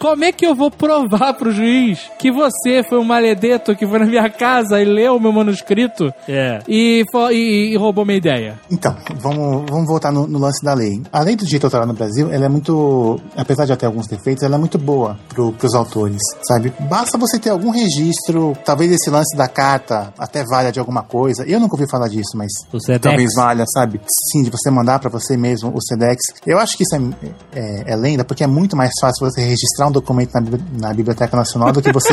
Como 0.02 0.24
é 0.24 0.32
que 0.32 0.44
eu 0.44 0.52
vou 0.52 0.68
provar 0.68 1.32
pro 1.34 1.52
juiz 1.52 2.10
que 2.18 2.32
você 2.32 2.82
foi 2.88 2.98
um 2.98 3.04
maledeto 3.04 3.76
que 3.76 3.86
foi 3.86 4.00
na 4.00 4.04
minha 4.06 4.28
casa 4.28 4.80
e 4.80 4.84
leu 4.84 5.14
o 5.14 5.20
meu 5.20 5.30
manuscrito 5.32 6.12
É. 6.28 6.58
e, 6.66 7.04
e- 7.30 7.72
e 7.72 7.76
roubou 7.76 8.04
minha 8.04 8.18
ideia? 8.18 8.58
Então, 8.68 8.96
vamos, 9.20 9.64
vamos 9.70 9.86
voltar 9.86 10.10
no, 10.10 10.26
no 10.26 10.40
lance 10.40 10.64
da 10.64 10.74
lei. 10.74 11.00
A 11.12 11.20
lei 11.22 11.36
do 11.36 11.44
direito 11.44 11.64
autoral 11.66 11.86
no 11.86 11.92
Brasil, 11.94 12.32
ela 12.32 12.46
é 12.46 12.48
muito, 12.48 13.20
apesar 13.36 13.64
de 13.64 13.76
ter 13.76 13.86
alguns 13.86 14.08
defeitos, 14.08 14.42
ela 14.42 14.56
é 14.56 14.58
muito 14.58 14.76
boa 14.76 15.16
pro, 15.28 15.52
pros 15.52 15.72
autores, 15.72 16.18
sabe? 16.48 16.72
Basta 16.80 17.16
você 17.16 17.38
ter 17.38 17.50
algum 17.50 17.70
registro, 17.70 18.54
talvez 18.64 18.90
esse 18.90 19.08
lance 19.08 19.36
da 19.36 19.46
carta 19.46 20.12
até 20.18 20.42
valha 20.44 20.72
de 20.72 20.80
alguma 20.80 21.04
coisa. 21.04 21.44
Eu 21.46 21.60
nunca 21.60 21.76
ouvi 21.76 21.88
falar 21.88 22.08
disso, 22.08 22.36
mas 22.36 22.50
talvez 23.00 23.30
valha, 23.36 23.64
sabe? 23.72 24.00
Sim, 24.32 24.42
de 24.42 24.50
você 24.50 24.68
mandar 24.68 24.98
pra 24.98 25.08
você 25.08 25.36
mesmo 25.36 25.70
o 25.72 25.80
SEDEX. 25.80 26.20
Eu 26.44 26.58
acho 26.58 26.76
que 26.76 26.82
isso 26.82 26.96
é, 26.96 27.58
é- 27.60 27.92
é 27.92 27.96
lenda, 27.96 28.24
porque 28.24 28.42
é 28.42 28.48
muito 28.48 28.76
mais 28.76 28.90
fácil 29.00 29.30
você 29.30 29.40
registrar 29.42 29.86
um 29.86 29.91
documento 29.93 30.32
na, 30.35 30.43
na 30.89 30.94
Biblioteca 30.94 31.36
Nacional 31.36 31.73
do 31.73 31.82
que 31.82 31.93
você 31.93 32.12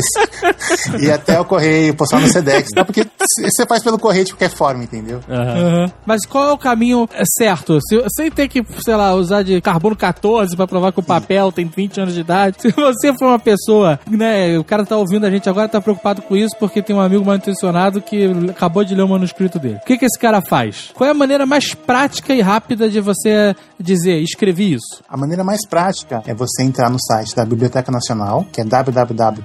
ir 1.00 1.12
até 1.12 1.40
o 1.40 1.46
correio, 1.46 1.96
postar 1.96 2.20
no 2.20 2.28
SEDEX. 2.28 2.70
Tá? 2.76 2.86
Porque 2.86 3.06
você 3.20 3.66
faz 3.66 3.84
pelo 3.84 4.00
correio 4.00 4.26
de 4.26 4.34
qualquer 4.34 4.50
forma, 4.50 4.84
entendeu? 4.84 5.20
Aham. 5.30 5.92
Mas 6.06 6.26
qual 6.26 6.50
é 6.50 6.54
o 6.54 6.58
caminho 6.58 7.08
certo? 7.38 7.80
Se, 7.82 8.02
sem 8.16 8.32
ter 8.32 8.48
que, 8.48 8.64
sei 8.82 8.96
lá, 8.96 9.14
usar 9.14 9.44
de 9.44 9.60
carbono 9.62 9.96
14 9.96 10.56
pra 10.56 10.66
provar 10.68 10.92
que 10.92 11.00
o 11.00 11.04
papel 11.04 11.52
tem 11.52 11.66
20 11.66 12.02
anos 12.02 12.14
de 12.14 12.22
idade. 12.22 12.58
Se 12.62 12.72
você 12.72 13.14
for 13.18 13.28
uma 13.28 13.40
pessoa, 13.40 14.00
né, 14.10 14.58
o 14.58 14.64
cara 14.64 14.86
tá 14.86 14.96
ouvindo 14.98 15.26
a 15.26 15.30
gente 15.30 15.50
agora, 15.50 15.68
tá 15.68 15.82
preocupado 15.82 16.22
com 16.22 16.36
isso 16.36 16.56
porque 16.60 16.82
tem 16.82 16.96
um 16.96 17.02
amigo 17.02 17.26
mal 17.26 17.36
intencionado 17.36 18.02
que 18.02 18.26
acabou 18.50 18.84
de 18.84 18.96
ler 18.96 19.04
o 19.04 19.10
manuscrito 19.10 19.60
dele. 19.60 19.80
O 19.82 19.86
que 19.86 19.98
que 19.98 20.06
esse 20.06 20.18
cara 20.18 20.42
faz? 20.42 20.92
Qual 20.94 21.08
é 21.08 21.12
a 21.12 21.16
maneira 21.16 21.46
mais 21.46 21.74
prática 21.74 22.34
e 22.34 22.42
rápida 22.42 22.90
de 22.90 23.02
você 23.02 23.56
dizer, 23.80 24.22
escrevi 24.22 24.74
isso? 24.74 25.04
A 25.10 25.18
maneira 25.18 25.44
mais 25.44 25.68
prática 25.68 26.22
é 26.26 26.34
você 26.34 26.64
entrar 26.64 26.90
no 26.90 27.00
site 27.00 27.36
da 27.36 27.46
Biblioteca 27.46 27.92
Nacional, 27.92 28.46
que 28.52 28.62
é 28.62 28.64
www.bn.br, 28.64 29.44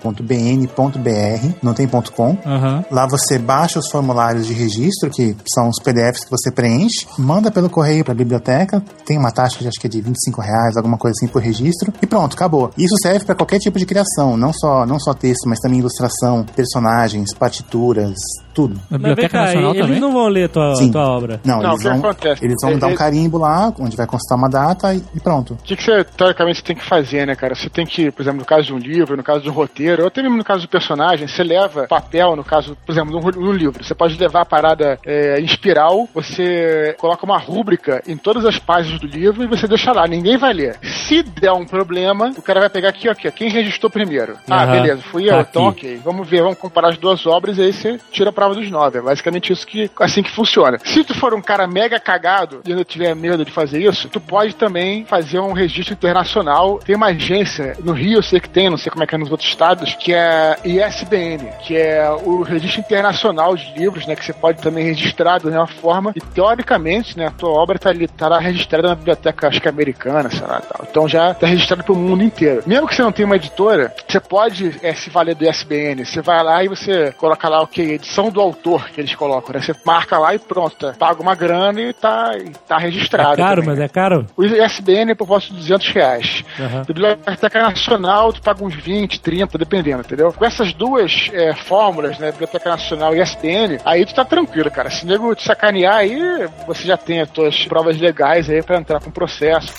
não 1.62 1.74
tem 1.74 1.88
ponto 1.88 2.12
.com. 2.12 2.36
Aham. 2.44 2.84
Lá 2.90 3.06
você 3.06 3.38
baixa 3.38 3.63
os 3.78 3.90
formulários 3.90 4.46
de 4.46 4.52
registro, 4.52 5.10
que 5.10 5.36
são 5.52 5.68
os 5.68 5.82
PDFs 5.82 6.24
que 6.24 6.30
você 6.30 6.50
preenche, 6.50 7.06
manda 7.18 7.50
pelo 7.50 7.70
correio 7.70 8.04
para 8.04 8.12
a 8.12 8.16
biblioteca, 8.16 8.82
tem 9.04 9.18
uma 9.18 9.30
taxa 9.30 9.58
que 9.58 9.66
acho 9.66 9.80
que 9.80 9.86
é 9.86 9.90
de 9.90 10.00
25 10.00 10.40
reais, 10.40 10.76
alguma 10.76 10.98
coisa 10.98 11.14
assim 11.18 11.26
por 11.26 11.42
registro, 11.42 11.92
e 12.00 12.06
pronto, 12.06 12.34
acabou. 12.34 12.70
Isso 12.76 12.94
serve 13.02 13.24
para 13.24 13.34
qualquer 13.34 13.58
tipo 13.58 13.78
de 13.78 13.86
criação, 13.86 14.36
não 14.36 14.52
só, 14.52 14.86
não 14.86 14.98
só 14.98 15.14
texto, 15.14 15.48
mas 15.48 15.58
também 15.58 15.80
ilustração, 15.80 16.44
personagens, 16.54 17.34
partituras, 17.34 18.14
tudo. 18.54 18.80
Na 18.90 18.96
Biblioteca 18.98 19.28
cá, 19.28 19.44
Nacional 19.46 19.70
eles 19.72 19.82
também? 19.86 20.00
não 20.00 20.12
vão 20.12 20.28
ler 20.28 20.48
tua, 20.48 20.74
Sim. 20.76 20.90
tua 20.90 21.06
obra. 21.08 21.40
Não, 21.44 21.58
Não, 21.60 21.70
eles 21.72 21.74
o 21.74 21.82
que 21.82 21.88
vão, 21.88 21.98
acontece? 22.10 22.44
eles 22.44 22.56
vão 22.62 22.70
É- 22.72 22.76
dar 22.76 22.86
um 22.86 22.90
é- 22.90 22.96
carimbo 22.96 23.38
lá, 23.38 23.72
onde 23.78 23.96
vai 23.96 24.06
constar 24.06 24.38
uma 24.38 24.48
data 24.48 24.94
e, 24.94 25.02
e 25.14 25.20
pronto. 25.20 25.54
O 25.54 25.56
que, 25.64 25.76
que 25.76 25.82
você, 25.82 26.04
teoricamente, 26.04 26.58
você 26.58 26.64
tem 26.64 26.76
que 26.76 26.84
fazer, 26.84 27.26
né, 27.26 27.34
cara? 27.34 27.54
Você 27.54 27.68
tem 27.68 27.84
que, 27.84 28.10
por 28.10 28.22
exemplo, 28.22 28.38
no 28.40 28.44
caso 28.46 28.62
de 28.62 28.72
um 28.72 28.78
livro, 28.78 29.16
no 29.16 29.22
caso 29.22 29.40
de 29.40 29.50
um 29.50 29.52
roteiro, 29.52 30.02
ou 30.02 30.08
até 30.08 30.22
mesmo 30.22 30.36
no 30.36 30.44
caso 30.44 30.62
do 30.62 30.68
personagem, 30.68 31.26
você 31.26 31.42
leva 31.42 31.86
papel, 31.88 32.36
no 32.36 32.44
caso, 32.44 32.76
por 32.86 32.92
exemplo, 32.92 33.20
num, 33.32 33.52
livro. 33.52 33.84
Você 33.84 33.94
pode 33.94 34.16
levar 34.18 34.42
a 34.42 34.44
parada 34.46 34.98
é, 35.04 35.40
em 35.40 35.44
espiral, 35.44 36.08
você 36.14 36.94
coloca 36.98 37.24
uma 37.24 37.38
rúbrica 37.38 38.02
em 38.06 38.16
todas 38.16 38.44
as 38.44 38.58
páginas 38.58 39.00
do 39.00 39.06
livro 39.06 39.42
e 39.42 39.46
você 39.46 39.66
deixa 39.66 39.92
lá. 39.92 40.06
Ninguém 40.06 40.36
vai 40.36 40.52
ler. 40.52 40.76
Se 40.82 41.22
der 41.22 41.52
um 41.52 41.64
problema, 41.64 42.30
o 42.36 42.42
cara 42.42 42.60
vai 42.60 42.70
pegar 42.70 42.88
aqui, 42.90 43.08
ó, 43.08 43.12
aqui, 43.12 43.28
ó, 43.28 43.30
quem 43.30 43.48
registrou 43.50 43.90
primeiro? 43.90 44.36
Ah, 44.48 44.62
Aham. 44.64 44.72
beleza, 44.72 45.02
fui 45.10 45.24
eu. 45.24 45.30
Tá 45.34 45.46
então, 45.50 45.68
aqui. 45.68 45.86
ok. 45.86 46.00
Vamos 46.04 46.28
ver, 46.28 46.42
vamos 46.42 46.58
comparar 46.58 46.88
as 46.90 46.98
duas 46.98 47.26
obras 47.26 47.58
e 47.58 47.62
aí 47.62 47.72
você 47.72 47.98
tira 48.10 48.32
pra 48.32 48.43
prova 48.44 48.54
dos 48.54 48.70
nove. 48.70 48.98
É 48.98 49.02
basicamente 49.02 49.52
isso 49.52 49.66
que, 49.66 49.90
assim 49.98 50.22
que 50.22 50.30
funciona. 50.30 50.78
Se 50.84 51.02
tu 51.02 51.14
for 51.14 51.32
um 51.34 51.40
cara 51.40 51.66
mega 51.66 51.98
cagado 51.98 52.60
e 52.66 52.74
não 52.74 52.84
tiver 52.84 53.14
medo 53.14 53.44
de 53.44 53.50
fazer 53.50 53.82
isso, 53.82 54.08
tu 54.08 54.20
pode 54.20 54.54
também 54.54 55.04
fazer 55.04 55.38
um 55.38 55.52
registro 55.52 55.94
internacional. 55.94 56.78
Tem 56.84 56.94
uma 56.94 57.06
agência 57.06 57.76
no 57.82 57.92
Rio, 57.92 58.18
eu 58.18 58.22
sei 58.22 58.40
que 58.40 58.48
tem, 58.48 58.68
não 58.68 58.76
sei 58.76 58.90
como 58.90 59.02
é 59.02 59.06
que 59.06 59.14
é 59.14 59.18
nos 59.18 59.30
outros 59.30 59.48
estados, 59.48 59.94
que 59.94 60.12
é 60.12 60.56
ISBN, 60.64 61.50
que 61.62 61.76
é 61.76 62.10
o 62.10 62.42
registro 62.42 62.80
internacional 62.80 63.56
de 63.56 63.72
livros, 63.76 64.06
né? 64.06 64.14
Que 64.14 64.24
você 64.24 64.32
pode 64.32 64.60
também 64.60 64.84
registrar 64.84 65.38
da 65.38 65.50
mesma 65.50 65.66
forma. 65.66 66.12
E 66.14 66.20
teoricamente, 66.20 67.16
né, 67.16 67.26
a 67.26 67.30
tua 67.30 67.50
obra 67.50 67.78
tá 67.78 67.90
ali, 67.90 68.06
tá 68.06 68.38
registrada 68.38 68.88
na 68.88 68.94
biblioteca, 68.94 69.48
acho 69.48 69.60
que 69.60 69.68
americana, 69.68 70.28
sei 70.30 70.46
lá, 70.46 70.60
tal. 70.60 70.86
Então 70.88 71.08
já 71.08 71.32
tá 71.32 71.46
registrado 71.46 71.84
pro 71.84 71.94
mundo 71.94 72.22
inteiro. 72.22 72.62
Mesmo 72.66 72.86
que 72.86 72.94
você 72.94 73.02
não 73.02 73.12
tenha 73.12 73.26
uma 73.26 73.36
editora, 73.36 73.94
você 74.06 74.20
pode 74.20 74.76
é, 74.82 74.92
se 74.94 75.08
valer 75.08 75.34
do 75.34 75.48
ISBN. 75.48 76.04
Você 76.04 76.20
vai 76.20 76.42
lá 76.42 76.62
e 76.62 76.68
você 76.68 77.12
coloca 77.12 77.48
lá 77.48 77.62
o 77.62 77.66
que? 77.66 77.82
Edição 77.82 78.30
do 78.34 78.40
autor 78.40 78.90
que 78.90 79.00
eles 79.00 79.14
colocam, 79.14 79.54
né? 79.54 79.62
Você 79.62 79.74
marca 79.86 80.18
lá 80.18 80.34
e 80.34 80.38
pronto, 80.38 80.76
tá? 80.76 80.92
paga 80.92 81.22
uma 81.22 81.34
grana 81.34 81.80
e 81.80 81.92
tá, 81.92 82.32
e 82.36 82.50
tá 82.66 82.76
registrado. 82.76 83.34
É 83.34 83.36
caro, 83.36 83.62
também. 83.62 83.76
mas 83.76 83.80
é 83.80 83.88
caro? 83.88 84.26
O 84.36 84.44
ISBN 84.44 85.12
é 85.12 85.14
por 85.14 85.26
volta 85.26 85.46
de 85.46 85.54
200 85.54 85.88
reais. 85.88 86.44
Aham. 86.60 86.82
Biblioteca 86.82 87.62
Nacional, 87.62 88.32
tu 88.32 88.42
paga 88.42 88.62
uns 88.62 88.74
20, 88.74 89.20
30, 89.20 89.56
dependendo, 89.56 90.00
entendeu? 90.00 90.32
Com 90.32 90.44
essas 90.44 90.72
duas 90.72 91.30
é, 91.32 91.54
fórmulas, 91.54 92.18
né, 92.18 92.32
Biblioteca 92.32 92.70
Nacional 92.70 93.14
e 93.14 93.22
ISBN, 93.22 93.78
aí 93.84 94.04
tu 94.04 94.14
tá 94.14 94.24
tranquilo, 94.24 94.70
cara. 94.70 94.90
Se 94.90 95.04
o 95.04 95.08
nego 95.08 95.34
te 95.34 95.44
sacanear 95.44 95.96
aí, 95.96 96.18
você 96.66 96.84
já 96.84 96.96
tem 96.96 97.20
as 97.20 97.30
tuas 97.30 97.64
provas 97.66 97.96
legais 97.98 98.50
aí 98.50 98.62
pra 98.62 98.78
entrar 98.78 99.00
com 99.00 99.10
o 99.10 99.12
processo. 99.12 99.72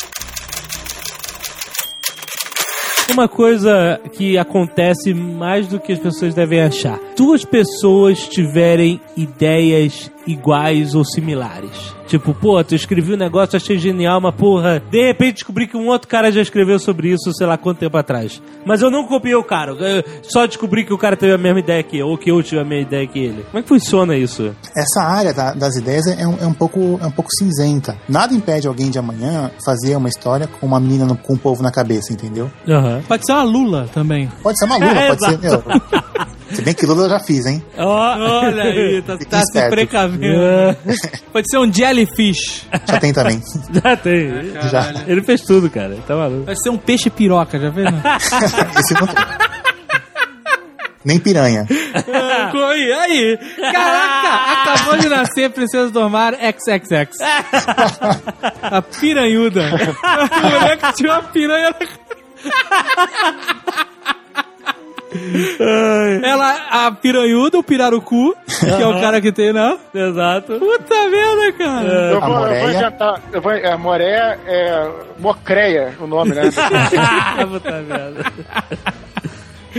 Uma 3.11 3.29
coisa 3.29 3.99
que 4.13 4.37
acontece 4.37 5.13
mais 5.13 5.67
do 5.67 5.79
que 5.79 5.93
as 5.93 5.99
pessoas 5.99 6.33
devem 6.33 6.61
achar. 6.61 6.99
Duas 7.15 7.45
pessoas 7.45 8.27
tiverem 8.27 8.99
ideias 9.15 10.11
iguais 10.27 10.95
ou 10.95 11.05
similares. 11.05 11.94
Tipo, 12.07 12.33
pô, 12.33 12.63
tu 12.63 12.75
escrevi 12.75 13.13
um 13.13 13.17
negócio, 13.17 13.57
achei 13.57 13.77
genial, 13.79 14.21
mas 14.21 14.35
porra, 14.35 14.81
de 14.91 15.01
repente 15.07 15.35
descobri 15.35 15.67
que 15.67 15.75
um 15.75 15.87
outro 15.87 16.07
cara 16.07 16.31
já 16.31 16.41
escreveu 16.41 16.77
sobre 16.79 17.09
isso, 17.09 17.31
sei 17.33 17.47
lá 17.47 17.57
quanto 17.57 17.79
tempo 17.79 17.97
atrás. 17.97 18.41
Mas 18.65 18.81
eu 18.81 18.91
não 18.91 19.05
copiei 19.07 19.35
o 19.35 19.43
cara, 19.43 19.71
eu 19.71 20.03
só 20.23 20.45
descobri 20.45 20.85
que 20.85 20.93
o 20.93 20.97
cara 20.97 21.15
teve 21.17 21.33
a 21.33 21.37
mesma 21.37 21.59
ideia 21.59 21.81
que 21.83 21.97
eu, 21.97 22.07
ou 22.07 22.17
que 22.17 22.29
eu 22.31 22.41
tive 22.43 22.61
a 22.61 22.63
mesma 22.63 22.87
ideia 22.87 23.07
que 23.07 23.19
ele. 23.19 23.43
Como 23.51 23.59
é 23.59 23.61
que 23.63 23.67
funciona 23.69 24.15
isso? 24.15 24.53
Essa 24.75 25.01
área 25.03 25.33
da- 25.33 25.53
das 25.53 25.75
ideias 25.77 26.05
é 26.07 26.27
um, 26.27 26.37
é 26.41 26.45
um 26.45 26.53
pouco, 26.53 26.99
é 27.01 27.05
um 27.07 27.11
pouco 27.11 27.29
cinzenta. 27.39 27.97
Nada 28.07 28.33
impede 28.33 28.67
alguém 28.67 28.89
de 28.91 28.99
amanhã 28.99 29.49
fazer 29.65 29.95
uma 29.95 30.07
história 30.09 30.47
com 30.47 30.65
uma 30.67 30.79
menina 30.79 31.05
no- 31.05 31.17
com 31.17 31.33
um 31.33 31.37
povo 31.37 31.63
na 31.63 31.71
cabeça, 31.71 32.13
entendeu? 32.13 32.51
Aham. 32.67 33.01
Pode 33.07 33.25
ser 33.25 33.33
uma 33.33 33.43
Lula 33.43 33.89
também. 33.93 34.31
Pode 34.43 34.57
ser 34.59 34.65
uma 34.65 34.77
Lula, 34.77 34.91
É, 35.01 35.07
pode 35.07 35.25
ser. 35.25 35.39
Meu, 35.39 35.63
se 36.55 36.61
bem 36.61 36.73
que 36.73 36.85
Lula 36.85 37.03
eu 37.05 37.09
já 37.09 37.19
fiz, 37.19 37.45
hein? 37.45 37.63
Olha 37.77 38.63
aí, 38.63 39.01
tá, 39.05 39.17
tá 39.17 39.41
se 39.41 39.69
precavendo. 39.69 40.75
Pode 41.31 41.49
ser 41.49 41.57
um 41.57 41.71
jellyfish. 41.71 42.65
Já 42.87 42.99
tem 42.99 43.13
também. 43.13 43.41
Já 43.83 43.97
tem. 43.97 44.53
Já. 44.69 45.03
Ele 45.07 45.21
fez 45.21 45.41
tudo, 45.41 45.69
cara. 45.69 45.97
Tá 46.07 46.15
maluco. 46.15 46.45
Vai 46.45 46.55
ser 46.55 46.69
um 46.69 46.77
peixe 46.77 47.09
piroca, 47.09 47.59
já 47.59 47.69
viu? 47.69 47.85
Esse 48.79 48.93
não 48.93 49.07
tem. 49.07 49.15
Nem 51.03 51.19
piranha. 51.19 51.67
aí, 51.69 52.93
aí. 52.93 53.37
Caraca, 53.71 54.61
acabou 54.61 54.97
de 54.97 55.07
nascer 55.07 55.51
Princesa 55.51 55.91
do 55.91 56.09
Mar 56.09 56.33
XXX. 56.33 57.17
A 58.63 58.81
piranhuda. 58.81 59.61
A 60.01 60.39
mulher 60.41 60.77
que 60.77 60.93
tinha 60.93 61.11
uma 61.11 61.21
piranha 61.21 61.69
na 61.69 61.77
Ela, 66.23 66.55
a 66.69 66.91
piranhuda, 66.91 67.57
o 67.57 67.63
pirarucu, 67.63 68.35
que 68.59 68.81
é 68.81 68.87
o 68.87 68.99
cara 68.99 69.21
que 69.21 69.31
tem, 69.31 69.53
não? 69.53 69.77
Exato. 69.93 70.59
Puta 70.59 71.09
merda, 71.09 71.51
cara. 71.53 71.87
Eu 71.87 72.23
A 72.23 72.27
vou, 72.27 72.47
eu 72.47 72.61
vou 72.61 72.69
inventar. 72.71 73.21
Eu 73.31 73.41
vou, 73.41 73.51
é, 73.51 73.77
Moré 73.77 74.37
é. 74.45 74.91
Mocreia 75.19 75.93
o 75.99 76.07
nome, 76.07 76.31
né? 76.33 76.43
Puta 77.49 77.71
merda. 77.81 78.25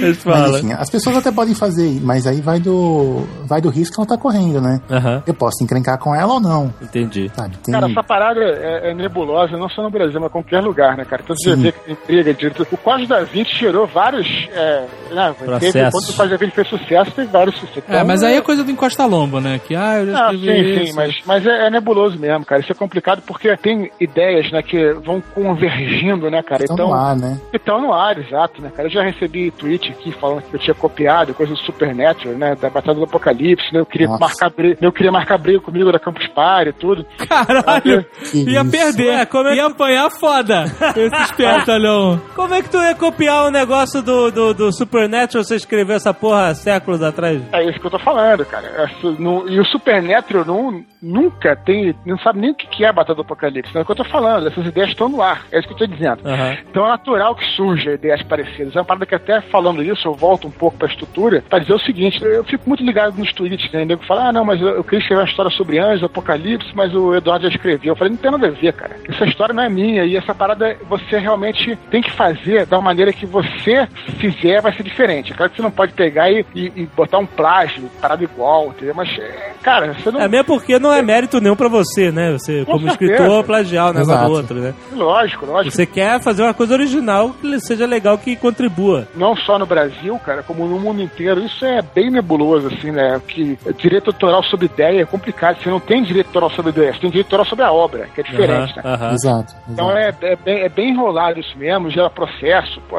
Mas 0.01 0.17
fala. 0.23 0.59
enfim, 0.59 0.73
as 0.73 0.91
pessoas 0.91 1.17
até 1.17 1.31
podem 1.33 1.55
fazer, 1.55 2.01
mas 2.03 2.27
aí 2.27 2.41
vai 2.41 2.59
do, 2.61 3.27
vai 3.45 3.61
do 3.61 3.69
risco 3.69 3.95
que 3.95 4.01
ela 4.01 4.09
tá 4.09 4.17
correndo, 4.19 4.61
né? 4.61 4.81
Aham, 4.91 5.23
Eu 5.27 5.35
posso 5.35 5.63
encrencar 5.63 5.99
com 5.99 6.15
ela 6.15 6.35
ou 6.35 6.41
não, 6.41 6.73
entendi. 6.83 7.31
sabe? 7.35 7.57
Tem... 7.59 7.73
Cara, 7.75 7.91
essa 7.91 8.03
parada 8.03 8.41
é, 8.41 8.91
é 8.91 8.95
nebulosa, 8.95 9.57
não 9.57 9.69
só 9.69 9.83
no 9.83 9.91
Brasil, 9.91 10.21
mas 10.21 10.29
em 10.29 10.33
qualquer 10.33 10.61
lugar, 10.61 10.97
né, 10.97 11.05
cara? 11.05 11.23
Então 11.25 11.37
você 11.37 11.55
Sim. 11.55 11.63
vê 11.63 11.73
que 11.73 11.81
tem 11.81 11.97
briga 12.07 12.35
de. 12.35 12.47
O 12.47 12.77
Código 12.77 13.09
da 13.09 13.23
Vinci 13.25 13.55
gerou 13.57 13.87
vários. 13.87 14.27
É, 14.53 14.87
né, 15.11 15.35
teve, 15.61 15.91
quando 15.91 16.09
o 16.09 16.13
Código 16.15 16.31
da 16.31 16.37
Vinci 16.37 16.53
fez 16.55 16.69
sucesso, 16.69 17.11
teve 17.13 17.29
vários 17.31 17.57
sucessos. 17.59 17.85
É, 17.89 18.03
mas 18.05 18.23
aí 18.23 18.37
é 18.37 18.41
coisa 18.41 18.63
do 18.65 18.71
Encosta 18.71 19.05
Lomba, 19.07 19.41
né? 19.41 19.59
Que, 19.67 19.75
ah, 19.75 19.99
eu 20.01 20.07
já 20.07 20.29
Ah, 20.29 20.35
escrevi 20.35 20.65
sim, 20.65 20.75
isso. 20.83 20.87
sim, 20.91 20.93
mas, 20.97 21.15
mas 21.27 21.47
é, 21.47 21.67
é 21.67 21.71
nebuloso 21.71 22.19
mesmo, 22.19 22.45
cara. 22.45 22.61
Isso 22.61 22.73
é 22.73 22.75
complicado 22.75 23.23
porque 23.27 23.57
tem 23.57 23.91
ideias, 24.01 24.51
né, 24.51 24.63
que 24.63 24.93
vão 25.05 25.23
convergindo, 25.35 26.31
né, 26.31 26.43
cara? 26.43 26.65
Estão 26.65 26.89
no 26.89 26.95
ar, 26.95 27.17
né? 27.17 27.41
Então 27.53 27.81
no 27.81 27.93
ar, 27.93 28.19
exato, 28.19 28.61
né, 28.61 28.71
cara? 28.75 28.89
Eu 28.89 28.93
já 28.93 29.03
recebi 29.03 29.51
tweet 29.87 29.93
aqui 29.93 30.13
falando 30.13 30.43
que 30.43 30.55
eu 30.55 30.61
tinha 30.61 30.75
copiado 30.75 31.35
coisa 31.35 31.53
do 31.53 31.59
Supernatural, 31.61 32.35
né? 32.35 32.55
Da 32.55 32.71
Batalha 32.71 32.97
do 32.99 33.05
Apocalipse, 33.05 33.73
né? 33.73 33.81
Eu 33.81 33.87
queria 33.87 34.07
Nossa. 34.09 34.21
marcar 34.21 34.51
briga, 34.51 34.79
eu 34.81 34.93
queria 34.93 35.13
marcar 35.13 35.39
briga 35.39 35.61
comigo 35.61 35.93
da 35.93 35.99
Campus 35.99 36.27
Party 36.29 36.71
e 36.71 36.73
tudo. 36.73 37.07
Caralho, 37.29 38.05
Que 38.31 38.39
ia 38.51 38.63
isso. 38.63 38.71
perder, 38.71 39.11
Ué, 39.19 39.27
como 39.27 39.49
é 39.49 39.53
que- 39.53 39.57
ia 39.59 39.67
apanhar 39.67 40.11
foda. 40.11 40.65
Esse 40.97 41.23
espertalhão. 41.23 42.21
Como 42.35 42.55
é 42.55 42.63
que 42.63 42.69
tu 42.71 42.79
ia 42.79 42.95
copiar 42.95 43.47
o 43.47 43.51
negócio 43.51 44.03
do, 44.03 44.31
do, 44.31 44.55
do 44.55 44.73
Supernatural 44.73 45.45
você 45.45 45.57
escreveu 45.57 45.97
essa 45.97 46.13
porra 46.15 46.49
há 46.49 46.55
séculos 46.55 47.03
atrás? 47.03 47.43
É 47.53 47.65
isso 47.65 47.79
que 47.81 47.87
eu 47.87 47.91
tô 47.91 47.99
falando, 47.99 48.45
cara. 48.45 48.91
No- 49.19 49.49
e 49.49 49.59
o 49.61 49.65
Supernatural 49.65 50.45
não, 50.45 50.83
nunca 51.03 51.57
tem. 51.57 51.95
Não 52.05 52.19
sabe 52.19 52.41
nem 52.41 52.51
o 52.51 52.55
que 52.55 52.85
é 52.85 52.89
a 52.89 52.93
Batalha 52.93 53.17
do 53.17 53.23
Apocalipse. 53.23 53.73
Não 53.75 53.81
é 53.81 53.83
o 53.83 53.87
que 53.87 53.93
eu 53.93 53.97
tô 53.97 54.05
falando. 54.05 54.47
Essas 54.49 54.67
ideias 54.67 54.91
estão 54.91 55.09
no 55.09 55.23
ar. 55.23 55.45
É 55.53 55.59
isso 55.59 55.69
que 55.69 55.75
eu 55.75 55.79
tô 55.79 55.87
dizendo. 55.87 56.27
Aham. 56.27 56.57
Então 56.71 56.85
é 56.87 56.89
natural 56.89 57.35
que 57.35 57.45
surja 57.57 57.93
ideias 57.93 58.23
parecidas. 58.23 58.75
É 58.75 58.79
uma 58.79 58.85
parada 58.85 59.07
que 59.07 59.15
até 59.15 59.41
falando 59.77 59.93
isso, 59.93 60.09
eu 60.09 60.15
volto 60.15 60.47
um 60.49 60.51
pouco 60.51 60.77
pra 60.77 60.89
estrutura 60.89 61.43
pra 61.49 61.59
dizer 61.59 61.75
o 61.75 61.79
seguinte: 61.79 62.23
eu 62.23 62.45
fico 62.45 62.69
muito 62.69 62.83
ligado 62.85 63.17
nos 63.19 63.33
tweets, 63.33 63.71
né? 63.73 63.83
O 63.83 63.87
nego 63.87 64.05
fala, 64.05 64.29
ah, 64.29 64.33
não, 64.33 64.45
mas 64.45 64.61
eu, 64.61 64.69
eu 64.69 64.85
queria 64.85 64.99
escrever 65.01 65.21
uma 65.23 65.29
história 65.29 65.51
sobre 65.51 65.79
anjos, 65.79 66.05
apocalipse, 66.05 66.69
mas 66.75 66.95
o 66.95 67.15
Eduardo 67.15 67.45
já 67.49 67.55
escreveu. 67.55 67.93
Eu 67.93 67.97
falei, 67.97 68.13
não 68.13 68.19
tem 68.19 68.31
nada 68.31 68.47
a 68.47 68.51
ver, 68.51 68.73
cara. 68.73 68.97
Essa 69.09 69.25
história 69.27 69.55
não 69.55 69.63
é 69.63 69.69
minha. 69.69 70.05
E 70.05 70.17
essa 70.17 70.35
parada 70.35 70.77
você 70.89 71.19
realmente 71.19 71.77
tem 71.91 72.03
que 72.03 72.11
fazer 72.13 72.67
da 72.67 72.81
maneira 72.81 73.13
que 73.13 73.27
você 73.27 73.87
fizer 74.19 74.61
vai 74.61 74.73
ser 74.75 74.83
diferente. 74.83 75.33
É 75.33 75.37
claro 75.37 75.51
que 75.51 75.57
você 75.57 75.63
não 75.63 75.71
pode 75.71 75.93
pegar 75.93 76.31
e, 76.31 76.45
e- 76.55 76.73
e 76.77 76.87
botar 76.97 77.19
um 77.19 77.27
plágio, 77.27 77.89
parada 78.01 78.23
igual, 78.25 78.69
entendeu? 78.69 78.95
Mas, 78.95 79.09
é, 79.19 79.53
cara, 79.63 79.95
você 79.95 80.11
não. 80.11 80.21
É 80.21 80.29
mesmo 80.29 80.45
porque 80.47 80.79
não 80.79 80.93
é 80.93 81.03
mérito 81.03 81.41
nenhum 81.41 81.57
pra 81.57 81.69
você, 81.69 82.11
né? 82.11 82.33
Você, 82.33 82.65
Com 82.65 82.73
como 82.73 82.89
certeza. 82.89 83.13
escritor, 83.15 83.45
plagiar 83.45 83.91
o 83.91 83.93
negócio 83.93 84.27
do 84.27 84.33
outro, 84.33 84.57
né? 84.61 84.75
Lógico, 84.93 85.47
lógico. 85.47 85.75
Você 85.75 85.87
quer 85.87 86.21
fazer 86.21 86.43
uma 86.43 86.55
coisa 86.55 86.75
original 86.75 87.31
que 87.41 87.61
seja 87.61 87.87
legal, 87.87 88.17
que 88.19 88.37
contribua. 88.37 89.09
não 89.15 89.37
só 89.37 89.59
no 89.59 89.66
Brasil, 89.67 90.19
cara, 90.19 90.43
como 90.43 90.67
no 90.67 90.79
mundo 90.79 91.03
inteiro, 91.03 91.45
isso 91.45 91.65
é 91.65 91.83
bem 91.83 92.11
nebuloso, 92.11 92.69
assim, 92.69 92.91
né? 92.91 93.21
Que 93.27 93.59
direito 93.79 94.09
autoral 94.11 94.43
sobre 94.43 94.67
ideia 94.67 95.03
é 95.03 95.07
complicado. 95.07 95.63
Você 95.63 95.69
não 95.69 95.81
tem 95.81 96.03
direito 96.03 96.29
autoral 96.29 96.51
sobre 96.51 96.71
ideia, 96.71 96.93
você 96.93 97.01
tem 97.01 97.11
direito 97.11 97.27
autoral 97.27 97.47
sobre 97.47 97.65
a 97.65 97.73
obra, 97.73 98.09
que 98.15 98.21
é 98.21 98.25
diferente, 98.25 98.77
né? 98.77 98.83
Aham. 98.85 99.13
Exato. 99.13 99.55
Então 99.69 99.99
exato. 99.99 100.25
é, 100.25 100.33
é, 100.33 100.37
bem, 100.37 100.61
é 100.61 100.69
bem 100.69 100.91
enrolado 100.91 101.41
isso 101.41 101.57
mesmo, 101.59 101.91
gera 101.91 102.09
processo, 102.09 102.81
pô. 102.89 102.97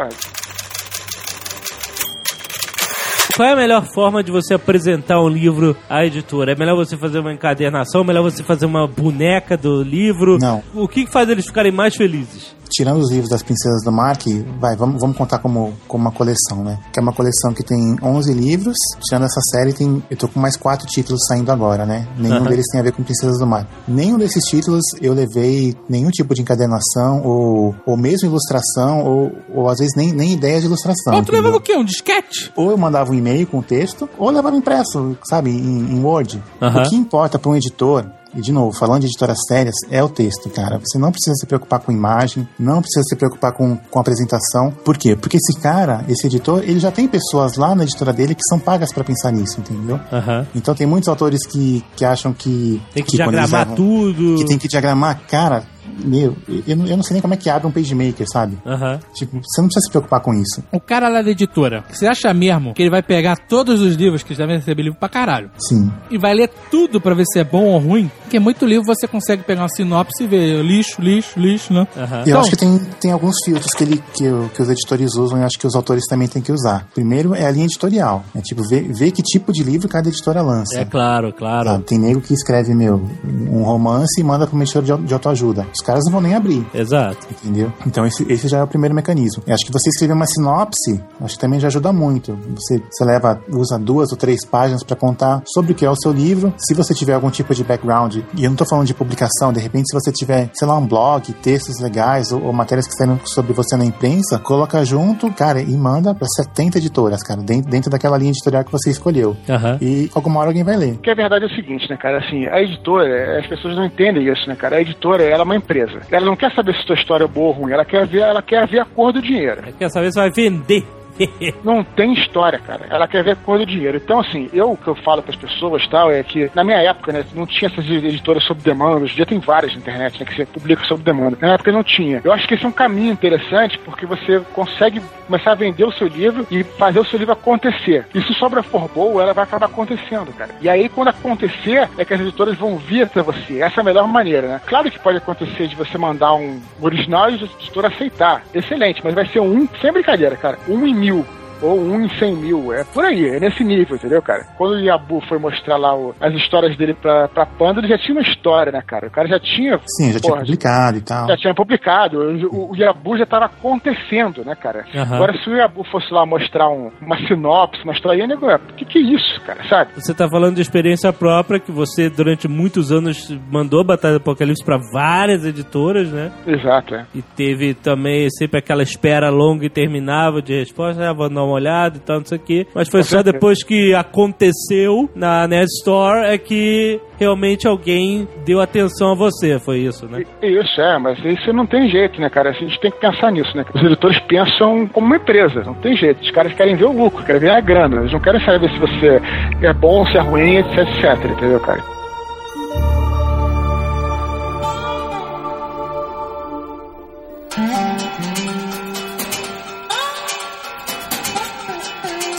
Qual 3.38 3.48
é 3.48 3.54
a 3.54 3.56
melhor 3.56 3.86
forma 3.94 4.24
de 4.24 4.32
você 4.32 4.56
apresentar 4.56 5.22
um 5.22 5.28
livro 5.28 5.78
à 5.88 6.04
editora? 6.04 6.54
É 6.54 6.56
melhor 6.56 6.76
você 6.76 6.98
fazer 6.98 7.20
uma 7.20 7.32
encadernação? 7.32 8.02
É 8.02 8.04
melhor 8.04 8.24
você 8.24 8.42
fazer 8.42 8.66
uma 8.66 8.88
boneca 8.88 9.56
do 9.56 9.84
livro? 9.84 10.40
Não. 10.40 10.64
O 10.74 10.88
que 10.88 11.06
faz 11.06 11.30
eles 11.30 11.46
ficarem 11.46 11.72
mais 11.72 11.96
felizes? 11.96 12.58
Tirando 12.70 13.00
os 13.00 13.12
livros 13.12 13.30
das 13.30 13.42
Princesas 13.42 13.82
do 13.84 13.92
Mar, 13.94 14.18
que 14.18 14.44
vai, 14.60 14.76
vamos, 14.76 15.00
vamos 15.00 15.16
contar 15.16 15.40
como, 15.40 15.74
como 15.88 16.04
uma 16.04 16.12
coleção, 16.12 16.64
né? 16.64 16.80
Que 16.92 17.00
é 17.00 17.02
uma 17.02 17.14
coleção 17.14 17.54
que 17.54 17.64
tem 17.64 17.96
11 18.04 18.34
livros. 18.34 18.76
Tirando 19.08 19.24
essa 19.24 19.40
série, 19.52 19.72
tem, 19.72 20.04
eu 20.10 20.18
tô 20.18 20.28
com 20.28 20.40
mais 20.40 20.58
quatro 20.58 20.86
títulos 20.88 21.22
saindo 21.28 21.50
agora, 21.50 21.86
né? 21.86 22.08
Nenhum 22.18 22.38
Aham. 22.38 22.50
deles 22.50 22.66
tem 22.72 22.82
a 22.82 22.84
ver 22.84 22.92
com 22.92 23.04
Princesas 23.04 23.40
do 23.40 23.48
Mar. 23.48 23.66
Nenhum 23.88 24.18
desses 24.18 24.44
títulos 24.46 24.84
eu 25.00 25.14
levei 25.14 25.76
nenhum 25.88 26.10
tipo 26.10 26.34
de 26.34 26.42
encadernação, 26.42 27.22
ou, 27.24 27.76
ou 27.86 27.96
mesmo 27.96 28.28
ilustração, 28.28 29.02
ou, 29.06 29.32
ou 29.54 29.70
às 29.70 29.78
vezes 29.78 29.94
nem, 29.96 30.12
nem 30.12 30.34
ideia 30.34 30.60
de 30.60 30.66
ilustração. 30.66 31.14
Mas 31.14 31.26
tu 31.26 31.32
levava 31.32 31.56
o 31.56 31.62
quê? 31.62 31.74
Um 31.76 31.86
disquete? 31.86 32.52
ou 32.56 32.72
eu 32.72 32.78
mandava 32.78 33.12
um 33.12 33.14
e-mail 33.14 33.27
com 33.46 33.60
o 33.60 33.64
texto, 33.64 34.10
ou 34.18 34.30
eu 34.30 34.36
levava 34.36 34.56
impresso, 34.56 35.18
sabe, 35.28 35.50
em, 35.52 35.96
em 35.96 36.04
Word. 36.04 36.42
Aham. 36.62 36.82
O 36.84 36.90
que 36.90 36.96
importa 36.96 37.38
para 37.40 37.52
um 37.52 37.56
editor, 37.56 38.06
e 38.36 38.42
de 38.42 38.52
novo, 38.52 38.78
falando 38.78 39.02
de 39.02 39.08
editoras 39.08 39.38
sérias, 39.48 39.76
é 39.90 40.04
o 40.04 40.10
texto, 40.10 40.50
cara. 40.50 40.80
Você 40.84 40.98
não 41.00 41.12
precisa 41.12 41.34
se 41.36 41.46
preocupar 41.46 41.80
com 41.80 41.92
imagem, 41.92 42.48
não 42.60 42.82
precisa 42.82 43.04
se 43.08 43.16
preocupar 43.16 43.54
com, 43.54 43.78
com 43.90 44.00
apresentação. 44.00 44.72
Por 44.84 44.98
quê? 44.98 45.16
Porque 45.16 45.38
esse 45.38 45.60
cara, 45.60 46.04
esse 46.08 46.28
editor, 46.28 46.62
ele 46.64 46.80
já 46.80 46.92
tem 46.92 47.08
pessoas 47.08 47.56
lá 47.56 47.74
na 47.74 47.84
editora 47.84 48.12
dele 48.14 48.36
que 48.36 48.44
são 48.48 48.60
pagas 48.60 48.92
para 48.94 49.04
pensar 49.04 49.32
nisso, 49.32 49.60
entendeu? 49.60 50.00
Aham. 50.12 50.46
Então 50.54 50.76
tem 50.76 50.86
muitos 50.86 51.08
autores 51.10 51.46
que, 51.48 51.84
que 51.96 52.04
acham 52.06 52.34
que. 52.34 52.82
Tem 52.94 53.04
que, 53.04 53.16
eles 53.16 53.26
diagramar 53.26 53.62
erram- 53.62 53.76
tudo. 53.76 54.36
que 54.38 54.46
tem 54.46 54.58
que 54.58 54.68
diagramar, 54.68 55.22
cara, 55.28 55.64
meu, 56.04 56.36
eu, 56.68 56.76
não- 56.76 56.86
eu 56.88 56.96
não 56.98 57.04
sei 57.04 57.16
nem 57.16 57.22
como 57.22 57.34
é 57.34 57.38
que 57.38 57.50
abre 57.50 57.68
um 57.68 57.72
pagemaker, 57.72 58.26
sabe? 58.32 58.58
Aham. 58.66 59.00
Tipo, 59.14 59.40
você 59.44 59.62
não 59.62 59.68
precisa 59.68 59.86
se 59.86 59.90
preocupar 59.90 60.20
com 60.22 60.34
isso. 60.34 60.64
O 60.72 60.80
cara 60.80 61.10
lá 61.10 61.22
da 61.22 61.30
editora, 61.32 61.84
você 61.92 62.08
acha 62.08 62.34
mesmo 62.34 62.74
que 62.74 62.82
ele 62.84 62.90
vai 62.90 63.02
pegar 63.04 63.36
todos 63.48 63.82
os 63.82 63.96
livros 63.96 64.24
que 64.24 64.34
já 64.34 64.40
devem 64.46 64.58
receber 64.58 64.84
livro 64.84 65.00
pra 65.00 65.10
caralho 65.10 65.50
Sim. 65.58 65.92
e 66.10 66.18
vai 66.18 66.34
ler 66.34 66.50
tudo 66.72 67.00
pra 67.02 67.14
ver 67.16 67.26
se 67.26 67.40
é 67.40 67.44
bom 67.44 67.64
ou 67.66 67.80
ruim? 67.80 68.10
Porque 68.24 68.40
muito 68.40 68.66
livro 68.66 68.86
você 68.86 69.08
consegue 69.08 69.44
pegar 69.44 69.62
uma 69.64 69.70
sinopse 69.70 70.24
e 70.24 70.28
ver 70.28 70.62
lixo, 70.64 71.02
lixo, 71.02 71.40
lixo, 71.40 71.74
né? 71.74 71.88
Aham. 71.96 72.18
E 72.18 72.20
eu 72.20 72.28
Então- 72.28 72.42
acho 72.42 72.50
que 72.52 72.58
tem, 72.58 72.80
tem 73.00 73.12
alguns 73.12 73.36
filtros 73.46 73.72
que, 73.74 73.84
ele, 73.84 74.04
que, 74.14 74.26
que 74.54 74.62
os 74.62 74.70
editores 74.70 75.16
usam 75.16 75.40
e 75.40 75.44
acho 75.44 75.58
que 75.58 75.66
os 75.68 75.76
autores 75.76 76.04
também 76.08 76.28
têm 76.28 76.42
que 76.42 76.52
usar. 76.52 76.88
Primeiro 76.94 77.34
é 77.34 77.46
a 77.46 77.52
linha 77.52 77.66
editorial. 77.66 78.24
É 78.36 78.42
tipo, 78.42 78.62
ver, 78.68 78.84
ver 78.94 79.12
que 79.12 79.22
tipo 79.24 79.52
de 79.52 79.64
livro 79.64 79.88
cada 79.88 80.10
editora 80.10 80.42
lança. 80.42 80.80
É 80.80 80.86
claro, 80.86 81.34
claro. 81.34 81.70
Sabe? 81.70 81.84
Tem 81.86 81.98
nego 81.98 82.22
que 82.22 82.34
escreve, 82.34 82.74
meu, 82.76 83.02
um 83.26 83.64
romance 83.64 84.20
e 84.20 84.24
manda 84.24 84.46
pra 84.46 84.54
uma 84.56 84.64
editora 84.64 84.86
de, 84.98 85.08
de 85.08 85.14
autoajuda. 85.14 85.66
Os 85.74 85.82
caras 85.88 86.04
não 86.06 86.12
vão 86.12 86.22
nem 86.22 86.36
abrir. 86.36 86.66
Exato. 86.74 87.26
Entendeu? 87.32 87.72
Então 87.86 88.06
esse, 88.06 88.30
esse 88.32 88.48
já 88.48 88.60
é 88.60 88.64
o 88.64 88.68
primeiro 88.68 88.94
mecanismo. 88.94 89.42
Eu 89.48 89.54
acho 89.54 89.66
que 89.66 89.72
você 89.72 89.90
escrever 89.90 90.14
uma 90.14 90.26
sinopse, 90.28 91.02
acho 91.22 91.36
que 91.36 91.42
também 91.42 91.60
já 91.60 91.68
ajuda 91.68 91.94
muito. 91.94 92.38
Você, 92.56 92.82
você 92.92 93.06
leva, 93.06 93.42
usa 93.50 93.80
duas 93.80 94.12
ou 94.12 94.18
três 94.18 94.46
páginas 94.46 94.84
para 94.84 94.96
contar 94.96 95.42
sobre 95.46 95.72
o 95.72 95.76
que 95.76 95.86
é 95.86 95.90
o 95.90 95.96
seu 95.96 96.12
livro. 96.12 96.54
Se 96.58 96.74
você 96.74 96.94
tiver 96.94 97.14
algum 97.14 97.30
tipo 97.30 97.56
de 97.56 97.64
background, 97.64 98.18
e 98.36 98.44
eu 98.44 98.50
não 98.50 98.58
tô 98.58 98.66
falando 98.66 98.86
de 98.86 98.94
publicação, 98.94 99.54
de 99.54 99.60
repente 99.60 99.90
se 99.90 99.94
você 99.94 100.12
tiver, 100.12 100.50
sei 100.54 100.68
lá, 100.68 100.78
um 100.78 100.86
blog, 100.86 101.32
textos 101.34 101.80
legais 101.80 102.32
ou, 102.32 102.44
ou 102.44 102.54
matérias 102.54 102.86
que 102.86 102.94
saíram 102.94 103.20
sobre 103.24 103.54
você 103.54 103.78
na 103.78 103.86
imprensa, 103.86 104.38
coloca 104.40 104.84
junto, 104.84 105.32
cara, 105.32 105.62
e 105.62 105.78
manda 105.78 106.14
para 106.14 106.28
70 106.28 106.80
editoras, 106.80 107.24
cara, 107.24 107.42
dentro, 107.42 107.72
dentro 107.72 107.90
daquela 107.90 108.18
linha 108.18 108.32
editorial 108.32 108.66
que 108.66 108.72
você 108.72 108.90
escolheu. 108.90 109.38
Aham. 109.50 109.78
E 109.82 110.10
alguma 110.14 110.40
hora 110.40 110.50
alguém 110.50 110.64
vai 110.64 110.76
ler. 110.76 110.94
Porque 110.96 111.12
a 111.12 111.16
verdade 111.16 111.46
é 111.46 111.48
o 111.48 111.56
seguinte, 111.56 111.90
né, 111.90 111.96
cara? 111.96 112.20
Assim, 112.20 112.46
a 112.48 112.62
editora, 112.62 113.40
as 113.40 113.48
pessoas 113.48 113.76
não 113.76 113.86
entendem 113.86 114.28
isso, 114.28 114.48
né, 114.50 114.56
cara? 114.56 114.78
A 114.78 114.82
editora, 114.82 115.24
ela 115.24 115.44
é 115.44 115.46
uma 115.46 115.56
empresa. 115.56 115.77
Ela 116.12 116.26
não 116.26 116.36
quer 116.36 116.52
saber 116.54 116.76
se 116.76 116.86
tua 116.86 116.96
história 116.96 117.26
é 117.26 117.28
boa 117.28 117.48
ou 117.48 117.54
ruim. 117.54 117.72
Ela 117.72 117.86
quer 117.86 118.06
ver, 118.06 118.22
ela 118.22 118.42
quer 118.42 118.68
ver 118.68 118.80
a 118.80 118.86
cor 118.86 119.12
do 119.12 119.22
dinheiro. 119.22 119.62
Quer 119.78 119.90
saber 119.90 120.12
se 120.12 120.20
vai 120.20 120.30
vender? 120.30 120.86
Não 121.64 121.84
tem 121.84 122.14
história, 122.14 122.60
cara. 122.60 122.86
Ela 122.90 123.08
quer 123.08 123.24
ver 123.24 123.32
a 123.32 123.36
cor 123.36 123.58
do 123.58 123.66
dinheiro. 123.66 123.98
Então, 123.98 124.20
assim, 124.20 124.50
eu 124.54 124.72
o 124.72 124.78
que 124.78 124.88
eu 124.88 124.96
falo 124.96 125.22
para 125.22 125.32
as 125.32 125.38
pessoas 125.38 125.88
tal 125.88 126.12
é 126.12 126.22
que 126.24 126.50
na 126.54 126.64
minha 126.64 126.78
época, 126.78 127.12
né, 127.12 127.26
não 127.34 127.46
tinha 127.46 127.70
essas 127.70 127.90
editoras 127.90 128.44
sob 128.44 128.62
demanda. 128.62 129.04
Hoje 129.04 129.14
em 129.14 129.16
dia 129.16 129.26
tem 129.26 129.40
várias 129.40 129.74
na 129.74 129.80
internet, 129.80 130.20
né, 130.20 130.26
que 130.26 130.36
você 130.36 130.46
publica 130.46 130.84
sob 130.86 131.04
demanda. 131.04 131.38
Na 131.42 131.54
época 131.54 131.72
não 131.72 131.84
tinha. 131.84 132.22
Eu 132.24 132.32
acho 132.32 132.48
que 132.48 132.54
esse 132.54 132.66
é 132.66 132.68
um 132.68 132.72
caminho 132.72 133.12
interessante 133.12 133.78
porque 133.80 134.06
você 134.06 134.40
consegue 134.54 135.02
começar 135.26 135.52
a 135.52 135.56
vender 135.56 135.84
o 135.84 135.92
seu 135.92 136.08
livro 136.08 136.48
e 136.50 136.64
fazer 136.64 137.00
o 137.00 137.06
seu 137.06 137.20
livro 137.20 137.34
acontecer. 137.34 138.06
E 138.14 138.22
se 138.22 138.34
sobra 138.34 138.64
for 138.64 138.90
boa, 138.90 139.22
ela 139.22 139.34
vai 139.34 139.44
acabar 139.44 139.68
acontecendo, 139.68 140.34
cara. 140.34 140.52
E 140.62 140.70
aí, 140.70 140.90
quando 140.90 141.10
acontecer, 141.10 141.90
é 141.98 142.06
que 142.06 142.14
as 142.14 142.22
editoras 142.22 142.58
vão 142.58 142.78
vir 142.78 143.04
até 143.04 143.22
você. 143.22 143.62
Essa 143.62 143.80
é 143.80 143.82
a 143.82 143.84
melhor 143.84 144.08
maneira, 144.08 144.48
né? 144.48 144.62
Claro 144.66 144.90
que 144.90 145.00
pode 145.00 145.18
acontecer 145.18 145.68
de 145.68 145.76
você 145.76 145.98
mandar 145.98 146.34
um 146.34 146.60
original 146.82 147.30
e 147.30 147.34
a 147.34 147.38
editora 147.38 147.90
aceitar. 147.90 148.44
Excelente, 148.54 149.02
mas 149.04 149.14
vai 149.14 149.26
ser 149.28 149.40
um, 149.40 149.68
sem 149.82 149.92
brincadeira, 149.92 150.36
cara, 150.36 150.58
um 150.68 150.86
em 150.86 150.94
mil. 150.94 151.07
mil 151.08 151.47
Ou 151.62 151.80
um 151.80 152.02
em 152.06 152.10
cem 152.18 152.36
mil. 152.36 152.72
É 152.74 152.84
por 152.84 153.04
aí, 153.06 153.26
é 153.28 153.40
nesse 153.40 153.64
nível, 153.64 153.96
entendeu, 153.96 154.22
cara? 154.22 154.46
Quando 154.58 154.74
o 154.76 154.80
Yabu 154.80 155.22
foi 155.28 155.38
mostrar 155.40 155.78
lá 155.78 155.96
o- 155.96 156.14
as 156.20 156.34
histórias 156.34 156.76
dele 156.78 156.94
pra, 156.94 157.28
pra 157.28 157.46
Panda, 157.46 157.80
ele 157.80 157.88
já 157.88 157.98
tinha 157.98 158.14
uma 158.16 158.22
história, 158.22 158.72
né, 158.72 158.82
cara? 158.86 159.08
O 159.08 159.12
cara 159.12 159.28
já 159.28 159.40
tinha. 159.40 159.80
Sim, 159.86 160.12
já 160.14 160.20
tinha 160.20 160.32
porra, 160.34 160.42
publicado 160.46 160.98
e 160.98 161.02
tal. 161.02 161.28
já 161.28 161.38
tinha 161.38 161.54
publicado, 161.56 162.20
o, 162.52 162.72
o 162.72 162.76
Yabu 162.76 163.18
já 163.18 163.24
estava 163.24 163.46
acontecendo, 163.46 164.44
né, 164.46 164.56
cara? 164.56 164.86
Aham. 164.96 165.16
Agora, 165.16 165.34
se 165.44 165.50
o 165.50 165.56
Yabu 165.56 165.84
fosse 165.86 166.12
lá 166.14 166.26
mostrar 166.26 166.70
um- 166.70 166.92
uma 167.02 167.18
sinopse, 167.28 167.84
uma 167.84 167.94
historinha, 167.94 168.28
nego, 168.28 168.48
o 168.48 168.60
que, 168.76 168.86
que 168.86 169.00
é 169.00 169.02
isso, 169.02 169.42
cara, 169.46 169.64
sabe? 169.70 169.92
Você 169.96 170.14
tá 170.14 170.28
falando 170.30 170.56
de 170.56 170.62
experiência 170.62 171.12
própria, 171.14 171.60
que 171.60 171.72
você 171.72 172.10
durante 172.10 172.48
muitos 172.48 172.92
anos 172.92 173.30
mandou 173.52 173.84
Batalha 173.84 174.16
do 174.16 174.22
Apocalipse 174.22 174.64
pra 174.64 174.78
várias 174.94 175.46
editoras, 175.46 176.12
né? 176.12 176.32
Exato, 176.46 176.96
é. 176.96 177.06
E 177.16 177.22
teve 177.22 177.74
também 177.74 178.30
sempre 178.30 178.60
aquela 178.60 178.84
espera 178.84 179.30
longa 179.30 179.66
e 179.66 179.70
terminável 179.70 180.42
de 180.42 180.58
resposta, 180.58 181.10
ah, 181.10 181.14
vou 181.14 181.30
dar 181.30 181.44
uma 181.48 181.56
olhada 181.56 181.98
e 181.98 182.00
tal, 182.00 182.18
não 182.20 182.26
sei 182.26 182.38
o 182.38 182.42
quê. 182.42 182.68
Mas 182.74 182.90
foi 182.90 183.04
só 183.04 183.24
depois 183.24 183.64
que 183.64 183.94
aconteceu 183.94 185.10
na 185.16 185.48
Nerd 185.48 185.68
Store 185.80 186.26
é 186.28 186.38
que 186.38 187.00
realmente 187.20 187.68
alguém 187.68 188.28
deu 188.46 188.62
atenção 188.62 189.12
a 189.12 189.16
você, 189.16 189.60
foi 189.60 189.80
isso, 189.80 190.06
né? 190.08 190.24
Isso, 190.42 190.82
é, 190.82 191.00
mas 191.00 191.18
isso 191.26 191.52
não 191.52 191.66
tem 191.66 191.90
jeito, 191.90 192.20
né, 192.22 192.30
cara? 192.30 192.50
A 192.50 192.54
gente 192.54 192.80
tem 192.80 192.92
que 192.92 193.00
pensar 193.00 193.32
nisso, 193.32 193.56
né? 193.56 193.66
Os 193.74 193.82
editores 193.82 194.20
pensam 194.22 194.88
como 194.88 195.08
uma 195.08 195.18
empresa, 195.18 195.64
não 195.64 195.74
tem 195.76 195.96
jeito. 195.96 196.22
Os 196.22 196.32
caras 196.32 196.54
querem 196.54 196.76
ver 196.76 196.86
o 196.86 196.92
lucro, 196.92 197.24
querem 197.24 197.42
ver 197.42 197.52
a 197.52 197.62
grana. 197.62 198.02
Eles 198.02 198.12
não 198.12 198.20
querem 198.20 198.44
saber 198.46 198.70
se 198.70 198.80
você 198.80 199.22
é 199.62 199.74
bom, 199.74 200.06
se 200.06 200.18
é 200.18 200.22
ruim, 200.22 200.58
etc, 200.58 200.78
etc, 200.80 201.32
entendeu, 201.32 201.60
cara? 201.60 201.98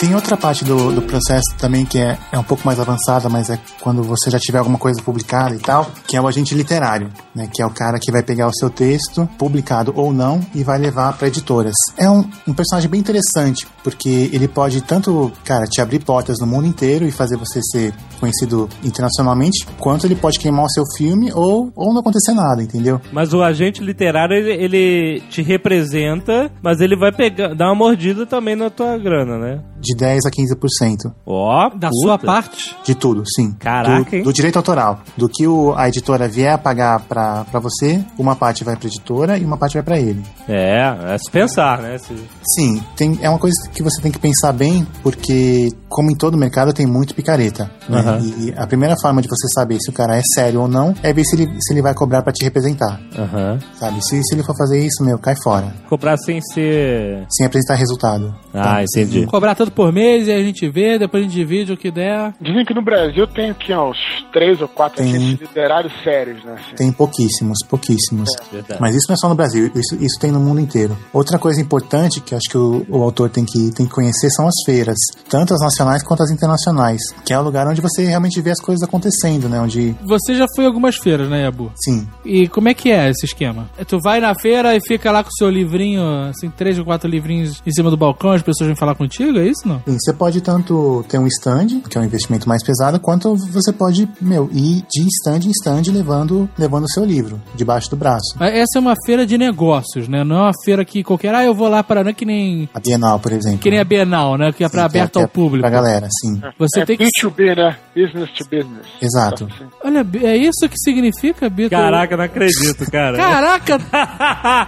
Tem 0.08 0.14
outra 0.14 0.38
parte 0.38 0.64
do, 0.64 0.90
do 0.90 1.02
processo 1.02 1.54
também 1.58 1.84
que 1.84 1.98
é, 1.98 2.16
é 2.32 2.38
um 2.38 2.42
pouco 2.42 2.64
mais 2.64 2.80
avançada, 2.80 3.28
mas 3.28 3.50
é 3.50 3.58
quando 3.78 4.02
você 4.02 4.30
já 4.30 4.38
tiver 4.38 4.56
alguma 4.56 4.78
coisa 4.78 5.02
publicada 5.02 5.54
e 5.54 5.58
tal, 5.58 5.86
que 6.06 6.16
é 6.16 6.20
o 6.20 6.26
agente 6.26 6.54
literário, 6.54 7.10
né? 7.34 7.46
Que 7.52 7.60
é 7.60 7.66
o 7.66 7.70
cara 7.70 7.98
que 8.00 8.10
vai 8.10 8.22
pegar 8.22 8.46
o 8.46 8.54
seu 8.54 8.70
texto, 8.70 9.28
publicado 9.36 9.92
ou 9.94 10.10
não, 10.10 10.40
e 10.54 10.64
vai 10.64 10.78
levar 10.78 11.12
para 11.12 11.28
editoras. 11.28 11.74
É 11.98 12.08
um, 12.08 12.24
um 12.46 12.54
personagem 12.54 12.88
bem 12.88 13.00
interessante, 13.00 13.66
porque 13.84 14.30
ele 14.32 14.48
pode 14.48 14.80
tanto, 14.80 15.30
cara, 15.44 15.66
te 15.66 15.82
abrir 15.82 15.98
portas 15.98 16.38
no 16.40 16.46
mundo 16.46 16.66
inteiro 16.66 17.04
e 17.04 17.12
fazer 17.12 17.36
você 17.36 17.60
ser 17.62 17.92
conhecido 18.18 18.66
internacionalmente, 18.82 19.66
quanto 19.78 20.06
ele 20.06 20.16
pode 20.16 20.38
queimar 20.38 20.64
o 20.64 20.70
seu 20.70 20.84
filme 20.96 21.30
ou, 21.34 21.70
ou 21.76 21.92
não 21.92 22.00
acontecer 22.00 22.32
nada, 22.32 22.62
entendeu? 22.62 22.98
Mas 23.12 23.34
o 23.34 23.42
agente 23.42 23.84
literário, 23.84 24.34
ele, 24.34 24.52
ele 24.52 25.20
te 25.28 25.42
representa, 25.42 26.50
mas 26.62 26.80
ele 26.80 26.96
vai 26.96 27.12
pegar, 27.12 27.54
dar 27.54 27.66
uma 27.66 27.74
mordida 27.74 28.24
também 28.24 28.56
na 28.56 28.70
tua 28.70 28.96
grana, 28.96 29.38
né? 29.38 29.62
De 29.78 29.97
10 29.98 30.20
a 30.26 30.30
15%. 30.30 31.12
Ó, 31.26 31.68
Da 31.70 31.88
puta. 31.88 31.90
sua 32.02 32.18
parte? 32.18 32.76
De 32.84 32.94
tudo, 32.94 33.22
sim. 33.34 33.52
Caraca, 33.58 34.08
do, 34.10 34.16
hein? 34.16 34.22
do 34.22 34.32
direito 34.32 34.56
autoral. 34.56 35.00
Do 35.16 35.28
que 35.28 35.46
o, 35.46 35.74
a 35.76 35.88
editora 35.88 36.28
vier 36.28 36.54
a 36.54 36.58
pagar 36.58 37.00
pra, 37.00 37.44
pra 37.44 37.60
você, 37.60 38.02
uma 38.18 38.34
parte 38.36 38.64
vai 38.64 38.76
pra 38.76 38.86
editora 38.86 39.36
e 39.36 39.44
uma 39.44 39.56
parte 39.56 39.74
vai 39.74 39.82
pra 39.82 39.98
ele. 39.98 40.22
É, 40.48 41.14
é 41.14 41.18
se 41.18 41.30
pensar, 41.30 41.80
né? 41.82 41.98
Se- 41.98 42.16
Sim, 42.54 42.82
tem, 42.96 43.18
é 43.20 43.28
uma 43.28 43.38
coisa 43.38 43.54
que 43.72 43.82
você 43.82 44.00
tem 44.00 44.10
que 44.12 44.18
pensar 44.18 44.52
bem, 44.52 44.86
porque, 45.02 45.68
como 45.88 46.10
em 46.10 46.14
todo 46.16 46.38
mercado, 46.38 46.72
tem 46.72 46.86
muito 46.86 47.14
picareta. 47.14 47.70
Né? 47.88 47.98
Aham. 47.98 48.20
E 48.38 48.54
a 48.56 48.66
primeira 48.66 48.94
forma 49.00 49.22
de 49.22 49.28
você 49.28 49.46
saber 49.54 49.78
se 49.80 49.90
o 49.90 49.92
cara 49.92 50.16
é 50.16 50.22
sério 50.34 50.60
ou 50.60 50.68
não 50.68 50.94
é 51.02 51.12
ver 51.12 51.24
se 51.24 51.36
ele, 51.36 51.50
se 51.60 51.72
ele 51.72 51.82
vai 51.82 51.94
cobrar 51.94 52.22
pra 52.22 52.32
te 52.32 52.44
representar. 52.44 53.00
Aham. 53.16 53.58
Sabe? 53.74 54.04
Se, 54.04 54.22
se 54.22 54.34
ele 54.34 54.42
for 54.42 54.56
fazer 54.56 54.84
isso, 54.84 55.04
meu, 55.04 55.18
cai 55.18 55.34
fora. 55.42 55.72
Cobrar 55.88 56.16
sem 56.16 56.40
ser. 56.40 57.26
Sem 57.30 57.46
apresentar 57.46 57.74
resultado. 57.74 58.34
Ah, 58.52 58.82
entendi. 58.82 59.26
Cobrar 59.26 59.54
tanto 59.54 59.72
por 59.72 59.92
mês 59.92 60.26
e 60.26 60.32
a 60.32 60.42
gente 60.42 60.68
vê, 60.68 60.98
depois 60.98 61.22
a 61.22 61.26
gente 61.26 61.34
divide 61.36 61.72
o 61.72 61.76
que 61.76 61.90
der. 61.90 62.34
Dizem 62.40 62.64
que 62.64 62.74
no 62.74 62.82
Brasil 62.82 63.26
tem 63.26 63.50
aqui 63.50 63.72
ó, 63.72 63.90
uns 63.90 63.98
três 64.32 64.60
ou 64.60 64.68
quatro 64.68 65.02
Tem. 65.02 65.12
literários 65.12 65.92
sérios, 66.02 66.44
né? 66.44 66.54
assim. 66.54 66.74
Tem 66.76 66.92
pouquíssimos, 66.92 67.58
pouquíssimos. 67.68 68.28
Verdade. 68.52 68.80
Mas 68.80 68.94
isso 68.94 69.06
não 69.08 69.14
é 69.14 69.16
só 69.16 69.28
no 69.28 69.34
Brasil, 69.34 69.70
isso, 69.74 69.94
isso 69.96 70.18
tem 70.20 70.30
no 70.30 70.40
mundo 70.40 70.60
inteiro. 70.60 70.96
Outra 71.12 71.38
coisa 71.38 71.60
importante 71.60 72.20
que 72.20 72.34
acho 72.34 72.48
que 72.50 72.58
o, 72.58 72.84
o 72.88 73.02
autor 73.02 73.30
tem 73.30 73.44
que, 73.44 73.70
tem 73.72 73.86
que 73.86 73.92
conhecer 73.92 74.30
são 74.30 74.46
as 74.46 74.54
feiras, 74.64 74.96
tanto 75.28 75.54
as 75.54 75.60
nacionais 75.60 76.02
quanto 76.02 76.22
as 76.22 76.30
internacionais, 76.30 77.00
que 77.24 77.32
é 77.32 77.38
o 77.38 77.42
lugar 77.42 77.66
onde 77.66 77.77
você 77.80 78.04
realmente 78.04 78.40
vê 78.40 78.50
as 78.50 78.60
coisas 78.60 78.82
acontecendo, 78.86 79.48
né? 79.48 79.60
Onde, 79.60 79.94
Você 80.04 80.34
já 80.34 80.46
foi 80.54 80.64
em 80.64 80.66
algumas 80.66 80.96
feiras, 80.96 81.28
né, 81.28 81.42
Yabu? 81.42 81.70
sim, 81.76 82.06
E 82.24 82.48
como 82.48 82.68
é 82.68 82.74
que 82.74 82.90
é 82.90 83.08
esse 83.10 83.26
esquema? 83.26 83.68
Tu 83.86 83.98
vai 84.00 84.20
na 84.20 84.34
feira 84.34 84.74
e 84.76 84.80
fica 84.86 85.10
lá 85.10 85.22
com 85.22 85.30
o 85.30 85.36
seu 85.36 85.48
livrinho, 85.50 86.02
assim, 86.28 86.50
três 86.50 86.78
ou 86.78 86.84
quatro 86.84 87.08
livrinhos 87.08 87.62
em 87.66 87.70
cima 87.72 87.90
do 87.90 87.96
balcão, 87.96 88.30
as 88.32 88.42
pessoas 88.42 88.66
vêm 88.68 88.76
falar 88.76 88.94
contigo, 88.94 89.38
é 89.38 89.46
isso 89.46 89.66
não? 89.66 89.82
sim, 89.86 89.96
você 89.98 90.12
pode 90.12 90.40
tanto 90.40 91.04
ter 91.08 91.18
um 91.18 91.26
stand, 91.26 91.80
que 91.88 91.96
é 91.96 92.00
um 92.00 92.04
investimento 92.04 92.48
mais 92.48 92.62
pesado, 92.64 92.98
quanto 93.00 93.34
você 93.36 93.72
pode, 93.72 94.08
meu, 94.20 94.48
ir 94.52 94.82
de 94.90 95.06
stand 95.20 95.46
em 95.46 95.50
stand 95.50 95.82
levando, 95.92 96.48
levando 96.58 96.84
o 96.84 96.88
seu 96.88 97.04
livro 97.04 97.40
debaixo 97.54 97.90
do 97.90 97.96
braço. 97.96 98.36
Mas 98.38 98.54
Essa 98.54 98.78
é 98.78 98.80
uma 98.80 98.94
feira 99.06 99.26
de 99.26 99.38
negócios, 99.38 100.08
né? 100.08 100.24
Não 100.24 100.36
é 100.36 100.40
uma 100.42 100.52
feira 100.64 100.84
que 100.84 101.02
qualquer, 101.02 101.34
ah, 101.34 101.44
eu 101.44 101.54
vou 101.54 101.68
lá 101.68 101.82
para 101.82 102.02
não 102.02 102.10
é 102.10 102.14
que 102.14 102.24
nem 102.24 102.68
A 102.74 102.80
Bienal, 102.80 103.18
por 103.20 103.32
exemplo. 103.32 103.58
que 103.58 103.70
nem 103.70 103.78
a 103.78 103.84
Bienal, 103.84 104.36
né? 104.36 104.52
Que 104.52 104.64
é 104.64 104.68
para 104.68 104.82
é- 104.82 104.84
aberto 104.84 105.18
é 105.18 105.22
ao 105.22 105.28
público. 105.28 105.60
Pra 105.60 105.70
galera, 105.70 106.08
sim. 106.20 106.40
Você 106.58 106.80
é 106.80 106.84
tem 106.86 106.96
que 106.96 107.04
B2B, 107.04 107.56
né? 107.56 107.67
Business 107.94 108.30
to 108.32 108.44
business. 108.44 108.86
Exato. 109.02 109.48
Assim. 109.52 109.68
Olha, 109.84 110.06
é 110.22 110.36
isso 110.36 110.68
que 110.68 110.78
significa, 110.78 111.48
Bito? 111.48 111.70
Caraca, 111.70 112.16
não 112.16 112.24
acredito, 112.24 112.90
cara. 112.90 113.16
Caraca! 113.16 113.78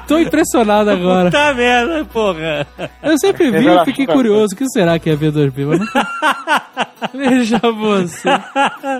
Tô 0.09 0.19
impressionado 0.19 0.91
agora. 0.91 1.31
Puta 1.31 1.55
merda, 1.55 2.05
porra. 2.07 2.67
Eu 3.03 3.19
sempre 3.19 3.51
vi 3.51 3.67
e 3.69 3.85
fiquei 3.85 4.07
curioso. 4.07 4.55
O 4.55 4.57
que 4.57 4.69
será 4.69 4.99
que 4.99 5.11
é 5.11 5.17
B2B? 5.17 5.67
Mas. 5.67 5.81
Veja 7.15 7.59
você. 7.59 8.29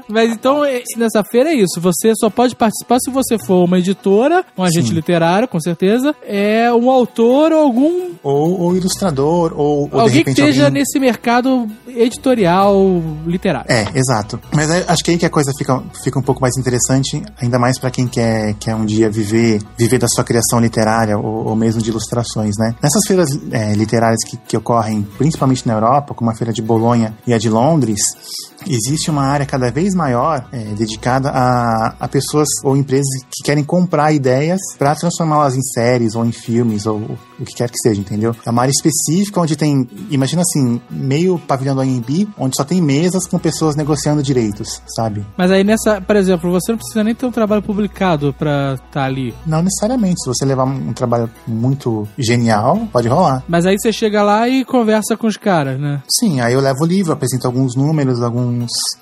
Mas 0.09 0.33
então, 0.33 0.65
é- 0.65 0.83
nessa 0.97 1.23
feira 1.23 1.51
é 1.51 1.55
isso. 1.55 1.81
Você 1.81 2.13
só 2.15 2.31
pode 2.31 2.57
participar 2.57 2.99
se 2.99 3.11
você 3.11 3.37
for 3.39 3.65
uma 3.65 3.79
editora, 3.79 4.45
um 4.57 4.63
agente 4.63 4.89
Sim. 4.89 4.95
literário, 4.95 5.47
com 5.47 5.61
certeza, 5.61 6.15
é 6.23 6.73
um 6.73 6.91
autor 6.91 7.53
ou 7.53 7.61
algum. 7.61 8.11
Ou, 8.23 8.61
ou 8.61 8.77
ilustrador, 8.77 9.53
ou, 9.55 9.83
ou 9.83 9.89
de 9.89 9.95
alguém 9.95 10.11
que 10.13 10.19
repente 10.31 10.41
esteja 10.41 10.65
alguém... 10.67 10.81
nesse 10.81 10.99
mercado 10.99 11.69
editorial 11.89 13.03
literário. 13.27 13.71
É, 13.71 13.85
exato. 13.95 14.41
Mas 14.55 14.71
acho 14.71 15.05
que 15.05 15.11
aí 15.11 15.19
que 15.19 15.27
a 15.27 15.31
coisa 15.31 15.53
fica, 15.57 15.83
fica 16.03 16.19
um 16.19 16.23
pouco 16.23 16.41
mais 16.41 16.57
interessante, 16.57 17.23
ainda 17.41 17.59
mais 17.59 17.79
pra 17.79 17.91
quem 17.91 18.07
quer, 18.07 18.55
quer 18.55 18.75
um 18.75 18.85
dia 18.85 19.11
viver, 19.11 19.61
viver 19.77 19.99
da 19.99 20.09
sua 20.09 20.25
criação 20.25 20.61
literária 20.61 21.19
ou, 21.19 21.49
ou 21.49 21.57
mesmo 21.57 21.81
de 21.81 21.91
ilustrações, 21.91 22.55
né? 22.59 22.75
Nessas 22.83 23.03
feiras 23.07 23.29
é, 23.51 23.73
literárias 23.75 24.21
que, 24.27 24.37
que 24.37 24.57
ocorrem 24.57 25.07
principalmente 25.19 25.67
na 25.67 25.75
Europa, 25.75 26.15
como 26.15 26.31
a 26.31 26.35
feira 26.35 26.53
de 26.53 26.63
Bolonha 26.63 27.15
e 27.27 27.33
a 27.33 27.39
de 27.39 27.49
Londres, 27.49 28.01
existe 28.67 29.11
uma 29.11 29.23
área 29.23 29.47
cada 29.47 29.71
vez 29.71 29.95
maior 29.95 30.45
é, 30.53 30.59
dedicada 30.75 31.31
a, 31.31 31.95
a 32.01 32.09
pessoas 32.09 32.49
ou 32.63 32.77
empresas 32.77 33.07
que 33.31 33.43
querem 33.45 33.65
comprar 33.65 34.13
ideias 34.13 34.61
para 34.79 34.95
transformá-las 34.95 35.57
em 35.57 35.63
séries 35.63 36.15
ou 36.15 36.25
em 36.25 36.33
filmes 36.33 36.87
ou 36.87 37.19
o 37.39 37.45
que 37.45 37.55
quer 37.55 37.71
que 37.71 37.79
seja, 37.83 38.01
entendeu? 38.01 38.35
É 38.45 38.51
uma 38.51 38.63
área 38.63 38.73
específica 38.73 39.41
onde 39.41 39.57
tem, 39.57 39.89
imagina 40.11 40.43
assim, 40.43 40.81
meio 40.91 41.39
pavilhão 41.39 41.75
do 41.75 41.81
AMB, 41.81 42.29
onde 42.39 42.57
só 42.57 42.65
tem 42.65 42.81
mesas 42.81 43.27
com 43.27 43.39
pessoas 43.39 43.77
negociando 43.77 44.23
direitos, 44.23 44.83
sabe? 44.95 45.25
Mas 45.37 45.51
aí 45.51 45.65
nessa, 45.65 46.01
por 46.01 46.17
exemplo, 46.17 46.51
você 46.51 46.73
não 46.73 46.79
precisa 46.79 47.05
nem 47.05 47.15
ter 47.15 47.27
um 47.27 47.31
trabalho 47.31 47.63
publicado 47.63 48.35
pra 48.39 48.75
estar 48.75 49.05
ali. 49.05 49.35
Não 49.47 49.63
necessariamente, 49.63 50.23
se 50.23 50.29
você 50.29 50.45
levar 50.45 50.65
um, 50.65 50.91
um 50.91 50.93
trabalho 50.93 51.31
muito 51.47 52.07
genial, 52.19 52.89
pode 52.93 53.09
rolar. 53.09 53.43
Mas 53.49 53.67
aí 53.67 53.77
você 53.79 53.93
chega 53.93 54.23
lá 54.23 54.49
e 54.49 54.65
conversa 54.65 55.17
com 55.17 55.27
os 55.27 55.37
caras, 55.37 55.81
né? 55.81 56.03
Sim, 56.09 56.41
aí 56.41 56.53
eu 56.53 56.61
levo 56.61 56.83
o 56.83 56.87
livro, 56.87 57.13
apresento 57.13 57.47
alguns 57.47 57.75
números, 57.75 58.23
alguns, 58.23 58.50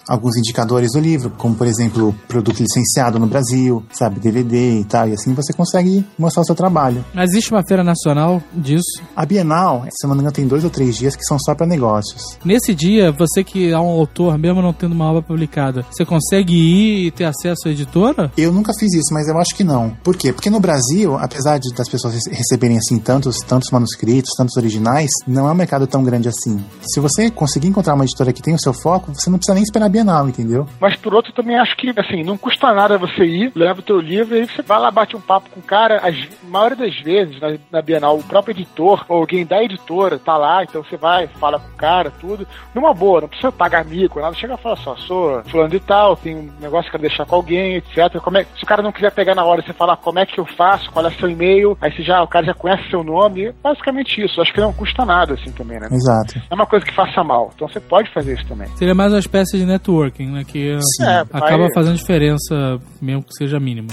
alguns 0.08 0.36
indicadores 0.36 0.92
do 0.92 1.00
livro, 1.00 1.30
como 1.36 1.54
por 1.54 1.66
exemplo, 1.66 2.14
produto 2.26 2.60
licenciado 2.62 3.18
no 3.18 3.26
Brasil, 3.26 3.84
sabe, 3.92 4.20
DVD 4.20 4.80
e 4.80 4.84
tal, 4.84 5.08
e 5.08 5.12
assim 5.12 5.32
você 5.34 5.52
consegue 5.52 6.04
mostrar 6.18 6.42
o 6.42 6.44
seu 6.46 6.54
trabalho. 6.54 7.04
Mas 7.14 7.30
existe 7.30 7.50
uma 7.52 7.62
feira 7.66 7.82
nacional 7.84 8.42
disso. 8.54 9.02
A 9.14 9.24
Bienal, 9.26 9.84
se 9.90 10.04
eu 10.06 10.08
não 10.08 10.16
me 10.16 10.20
engano, 10.22 10.34
tem 10.34 10.46
dois 10.46 10.64
ou 10.64 10.70
três 10.70 10.96
dias 10.96 11.14
que 11.16 11.24
são 11.24 11.38
só 11.38 11.54
para 11.54 11.66
negócios. 11.66 12.38
Nesse 12.44 12.74
dia, 12.74 13.12
você 13.12 13.42
que 13.44 13.70
é 13.70 13.78
um 13.78 13.88
autor, 13.88 14.38
mesmo 14.38 14.62
não 14.62 14.72
tendo 14.72 14.92
uma 14.92 15.06
obra 15.10 15.22
publicada, 15.22 15.84
você 15.90 16.04
consegue 16.04 16.54
ir 16.54 17.06
e 17.06 17.10
ter 17.10 17.24
acesso 17.24 17.66
à 17.68 17.70
editora? 17.70 18.32
Eu 18.36 18.52
nunca 18.52 18.72
fiz 18.78 18.92
isso, 18.94 19.12
mas 19.12 19.28
eu 19.28 19.38
acho 19.38 19.54
que 19.54 19.64
não. 19.64 19.90
Por 20.02 20.16
quê? 20.16 20.32
Porque 20.32 20.50
no 20.50 20.60
Brasil, 20.60 21.16
apesar 21.16 21.58
de 21.58 21.68
das 21.74 21.88
pessoas 21.88 22.14
rece- 22.14 22.30
receberem 22.30 22.78
assim 22.78 22.98
tantos, 22.98 23.38
tantos 23.38 23.70
manuscritos, 23.70 24.30
tantos 24.36 24.56
originais, 24.56 25.10
não 25.26 25.48
é 25.48 25.52
um 25.52 25.54
mercado 25.54 25.86
tão 25.86 26.02
grande 26.02 26.28
assim. 26.28 26.62
Se 26.82 27.00
você 27.00 27.30
conseguir 27.30 27.68
encontrar 27.68 27.94
uma 27.94 28.04
editora 28.04 28.32
que 28.32 28.42
tem 28.42 28.54
o 28.54 28.58
seu 28.58 28.72
foco, 28.72 29.12
você 29.14 29.30
não 29.30 29.37
precisa 29.38 29.54
nem 29.54 29.62
esperar 29.62 29.86
a 29.86 29.88
Bienal, 29.88 30.28
entendeu? 30.28 30.66
Mas 30.80 30.96
por 30.96 31.14
outro, 31.14 31.32
também 31.32 31.58
acho 31.58 31.76
que, 31.76 31.92
assim, 31.96 32.22
não 32.22 32.36
custa 32.36 32.72
nada 32.72 32.98
você 32.98 33.24
ir, 33.24 33.52
leva 33.54 33.80
o 33.80 33.82
teu 33.82 34.00
livro 34.00 34.36
e 34.36 34.40
aí 34.40 34.46
você 34.48 34.62
vai 34.62 34.78
lá, 34.78 34.90
bate 34.90 35.16
um 35.16 35.20
papo 35.20 35.50
com 35.50 35.60
o 35.60 35.62
cara. 35.62 36.02
A 36.06 36.46
maioria 36.46 36.76
das 36.76 36.98
vezes, 37.00 37.40
na, 37.40 37.56
na 37.70 37.82
Bienal, 37.82 38.18
o 38.18 38.22
próprio 38.22 38.52
editor 38.52 39.04
ou 39.08 39.18
alguém 39.18 39.46
da 39.46 39.62
editora 39.62 40.18
tá 40.18 40.36
lá, 40.36 40.62
então 40.62 40.82
você 40.82 40.96
vai, 40.96 41.26
fala 41.26 41.58
com 41.58 41.68
o 41.68 41.76
cara, 41.76 42.10
tudo. 42.10 42.46
Numa 42.74 42.92
boa, 42.92 43.22
não 43.22 43.28
precisa 43.28 43.50
pagar 43.50 43.84
mico, 43.84 44.20
nada. 44.20 44.34
Chega 44.34 44.54
e 44.54 44.58
fala 44.58 44.76
só, 44.76 44.96
sou 44.96 45.42
fulano 45.44 45.70
de 45.70 45.80
tal, 45.80 46.16
tem 46.16 46.36
um 46.36 46.50
negócio 46.60 46.90
que 46.90 46.98
quero 46.98 47.02
deixar 47.02 47.26
com 47.26 47.36
alguém, 47.36 47.76
etc. 47.76 48.20
Como 48.20 48.38
é, 48.38 48.44
se 48.56 48.64
o 48.64 48.66
cara 48.66 48.82
não 48.82 48.92
quiser 48.92 49.12
pegar 49.12 49.34
na 49.34 49.44
hora, 49.44 49.62
você 49.62 49.72
fala 49.72 49.96
como 49.96 50.18
é 50.18 50.26
que 50.26 50.38
eu 50.38 50.44
faço, 50.44 50.90
qual 50.90 51.06
é 51.06 51.10
seu 51.12 51.30
e-mail, 51.30 51.76
aí 51.80 51.92
você 51.94 52.02
já, 52.02 52.22
o 52.22 52.28
cara 52.28 52.46
já 52.46 52.54
conhece 52.54 52.88
seu 52.90 53.02
nome. 53.02 53.52
Basicamente 53.62 54.22
isso. 54.22 54.40
Acho 54.40 54.52
que 54.52 54.60
não 54.60 54.72
custa 54.72 55.04
nada, 55.04 55.34
assim, 55.34 55.50
também, 55.52 55.78
né? 55.78 55.88
Exato. 55.90 56.40
É 56.50 56.54
uma 56.54 56.66
coisa 56.66 56.84
que 56.84 56.94
faça 56.94 57.22
mal. 57.22 57.50
Então 57.54 57.68
você 57.68 57.80
pode 57.80 58.10
fazer 58.12 58.34
isso 58.34 58.46
também. 58.46 58.68
Seria 58.76 58.94
mais 58.94 59.12
uma 59.12 59.18
espécie 59.28 59.58
de 59.58 59.66
networking, 59.66 60.26
né? 60.32 60.44
Que 60.44 60.78
Sim. 60.80 61.04
É, 61.04 61.20
acaba 61.20 61.68
fazendo 61.74 61.96
diferença, 61.96 62.80
mesmo 63.00 63.22
que 63.22 63.34
seja 63.34 63.60
mínima. 63.60 63.88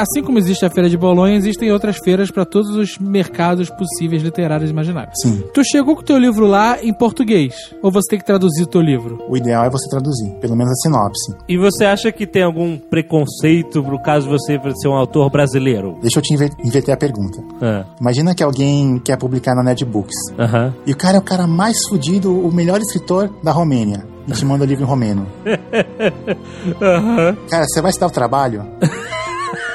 Assim 0.00 0.22
como 0.22 0.38
existe 0.38 0.64
a 0.64 0.70
Feira 0.70 0.88
de 0.88 0.96
Bolonha, 0.96 1.36
existem 1.36 1.70
outras 1.72 1.96
feiras 1.98 2.30
para 2.30 2.44
todos 2.44 2.70
os 2.76 2.98
mercados 2.98 3.68
possíveis 3.70 4.22
literários 4.22 4.70
e 4.70 4.72
imaginários. 4.72 5.14
Sim. 5.22 5.42
Tu 5.52 5.62
chegou 5.64 5.94
com 5.96 6.02
o 6.02 6.04
teu 6.04 6.18
livro 6.18 6.46
lá 6.46 6.78
em 6.82 6.92
português? 6.92 7.54
Ou 7.82 7.90
você 7.90 8.10
tem 8.10 8.18
que 8.18 8.24
traduzir 8.24 8.62
o 8.62 8.66
teu 8.66 8.80
livro? 8.80 9.18
O 9.28 9.36
ideal 9.36 9.64
é 9.64 9.70
você 9.70 9.88
traduzir, 9.90 10.30
pelo 10.40 10.56
menos 10.56 10.72
a 10.72 10.76
sinopse. 10.76 11.34
E 11.48 11.58
você 11.58 11.84
acha 11.84 12.10
que 12.12 12.26
tem 12.26 12.42
algum 12.42 12.78
preconceito 12.78 13.82
pro 13.82 14.00
caso 14.02 14.26
de 14.28 14.32
você 14.32 14.58
ser 14.80 14.88
um 14.88 14.94
autor 14.94 15.30
brasileiro? 15.30 15.98
Deixa 16.00 16.18
eu 16.18 16.22
te 16.22 16.32
inver- 16.34 16.52
inverter 16.64 16.94
a 16.94 16.96
pergunta. 16.96 17.42
Ah, 17.60 17.84
Imagina 18.00 18.34
que 18.34 18.42
alguém 18.42 18.98
quer 19.00 19.16
publicar 19.18 19.54
na 19.54 19.62
Netbooks. 19.62 20.14
Aham. 20.38 20.74
E 20.86 20.92
o 20.92 20.96
cara 20.96 21.16
é 21.16 21.20
o 21.20 21.24
cara 21.24 21.46
mais 21.46 21.76
fudido, 21.88 22.32
o 22.32 22.52
melhor 22.52 22.80
escritor 22.80 23.30
da 23.42 23.50
Romênia. 23.52 24.04
E 24.28 24.32
te 24.32 24.44
manda 24.44 24.62
o 24.62 24.66
livro 24.66 24.84
em 24.84 24.86
romeno. 24.86 25.26
Cara, 27.48 27.64
você 27.66 27.80
vai 27.80 27.90
se 27.92 27.98
dar 27.98 28.06
o 28.06 28.10
trabalho? 28.10 28.64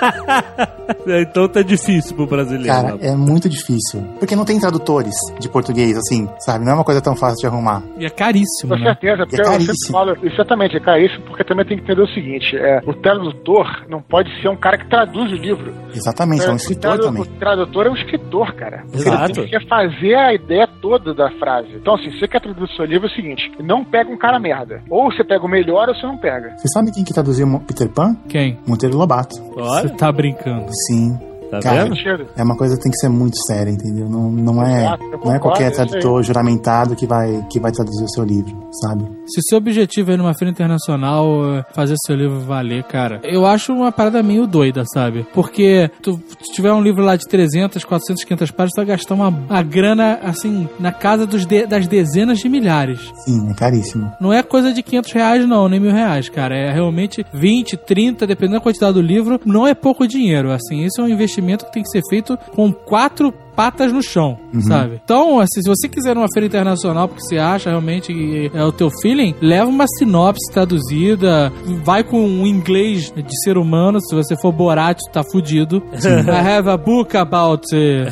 Então 1.07 1.47
tá 1.47 1.61
difícil 1.61 2.15
pro 2.15 2.27
brasileiro. 2.27 2.67
Cara, 2.67 2.97
é 3.01 3.15
muito 3.15 3.47
difícil. 3.47 4.01
Porque 4.19 4.35
não 4.35 4.43
tem 4.45 4.59
tradutores 4.59 5.13
de 5.39 5.47
português, 5.49 5.97
assim, 5.97 6.27
sabe? 6.39 6.65
Não 6.65 6.73
é 6.73 6.75
uma 6.75 6.83
coisa 6.83 7.01
tão 7.01 7.15
fácil 7.15 7.37
de 7.37 7.47
arrumar. 7.47 7.81
E 7.97 8.05
é 8.05 8.09
caríssimo, 8.09 8.69
Com 8.73 8.79
né? 8.79 8.87
certeza, 8.91 9.25
porque 9.25 9.35
É 9.37 9.41
eu 9.41 9.45
sempre 9.45 9.65
caríssimo. 9.65 9.91
falo, 9.97 10.17
exatamente, 10.21 10.75
é 10.75 10.79
caríssimo, 10.79 11.23
porque 11.25 11.43
também 11.43 11.65
tem 11.65 11.77
que 11.77 11.83
entender 11.83 12.01
o 12.01 12.07
seguinte, 12.13 12.55
é, 12.57 12.81
o 12.85 12.93
tradutor 12.93 13.85
não 13.89 14.01
pode 14.01 14.29
ser 14.41 14.49
um 14.49 14.55
cara 14.57 14.77
que 14.77 14.89
traduz 14.89 15.31
o 15.31 15.35
livro. 15.35 15.73
Exatamente, 15.95 16.43
é 16.45 16.49
um 16.49 16.53
o, 16.53 16.55
escritor 16.57 16.81
tradu- 16.97 17.03
também. 17.03 17.21
o 17.21 17.25
tradutor 17.39 17.85
é 17.85 17.89
um 17.89 17.95
escritor, 17.95 18.53
cara. 18.53 18.83
Exato. 18.93 19.39
Ele 19.41 19.49
quer 19.49 19.67
fazer 19.67 20.15
a 20.15 20.33
ideia 20.33 20.67
toda 20.81 21.13
da 21.13 21.29
frase. 21.39 21.69
Então, 21.75 21.95
assim, 21.95 22.11
se 22.11 22.19
você 22.19 22.27
quer 22.27 22.41
traduzir 22.41 22.71
o 22.71 22.75
seu 22.75 22.85
livro, 22.85 23.07
é 23.07 23.11
o 23.11 23.15
seguinte, 23.15 23.51
não 23.63 23.83
pega 23.85 24.09
um 24.11 24.17
cara 24.17 24.39
merda. 24.39 24.81
Ou 24.89 25.11
você 25.11 25.23
pega 25.23 25.45
o 25.45 25.49
melhor 25.49 25.87
ou 25.89 25.95
você 25.95 26.05
não 26.05 26.17
pega. 26.17 26.55
Você 26.57 26.67
sabe 26.73 26.91
quem 26.91 27.03
que 27.03 27.13
traduziu 27.13 27.47
Peter 27.61 27.89
Pan? 27.89 28.15
Quem? 28.27 28.57
Monteiro 28.67 28.97
Lobato. 28.97 29.35
Você 29.53 29.61
Olha, 29.61 29.89
tá 29.97 30.11
brincando. 30.11 30.69
Sim. 30.87 31.19
Tá 31.59 31.69
Cara, 31.69 31.85
vendo? 31.85 32.27
É 32.35 32.43
uma 32.43 32.55
coisa 32.57 32.75
que 32.77 32.83
tem 32.83 32.91
que 32.91 32.97
ser 32.97 33.09
muito 33.09 33.37
séria, 33.45 33.71
entendeu? 33.71 34.09
Não, 34.09 34.31
não, 34.31 34.63
é, 34.63 34.85
Exato, 34.85 35.03
eu 35.03 35.19
não 35.23 35.33
é 35.35 35.39
qualquer 35.39 35.71
isso 35.71 35.75
tradutor 35.85 36.23
juramentado 36.23 36.95
que 36.95 37.05
vai, 37.07 37.45
que 37.49 37.59
vai 37.59 37.71
traduzir 37.71 38.03
o 38.03 38.09
seu 38.09 38.23
livro, 38.23 38.67
sabe? 38.81 39.03
Se 39.27 39.39
o 39.39 39.43
seu 39.43 39.57
objetivo 39.57 40.11
é 40.11 40.13
ir 40.15 40.17
numa 40.17 40.33
feira 40.33 40.51
internacional 40.51 41.55
é 41.55 41.65
fazer 41.73 41.95
seu 42.05 42.15
livro 42.15 42.39
valer, 42.39 42.83
cara, 42.83 43.19
eu 43.23 43.45
acho 43.45 43.73
uma 43.73 43.91
parada 43.91 44.21
meio 44.23 44.45
doida, 44.47 44.83
sabe? 44.93 45.25
Porque 45.33 45.89
tu 46.01 46.19
se 46.41 46.53
tiver 46.53 46.71
um 46.73 46.81
livro 46.81 47.03
lá 47.03 47.15
de 47.15 47.27
300, 47.27 47.83
400, 47.83 48.23
500 48.23 48.51
páginas, 48.51 48.71
tu 48.73 48.77
vai 48.77 48.85
gastar 48.85 49.13
uma, 49.15 49.29
uma 49.29 49.61
grana, 49.63 50.19
assim, 50.23 50.67
na 50.79 50.91
casa 50.91 51.25
dos 51.25 51.45
de- 51.45 51.65
das 51.65 51.87
dezenas 51.87 52.39
de 52.39 52.49
milhares. 52.49 52.99
Sim, 53.25 53.49
é 53.49 53.53
caríssimo. 53.53 54.11
Não 54.19 54.31
é 54.33 54.41
coisa 54.43 54.73
de 54.73 54.81
500 54.83 55.11
reais, 55.11 55.47
não, 55.47 55.67
nem 55.69 55.79
mil 55.79 55.91
reais, 55.91 56.29
cara. 56.29 56.55
É 56.55 56.71
realmente 56.71 57.25
20, 57.33 57.77
30, 57.77 58.25
dependendo 58.27 58.57
da 58.59 58.63
quantidade 58.63 58.93
do 58.93 59.01
livro, 59.01 59.39
não 59.45 59.67
é 59.67 59.73
pouco 59.73 60.07
dinheiro. 60.07 60.51
Assim, 60.51 60.83
esse 60.83 60.99
é 60.99 61.03
um 61.03 61.07
investimento 61.07 61.42
que 61.65 61.71
tem 61.71 61.83
que 61.83 61.89
ser 61.89 62.01
feito 62.09 62.37
com 62.55 62.71
quatro 62.71 63.33
patas 63.55 63.93
no 63.93 64.01
chão, 64.01 64.35
sabe? 64.67 64.99
Então, 65.03 65.39
assim, 65.39 65.61
se 65.61 65.69
você 65.69 65.87
quiser 65.87 66.17
uma 66.17 66.25
feira 66.33 66.47
internacional 66.47 67.07
porque 67.07 67.21
você 67.23 67.37
acha 67.37 67.69
realmente 67.69 68.11
que 68.11 68.49
é 68.51 68.63
o 68.63 68.71
teu 68.71 68.89
feeling, 68.99 69.35
leva 69.39 69.69
uma 69.69 69.85
sinopse 69.99 70.51
traduzida, 70.51 71.53
vai 71.83 72.03
com 72.03 72.19
um 72.19 72.47
inglês 72.47 73.11
de 73.15 73.43
ser 73.43 73.55
humano, 73.59 74.01
se 74.01 74.15
você 74.15 74.35
for 74.35 74.51
Borat, 74.51 74.97
tu 74.97 75.11
tá 75.11 75.23
fudido. 75.23 75.83
I 75.93 76.31
have 76.57 76.67
a 76.67 76.77
book 76.77 77.15
about 77.15 77.63
uh, 77.75 78.07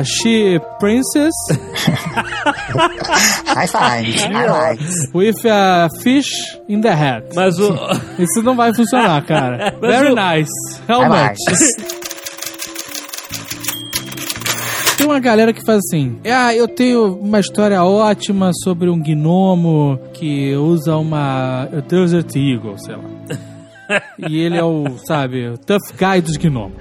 uh, 0.00 0.04
she 0.04 0.60
princess 0.78 1.34
High 3.46 3.66
five, 3.66 4.14
highlights. 4.14 5.08
with 5.12 5.44
a 5.44 5.88
fish 6.02 6.30
in 6.68 6.80
the 6.80 6.94
head. 6.94 7.24
Mas 7.34 7.58
o. 7.58 7.72
Isso 8.18 8.42
não 8.44 8.54
vai 8.54 8.72
funcionar, 8.74 9.24
cara. 9.24 9.74
Mas 9.82 9.90
Very 9.90 10.12
o- 10.12 10.14
nice. 10.14 10.50
How 10.88 11.02
much? 11.08 11.36
uma 15.08 15.20
galera 15.20 15.52
que 15.52 15.64
faz 15.64 15.78
assim: 15.78 16.18
Ah, 16.24 16.54
eu 16.54 16.68
tenho 16.68 17.14
uma 17.16 17.40
história 17.40 17.82
ótima 17.82 18.50
sobre 18.62 18.88
um 18.88 19.00
gnomo 19.00 19.98
que 20.12 20.54
usa 20.54 20.96
uma 20.96 21.68
Desert 21.88 22.34
Eagle, 22.36 22.78
sei 22.78 22.96
lá. 22.96 23.04
E 24.28 24.38
ele 24.38 24.56
é 24.56 24.64
o, 24.64 24.98
sabe, 25.06 25.48
o 25.48 25.56
tough 25.56 25.80
guy 25.98 26.20
dos 26.20 26.36
gnomos. 26.36 26.76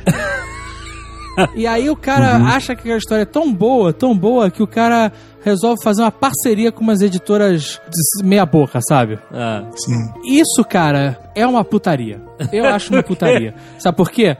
E 1.55 1.67
aí 1.67 1.87
o 1.89 1.95
cara 1.95 2.35
acha 2.37 2.75
que 2.75 2.91
a 2.91 2.97
história 2.97 3.21
é 3.21 3.25
tão 3.25 3.53
boa, 3.53 3.93
tão 3.93 4.17
boa, 4.17 4.49
que 4.49 4.63
o 4.63 4.67
cara 4.67 5.11
resolve 5.43 5.81
fazer 5.83 6.01
uma 6.01 6.11
parceria 6.11 6.71
com 6.71 6.81
umas 6.81 7.01
editoras 7.01 7.79
de 7.89 8.25
meia 8.27 8.45
boca, 8.45 8.79
sabe? 8.87 9.17
Ah, 9.33 9.63
Sim. 9.75 10.11
Isso, 10.25 10.63
cara, 10.67 11.17
é 11.35 11.45
uma 11.45 11.63
putaria. 11.63 12.21
Eu 12.51 12.65
acho 12.73 12.93
uma 12.93 13.01
putaria. 13.01 13.53
Sabe 13.79 13.97
por 13.97 14.11
quê? 14.11 14.37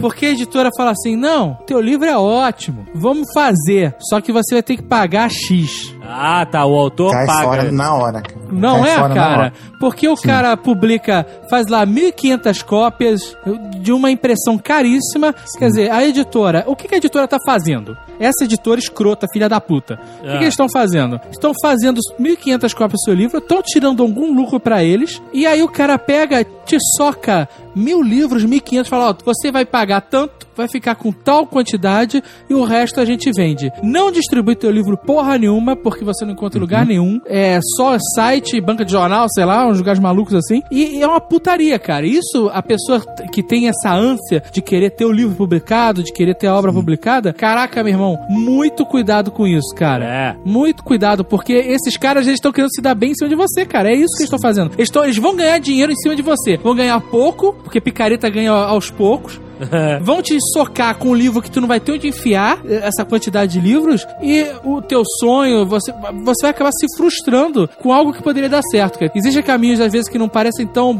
Porque 0.00 0.26
a 0.26 0.30
editora 0.30 0.70
fala 0.76 0.90
assim: 0.90 1.16
não, 1.16 1.54
teu 1.66 1.80
livro 1.80 2.06
é 2.06 2.16
ótimo, 2.16 2.86
vamos 2.94 3.28
fazer. 3.32 3.94
Só 4.00 4.20
que 4.20 4.32
você 4.32 4.54
vai 4.56 4.62
ter 4.62 4.76
que 4.76 4.82
pagar 4.82 5.30
X. 5.30 5.94
Ah, 6.02 6.44
tá. 6.46 6.64
O 6.66 6.74
autor 6.74 7.12
Cai 7.12 7.26
paga. 7.26 7.42
fora 7.42 7.72
na 7.72 7.94
hora, 7.94 8.20
cara. 8.22 8.38
Não 8.50 8.82
Cai 8.82 8.90
é, 8.90 9.14
cara? 9.14 9.52
Porque 9.78 10.08
o 10.08 10.16
cara 10.16 10.56
publica, 10.56 11.24
faz 11.48 11.66
lá 11.68 11.86
1.500 11.86 12.62
cópias 12.64 13.36
de 13.80 13.92
uma 13.92 14.10
impressão 14.10 14.58
caríssima. 14.58 15.34
Quer 15.58 15.68
dizer, 15.68 15.90
a 15.90 16.04
editora, 16.04 16.64
o 16.66 16.74
que 16.74 16.92
a 16.92 16.98
editora 16.98 17.28
tá 17.28 17.38
fazendo? 17.46 17.96
Essa 18.18 18.44
editora 18.44 18.80
escrota, 18.80 19.26
filha 19.32 19.48
da 19.48 19.60
puta. 19.60 19.98
O 20.20 20.37
que, 20.37 20.37
Ah. 20.37 20.37
Que 20.38 20.44
eles 20.44 20.54
estão 20.54 20.68
fazendo? 20.68 21.20
Estão 21.30 21.52
fazendo 21.60 22.00
1.500 22.20 22.74
cópias 22.74 23.00
do 23.00 23.04
seu 23.04 23.14
livro, 23.14 23.38
estão 23.38 23.62
tirando 23.62 24.02
algum 24.02 24.34
lucro 24.34 24.58
pra 24.58 24.82
eles, 24.82 25.22
e 25.32 25.46
aí 25.46 25.62
o 25.62 25.68
cara 25.68 25.98
pega, 25.98 26.44
te 26.44 26.78
soca 26.96 27.48
mil 27.78 28.02
livros, 28.02 28.44
1.500, 28.44 28.86
fala, 28.86 29.10
ó, 29.10 29.14
você 29.24 29.50
vai 29.52 29.64
pagar 29.64 30.00
tanto, 30.02 30.46
vai 30.56 30.68
ficar 30.68 30.94
com 30.96 31.12
tal 31.12 31.46
quantidade 31.46 32.22
e 32.50 32.54
o 32.54 32.64
resto 32.64 33.00
a 33.00 33.04
gente 33.04 33.30
vende. 33.32 33.70
Não 33.82 34.10
distribui 34.10 34.56
teu 34.56 34.70
livro 34.70 34.96
porra 34.96 35.38
nenhuma, 35.38 35.76
porque 35.76 36.04
você 36.04 36.24
não 36.24 36.32
encontra 36.32 36.58
em 36.58 36.60
lugar 36.60 36.84
nenhum. 36.84 37.20
É 37.26 37.60
só 37.76 37.96
site, 38.14 38.60
banca 38.60 38.84
de 38.84 38.92
jornal, 38.92 39.26
sei 39.32 39.44
lá, 39.44 39.66
uns 39.68 39.78
lugares 39.78 40.00
malucos 40.00 40.34
assim. 40.34 40.60
E, 40.70 40.96
e 40.98 41.02
é 41.02 41.06
uma 41.06 41.20
putaria, 41.20 41.78
cara. 41.78 42.06
Isso, 42.06 42.50
a 42.52 42.62
pessoa 42.62 43.00
que 43.32 43.42
tem 43.42 43.68
essa 43.68 43.92
ânsia 43.94 44.42
de 44.52 44.60
querer 44.60 44.90
ter 44.90 45.04
o 45.04 45.12
livro 45.12 45.36
publicado, 45.36 46.02
de 46.02 46.12
querer 46.12 46.34
ter 46.34 46.48
a 46.48 46.54
obra 46.56 46.72
publicada, 46.72 47.32
caraca, 47.32 47.82
meu 47.84 47.92
irmão, 47.92 48.18
muito 48.28 48.84
cuidado 48.84 49.30
com 49.30 49.46
isso, 49.46 49.74
cara. 49.76 50.04
É. 50.04 50.36
Muito 50.44 50.82
cuidado, 50.82 51.24
porque 51.24 51.52
esses 51.52 51.96
caras 51.96 52.26
eles 52.26 52.38
estão 52.38 52.52
querendo 52.52 52.72
se 52.74 52.82
dar 52.82 52.94
bem 52.94 53.12
em 53.12 53.14
cima 53.14 53.28
de 53.28 53.36
você, 53.36 53.64
cara. 53.64 53.90
É 53.90 53.94
isso 53.94 54.08
que 54.16 54.22
eles 54.22 54.32
estão 54.32 54.38
fazendo. 54.40 54.72
Eles, 54.76 54.90
tão- 54.90 55.04
eles 55.04 55.16
vão 55.18 55.36
ganhar 55.36 55.58
dinheiro 55.58 55.92
em 55.92 55.96
cima 55.96 56.16
de 56.16 56.22
você. 56.22 56.56
Vão 56.56 56.74
ganhar 56.74 57.00
pouco, 57.00 57.52
porque 57.68 57.82
picareta 57.82 58.30
ganha 58.30 58.50
aos 58.50 58.90
poucos. 58.90 59.38
Vão 60.00 60.22
te 60.22 60.36
socar 60.52 60.96
com 60.96 61.10
um 61.10 61.14
livro 61.14 61.42
que 61.42 61.50
tu 61.50 61.60
não 61.60 61.68
vai 61.68 61.80
ter 61.80 61.92
onde 61.92 62.08
enfiar 62.08 62.58
eh, 62.64 62.80
essa 62.82 63.04
quantidade 63.04 63.52
de 63.52 63.60
livros 63.60 64.06
e 64.22 64.46
o 64.64 64.80
teu 64.80 65.02
sonho, 65.20 65.66
você, 65.66 65.92
você 66.24 66.42
vai 66.42 66.50
acabar 66.50 66.70
se 66.72 66.86
frustrando 66.96 67.68
com 67.80 67.92
algo 67.92 68.12
que 68.12 68.22
poderia 68.22 68.48
dar 68.48 68.62
certo. 68.70 68.98
Cara. 68.98 69.12
Existem 69.14 69.42
caminhos, 69.42 69.80
às 69.80 69.92
vezes, 69.92 70.08
que 70.08 70.18
não 70.18 70.28
parecem 70.28 70.66
tão 70.66 70.94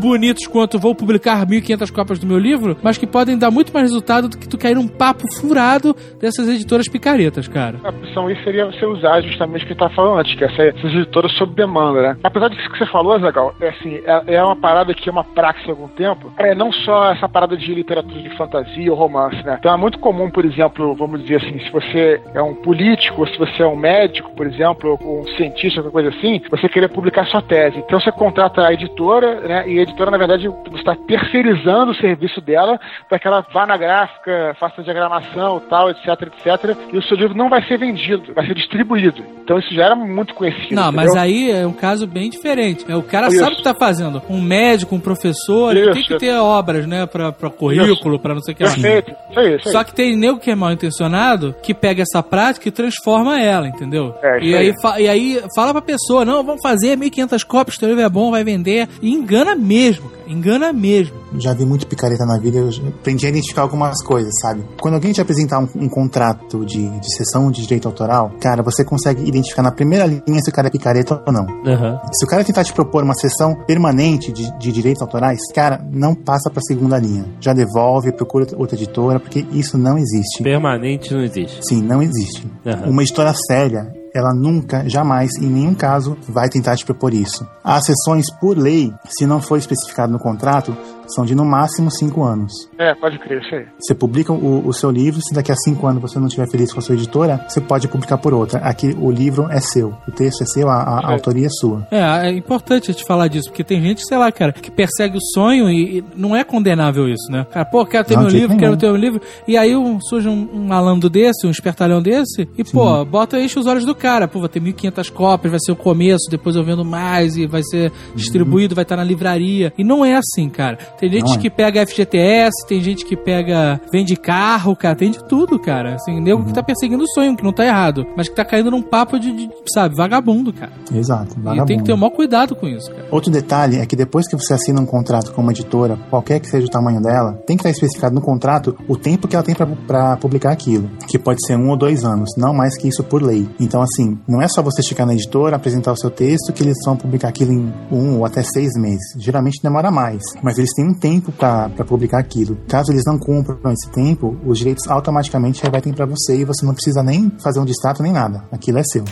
bonitos 0.00 0.46
quanto 0.46 0.78
vou 0.78 0.94
publicar 0.94 1.46
1.500 1.46 1.92
cópias 1.92 2.18
do 2.18 2.26
meu 2.26 2.38
livro, 2.38 2.76
mas 2.82 2.98
que 2.98 3.06
podem 3.06 3.36
dar 3.36 3.50
muito 3.50 3.72
mais 3.72 3.86
resultado 3.86 4.28
do 4.28 4.38
que 4.38 4.48
tu 4.48 4.58
cair 4.58 4.74
num 4.74 4.88
papo 4.88 5.24
furado 5.40 5.94
dessas 6.20 6.48
editoras 6.48 6.88
picaretas, 6.88 7.48
cara. 7.48 7.80
A 7.84 7.90
opção 7.90 8.26
aí 8.26 8.42
seria 8.44 8.66
você 8.66 8.84
usar 8.86 9.20
justamente 9.22 9.64
o 9.64 9.68
que 9.68 9.74
tá 9.74 9.88
falando 9.90 10.20
antes, 10.20 10.34
que 10.36 10.44
é 10.44 10.46
essa, 10.46 10.62
essas 10.62 10.92
editoras 10.92 11.32
sob 11.32 11.54
demanda, 11.54 12.02
né? 12.02 12.16
Apesar 12.22 12.48
disso 12.48 12.70
que 12.70 12.78
você 12.78 12.86
falou, 12.86 13.18
Zagal, 13.18 13.54
é 13.60 13.68
assim, 13.68 14.00
é, 14.04 14.34
é 14.36 14.42
uma 14.42 14.56
parada 14.56 14.94
que 14.94 15.08
é 15.08 15.12
uma 15.12 15.24
praxe 15.24 15.64
há 15.66 15.70
algum 15.70 15.88
tempo. 15.88 16.32
É 16.38 16.54
não 16.54 16.72
só 16.72 17.12
essa 17.12 17.28
parada 17.28 17.56
de 17.56 17.74
literatura 17.74 17.95
de 18.02 18.36
fantasia 18.36 18.90
ou 18.90 18.98
romance, 18.98 19.42
né? 19.44 19.56
Então 19.58 19.72
é 19.72 19.76
muito 19.76 19.98
comum, 19.98 20.30
por 20.30 20.44
exemplo, 20.44 20.94
vamos 20.94 21.22
dizer 21.22 21.36
assim, 21.36 21.58
se 21.58 21.70
você 21.70 22.20
é 22.34 22.42
um 22.42 22.54
político, 22.54 23.20
ou 23.20 23.26
se 23.26 23.38
você 23.38 23.62
é 23.62 23.66
um 23.66 23.76
médico, 23.76 24.30
por 24.34 24.46
exemplo, 24.46 24.98
ou 25.00 25.20
um 25.20 25.26
cientista, 25.36 25.82
qualquer 25.82 26.02
coisa 26.02 26.08
assim, 26.10 26.40
você 26.50 26.68
querer 26.68 26.88
publicar 26.88 27.26
sua 27.26 27.42
tese. 27.42 27.78
Então 27.78 28.00
você 28.00 28.12
contrata 28.12 28.66
a 28.66 28.72
editora, 28.72 29.40
né? 29.40 29.68
E 29.68 29.78
a 29.78 29.82
editora, 29.82 30.10
na 30.10 30.18
verdade, 30.18 30.48
você 30.48 30.78
está 30.78 30.94
terceirizando 30.94 31.92
o 31.92 31.96
serviço 31.96 32.40
dela 32.40 32.78
para 33.08 33.18
que 33.18 33.26
ela 33.26 33.44
vá 33.52 33.66
na 33.66 33.76
gráfica, 33.76 34.56
faça 34.58 34.82
diagramação, 34.82 35.60
tal, 35.68 35.90
etc, 35.90 36.08
etc. 36.22 36.76
E 36.92 36.96
o 36.96 37.02
seu 37.02 37.16
livro 37.16 37.36
não 37.36 37.48
vai 37.48 37.62
ser 37.66 37.78
vendido, 37.78 38.32
vai 38.34 38.46
ser 38.46 38.54
distribuído. 38.54 39.22
Então 39.42 39.58
isso 39.58 39.72
já 39.74 39.86
era 39.86 39.94
muito 39.94 40.34
conhecido. 40.34 40.74
Não, 40.74 40.90
mas 40.92 41.06
entendeu? 41.06 41.22
aí 41.22 41.50
é 41.50 41.66
um 41.66 41.72
caso 41.72 42.06
bem 42.06 42.28
diferente. 42.30 42.84
É, 42.88 42.96
o 42.96 43.02
cara 43.02 43.28
Isso. 43.28 43.38
sabe 43.38 43.54
o 43.54 43.56
que 43.56 43.62
tá 43.62 43.74
fazendo. 43.74 44.22
Um 44.28 44.40
médico, 44.40 44.94
um 44.94 45.00
professor, 45.00 45.76
ele 45.76 45.92
tem 45.92 46.02
Isso. 46.02 46.08
que 46.08 46.18
ter 46.18 46.34
obras, 46.34 46.86
né, 46.86 47.06
pra, 47.06 47.32
pra 47.32 47.50
currículo, 47.88 48.18
pra 48.18 48.34
não 48.34 48.42
sei 48.42 48.54
o 48.54 48.56
que 48.56 48.64
lá. 48.64 48.70
Perfeito. 48.70 49.10
Isso 49.30 49.38
aí, 49.38 49.56
isso 49.56 49.68
aí. 49.68 49.72
Só 49.72 49.84
que 49.84 49.94
tem 49.94 50.16
nego 50.16 50.38
que 50.38 50.50
é 50.50 50.54
mal 50.54 50.72
intencionado 50.72 51.54
que 51.62 51.74
pega 51.74 52.02
essa 52.02 52.22
prática 52.22 52.68
e 52.68 52.72
transforma 52.72 53.40
ela, 53.40 53.68
entendeu? 53.68 54.14
É, 54.22 54.38
e, 54.40 54.54
aí, 54.54 54.74
aí. 54.84 55.02
e 55.02 55.08
aí 55.08 55.42
fala 55.54 55.72
pra 55.72 55.82
pessoa, 55.82 56.24
não, 56.24 56.44
vamos 56.44 56.62
fazer 56.62 56.96
1.500 56.96 57.44
cópias, 57.44 57.76
teu 57.76 57.88
livro 57.88 58.02
é 58.02 58.08
bom, 58.08 58.30
vai 58.30 58.44
vender. 58.44 58.88
E 59.00 59.10
engana 59.10 59.54
mesmo, 59.54 60.08
cara, 60.10 60.22
engana 60.26 60.72
mesmo. 60.72 61.16
Já 61.38 61.52
vi 61.52 61.66
muito 61.66 61.86
picareta 61.86 62.24
na 62.24 62.38
vida, 62.38 62.58
eu 62.58 62.70
aprendi 62.88 63.26
a 63.26 63.28
identificar 63.28 63.62
algumas 63.62 64.02
coisas, 64.02 64.32
sabe? 64.40 64.64
Quando 64.80 64.94
alguém 64.94 65.12
te 65.12 65.20
apresentar 65.20 65.58
um, 65.58 65.68
um 65.76 65.88
contrato 65.88 66.64
de, 66.64 66.88
de 66.88 67.16
sessão 67.16 67.50
de 67.50 67.62
direito 67.62 67.86
autoral, 67.86 68.32
cara, 68.40 68.62
você 68.62 68.84
consegue 68.84 69.26
identificar 69.26 69.62
na 69.62 69.72
primeira 69.72 70.06
linha 70.06 70.40
se 70.42 70.50
o 70.50 70.52
cara 70.52 70.68
é 70.68 70.70
picareta 70.70 71.22
ou 71.26 71.32
não. 71.32 71.46
Aham. 71.66 72.00
Se 72.12 72.24
o 72.24 72.28
cara 72.28 72.44
tentar 72.44 72.64
te 72.64 72.72
propor 72.72 73.02
uma 73.02 73.14
sessão 73.14 73.54
permanente 73.66 74.32
de, 74.32 74.50
de 74.58 74.72
direitos 74.72 75.02
autorais, 75.02 75.40
cara, 75.54 75.84
não 75.90 76.14
passa 76.14 76.50
pra 76.50 76.62
segunda 76.62 76.98
linha. 76.98 77.24
Já 77.40 77.52
devolve, 77.76 78.12
procura 78.12 78.46
outra- 78.56 78.76
editora, 78.76 79.20
porque 79.20 79.44
isso 79.52 79.76
não 79.76 79.98
existe. 79.98 80.42
Permanente 80.42 81.12
não 81.12 81.22
existe. 81.22 81.60
Sim, 81.68 81.82
não 81.82 82.02
existe. 82.02 82.46
Aham. 82.64 82.90
Uma 82.90 83.02
editora 83.02 83.32
séria, 83.46 83.92
ela 84.14 84.34
nunca, 84.34 84.88
jamais, 84.88 85.30
em 85.40 85.46
nenhum 85.46 85.74
caso, 85.74 86.16
vai 86.28 86.48
tentar 86.48 86.76
te 86.76 86.84
propor 86.86 87.12
isso. 87.12 87.46
As 87.62 87.84
sessões, 87.84 88.26
por 88.40 88.56
lei, 88.56 88.92
se 89.08 89.26
não 89.26 89.40
for 89.40 89.58
especificado 89.58 90.10
no 90.12 90.18
contrato, 90.18 90.74
são 91.08 91.24
de 91.24 91.34
no 91.34 91.44
máximo 91.44 91.90
cinco 91.90 92.22
anos. 92.24 92.52
É, 92.78 92.94
pode 92.94 93.18
crer, 93.18 93.42
isso 93.42 93.54
aí. 93.54 93.66
Você 93.80 93.94
publica 93.94 94.32
o, 94.32 94.66
o 94.66 94.72
seu 94.72 94.90
livro, 94.90 95.20
se 95.20 95.34
daqui 95.34 95.52
a 95.52 95.56
cinco 95.56 95.86
anos 95.86 96.02
você 96.02 96.18
não 96.18 96.26
estiver 96.26 96.48
feliz 96.50 96.72
com 96.72 96.78
a 96.78 96.82
sua 96.82 96.94
editora, 96.94 97.44
você 97.48 97.60
pode 97.60 97.88
publicar 97.88 98.18
por 98.18 98.32
outra. 98.34 98.58
Aqui 98.60 98.96
o 99.00 99.10
livro 99.10 99.48
é 99.50 99.60
seu, 99.60 99.94
o 100.06 100.12
texto 100.12 100.42
é 100.42 100.46
seu, 100.46 100.68
a, 100.68 100.74
a- 100.82 101.06
a 101.08 101.10
É. 101.10 101.12
autoria 101.14 101.46
é 101.46 101.50
sua. 101.50 101.86
É, 101.90 102.28
é 102.28 102.30
importante 102.32 102.92
te 102.94 103.04
falar 103.04 103.28
disso, 103.28 103.48
porque 103.48 103.64
tem 103.64 103.80
gente, 103.80 104.04
sei 104.06 104.18
lá, 104.18 104.30
cara, 104.32 104.52
que 104.52 104.70
persegue 104.70 105.16
o 105.18 105.20
sonho 105.34 105.70
e, 105.70 105.98
e 105.98 106.04
não 106.16 106.34
é 106.34 106.42
condenável 106.44 107.08
isso, 107.08 107.30
né? 107.30 107.46
Cara, 107.52 107.64
pô, 107.64 107.84
quero 107.86 108.06
ter 108.06 108.14
Não, 108.14 108.22
meu 108.22 108.30
livro, 108.30 108.56
quero 108.56 108.60
nenhum. 108.72 108.76
ter 108.78 108.86
meu 108.86 108.96
livro. 108.96 109.20
E 109.46 109.56
aí 109.56 109.76
um, 109.76 109.98
surge 110.00 110.28
um, 110.28 110.48
um 110.52 110.66
malandro 110.66 111.08
desse, 111.08 111.46
um 111.46 111.50
espertalhão 111.50 112.00
desse, 112.02 112.48
e 112.56 112.64
pô, 112.64 113.04
bota 113.04 113.40
enche 113.40 113.58
os 113.58 113.66
olhos 113.66 113.84
do 113.84 113.94
cara. 113.94 114.26
Pô, 114.28 114.40
vai 114.40 114.48
ter 114.48 114.60
1.500 114.60 115.10
cópias, 115.12 115.50
vai 115.50 115.60
ser 115.60 115.72
o 115.72 115.76
começo, 115.76 116.28
depois 116.30 116.56
eu 116.56 116.64
vendo 116.64 116.84
mais 116.84 117.36
e 117.36 117.46
vai 117.46 117.62
ser 117.62 117.92
distribuído, 118.14 118.74
vai 118.74 118.82
estar 118.82 118.96
na 118.96 119.04
livraria. 119.04 119.72
E 119.78 119.84
não 119.84 120.04
é 120.04 120.14
assim, 120.16 120.48
cara. 120.48 120.78
Tem 120.98 121.10
gente 121.10 121.24
Não 121.26 121.34
é. 121.34 121.38
que 121.38 121.50
pega 121.50 121.86
FGTS, 121.86 122.66
tem 122.68 122.80
gente 122.80 123.04
que 123.04 123.16
pega. 123.16 123.80
vende 123.92 124.16
carro, 124.16 124.74
cara, 124.76 124.94
tem 124.96 125.10
de 125.10 125.22
tudo, 125.24 125.58
cara. 125.58 125.94
Assim, 125.94 126.20
nego 126.20 126.44
que 126.44 126.52
tá 126.52 126.62
perseguindo 126.62 127.04
o 127.04 127.08
sonho, 127.08 127.36
que 127.36 127.44
não 127.44 127.52
tá 127.52 127.64
errado, 127.64 128.06
mas 128.16 128.28
que 128.28 128.34
tá 128.34 128.44
caindo 128.44 128.70
num 128.70 128.82
papo 128.82 129.18
de, 129.18 129.32
de, 129.32 129.50
sabe, 129.72 129.94
vagabundo, 129.94 130.52
cara. 130.52 130.72
Exato, 130.92 131.32
E 131.32 131.34
tem 131.34 131.42
que 131.42 131.44
vagabundo. 131.44 131.84
ter 131.84 131.92
o 131.92 131.96
maior 131.98 132.10
cuidado 132.10 132.54
com 132.56 132.66
isso, 132.66 132.90
cara. 132.90 133.06
Outro 133.10 133.30
detalhe 133.30 133.76
é 133.78 133.86
que 133.86 133.96
depois 133.96 134.28
que 134.28 134.36
você 134.36 134.54
assina 134.54 134.80
um 134.80 134.86
contrato 134.86 135.32
com 135.32 135.42
uma 135.42 135.52
editora, 135.52 135.98
qualquer 136.10 136.40
que 136.40 136.48
seja 136.48 136.66
o 136.66 136.70
tamanho 136.70 137.00
dela, 137.00 137.32
tem 137.46 137.56
que 137.56 137.60
estar 137.62 137.70
especificado 137.70 138.14
no 138.14 138.20
contrato 138.20 138.76
o 138.88 138.96
tempo 138.96 139.28
que 139.28 139.36
ela 139.36 139.44
tem 139.44 139.54
para 139.86 140.16
publicar 140.16 140.52
aquilo, 140.52 140.90
que 141.08 141.18
pode 141.18 141.44
ser 141.46 141.56
um 141.56 141.68
ou 141.70 141.76
dois 141.76 142.04
anos, 142.04 142.30
não 142.36 142.54
mais 142.54 142.76
que 142.78 142.88
isso 142.88 143.02
por 143.04 143.22
lei. 143.22 143.48
Então, 143.60 143.82
assim, 143.82 144.18
não 144.28 144.40
é 144.40 144.48
só 144.48 144.62
você 144.62 144.82
chegar 144.82 145.06
na 145.06 145.14
editora, 145.14 145.56
apresentar 145.56 145.92
o 145.92 145.96
seu 145.96 146.10
texto, 146.10 146.52
que 146.52 146.62
eles 146.62 146.76
vão 146.84 146.96
publicar 146.96 147.28
aquilo 147.28 147.52
em 147.52 147.72
um 147.90 148.18
ou 148.18 148.24
até 148.24 148.42
seis 148.42 148.72
meses. 148.76 149.04
Geralmente 149.18 149.60
demora 149.62 149.90
mais, 149.90 150.22
mas 150.42 150.58
eles 150.58 150.70
têm 150.74 150.85
um 150.86 150.94
tempo 150.94 151.32
para 151.32 151.68
publicar 151.84 152.18
aquilo. 152.18 152.56
Caso 152.68 152.92
eles 152.92 153.04
não 153.06 153.18
cumpram 153.18 153.58
esse 153.72 153.90
tempo, 153.90 154.36
os 154.44 154.58
direitos 154.58 154.88
automaticamente 154.88 155.62
revertem 155.62 155.92
para 155.92 156.06
você 156.06 156.36
e 156.36 156.44
você 156.44 156.64
não 156.64 156.74
precisa 156.74 157.02
nem 157.02 157.30
fazer 157.42 157.60
um 157.60 157.64
distrato 157.64 158.02
nem 158.02 158.12
nada. 158.12 158.44
Aquilo 158.50 158.78
é 158.78 158.82
seu. 158.84 159.04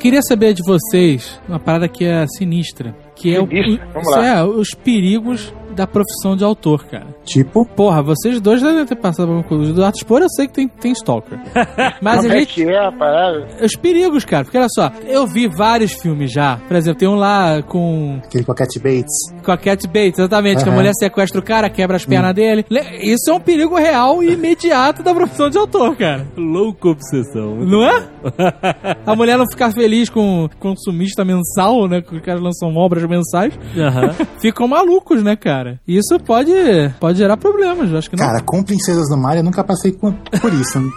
Queria 0.00 0.22
saber 0.22 0.54
de 0.54 0.62
vocês 0.62 1.38
uma 1.46 1.60
parada 1.60 1.86
que 1.86 2.06
é 2.06 2.26
sinistra, 2.26 2.96
que 3.14 3.34
é, 3.34 3.40
o, 3.40 3.46
é 4.22 4.42
os 4.42 4.70
perigos 4.70 5.52
da 5.80 5.86
profissão 5.86 6.36
de 6.36 6.44
autor, 6.44 6.84
cara. 6.86 7.06
Tipo, 7.24 7.64
Porra, 7.64 8.02
vocês 8.02 8.40
dois 8.40 8.60
devem 8.62 8.84
ter 8.84 8.96
passado 8.96 9.28
por 9.28 9.34
uma 9.34 9.42
coisa. 9.42 9.64
O 9.64 9.74
Eduardo 9.74 9.96
Spor 9.98 10.20
eu 10.20 10.28
sei 10.28 10.46
que 10.46 10.52
tem, 10.52 10.68
tem 10.68 10.92
stalker. 10.92 11.38
Mas 12.02 12.18
a 12.18 12.22
Como 12.22 12.32
é 12.34 12.38
gente. 12.40 12.54
que 12.54 12.62
é 12.64 12.78
a 12.86 12.92
parada? 12.92 13.46
Os 13.62 13.74
perigos, 13.76 14.24
cara. 14.24 14.44
Porque 14.44 14.58
olha 14.58 14.68
só, 14.68 14.92
eu 15.06 15.26
vi 15.26 15.48
vários 15.48 15.92
filmes 15.92 16.30
já. 16.32 16.58
Por 16.68 16.76
exemplo, 16.76 16.98
tem 16.98 17.08
um 17.08 17.14
lá 17.14 17.62
com, 17.62 18.20
aquele 18.24 18.44
com 18.44 18.52
a 18.52 18.54
Cat 18.54 18.78
Bates. 18.78 19.42
com 19.42 19.52
a 19.52 19.56
Cat 19.56 19.86
Bates, 19.86 20.18
exatamente. 20.18 20.62
Que 20.62 20.68
a 20.68 20.72
mulher 20.72 20.92
sequestra 20.94 21.40
o 21.40 21.42
cara, 21.44 21.70
quebra 21.70 21.96
as 21.96 22.04
pernas 22.04 22.34
dele. 22.34 22.64
Le- 22.68 22.98
Isso 23.02 23.30
é 23.30 23.32
um 23.34 23.40
perigo 23.40 23.76
real 23.76 24.22
e 24.22 24.32
imediato 24.32 25.02
da 25.02 25.14
profissão 25.14 25.48
de 25.48 25.56
autor, 25.58 25.96
cara. 25.96 26.26
Louco 26.36 26.90
obsessão. 26.90 27.56
Não 27.56 27.84
é? 27.84 28.04
A 29.06 29.14
mulher 29.16 29.38
não 29.38 29.46
ficar 29.50 29.70
feliz 29.72 30.08
com 30.08 30.48
consumista 30.58 31.24
mensal, 31.24 31.88
né? 31.88 32.00
Que 32.02 32.14
os 32.16 32.22
caras 32.22 32.40
lançam 32.42 32.74
obras 32.76 33.02
mensais. 33.04 33.58
Aham. 33.76 34.10
Ficam 34.40 34.66
malucos, 34.68 35.22
né, 35.22 35.36
cara? 35.36 35.69
Isso 35.86 36.18
pode, 36.20 36.52
pode 36.98 37.18
gerar 37.18 37.36
problemas, 37.36 37.90
eu 37.90 37.98
acho 37.98 38.10
que 38.10 38.16
não. 38.16 38.26
Cara, 38.26 38.40
com 38.42 38.62
Princesas 38.62 39.08
do 39.08 39.16
Mar 39.16 39.36
eu 39.36 39.44
nunca 39.44 39.62
passei 39.64 39.92
por, 39.92 40.12
por 40.40 40.52
isso. 40.52 40.80
né? 40.80 40.90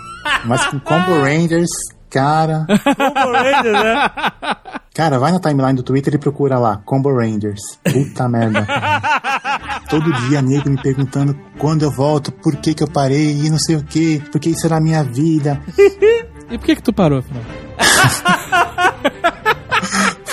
Mas 0.45 0.65
com 0.67 0.79
Combo 0.79 1.21
Rangers, 1.21 1.69
cara. 2.09 2.65
Power 2.67 3.43
Rangers, 3.43 3.83
né? 3.83 4.09
Cara, 4.93 5.17
vai 5.17 5.31
na 5.31 5.39
timeline 5.39 5.73
do 5.73 5.83
Twitter 5.83 6.13
e 6.13 6.17
procura 6.19 6.59
lá, 6.59 6.77
Combo 6.85 7.09
Rangers. 7.11 7.61
Puta 7.83 8.29
merda. 8.29 8.65
Todo 9.89 10.13
dia 10.27 10.41
nego 10.41 10.69
me 10.69 10.81
perguntando 10.81 11.35
quando 11.57 11.83
eu 11.83 11.91
volto, 11.91 12.31
por 12.31 12.55
que 12.57 12.73
que 12.73 12.83
eu 12.83 12.87
parei 12.87 13.31
e 13.43 13.49
não 13.49 13.57
sei 13.57 13.75
o 13.75 13.83
que, 13.83 14.21
porque 14.31 14.49
isso 14.49 14.65
era 14.65 14.77
a 14.77 14.81
minha 14.81 15.03
vida. 15.03 15.59
E 16.49 16.57
por 16.57 16.65
que 16.65 16.75
que 16.75 16.83
tu 16.83 16.93
parou, 16.93 17.19
afinal? 17.19 17.43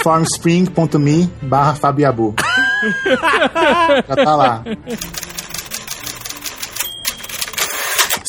formspring.me 0.03 1.31
barra 1.43 1.75
Fabiabu. 1.75 2.35
Já 4.09 4.17
tá 4.25 4.37
lá. 4.37 4.63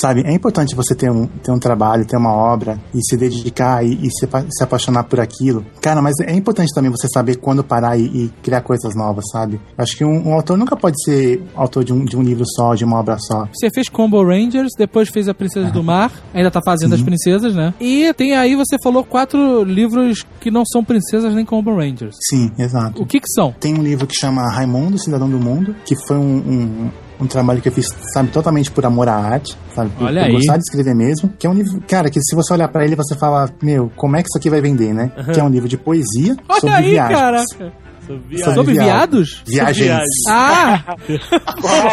Sabe, 0.01 0.23
é 0.25 0.33
importante 0.33 0.73
você 0.73 0.95
ter 0.95 1.11
um, 1.11 1.27
ter 1.27 1.51
um 1.51 1.59
trabalho, 1.59 2.03
ter 2.05 2.17
uma 2.17 2.33
obra 2.33 2.79
e 2.91 2.99
se 3.07 3.15
dedicar 3.15 3.85
e, 3.85 3.93
e 3.93 4.09
se, 4.09 4.27
se 4.49 4.63
apaixonar 4.63 5.03
por 5.03 5.19
aquilo. 5.19 5.63
Cara, 5.79 6.01
mas 6.01 6.15
é 6.25 6.33
importante 6.33 6.73
também 6.73 6.89
você 6.89 7.07
saber 7.13 7.35
quando 7.35 7.63
parar 7.63 7.95
e, 7.97 8.05
e 8.05 8.31
criar 8.41 8.61
coisas 8.61 8.95
novas, 8.95 9.25
sabe? 9.31 9.61
Acho 9.77 9.95
que 9.95 10.03
um, 10.03 10.29
um 10.29 10.33
autor 10.33 10.57
nunca 10.57 10.75
pode 10.75 10.95
ser 11.03 11.43
autor 11.55 11.83
de 11.83 11.93
um, 11.93 12.03
de 12.03 12.17
um 12.17 12.23
livro 12.23 12.43
só, 12.47 12.73
de 12.73 12.83
uma 12.83 12.97
obra 12.97 13.19
só. 13.19 13.47
Você 13.53 13.69
fez 13.71 13.89
Combo 13.89 14.23
Rangers, 14.23 14.71
depois 14.75 15.07
fez 15.07 15.27
A 15.27 15.35
Princesa 15.35 15.69
do 15.69 15.83
Mar, 15.83 16.11
ainda 16.33 16.49
tá 16.49 16.61
fazendo 16.65 16.95
as 16.95 17.01
princesas, 17.03 17.53
né? 17.53 17.71
E 17.79 18.11
tem 18.15 18.35
aí, 18.35 18.55
você 18.55 18.77
falou, 18.81 19.03
quatro 19.03 19.63
livros 19.63 20.25
que 20.39 20.49
não 20.49 20.63
são 20.65 20.83
princesas 20.83 21.35
nem 21.35 21.45
Combo 21.45 21.75
Rangers. 21.75 22.15
Sim, 22.27 22.51
exato. 22.57 22.99
O 22.99 23.05
que 23.05 23.19
que 23.19 23.29
são? 23.29 23.53
Tem 23.59 23.77
um 23.77 23.83
livro 23.83 24.07
que 24.07 24.15
chama 24.15 24.49
Raimundo, 24.49 24.97
Cidadão 24.97 25.29
do 25.29 25.37
Mundo, 25.37 25.75
que 25.85 25.95
foi 26.07 26.17
um, 26.17 26.37
um, 26.37 26.91
um 27.23 27.27
trabalho 27.27 27.61
que 27.61 27.69
eu 27.69 27.73
fiz, 27.73 27.87
sabe, 28.13 28.29
totalmente 28.29 28.69
por 28.71 28.85
amor 28.85 29.07
à 29.09 29.15
arte, 29.15 29.55
sabe? 29.75 29.89
Por, 29.91 30.05
Olha 30.07 30.21
por 30.21 30.27
aí. 30.27 30.33
gostar 30.33 30.57
de 30.57 30.63
escrever 30.63 30.95
mesmo. 30.95 31.31
Que 31.37 31.47
é 31.47 31.49
um 31.49 31.53
livro, 31.53 31.81
cara, 31.87 32.09
que 32.09 32.19
se 32.21 32.35
você 32.35 32.53
olhar 32.53 32.67
pra 32.67 32.83
ele, 32.83 32.95
você 32.95 33.15
fala, 33.15 33.49
meu, 33.61 33.91
como 33.95 34.15
é 34.15 34.21
que 34.21 34.27
isso 34.29 34.37
aqui 34.37 34.49
vai 34.49 34.61
vender, 34.61 34.93
né? 34.93 35.11
Que 35.33 35.39
é 35.39 35.43
um 35.43 35.49
livro 35.49 35.67
de 35.69 35.77
poesia 35.77 36.35
Olha 36.49 36.59
sobre 36.59 36.75
aí, 36.75 36.89
viagens. 36.91 37.19
caraca. 37.19 37.73
Sobre, 38.07 38.37
Sobre 38.55 38.73
viados? 38.73 39.43
Viagens. 39.45 39.85
viagens. 39.85 40.09
Ah! 40.27 40.95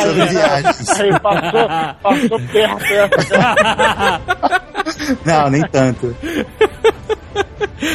sobre 0.03 0.27
viagens. 0.27 0.89
Aí 1.01 1.21
passou, 1.21 1.69
passou 2.03 2.41
perto, 2.51 2.79
perto. 2.89 3.29
Não, 5.25 5.51
nem 5.51 5.63
tanto. 5.69 6.17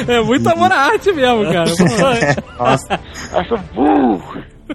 É 0.07 0.21
muito 0.21 0.47
amor 0.47 0.71
à 0.71 0.77
arte 0.77 1.11
mesmo, 1.11 1.43
cara. 1.51 1.65
Nossa. 2.59 2.99
Passou, 3.31 3.57
uh, 3.75 4.21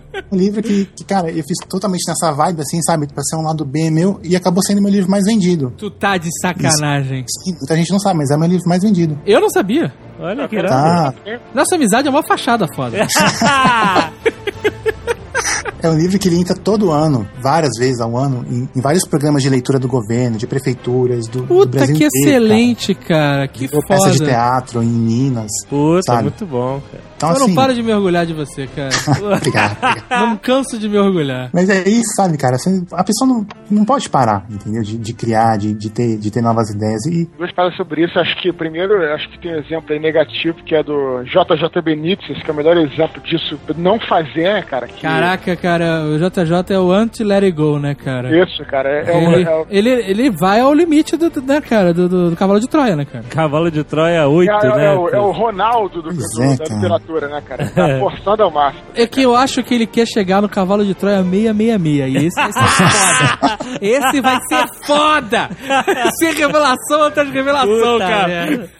Um 0.30 0.36
livro 0.36 0.62
que, 0.62 0.84
que, 0.84 1.04
cara, 1.04 1.30
eu 1.30 1.42
fiz 1.42 1.56
totalmente 1.68 2.02
nessa 2.06 2.30
vibe, 2.32 2.60
assim, 2.60 2.82
sabe? 2.82 3.06
Pra 3.06 3.22
ser 3.22 3.36
um 3.36 3.42
lado 3.42 3.64
bem 3.64 3.90
meu, 3.90 4.20
e 4.22 4.36
acabou 4.36 4.62
sendo 4.62 4.82
meu 4.82 4.90
livro 4.92 5.10
mais 5.10 5.24
vendido. 5.24 5.72
tu 5.76 5.90
tá 5.90 6.18
de 6.18 6.28
sacanagem. 6.42 7.24
Sim, 7.26 7.52
muita 7.52 7.74
gente 7.76 7.90
não 7.90 7.98
sabe, 7.98 8.18
mas 8.18 8.30
é 8.30 8.36
meu 8.36 8.48
livro 8.48 8.68
mais 8.68 8.82
vendido. 8.82 9.18
Eu 9.24 9.40
não 9.40 9.48
sabia. 9.48 9.92
Olha 10.20 10.46
que. 10.48 10.62
Tá. 10.62 11.14
Nossa 11.54 11.76
amizade 11.76 12.08
é 12.08 12.10
uma 12.10 12.22
fachada 12.22 12.66
foda. 12.74 12.98
É 15.80 15.88
um 15.88 15.96
livro 15.96 16.18
que 16.18 16.26
ele 16.28 16.36
entra 16.40 16.56
todo 16.56 16.90
ano, 16.90 17.28
várias 17.40 17.70
vezes 17.78 18.00
ao 18.00 18.16
ano, 18.16 18.44
em, 18.50 18.68
em 18.76 18.80
vários 18.80 19.04
programas 19.06 19.44
de 19.44 19.48
leitura 19.48 19.78
do 19.78 19.86
governo, 19.86 20.36
de 20.36 20.44
prefeituras, 20.44 21.28
do, 21.28 21.42
do 21.42 21.46
Puta, 21.46 21.70
Brasil 21.78 21.96
que 21.96 22.04
inteiro, 22.04 22.28
excelente, 22.46 22.94
cara. 22.96 23.46
Que 23.46 23.68
Cara. 23.68 23.80
Virou 23.80 23.86
peça 23.86 24.10
de 24.10 24.18
foda. 24.18 24.30
teatro 24.30 24.82
em 24.82 24.86
Minas. 24.88 25.50
Puta, 25.70 26.02
Sabe? 26.02 26.22
muito 26.24 26.44
bom, 26.46 26.80
cara. 26.90 27.04
Então, 27.18 27.30
Eu 27.30 27.34
assim. 27.36 27.48
não 27.48 27.54
paro 27.56 27.74
de 27.74 27.82
me 27.82 27.92
orgulhar 27.92 28.24
de 28.24 28.32
você, 28.32 28.68
cara. 28.68 28.90
Obrigado, 29.36 29.76
obrigado. 29.82 30.20
não 30.20 30.36
canso 30.36 30.78
de 30.78 30.88
me 30.88 30.96
orgulhar. 30.96 31.50
Mas 31.52 31.68
é 31.68 31.82
isso, 31.88 32.14
sabe, 32.16 32.38
cara? 32.38 32.56
Você- 32.56 32.80
a 32.92 33.02
pessoa 33.02 33.28
não, 33.28 33.46
não 33.68 33.84
pode 33.84 34.08
parar, 34.08 34.46
entendeu? 34.48 34.82
De, 34.84 34.96
de 34.96 35.12
criar, 35.12 35.56
de, 35.58 35.74
de, 35.74 35.90
ter, 35.90 36.16
de 36.16 36.30
ter 36.30 36.40
novas 36.40 36.70
ideias. 36.70 37.04
E 37.06 37.28
duas 37.36 37.50
paradas 37.52 37.76
sobre 37.76 38.04
isso. 38.04 38.16
Acho 38.20 38.36
que, 38.40 38.52
primeiro, 38.52 39.02
acho 39.14 39.28
que 39.30 39.38
tem 39.40 39.52
um 39.52 39.58
exemplo 39.58 39.92
aí 39.92 39.98
negativo, 39.98 40.62
que 40.64 40.74
é 40.76 40.82
do 40.82 41.22
JJ 41.24 41.82
Benítez, 41.82 42.40
que 42.40 42.48
é 42.50 42.52
o 42.52 42.56
melhor 42.56 42.76
exemplo 42.76 43.20
disso, 43.22 43.58
não 43.76 43.98
fazer, 43.98 44.54
né, 44.54 44.62
cara? 44.62 44.86
Que 44.86 45.02
Caraca, 45.02 45.56
cara, 45.56 46.04
o 46.04 46.18
JJ 46.18 46.74
é 46.74 46.78
o 46.78 46.92
anti-let 46.92 47.42
it 47.44 47.52
go, 47.56 47.78
né, 47.80 47.94
cara? 47.96 48.30
Isso, 48.44 48.64
cara. 48.64 48.88
É, 48.88 49.10
é 49.10 49.16
o- 49.16 49.32
Ele, 49.32 49.42
é 49.42 49.56
o- 49.56 49.66
ele, 49.68 49.90
ele 49.90 50.30
vai 50.30 50.60
ao 50.60 50.72
limite 50.72 51.16
do, 51.16 51.28
do- 51.28 51.42
né, 51.42 51.60
cara, 51.60 51.92
do, 51.92 52.08
do, 52.08 52.30
do 52.30 52.36
cavalo 52.36 52.60
de 52.60 52.68
Troia, 52.68 52.94
né, 52.94 53.04
cara? 53.04 53.24
Cavalo 53.28 53.70
de 53.70 53.82
Troia 53.82 54.28
8, 54.28 54.50
é, 54.50 54.76
né? 54.76 54.86
é 54.86 54.92
o, 54.96 55.08
é 55.08 55.18
o 55.20 55.30
Ronaldo 55.32 56.00
do, 56.02 56.10
do- 56.12 56.42
é, 56.42 56.56
da 56.88 56.98
literatura, 57.08 57.28
né, 57.28 57.40
cara? 57.40 57.66
Tá 57.70 57.98
forçando 57.98 58.42
ao 58.42 58.50
máximo. 58.50 58.84
É 58.94 59.06
que 59.06 59.22
eu 59.22 59.34
acho 59.34 59.62
que 59.62 59.74
ele 59.74 59.86
quer 59.86 60.06
chegar 60.06 60.42
no 60.42 60.48
cavalo 60.48 60.84
de 60.84 60.94
Troia 60.94 61.22
666. 61.22 62.12
E 62.22 62.26
esse 62.26 62.40
vai 62.40 62.60
ser 62.60 62.88
foda. 62.88 63.58
Esse 63.80 64.20
vai 64.20 64.38
ser 64.48 64.66
foda! 64.86 65.50
Sem 66.18 66.34
revelação 66.34 67.02
atrás 67.04 67.28
de 67.28 67.34
revelação, 67.34 67.92
Puta 67.92 67.98
cara. 68.06 68.26
merda. 68.28 68.70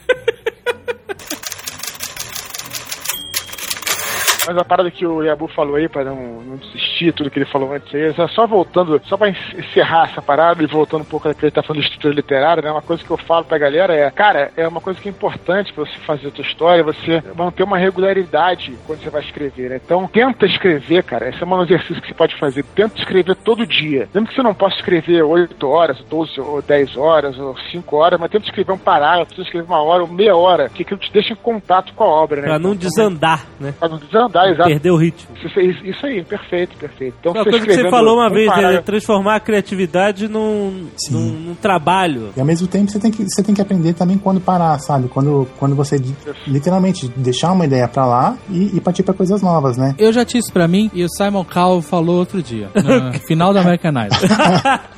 Mas 4.49 4.57
a 4.57 4.65
parada 4.65 4.89
que 4.89 5.05
o 5.05 5.21
Yabu 5.21 5.47
falou 5.47 5.75
aí, 5.75 5.87
pra 5.87 6.03
não, 6.03 6.15
não 6.41 6.55
desistir, 6.57 7.13
tudo 7.13 7.29
que 7.29 7.37
ele 7.37 7.45
falou 7.45 7.71
antes 7.71 7.93
aí, 7.93 8.11
só 8.33 8.47
voltando, 8.47 8.99
só 9.05 9.15
pra 9.15 9.29
encerrar 9.29 10.09
essa 10.09 10.23
parada 10.23 10.63
e 10.63 10.65
voltando 10.65 11.01
um 11.01 11.05
pouco 11.05 11.27
daquilo 11.27 11.39
que 11.39 11.45
ele 11.45 11.51
tá 11.51 11.61
falando 11.61 11.81
de 11.81 11.87
estrutura 11.87 12.15
literária, 12.15 12.63
né? 12.63 12.71
Uma 12.71 12.81
coisa 12.81 13.03
que 13.03 13.11
eu 13.11 13.17
falo 13.17 13.45
pra 13.45 13.59
galera 13.59 13.93
é, 13.93 14.09
cara, 14.09 14.51
é 14.57 14.67
uma 14.67 14.81
coisa 14.81 14.99
que 14.99 15.07
é 15.07 15.11
importante 15.11 15.71
pra 15.71 15.85
você 15.85 15.99
fazer 15.99 16.29
a 16.29 16.31
tua 16.31 16.43
história, 16.43 16.83
você 16.83 17.21
manter 17.37 17.61
uma 17.61 17.77
regularidade 17.77 18.75
quando 18.87 19.03
você 19.03 19.11
vai 19.11 19.21
escrever, 19.21 19.69
né? 19.69 19.81
Então, 19.85 20.07
tenta 20.07 20.47
escrever, 20.47 21.03
cara. 21.03 21.29
Esse 21.29 21.43
é 21.43 21.45
um 21.45 21.61
exercício 21.61 22.01
que 22.01 22.07
você 22.07 22.15
pode 22.15 22.35
fazer. 22.39 22.63
Tenta 22.73 22.97
escrever 22.97 23.35
todo 23.35 23.67
dia. 23.67 24.09
Mesmo 24.11 24.27
que 24.27 24.33
você 24.33 24.41
não 24.41 24.55
possa 24.55 24.77
escrever 24.77 25.21
8 25.21 25.67
horas, 25.67 25.99
12 26.09 26.41
ou 26.41 26.59
10 26.59 26.97
horas, 26.97 27.37
ou 27.37 27.55
5 27.71 27.95
horas, 27.95 28.19
mas 28.19 28.31
tenta 28.31 28.45
escrever 28.45 28.71
um 28.71 28.79
parágrafo, 28.79 29.29
tenta 29.29 29.43
escrever 29.43 29.67
uma 29.67 29.83
hora 29.83 30.01
ou 30.01 30.09
meia 30.09 30.35
hora, 30.35 30.69
que 30.69 30.81
aquilo 30.81 30.99
te 30.99 31.13
deixa 31.13 31.33
em 31.33 31.35
contato 31.35 31.93
com 31.93 32.03
a 32.03 32.07
obra, 32.07 32.41
né? 32.41 32.47
Pra 32.47 32.57
não 32.57 32.73
Então, 32.73 32.79
desandar, 32.79 33.45
né? 33.59 33.73
Pra 33.77 33.87
não 33.87 33.97
desandar, 33.97 34.38
exato. 34.47 34.69
Perder 34.69 34.91
o 34.91 34.95
ritmo. 34.97 35.29
Isso, 35.35 35.59
isso- 35.59 35.85
isso 35.85 36.05
aí, 36.05 36.23
perfeito, 36.23 36.77
perfeito. 36.77 37.15
Então, 37.19 37.31
Uma 37.31 37.43
coisa 37.43 37.65
que 37.65 37.73
você 37.73 37.89
falou 37.89 38.15
uma 38.17 38.27
um 38.27 38.33
vez, 38.33 38.51
é 38.57 38.81
transformar 38.81 39.35
a 39.35 39.39
criatividade 39.39 40.27
num, 40.27 40.87
num, 41.09 41.19
num 41.19 41.55
trabalho. 41.55 42.29
E 42.35 42.39
ao 42.39 42.45
mesmo 42.45 42.67
tempo 42.67 42.91
você 42.91 42.99
tem 42.99 43.11
que, 43.11 43.23
você 43.23 43.41
tem 43.43 43.55
que 43.55 43.61
aprender 43.61 43.93
também 43.93 44.17
quando 44.17 44.39
parar, 44.39 44.77
sabe? 44.79 45.07
Quando, 45.07 45.47
quando 45.57 45.75
você 45.75 45.97
de- 45.99 46.15
literalmente 46.47 47.07
deixar 47.15 47.51
uma 47.51 47.65
ideia 47.65 47.87
pra 47.87 48.05
lá 48.05 48.37
e, 48.49 48.75
e 48.77 48.81
partir 48.81 49.03
pra 49.03 49.13
coisas 49.13 49.41
novas, 49.41 49.77
né? 49.77 49.95
Eu 49.97 50.13
já 50.13 50.23
tinha 50.23 50.39
isso 50.39 50.51
pra 50.53 50.67
mim 50.67 50.89
e 50.93 51.03
o 51.03 51.09
Simon 51.09 51.43
Cowell 51.43 51.81
falou 51.81 52.17
outro 52.17 52.41
dia, 52.43 52.69
no 52.75 53.13
final 53.27 53.53
da 53.53 53.61
American 53.61 53.91
Idol. 53.91 54.19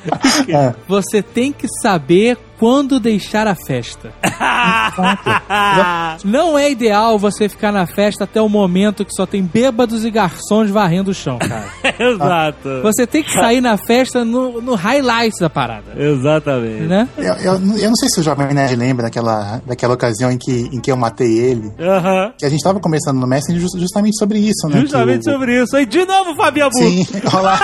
É, 0.48 0.74
Você 0.88 1.22
tem 1.22 1.52
que 1.52 1.66
saber 1.80 2.36
quando 2.62 3.00
deixar 3.00 3.48
a 3.48 3.56
festa. 3.56 4.12
Não 6.24 6.56
é 6.56 6.70
ideal 6.70 7.18
você 7.18 7.48
ficar 7.48 7.72
na 7.72 7.86
festa 7.86 8.22
até 8.22 8.40
o 8.40 8.48
momento 8.48 9.04
que 9.04 9.12
só 9.12 9.26
tem 9.26 9.42
bêbados 9.42 10.04
e 10.04 10.10
garçons 10.12 10.70
varrendo 10.70 11.10
o 11.10 11.14
chão, 11.14 11.40
cara. 11.40 11.64
Exato. 11.98 12.82
Você 12.84 13.04
tem 13.04 13.24
que 13.24 13.32
sair 13.32 13.60
na 13.60 13.76
festa 13.76 14.24
no, 14.24 14.62
no 14.62 14.76
highlight 14.76 15.36
da 15.40 15.50
parada, 15.50 15.86
Exatamente. 15.96 16.82
né? 16.86 17.08
eu, 17.18 17.34
eu, 17.34 17.52
eu 17.54 17.88
não 17.88 17.96
sei 17.96 18.08
se 18.08 18.20
o 18.20 18.22
Jovem 18.22 18.54
Nerd 18.54 18.76
lembra 18.76 19.06
daquela, 19.06 19.60
daquela 19.66 19.94
ocasião 19.94 20.30
em 20.30 20.38
que, 20.38 20.68
em 20.72 20.80
que 20.80 20.92
eu 20.92 20.96
matei 20.96 21.36
ele. 21.38 21.68
Aham. 21.80 22.32
Que 22.38 22.46
a 22.46 22.48
gente 22.48 22.62
tava 22.62 22.78
conversando 22.78 23.18
no 23.18 23.26
Messenger 23.26 23.60
just- 23.60 23.76
justamente 23.76 24.16
sobre 24.16 24.38
isso, 24.38 24.68
né? 24.68 24.80
Justamente 24.82 25.24
que 25.24 25.32
sobre 25.32 25.60
isso. 25.62 25.76
Aí, 25.76 25.84
de 25.84 26.04
novo, 26.04 26.36
Fabio 26.36 26.66
Abu. 26.66 26.78
Sim, 26.78 27.04
olha 27.34 27.42
lá. 27.42 27.58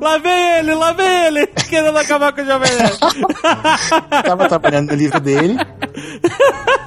lá 0.00 0.18
vem 0.18 0.58
ele, 0.58 0.74
lá 0.74 0.92
vem 0.92 1.24
ele. 1.26 1.46
Querendo 1.68 1.96
acabar 1.96 2.32
com 2.32 2.42
o 2.42 2.44
Jovem 2.44 2.70
Nerd. 2.76 2.98
tava 4.24 4.48
trabalhando 4.48 4.88
no 4.90 4.94
livro 4.96 5.20
dele. 5.20 5.56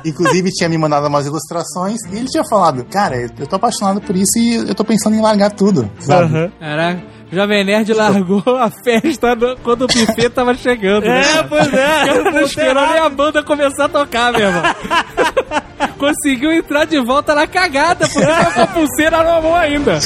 Inclusive 0.06 0.50
tinha 0.52 0.70
me 0.70 0.78
mandado 0.78 1.08
umas 1.08 1.26
ilustrações 1.26 1.98
e 2.12 2.16
ele 2.18 2.28
tinha 2.28 2.44
falado, 2.50 2.86
cara, 2.86 3.16
eu 3.38 3.48
tô 3.48 3.56
apaixonado 3.58 4.00
por 4.02 4.16
isso 4.16 4.38
e 4.38 4.56
eu 4.56 4.76
tô 4.76 4.84
pensando 4.84 5.16
em 5.16 5.22
largar 5.22 5.52
tudo, 5.52 5.90
sabe? 6.00 6.50
Caraca, 6.60 7.02
o 7.32 7.36
Jovem 7.36 7.66
Nerd 7.66 7.94
largou 7.94 8.42
a 8.58 8.70
festa 8.72 9.36
no- 9.36 9.58
quando 9.58 9.84
o 9.84 9.88
buffet 9.88 10.30
tava 10.34 10.54
chegando, 10.56 11.04
né? 11.06 11.22
É, 11.22 11.44
pois 11.44 11.74
é. 11.74 12.06
Cara 12.06 12.32
não 12.32 12.42
esperou 12.42 12.88
nem 12.88 13.00
a 13.00 13.10
banda 13.10 13.44
começar 13.44 13.86
a 13.86 13.90
tocar, 13.90 14.32
meu 14.32 14.48
irmão. 14.48 14.64
Conseguiu 16.00 16.52
entrar 16.54 16.86
de 16.86 16.98
volta 17.04 17.36
na 17.36 17.46
cagada, 17.46 18.08
porque 18.08 18.26
tava 18.26 18.52
com 18.54 18.62
a 18.62 18.68
pulseira 18.68 19.22
na 19.24 19.42
mão 19.42 19.54
ainda. 19.56 20.00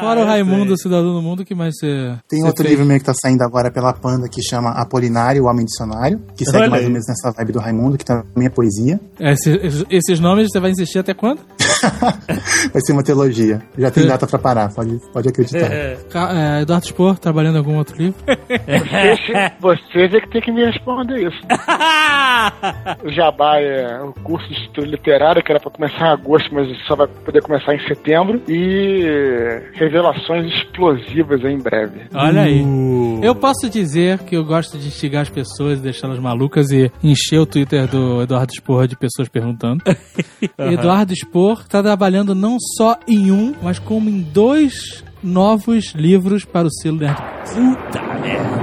Fora 0.00 0.20
o 0.20 0.22
eu 0.22 0.26
Raimundo, 0.26 0.64
sei. 0.66 0.72
o 0.74 0.78
Cidadão 0.78 1.14
do 1.14 1.22
Mundo, 1.22 1.44
que 1.44 1.54
mais 1.54 1.74
você. 1.78 2.14
Tem 2.28 2.40
você 2.40 2.46
outro 2.46 2.62
fez? 2.64 2.70
livro 2.70 2.86
meu 2.86 2.98
que 2.98 3.04
tá 3.04 3.12
saindo 3.14 3.42
agora 3.42 3.70
pela 3.70 3.92
Panda 3.92 4.28
que 4.28 4.42
chama 4.42 4.70
Apolinário, 4.70 5.44
o 5.44 5.46
Homem 5.46 5.64
Dicionário, 5.66 6.20
que 6.36 6.44
segue 6.44 6.58
Olha 6.58 6.70
mais 6.70 6.80
aí. 6.82 6.86
ou 6.86 6.92
menos 6.92 7.06
nessa 7.08 7.30
vibe 7.36 7.52
do 7.52 7.58
Raimundo, 7.58 7.98
que 7.98 8.04
também 8.04 8.46
é 8.46 8.50
poesia. 8.50 8.98
Esses, 9.20 9.84
esses 9.90 10.18
nomes 10.20 10.48
você 10.50 10.60
vai 10.60 10.70
insistir 10.70 10.98
até 10.98 11.12
quando? 11.14 11.40
Vai 12.72 12.82
ser 12.84 12.92
uma 12.92 13.02
teologia. 13.02 13.60
Já 13.76 13.90
tem 13.90 14.06
data 14.06 14.26
pra 14.26 14.38
parar, 14.38 14.72
pode, 14.72 14.98
pode 15.12 15.28
acreditar. 15.28 15.68
Ca- 16.10 16.32
é, 16.32 16.62
Eduardo 16.62 16.86
Spor, 16.86 17.18
trabalhando 17.18 17.56
em 17.56 17.58
algum 17.58 17.76
outro 17.76 17.96
livro? 17.96 18.18
Você, 18.26 19.52
você 19.60 20.08
vê 20.08 20.20
que 20.20 20.28
tem 20.30 20.40
que 20.42 20.52
me 20.52 20.64
responder 20.64 21.28
isso. 21.28 21.40
O 23.04 23.10
Jabá 23.12 23.58
é 23.60 24.00
o 24.02 24.12
curso 24.12 24.48
de 24.48 24.54
estudo 24.54 24.86
literário, 24.86 25.42
que 25.42 25.52
era 25.52 25.60
pra 25.60 25.70
começar 25.70 26.06
em 26.06 26.12
agosto, 26.12 26.48
mas 26.52 26.66
só 26.86 26.96
vai 26.96 27.06
poder 27.06 27.40
começar 27.42 27.74
em 27.74 27.86
setembro. 27.86 28.42
E 28.48 29.62
revelações 29.74 30.46
explosivas 30.52 31.40
em 31.44 31.58
breve. 31.58 32.02
Olha 32.14 32.42
aí. 32.42 32.62
Uh. 32.62 33.20
Eu 33.22 33.34
posso 33.34 33.68
dizer 33.68 34.18
que 34.20 34.36
eu 34.36 34.44
gosto 34.44 34.78
de 34.78 34.88
instigar 34.88 35.22
as 35.22 35.28
pessoas 35.28 35.78
e 35.78 35.82
deixá-las 35.82 36.18
malucas 36.18 36.70
e 36.70 36.90
encher 37.02 37.38
o 37.38 37.46
Twitter 37.46 37.86
do 37.86 38.22
Eduardo 38.22 38.52
Spor 38.52 38.86
de 38.86 38.96
pessoas 38.96 39.28
perguntando. 39.28 39.82
Eduardo 40.58 41.14
Spor 41.14 41.64
tá 41.72 41.82
trabalhando 41.82 42.34
não 42.34 42.58
só 42.76 42.98
em 43.08 43.32
um, 43.32 43.54
mas 43.62 43.78
como 43.78 44.08
em 44.08 44.20
dois 44.20 45.02
novos 45.22 45.92
livros 45.94 46.44
para 46.44 46.66
o 46.66 46.70
selo 46.70 46.98
Nerd. 46.98 47.16
Puta 47.16 48.02
merda. 48.20 48.62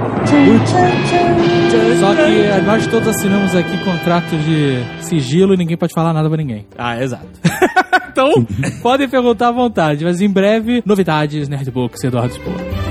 Só 1.98 2.14
que 2.14 2.62
nós 2.64 2.86
todos 2.86 3.08
assinamos 3.08 3.54
aqui 3.54 3.76
contrato 3.84 4.36
de 4.38 5.04
sigilo 5.04 5.54
e 5.54 5.56
ninguém 5.56 5.76
pode 5.76 5.92
falar 5.92 6.12
nada 6.12 6.28
pra 6.28 6.36
ninguém. 6.38 6.66
Ah, 6.78 7.02
exato. 7.02 7.26
Então, 8.12 8.44
podem 8.82 9.08
perguntar 9.08 9.48
à 9.48 9.52
vontade, 9.52 10.04
mas 10.04 10.20
em 10.20 10.28
breve, 10.28 10.82
novidades 10.84 11.48
Nerdbooks, 11.48 12.02
Eduardo 12.02 12.34
Spor. 12.34 12.89